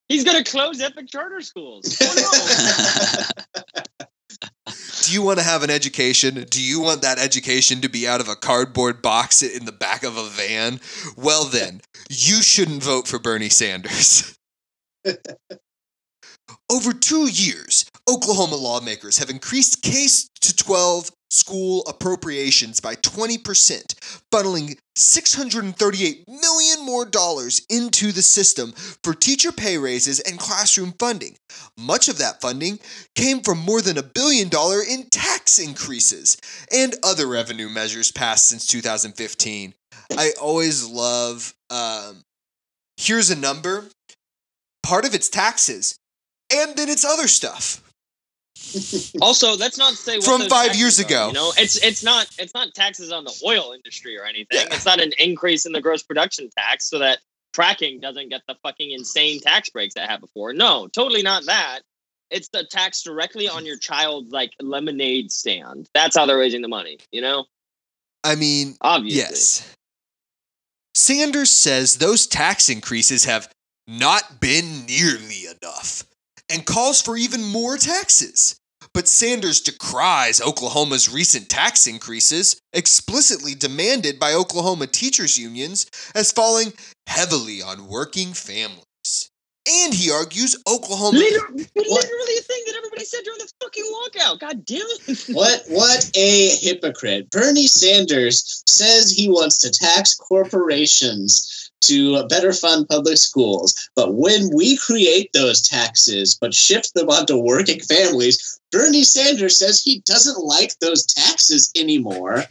He's 0.09 0.23
going 0.23 0.43
to 0.43 0.49
close 0.49 0.81
Epic 0.81 1.07
Charter 1.09 1.41
Schools. 1.41 1.97
Oh, 2.01 3.33
no. 3.65 3.81
Do 5.05 5.13
you 5.13 5.21
want 5.21 5.37
to 5.37 5.45
have 5.45 5.61
an 5.61 5.69
education? 5.69 6.43
Do 6.49 6.59
you 6.59 6.81
want 6.81 7.03
that 7.03 7.19
education 7.19 7.79
to 7.81 7.89
be 7.89 8.07
out 8.07 8.21
of 8.21 8.27
a 8.27 8.35
cardboard 8.35 9.03
box 9.03 9.43
in 9.43 9.65
the 9.65 9.71
back 9.71 10.01
of 10.01 10.17
a 10.17 10.27
van? 10.29 10.79
Well, 11.15 11.43
then, 11.43 11.81
you 12.09 12.41
shouldn't 12.41 12.81
vote 12.81 13.07
for 13.07 13.19
Bernie 13.19 13.49
Sanders. 13.49 14.35
Over 16.71 16.91
two 16.91 17.27
years, 17.27 17.85
Oklahoma 18.09 18.55
lawmakers 18.55 19.19
have 19.19 19.29
increased 19.29 19.83
case 19.83 20.27
to 20.41 20.55
12 20.55 21.11
school 21.35 21.83
appropriations 21.87 22.79
by 22.79 22.95
20%, 22.95 23.39
funneling 24.31 24.77
638 24.95 26.27
million 26.27 26.85
more 26.85 27.05
dollars 27.05 27.61
into 27.69 28.11
the 28.11 28.21
system 28.21 28.71
for 29.03 29.13
teacher 29.13 29.51
pay 29.51 29.77
raises 29.77 30.19
and 30.21 30.39
classroom 30.39 30.93
funding. 30.97 31.35
Much 31.77 32.07
of 32.07 32.17
that 32.17 32.41
funding 32.41 32.79
came 33.15 33.41
from 33.41 33.59
more 33.59 33.81
than 33.81 33.97
a 33.97 34.03
billion 34.03 34.47
dollar 34.49 34.81
in 34.81 35.09
tax 35.09 35.59
increases 35.59 36.37
and 36.71 36.95
other 37.03 37.27
revenue 37.27 37.69
measures 37.69 38.11
passed 38.11 38.47
since 38.49 38.65
2015. 38.67 39.73
I 40.17 40.31
always 40.41 40.87
love 40.87 41.53
um, 41.69 42.21
here's 42.97 43.29
a 43.29 43.35
number, 43.35 43.85
part 44.83 45.05
of 45.05 45.13
it's 45.13 45.29
taxes, 45.29 45.97
and 46.53 46.75
then 46.75 46.89
it's 46.89 47.05
other 47.05 47.27
stuff. 47.27 47.81
Also, 49.21 49.55
let's 49.55 49.77
not 49.77 49.93
say 49.93 50.19
From 50.19 50.41
five 50.49 50.75
years 50.75 50.99
are, 50.99 51.05
ago. 51.05 51.27
You 51.27 51.33
know, 51.33 51.53
it's 51.57 51.77
it's 51.83 52.03
not 52.03 52.27
it's 52.37 52.53
not 52.53 52.73
taxes 52.73 53.11
on 53.11 53.23
the 53.23 53.33
oil 53.45 53.73
industry 53.73 54.17
or 54.17 54.25
anything. 54.25 54.67
It's 54.71 54.85
not 54.85 54.99
an 54.99 55.13
increase 55.19 55.65
in 55.65 55.71
the 55.71 55.81
gross 55.81 56.03
production 56.03 56.49
tax 56.57 56.89
so 56.89 56.99
that 56.99 57.19
fracking 57.55 58.01
doesn't 58.01 58.29
get 58.29 58.41
the 58.47 58.55
fucking 58.63 58.91
insane 58.91 59.39
tax 59.39 59.69
breaks 59.69 59.93
that 59.95 60.09
had 60.09 60.19
before. 60.19 60.53
No, 60.53 60.87
totally 60.87 61.23
not 61.23 61.45
that. 61.45 61.79
It's 62.29 62.49
the 62.49 62.65
tax 62.69 63.03
directly 63.03 63.47
on 63.47 63.65
your 63.65 63.77
child's 63.77 64.31
like 64.31 64.51
lemonade 64.59 65.31
stand. 65.31 65.89
That's 65.93 66.17
how 66.17 66.25
they're 66.25 66.37
raising 66.37 66.61
the 66.61 66.67
money. 66.67 66.97
You 67.11 67.21
know, 67.21 67.45
I 68.23 68.35
mean, 68.35 68.75
obviously. 68.81 69.19
Yes. 69.19 69.73
Sanders 70.95 71.51
says 71.51 71.97
those 71.97 72.25
tax 72.25 72.69
increases 72.69 73.25
have 73.25 73.49
not 73.87 74.39
been 74.39 74.85
nearly 74.85 75.45
enough 75.45 76.03
and 76.49 76.65
calls 76.65 77.01
for 77.01 77.17
even 77.17 77.43
more 77.43 77.77
taxes. 77.77 78.59
But 78.93 79.07
Sanders 79.07 79.59
decries 79.59 80.41
Oklahoma's 80.41 81.09
recent 81.11 81.49
tax 81.49 81.85
increases, 81.85 82.61
explicitly 82.71 83.53
demanded 83.53 84.19
by 84.19 84.33
Oklahoma 84.33 84.87
teachers' 84.87 85.37
unions, 85.37 85.85
as 86.13 86.31
falling 86.31 86.71
heavily 87.07 87.61
on 87.61 87.87
working 87.87 88.33
families. 88.33 89.31
And 89.67 89.93
he 89.93 90.11
argues 90.11 90.55
Oklahoma. 90.67 91.17
Literally, 91.17 91.67
literally 91.75 92.37
a 92.37 92.41
thing 92.41 92.63
that 92.67 92.75
everybody 92.77 93.03
said 93.03 93.21
during 93.23 93.39
the 93.39 93.51
fucking 93.61 93.83
walkout. 93.83 94.39
God 94.39 94.63
damn 94.63 94.85
it. 94.85 95.25
what 95.35 95.63
what 95.69 96.11
a 96.15 96.55
hypocrite. 96.57 97.31
Bernie 97.31 97.67
Sanders 97.67 98.63
says 98.67 99.11
he 99.11 99.27
wants 99.27 99.57
to 99.59 99.71
tax 99.71 100.15
corporations 100.15 101.71
to 101.87 102.25
better 102.27 102.53
fund 102.53 102.87
public 102.89 103.17
schools. 103.17 103.89
But 103.95 104.15
when 104.15 104.49
we 104.53 104.77
create 104.77 105.31
those 105.33 105.61
taxes 105.61 106.35
but 106.39 106.53
shift 106.53 106.93
them 106.93 107.09
onto 107.09 107.37
working 107.37 107.79
families, 107.79 108.59
Bernie 108.71 109.03
Sanders 109.03 109.57
says 109.57 109.81
he 109.81 109.99
doesn't 110.01 110.43
like 110.43 110.77
those 110.79 111.05
taxes 111.05 111.71
anymore. 111.75 112.45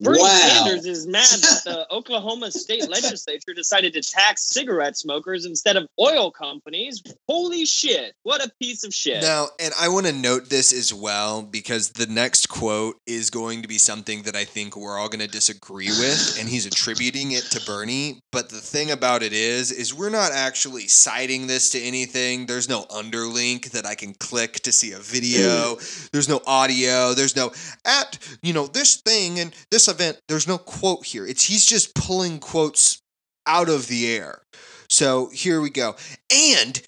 Bernie 0.00 0.20
wow. 0.20 0.28
Sanders 0.28 0.86
is 0.86 1.06
mad 1.06 1.26
that 1.40 1.60
the 1.64 1.86
Oklahoma 1.94 2.50
state 2.50 2.88
legislature 2.88 3.52
decided 3.54 3.92
to 3.92 4.00
tax 4.00 4.42
cigarette 4.42 4.96
smokers 4.96 5.44
instead 5.44 5.76
of 5.76 5.86
oil 6.00 6.30
companies. 6.30 7.02
Holy 7.28 7.66
shit. 7.66 8.14
What 8.22 8.44
a 8.44 8.50
piece 8.60 8.82
of 8.82 8.94
shit. 8.94 9.22
Now, 9.22 9.48
and 9.58 9.72
I 9.78 9.88
want 9.88 10.06
to 10.06 10.12
note 10.12 10.48
this 10.48 10.72
as 10.72 10.94
well 10.94 11.42
because 11.42 11.90
the 11.90 12.06
next 12.06 12.48
quote 12.48 12.96
is 13.06 13.28
going 13.30 13.62
to 13.62 13.68
be 13.68 13.78
something 13.78 14.22
that 14.22 14.34
I 14.34 14.44
think 14.44 14.76
we're 14.76 14.98
all 14.98 15.08
going 15.08 15.20
to 15.20 15.28
disagree 15.28 15.88
with, 15.88 16.38
and 16.40 16.48
he's 16.48 16.66
attributing 16.66 17.32
it 17.32 17.44
to 17.50 17.60
Bernie. 17.66 18.20
But 18.32 18.48
the 18.48 18.60
thing 18.60 18.90
about 18.90 19.22
it 19.22 19.32
is, 19.32 19.70
is 19.70 19.92
we're 19.92 20.10
not 20.10 20.32
actually 20.32 20.88
citing 20.88 21.46
this 21.46 21.70
to 21.70 21.80
anything. 21.80 22.46
There's 22.46 22.68
no 22.68 22.84
underlink 22.84 23.72
that 23.72 23.84
I 23.84 23.94
can 23.94 24.14
click 24.14 24.54
to 24.60 24.72
see 24.72 24.92
a 24.92 24.98
video. 24.98 25.69
There's 26.12 26.28
no 26.28 26.40
audio. 26.46 27.14
There's 27.14 27.36
no 27.36 27.52
at 27.84 28.18
you 28.42 28.52
know 28.52 28.66
this 28.66 28.96
thing 28.96 29.38
and 29.38 29.54
this 29.70 29.88
event. 29.88 30.20
There's 30.28 30.48
no 30.48 30.58
quote 30.58 31.06
here. 31.06 31.26
It's 31.26 31.44
he's 31.44 31.66
just 31.66 31.94
pulling 31.94 32.38
quotes 32.38 33.02
out 33.46 33.68
of 33.68 33.88
the 33.88 34.08
air. 34.08 34.42
So 34.88 35.30
here 35.32 35.60
we 35.60 35.70
go. 35.70 35.96
And 36.32 36.80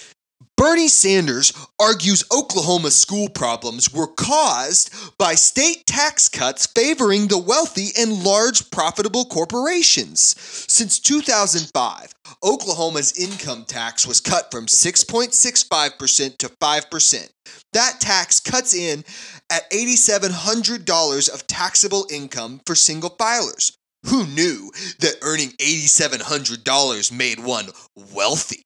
Bernie 0.56 0.88
Sanders 0.88 1.52
argues 1.80 2.24
Oklahoma 2.30 2.90
school 2.90 3.28
problems 3.28 3.92
were 3.92 4.06
caused 4.06 4.94
by 5.18 5.34
state 5.34 5.86
tax 5.86 6.28
cuts 6.28 6.66
favoring 6.66 7.26
the 7.26 7.38
wealthy 7.38 7.88
and 7.98 8.22
large 8.22 8.70
profitable 8.70 9.24
corporations. 9.24 10.36
Since 10.68 11.00
2005, 11.00 12.14
Oklahoma's 12.44 13.18
income 13.18 13.64
tax 13.64 14.06
was 14.06 14.20
cut 14.20 14.50
from 14.50 14.66
6.65% 14.66 16.38
to 16.38 16.48
5%. 16.48 17.28
That 17.72 18.00
tax 18.00 18.40
cuts 18.40 18.74
in 18.74 19.04
at 19.50 19.70
$8,700 19.70 21.34
of 21.34 21.46
taxable 21.46 22.06
income 22.10 22.60
for 22.66 22.74
single 22.74 23.10
filers. 23.10 23.76
Who 24.06 24.26
knew 24.26 24.70
that 25.00 25.16
earning 25.22 25.50
$8,700 25.60 27.12
made 27.12 27.40
one 27.40 27.68
wealthy? 28.12 28.62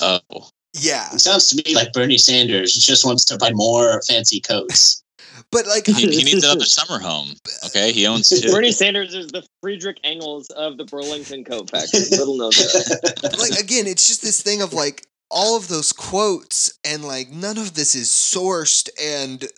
Oh, 0.00 0.20
Yeah, 0.74 1.12
It 1.14 1.20
sounds 1.20 1.48
to 1.48 1.56
me 1.64 1.74
like 1.74 1.92
Bernie 1.92 2.18
Sanders 2.18 2.72
just 2.74 3.04
wants 3.04 3.24
to 3.26 3.36
buy 3.38 3.50
more 3.52 4.00
fancy 4.02 4.40
coats. 4.40 5.02
but 5.52 5.66
like, 5.66 5.86
he, 5.86 5.92
he 5.94 6.24
needs 6.24 6.44
another 6.44 6.64
summer 6.64 7.00
home. 7.00 7.34
Okay, 7.66 7.92
he 7.92 8.06
owns 8.06 8.28
two. 8.28 8.50
Bernie 8.50 8.72
Sanders 8.72 9.14
is 9.14 9.28
the 9.28 9.42
Friedrich 9.62 9.98
Engels 10.04 10.50
of 10.50 10.76
the 10.76 10.84
Burlington 10.84 11.44
Coat 11.44 11.70
Factory. 11.70 12.00
Little 12.10 12.36
known 12.36 12.50
that. 12.50 13.36
like 13.38 13.58
again, 13.58 13.86
it's 13.86 14.06
just 14.06 14.22
this 14.22 14.42
thing 14.42 14.62
of 14.62 14.72
like 14.72 15.06
all 15.30 15.56
of 15.56 15.68
those 15.68 15.92
quotes 15.92 16.78
and 16.84 17.04
like 17.04 17.30
none 17.30 17.58
of 17.58 17.74
this 17.74 17.94
is 17.94 18.08
sourced 18.08 18.88
and. 19.00 19.44
uh, 19.44 19.48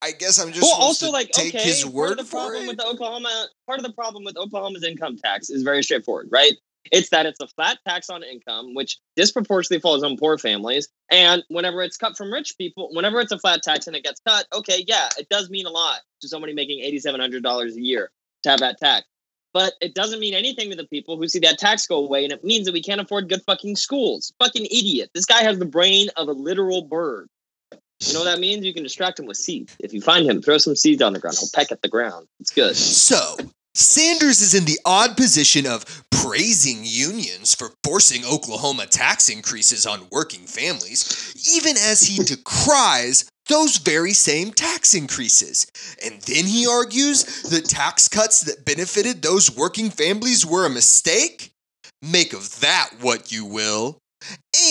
I 0.00 0.12
guess 0.12 0.38
I'm 0.38 0.52
just 0.52 0.62
Well, 0.62 0.74
supposed 0.74 1.02
also 1.02 1.06
to 1.06 1.12
like 1.12 1.28
take 1.30 1.52
okay, 1.56 1.64
his 1.64 1.82
part 1.82 1.92
word 1.94 2.10
of 2.12 2.16
the 2.18 2.24
for 2.24 2.36
problem 2.36 2.62
it. 2.64 2.68
with 2.68 2.76
the 2.76 2.86
Oklahoma 2.86 3.48
part 3.66 3.80
of 3.80 3.84
the 3.84 3.92
problem 3.92 4.22
with 4.22 4.36
Oklahoma's 4.36 4.84
income 4.84 5.16
tax 5.16 5.50
is 5.50 5.64
very 5.64 5.82
straightforward, 5.82 6.28
right? 6.30 6.52
It's 6.92 7.10
that 7.10 7.26
it's 7.26 7.40
a 7.40 7.48
flat 7.48 7.78
tax 7.86 8.10
on 8.10 8.22
income, 8.22 8.74
which 8.74 8.98
disproportionately 9.16 9.80
falls 9.80 10.02
on 10.02 10.16
poor 10.16 10.38
families. 10.38 10.88
And 11.10 11.44
whenever 11.48 11.82
it's 11.82 11.96
cut 11.96 12.16
from 12.16 12.32
rich 12.32 12.54
people, 12.58 12.90
whenever 12.92 13.20
it's 13.20 13.32
a 13.32 13.38
flat 13.38 13.62
tax 13.62 13.86
and 13.86 13.96
it 13.96 14.04
gets 14.04 14.20
cut, 14.26 14.46
okay, 14.52 14.84
yeah, 14.86 15.08
it 15.18 15.28
does 15.28 15.50
mean 15.50 15.66
a 15.66 15.70
lot 15.70 16.00
to 16.20 16.28
somebody 16.28 16.52
making 16.52 16.80
eighty-seven 16.80 17.20
hundred 17.20 17.42
dollars 17.42 17.76
a 17.76 17.80
year 17.80 18.10
to 18.42 18.50
have 18.50 18.60
that 18.60 18.78
tax. 18.78 19.06
But 19.54 19.72
it 19.80 19.94
doesn't 19.94 20.20
mean 20.20 20.34
anything 20.34 20.70
to 20.70 20.76
the 20.76 20.86
people 20.86 21.16
who 21.16 21.26
see 21.26 21.38
that 21.40 21.58
tax 21.58 21.86
go 21.86 21.96
away, 21.96 22.22
and 22.22 22.32
it 22.32 22.44
means 22.44 22.66
that 22.66 22.72
we 22.72 22.82
can't 22.82 23.00
afford 23.00 23.28
good 23.28 23.42
fucking 23.46 23.76
schools. 23.76 24.32
Fucking 24.38 24.66
idiot. 24.66 25.10
This 25.14 25.24
guy 25.24 25.42
has 25.42 25.58
the 25.58 25.64
brain 25.64 26.08
of 26.16 26.28
a 26.28 26.32
literal 26.32 26.82
bird. 26.82 27.28
You 28.00 28.12
know 28.12 28.20
what 28.20 28.26
that 28.26 28.38
means? 28.38 28.64
You 28.64 28.74
can 28.74 28.84
distract 28.84 29.18
him 29.18 29.26
with 29.26 29.38
seeds. 29.38 29.74
If 29.80 29.92
you 29.92 30.00
find 30.00 30.24
him, 30.28 30.40
throw 30.40 30.58
some 30.58 30.76
seeds 30.76 31.02
on 31.02 31.14
the 31.14 31.18
ground. 31.18 31.36
He'll 31.40 31.48
peck 31.52 31.72
at 31.72 31.82
the 31.82 31.88
ground. 31.88 32.28
It's 32.38 32.52
good. 32.52 32.76
So, 32.76 33.36
Sanders 33.74 34.40
is 34.40 34.54
in 34.54 34.64
the 34.64 34.78
odd 34.84 35.16
position 35.16 35.66
of 35.66 35.84
praising 36.10 36.80
unions 36.82 37.54
for 37.54 37.70
forcing 37.84 38.24
Oklahoma 38.24 38.86
tax 38.86 39.28
increases 39.28 39.86
on 39.86 40.08
working 40.10 40.46
families, 40.46 41.34
even 41.54 41.76
as 41.76 42.02
he 42.02 42.22
decries 42.22 43.28
those 43.48 43.78
very 43.78 44.12
same 44.12 44.52
tax 44.52 44.94
increases. 44.94 45.66
And 46.04 46.20
then 46.22 46.44
he 46.44 46.66
argues 46.66 47.42
the 47.42 47.60
tax 47.60 48.08
cuts 48.08 48.42
that 48.42 48.64
benefited 48.64 49.22
those 49.22 49.54
working 49.54 49.90
families 49.90 50.44
were 50.44 50.66
a 50.66 50.70
mistake? 50.70 51.52
Make 52.02 52.32
of 52.32 52.60
that 52.60 52.90
what 53.00 53.32
you 53.32 53.44
will. 53.44 53.98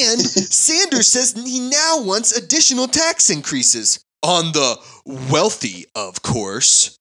And 0.01 0.21
Sanders 0.21 1.07
says 1.07 1.33
he 1.33 1.59
now 1.59 2.01
wants 2.01 2.35
additional 2.35 2.87
tax 2.87 3.29
increases 3.29 3.99
on 4.21 4.51
the 4.51 4.77
wealthy, 5.05 5.85
of 5.95 6.21
course. 6.21 6.96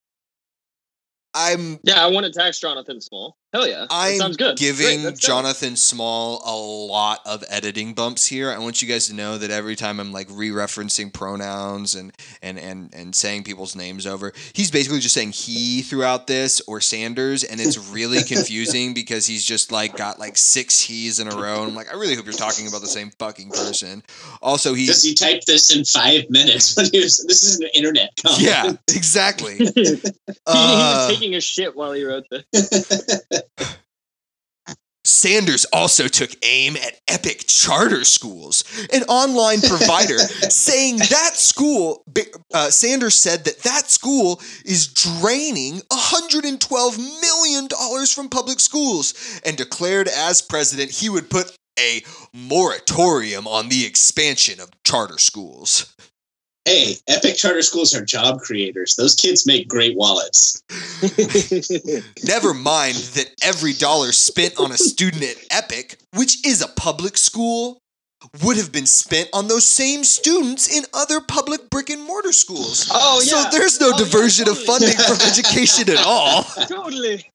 I'm 1.37 1.78
Yeah, 1.84 2.03
I 2.03 2.07
want 2.09 2.24
to 2.26 2.32
tax 2.32 2.59
Jonathan 2.59 3.01
Small. 3.01 3.37
Hell 3.57 3.67
yeah. 3.67 3.87
I'm 3.91 4.33
good. 4.33 4.59
giving 4.59 4.85
Great, 4.85 5.01
let's 5.05 5.21
go. 5.21 5.29
Jonathan 5.29 5.77
Small 5.77 6.43
a 6.45 6.55
lot 6.93 7.21
of 7.25 7.43
editing 7.49 7.95
bumps 7.95 8.27
here. 8.27 8.51
I 8.51 8.59
want 8.59 8.83
you 8.83 8.89
guys 8.89 9.07
to 9.07 9.15
know 9.15 9.39
that 9.39 9.51
every 9.51 9.77
time 9.77 9.99
I'm 9.99 10.13
like 10.13 10.27
re-referencing 10.31 11.11
pronouns 11.11 11.95
and 11.95 12.13
and 12.43 12.59
and 12.59 12.95
and 12.95 13.15
saying 13.15 13.45
people's 13.45 13.75
names 13.75 14.07
over, 14.07 14.35
he's 14.53 14.71
basically 14.71 15.01
just 15.01 15.15
saying 15.15 15.33
he 15.33 15.81
throughout 15.81 16.27
this 16.27 16.61
or 16.69 16.83
Sanders, 16.83 17.45
and 17.45 17.59
it's 17.59 17.79
really 17.79 18.23
confusing 18.29 18.93
because 18.93 19.27
he's 19.27 19.43
just 19.43 19.73
like 19.73 19.97
got 19.97 20.19
like 20.19 20.37
six 20.37 20.83
he's 20.83 21.19
in 21.19 21.27
a 21.27 21.35
row. 21.35 21.61
And 21.63 21.71
I'm 21.71 21.75
like, 21.75 21.91
I 21.91 21.97
really 21.97 22.15
hope 22.15 22.27
you're 22.27 22.35
talking 22.35 22.69
about 22.69 22.83
the 22.83 22.87
same 22.89 23.11
fucking 23.19 23.53
person. 23.53 24.03
Also, 24.43 24.75
he 24.75 24.85
Does 24.85 25.03
he 25.03 25.15
type 25.15 25.43
this 25.47 25.75
in 25.75 25.83
five 25.87 26.29
minutes? 26.29 26.77
When 26.77 26.91
he 26.93 27.01
was, 27.01 27.25
this 27.27 27.43
is 27.43 27.59
an 27.61 27.69
internet 27.75 28.11
comment. 28.23 28.43
yeah, 28.43 28.73
exactly. 28.95 29.57
he, 29.75 29.91
he 29.95 30.03
Uh, 30.47 31.07
was 31.09 31.19
taking 31.19 31.35
a 31.35 31.41
shit 31.41 31.75
while 31.75 31.93
he 31.93 32.05
wrote 32.05 32.25
this. 32.31 33.45
Sanders 35.07 35.64
also 35.72 36.09
took 36.09 36.30
aim 36.44 36.76
at 36.76 37.01
Epic 37.07 37.44
Charter 37.47 38.05
Schools, 38.05 38.64
an 38.92 39.03
online 39.05 39.61
provider, 39.61 40.18
saying 40.51 40.97
that 40.97 41.36
school, 41.36 42.05
uh, 42.53 42.70
Sanders 42.70 43.16
said 43.16 43.44
that 43.44 43.61
that 43.61 43.88
school 43.88 44.40
is 44.64 44.88
draining 44.88 45.80
$112 45.92 46.99
million 47.20 48.07
from 48.07 48.28
public 48.28 48.59
schools 48.59 49.40
and 49.44 49.57
declared 49.57 50.09
as 50.09 50.42
president 50.42 50.90
he 50.90 51.09
would 51.09 51.30
put 51.30 51.57
a 51.78 52.03
moratorium 52.32 53.47
on 53.47 53.68
the 53.68 53.86
expansion 53.86 54.61
of 54.61 54.70
charter 54.82 55.18
schools. 55.18 55.94
Hey, 56.67 56.97
Epic 57.07 57.37
Charter 57.37 57.62
Schools 57.62 57.95
are 57.95 58.05
job 58.05 58.41
creators. 58.41 58.97
Those 58.97 59.14
kids 59.14 59.47
make 59.47 59.69
great 59.69 59.97
wallets. 59.97 60.61
Never 62.25 62.53
mind 62.53 62.97
that 63.14 63.31
every 63.41 63.73
dollar 63.73 64.11
spent 64.11 64.59
on 64.59 64.73
a 64.73 64.77
student 64.77 65.23
at 65.23 65.37
Epic, 65.53 65.99
which 66.17 66.45
is 66.45 66.62
a 66.62 66.67
public 66.69 67.17
school, 67.19 67.79
would 68.43 68.57
have 68.57 68.73
been 68.73 68.87
spent 68.87 69.29
on 69.33 69.47
those 69.47 69.64
same 69.64 70.03
students 70.03 70.69
in 70.77 70.83
other 70.93 71.21
public 71.21 71.71
brick 71.71 71.89
and 71.89 72.03
mortar 72.03 72.33
schools. 72.33 72.91
Oh, 72.93 73.23
yeah. 73.25 73.49
So 73.49 73.57
there's 73.57 73.79
no 73.79 73.91
Oh, 73.91 73.91
yeah, 73.93 74.05
diversion 74.05 74.49
of 74.49 74.59
funding 74.59 74.97
from 74.97 75.19
education 75.25 75.89
at 75.89 76.05
all. 76.05 76.43
totally. 76.67 77.31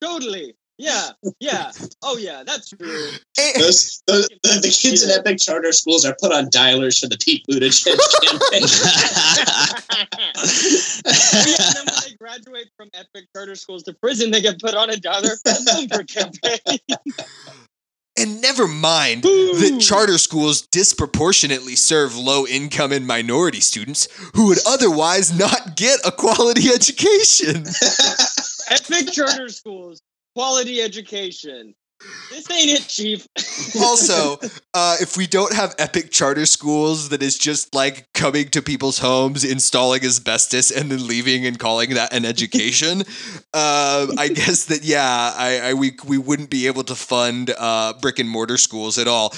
Totally. 0.00 0.56
Yeah. 0.78 1.10
Yeah. 1.38 1.70
Oh, 2.02 2.16
yeah. 2.16 2.42
That's 2.44 2.70
true. 2.70 3.10
Those, 3.56 4.02
those 4.06 4.28
the, 4.42 4.58
the 4.60 4.76
kids 4.76 5.02
in 5.02 5.10
Epic 5.10 5.38
Charter 5.38 5.72
Schools 5.72 6.04
are 6.04 6.16
put 6.20 6.32
on 6.32 6.46
dialers 6.50 7.00
for 7.00 7.08
the 7.08 7.16
Pete 7.18 7.44
Buttigieg 7.48 7.84
campaign. 8.24 8.62
yeah, 11.06 11.66
and 11.66 11.76
then 11.76 11.86
when 11.86 11.94
they 12.04 12.16
graduate 12.16 12.68
from 12.76 12.90
Epic 12.94 13.28
charter 13.34 13.54
schools 13.54 13.84
to 13.84 13.92
prison, 13.94 14.30
they 14.30 14.40
get 14.40 14.60
put 14.60 14.74
on 14.74 14.90
a 14.90 14.96
dollar 14.96 15.36
for 15.36 15.52
the 15.52 16.04
campaign. 16.08 16.78
And 18.16 18.40
never 18.40 18.68
mind 18.68 19.22
Boo. 19.22 19.54
that 19.58 19.80
charter 19.80 20.18
schools 20.18 20.62
disproportionately 20.62 21.74
serve 21.74 22.16
low 22.16 22.46
income 22.46 22.92
and 22.92 23.06
minority 23.06 23.60
students 23.60 24.06
who 24.34 24.46
would 24.46 24.58
otherwise 24.66 25.36
not 25.36 25.76
get 25.76 25.98
a 26.06 26.12
quality 26.12 26.68
education. 26.74 27.64
Epic 28.70 29.12
charter 29.12 29.48
schools, 29.48 30.00
quality 30.34 30.80
education. 30.80 31.74
This 32.30 32.50
ain't 32.50 32.70
it, 32.70 32.86
Chief. 32.88 33.26
also, 33.80 34.38
uh, 34.74 34.96
if 35.00 35.16
we 35.16 35.26
don't 35.26 35.54
have 35.54 35.74
epic 35.78 36.10
charter 36.10 36.44
schools 36.44 37.08
that 37.10 37.22
is 37.22 37.38
just 37.38 37.74
like 37.74 38.12
coming 38.12 38.48
to 38.50 38.60
people's 38.60 38.98
homes, 38.98 39.44
installing 39.44 40.04
asbestos, 40.04 40.70
and 40.70 40.90
then 40.90 41.06
leaving 41.06 41.46
and 41.46 41.58
calling 41.58 41.94
that 41.94 42.12
an 42.12 42.24
education, 42.24 43.02
uh, 43.54 44.06
I 44.18 44.28
guess 44.28 44.66
that 44.66 44.84
yeah, 44.84 45.32
I, 45.36 45.70
I 45.70 45.74
we 45.74 45.92
we 46.04 46.18
wouldn't 46.18 46.50
be 46.50 46.66
able 46.66 46.84
to 46.84 46.94
fund 46.94 47.54
uh, 47.56 47.94
brick 48.00 48.18
and 48.18 48.28
mortar 48.28 48.58
schools 48.58 48.98
at 48.98 49.08
all. 49.08 49.32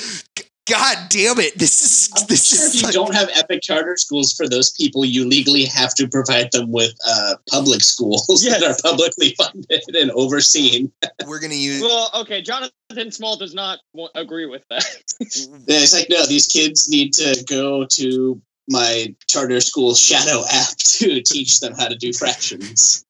G- 0.66 0.74
God 0.74 0.96
damn 1.08 1.38
it! 1.38 1.58
This 1.58 1.82
is 1.82 2.10
I'm 2.16 2.26
this 2.26 2.46
sure 2.46 2.64
is 2.66 2.74
if 2.74 2.80
you 2.80 2.86
like- 2.86 2.94
don't 2.94 3.14
have 3.14 3.28
Epic 3.34 3.60
Charter 3.62 3.96
Schools 3.96 4.32
for 4.32 4.48
those 4.48 4.70
people, 4.72 5.04
you 5.04 5.26
legally 5.26 5.64
have 5.66 5.94
to 5.94 6.08
provide 6.08 6.50
them 6.52 6.70
with 6.72 6.92
uh, 7.08 7.34
public 7.50 7.82
schools 7.82 8.26
that 8.48 8.62
are 8.62 8.76
publicly 8.82 9.34
funded 9.36 9.82
and 9.94 10.10
overseen. 10.12 10.90
we're 11.26 11.40
gonna 11.40 11.54
use. 11.54 11.80
well, 11.82 12.10
okay, 12.14 12.42
Jonathan 12.42 13.10
Small 13.10 13.36
does 13.36 13.54
not 13.54 13.78
wa- 13.94 14.08
agree 14.14 14.46
with 14.46 14.64
that. 14.70 14.84
Yeah, 15.66 15.78
it's 15.80 15.94
like, 15.94 16.08
no, 16.10 16.26
these 16.26 16.46
kids 16.46 16.88
need 16.88 17.12
to 17.14 17.42
go 17.48 17.86
to 17.92 18.40
my 18.68 19.14
charter 19.28 19.60
school 19.60 19.94
shadow 19.94 20.42
app 20.52 20.76
to 20.76 21.22
teach 21.22 21.60
them 21.60 21.72
how 21.74 21.88
to 21.88 21.94
do 21.96 22.12
fractions. 22.12 23.04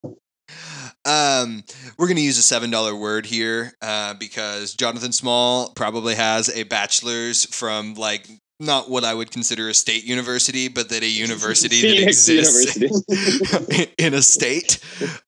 Um, 1.07 1.63
we're 1.99 2.09
gonna 2.09 2.21
use 2.21 2.37
a 2.39 2.43
seven 2.43 2.71
dollar 2.71 2.95
word 2.95 3.27
here 3.27 3.73
uh, 3.81 4.15
because 4.15 4.75
Jonathan 4.75 5.13
Small 5.13 5.71
probably 5.71 6.15
has 6.17 6.49
a 6.55 6.65
bachelor's 6.65 7.45
from 7.55 7.95
like 7.95 8.29
not 8.59 8.89
what 8.89 9.05
I 9.05 9.13
would 9.15 9.31
consider 9.31 9.69
a 9.69 9.75
state 9.75 10.05
university, 10.05 10.69
but 10.69 10.89
that 10.89 11.03
a 11.03 11.09
university 11.27 11.83
that 11.83 12.03
exists 12.09 12.77
University. 12.77 13.93
in 13.99 14.15
a 14.15 14.23
state. 14.23 14.79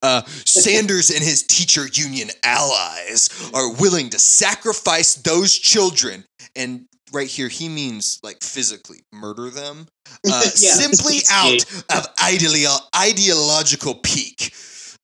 Uh, 0.02 0.22
Sanders 0.26 1.10
and 1.10 1.22
his 1.22 1.42
teacher 1.42 1.86
union 1.92 2.28
allies 2.42 3.50
are 3.55 3.72
willing 3.74 4.10
to 4.10 4.18
sacrifice 4.18 5.14
those 5.14 5.55
children, 5.55 6.24
and 6.56 6.86
right 7.12 7.28
here 7.28 7.48
he 7.48 7.68
means 7.68 8.18
like 8.22 8.42
physically 8.42 9.00
murder 9.12 9.50
them, 9.50 9.86
uh, 10.26 10.42
Yeah. 10.56 10.72
simply 10.72 11.18
out 11.30 11.62
of 11.94 12.14
ideolo- 12.16 12.80
ideological 12.96 13.94
pique. 13.96 14.52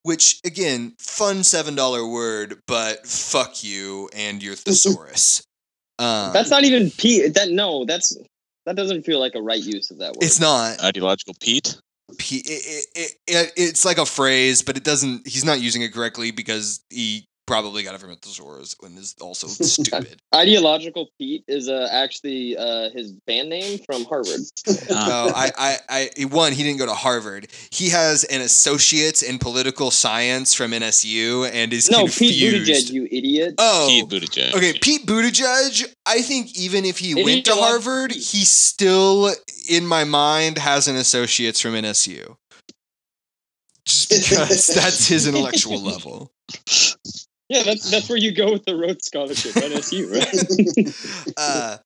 Which 0.04 0.40
again, 0.44 0.94
fun 0.98 1.42
seven 1.42 1.74
dollar 1.74 2.06
word, 2.06 2.60
but 2.66 3.06
fuck 3.06 3.64
you 3.64 4.08
and 4.14 4.42
your 4.42 4.54
thesaurus. 4.54 5.42
Um, 5.96 6.32
That's 6.32 6.50
not 6.50 6.64
even 6.64 6.90
Pete. 6.90 7.34
That 7.34 7.50
no, 7.50 7.84
that's 7.84 8.18
that 8.66 8.74
doesn't 8.74 9.04
feel 9.04 9.20
like 9.20 9.36
a 9.36 9.40
right 9.40 9.62
use 9.62 9.92
of 9.92 9.98
that 9.98 10.14
word. 10.14 10.24
It's 10.24 10.40
not. 10.40 10.82
Ideological 10.82 11.34
Pete. 11.40 11.76
P- 12.18 12.42
it, 12.44 12.86
it, 12.96 13.12
it, 13.28 13.52
it's 13.56 13.84
like 13.84 13.98
a 13.98 14.04
phrase, 14.04 14.60
but 14.60 14.76
it 14.76 14.82
doesn't. 14.82 15.24
He's 15.24 15.44
not 15.44 15.60
using 15.60 15.82
it 15.82 15.92
correctly 15.92 16.32
because 16.32 16.80
he 16.90 17.26
probably 17.46 17.82
got 17.82 17.94
it 17.94 18.00
from 18.00 18.10
a 18.10 18.16
thesaurus 18.16 18.74
and 18.82 18.98
is 18.98 19.14
also 19.20 19.46
stupid. 19.48 20.20
Ideological 20.34 21.08
Pete 21.18 21.44
is 21.48 21.68
uh, 21.68 21.88
actually 21.90 22.56
uh, 22.56 22.90
his 22.90 23.12
band 23.26 23.48
name 23.48 23.78
from 23.86 24.04
Harvard. 24.04 24.40
no, 24.66 24.74
I, 25.34 25.50
I, 25.56 25.76
I, 25.88 26.24
one, 26.24 26.52
he 26.52 26.62
didn't 26.62 26.78
go 26.78 26.86
to 26.86 26.94
Harvard. 26.94 27.48
He 27.70 27.90
has 27.90 28.24
an 28.24 28.40
associate's 28.40 29.22
in 29.22 29.38
political 29.38 29.90
science 29.90 30.54
from 30.54 30.72
NSU 30.72 31.50
and 31.52 31.72
is 31.72 31.90
no, 31.90 32.00
confused. 32.00 32.66
Pete 32.66 32.66
Buttigieg, 32.66 32.92
you 32.92 33.04
idiot. 33.10 33.54
Oh, 33.58 33.86
Pete 33.88 34.08
Buttigieg. 34.08 34.54
Okay, 34.54 34.72
Pete 34.80 35.06
Buttigieg, 35.06 35.94
I 36.06 36.22
think 36.22 36.58
even 36.58 36.84
if 36.84 36.98
he 36.98 37.12
Idiot 37.12 37.24
went 37.24 37.44
to 37.46 37.54
Harvard, 37.54 38.10
Pete. 38.10 38.22
he 38.22 38.44
still, 38.44 39.30
in 39.68 39.86
my 39.86 40.04
mind, 40.04 40.58
has 40.58 40.88
an 40.88 40.96
associate's 40.96 41.60
from 41.60 41.72
NSU. 41.72 42.36
Just 43.84 44.08
because 44.08 44.66
that's 44.74 45.08
his 45.08 45.26
intellectual 45.26 45.80
level. 45.80 46.32
Yeah, 47.48 47.62
that's 47.62 47.90
that's 47.90 48.08
where 48.08 48.16
you 48.18 48.32
go 48.32 48.52
with 48.52 48.64
the 48.64 48.74
Rhodes 48.74 49.04
Scholarship, 49.04 49.52
NSU, 49.52 50.10
right? 51.34 51.34
Uh, 51.36 51.76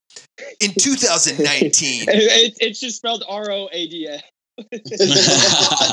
in 0.60 0.70
2019, 0.78 2.02
It- 2.08 2.08
it- 2.08 2.56
it's 2.60 2.80
just 2.80 2.96
spelled 2.96 3.24
R 3.28 3.50
O 3.50 3.68
A 3.72 3.86
D 3.88 4.06
A. 4.06 4.22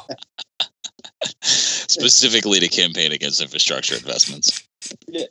Specifically 1.43 2.59
to 2.59 2.67
campaign 2.67 3.11
against 3.11 3.41
infrastructure 3.41 3.95
investments. 3.95 4.63
Yeah. 5.07 5.25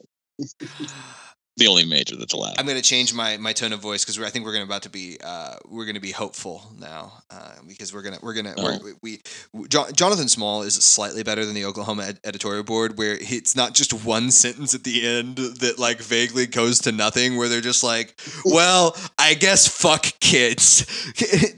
The 1.57 1.69
only 1.69 1.85
major 1.85 2.17
that's 2.17 2.35
allowed. 2.35 2.55
I'm 2.59 2.67
going 2.67 2.77
to 2.77 2.83
change 2.83 3.15
my, 3.15 3.37
my 3.37 3.53
tone 3.53 3.73
of 3.73 3.79
voice 3.79 4.05
because 4.05 4.21
I 4.21 4.29
think 4.29 4.45
we're 4.45 4.55
going 4.55 4.67
to 4.67 4.69
about 4.71 4.83
to 4.83 4.91
be 4.91 5.19
uh, 5.23 5.55
we're 5.69 5.85
going 5.85 5.95
to 5.95 6.01
be 6.01 6.11
hopeful 6.11 6.65
now 6.81 7.13
uh, 7.31 7.53
because 7.69 7.95
we're 7.95 8.03
gonna 8.03 8.19
we're 8.21 8.35
gonna 8.35 8.55
Oh. 8.59 8.79
we're, 8.83 8.95
we, 9.03 9.21
we 9.53 9.69
Jo- 9.69 9.91
Jonathan 9.93 10.27
Small 10.29 10.63
is 10.63 10.75
slightly 10.75 11.23
better 11.23 11.45
than 11.45 11.55
the 11.55 11.65
Oklahoma 11.65 12.07
ed- 12.07 12.19
editorial 12.25 12.65
board 12.65 12.99
where 12.99 13.17
it's 13.21 13.55
not 13.55 13.73
just 13.73 13.93
one 14.05 14.33
sentence 14.33 14.75
at 14.75 14.83
the 14.83 15.07
end 15.07 15.37
that 15.37 15.79
like 15.79 15.99
vaguely 16.01 16.47
goes 16.47 16.81
to 16.81 16.91
nothing 16.93 17.37
where 17.37 17.49
they're 17.49 17.61
just 17.61 17.85
like 17.85 18.19
well 18.45 18.97
I 19.17 19.35
guess 19.35 19.69
fuck 19.69 20.03
kids 20.19 20.85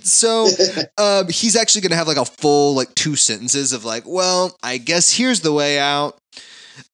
so 0.10 0.47
um, 0.98 1.28
he's 1.31 1.56
actually 1.56 1.81
going 1.81 1.90
to 1.93 1.97
have 1.97 2.06
like 2.09 2.18
a 2.18 2.24
full 2.27 2.74
like 2.74 2.94
two 2.94 3.16
sentences 3.16 3.73
of 3.73 3.86
like 3.86 4.05
well 4.06 4.56
I 4.62 4.77
guess 4.77 5.10
here's 5.14 5.40
the 5.40 5.52
way 5.55 5.78
out 5.78 6.18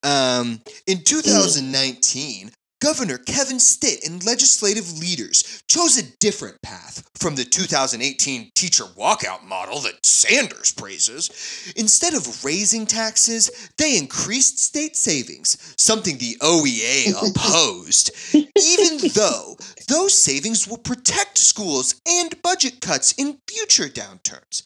um, 0.04 0.60
in 0.86 1.02
2019 1.02 2.52
Governor 2.82 3.18
Kevin 3.18 3.60
Stitt 3.60 4.04
and 4.04 4.26
legislative 4.26 4.98
leaders 4.98 5.62
chose 5.68 5.96
a 5.96 6.16
different 6.18 6.60
path 6.62 7.08
from 7.14 7.36
the 7.36 7.44
2018 7.44 8.50
teacher 8.56 8.82
walkout 8.98 9.44
model 9.44 9.78
that 9.82 10.04
Sanders 10.04 10.72
praises. 10.72 11.72
Instead 11.76 12.12
of 12.12 12.44
raising 12.44 12.84
taxes, 12.84 13.70
they 13.78 13.96
increased 13.96 14.58
state 14.58 14.96
savings, 14.96 15.74
something 15.78 16.18
the 16.18 16.36
OEA 16.42 17.10
opposed, 17.30 18.10
even 18.34 19.10
though 19.14 19.56
those 19.86 20.18
savings 20.18 20.66
will 20.66 20.78
protect 20.78 21.38
schools 21.38 22.00
and 22.04 22.42
budget 22.42 22.80
cuts 22.80 23.12
in 23.12 23.38
future 23.46 23.88
downturns. 23.88 24.64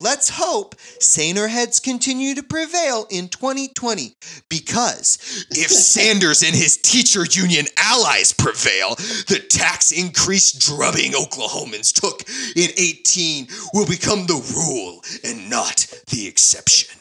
Let's 0.00 0.28
hope 0.28 0.74
saner 0.98 1.46
heads 1.46 1.80
continue 1.80 2.34
to 2.34 2.42
prevail 2.42 3.06
in 3.10 3.28
2020 3.28 4.16
because 4.48 5.46
if 5.50 5.70
Sanders 5.70 6.42
and 6.42 6.54
his 6.54 6.76
teacher 6.76 7.24
union 7.24 7.66
allies 7.78 8.32
prevail, 8.32 8.96
the 9.28 9.44
tax 9.48 9.92
increase 9.92 10.52
drubbing 10.52 11.12
Oklahomans 11.12 11.92
took 11.92 12.22
in 12.56 12.70
18 12.76 13.46
will 13.72 13.86
become 13.86 14.26
the 14.26 14.42
rule 14.54 15.00
and 15.22 15.48
not 15.48 15.86
the 16.10 16.26
exception. 16.26 16.98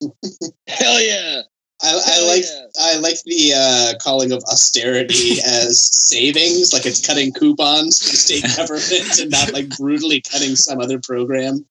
Hell 0.68 1.00
yeah! 1.00 1.42
I, 1.82 2.00
I 2.06 2.26
like 2.26 2.44
yeah. 2.44 2.66
I 2.80 2.98
like 2.98 3.16
the 3.24 3.52
uh, 3.56 3.98
calling 3.98 4.32
of 4.32 4.42
austerity 4.44 5.40
as 5.46 5.80
savings, 5.80 6.72
like 6.72 6.86
it's 6.86 7.04
cutting 7.04 7.32
coupons 7.32 7.98
for 7.98 8.10
the 8.10 8.16
state 8.16 8.44
government 8.56 9.18
and 9.20 9.30
not 9.30 9.52
like 9.52 9.76
brutally 9.76 10.20
cutting 10.20 10.56
some 10.56 10.80
other 10.80 10.98
program. 10.98 11.66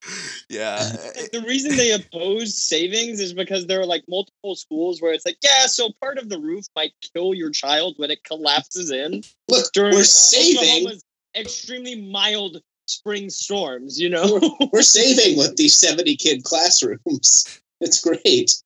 Yeah. 0.50 0.92
The 1.34 1.42
reason 1.42 1.76
they 1.78 1.92
oppose 1.92 2.56
savings 2.56 3.20
is 3.20 3.34
because 3.34 3.66
there 3.66 3.80
are 3.80 3.86
like 3.86 4.04
multiple 4.08 4.56
schools 4.56 5.02
where 5.02 5.14
it's 5.14 5.26
like, 5.26 5.38
yeah, 5.44 5.66
so 5.66 5.90
part 6.00 6.18
of 6.20 6.30
the 6.30 6.40
roof 6.40 6.66
might 6.76 6.94
kill 7.14 7.34
your 7.34 7.50
child 7.50 7.96
when 7.98 8.12
it 8.12 8.24
collapses 8.24 8.92
in 8.92 9.24
Look, 9.48 9.72
during 9.74 9.94
we're 9.94 10.02
uh, 10.02 10.04
saving. 10.04 10.60
Oklahoma's 10.60 11.04
extremely 11.36 12.02
mild 12.02 12.62
spring 12.88 13.30
storms. 13.30 14.00
You 14.00 14.10
know, 14.10 14.58
We're 14.72 14.82
saving 14.82 15.38
with 15.38 15.56
these 15.56 15.76
seventy 15.76 16.16
kid 16.16 16.44
classrooms. 16.44 17.62
It's 17.82 18.02
great. 18.02 18.63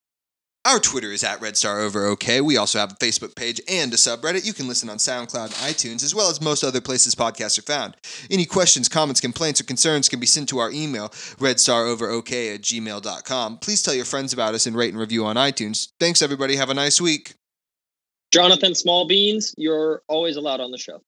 Our 0.68 0.80
Twitter 0.82 1.14
is 1.14 1.24
at 1.24 1.40
Red 1.40 1.56
Star 1.56 1.80
Over 1.80 2.08
OK. 2.08 2.42
We 2.42 2.58
also 2.58 2.78
have 2.78 2.92
a 2.92 2.96
Facebook 2.96 3.38
page 3.38 3.62
and 3.70 3.94
a 3.94 3.96
subreddit. 3.96 4.46
You 4.46 4.52
can 4.52 4.68
listen 4.68 4.90
on 4.90 4.98
SoundCloud, 4.98 5.46
and 5.46 5.54
iTunes, 5.54 6.04
as 6.04 6.14
well 6.14 6.30
as 6.30 6.42
most 6.42 6.62
other 6.62 6.82
places 6.82 7.16
podcasts 7.16 7.58
are 7.58 7.62
found. 7.62 7.96
Any 8.30 8.44
questions, 8.44 8.90
comments, 8.90 9.22
complaints, 9.22 9.62
or 9.62 9.64
concerns 9.64 10.10
can 10.10 10.20
be 10.20 10.26
sent 10.26 10.50
to 10.50 10.58
our 10.58 10.70
email, 10.70 11.08
redstaroverok 11.40 12.56
at 12.56 12.62
gmail.com. 12.64 13.60
Please 13.60 13.82
tell 13.82 13.94
your 13.94 14.04
friends 14.04 14.34
about 14.34 14.56
us 14.56 14.66
and 14.66 14.76
rate 14.76 14.92
and 14.92 15.00
review 15.00 15.26
on 15.26 15.38
iTunes. 15.38 15.94
Thanks, 16.02 16.22
everybody. 16.22 16.58
Have 16.58 16.70
a 16.70 16.74
nice 16.74 17.00
week. 17.00 17.36
Jonathan 18.34 18.76
Small 18.76 19.08
Beans, 19.08 19.56
you're 19.58 20.02
always 20.10 20.36
allowed 20.36 20.60
on 20.60 20.72
the 20.72 20.78
show. 20.78 21.02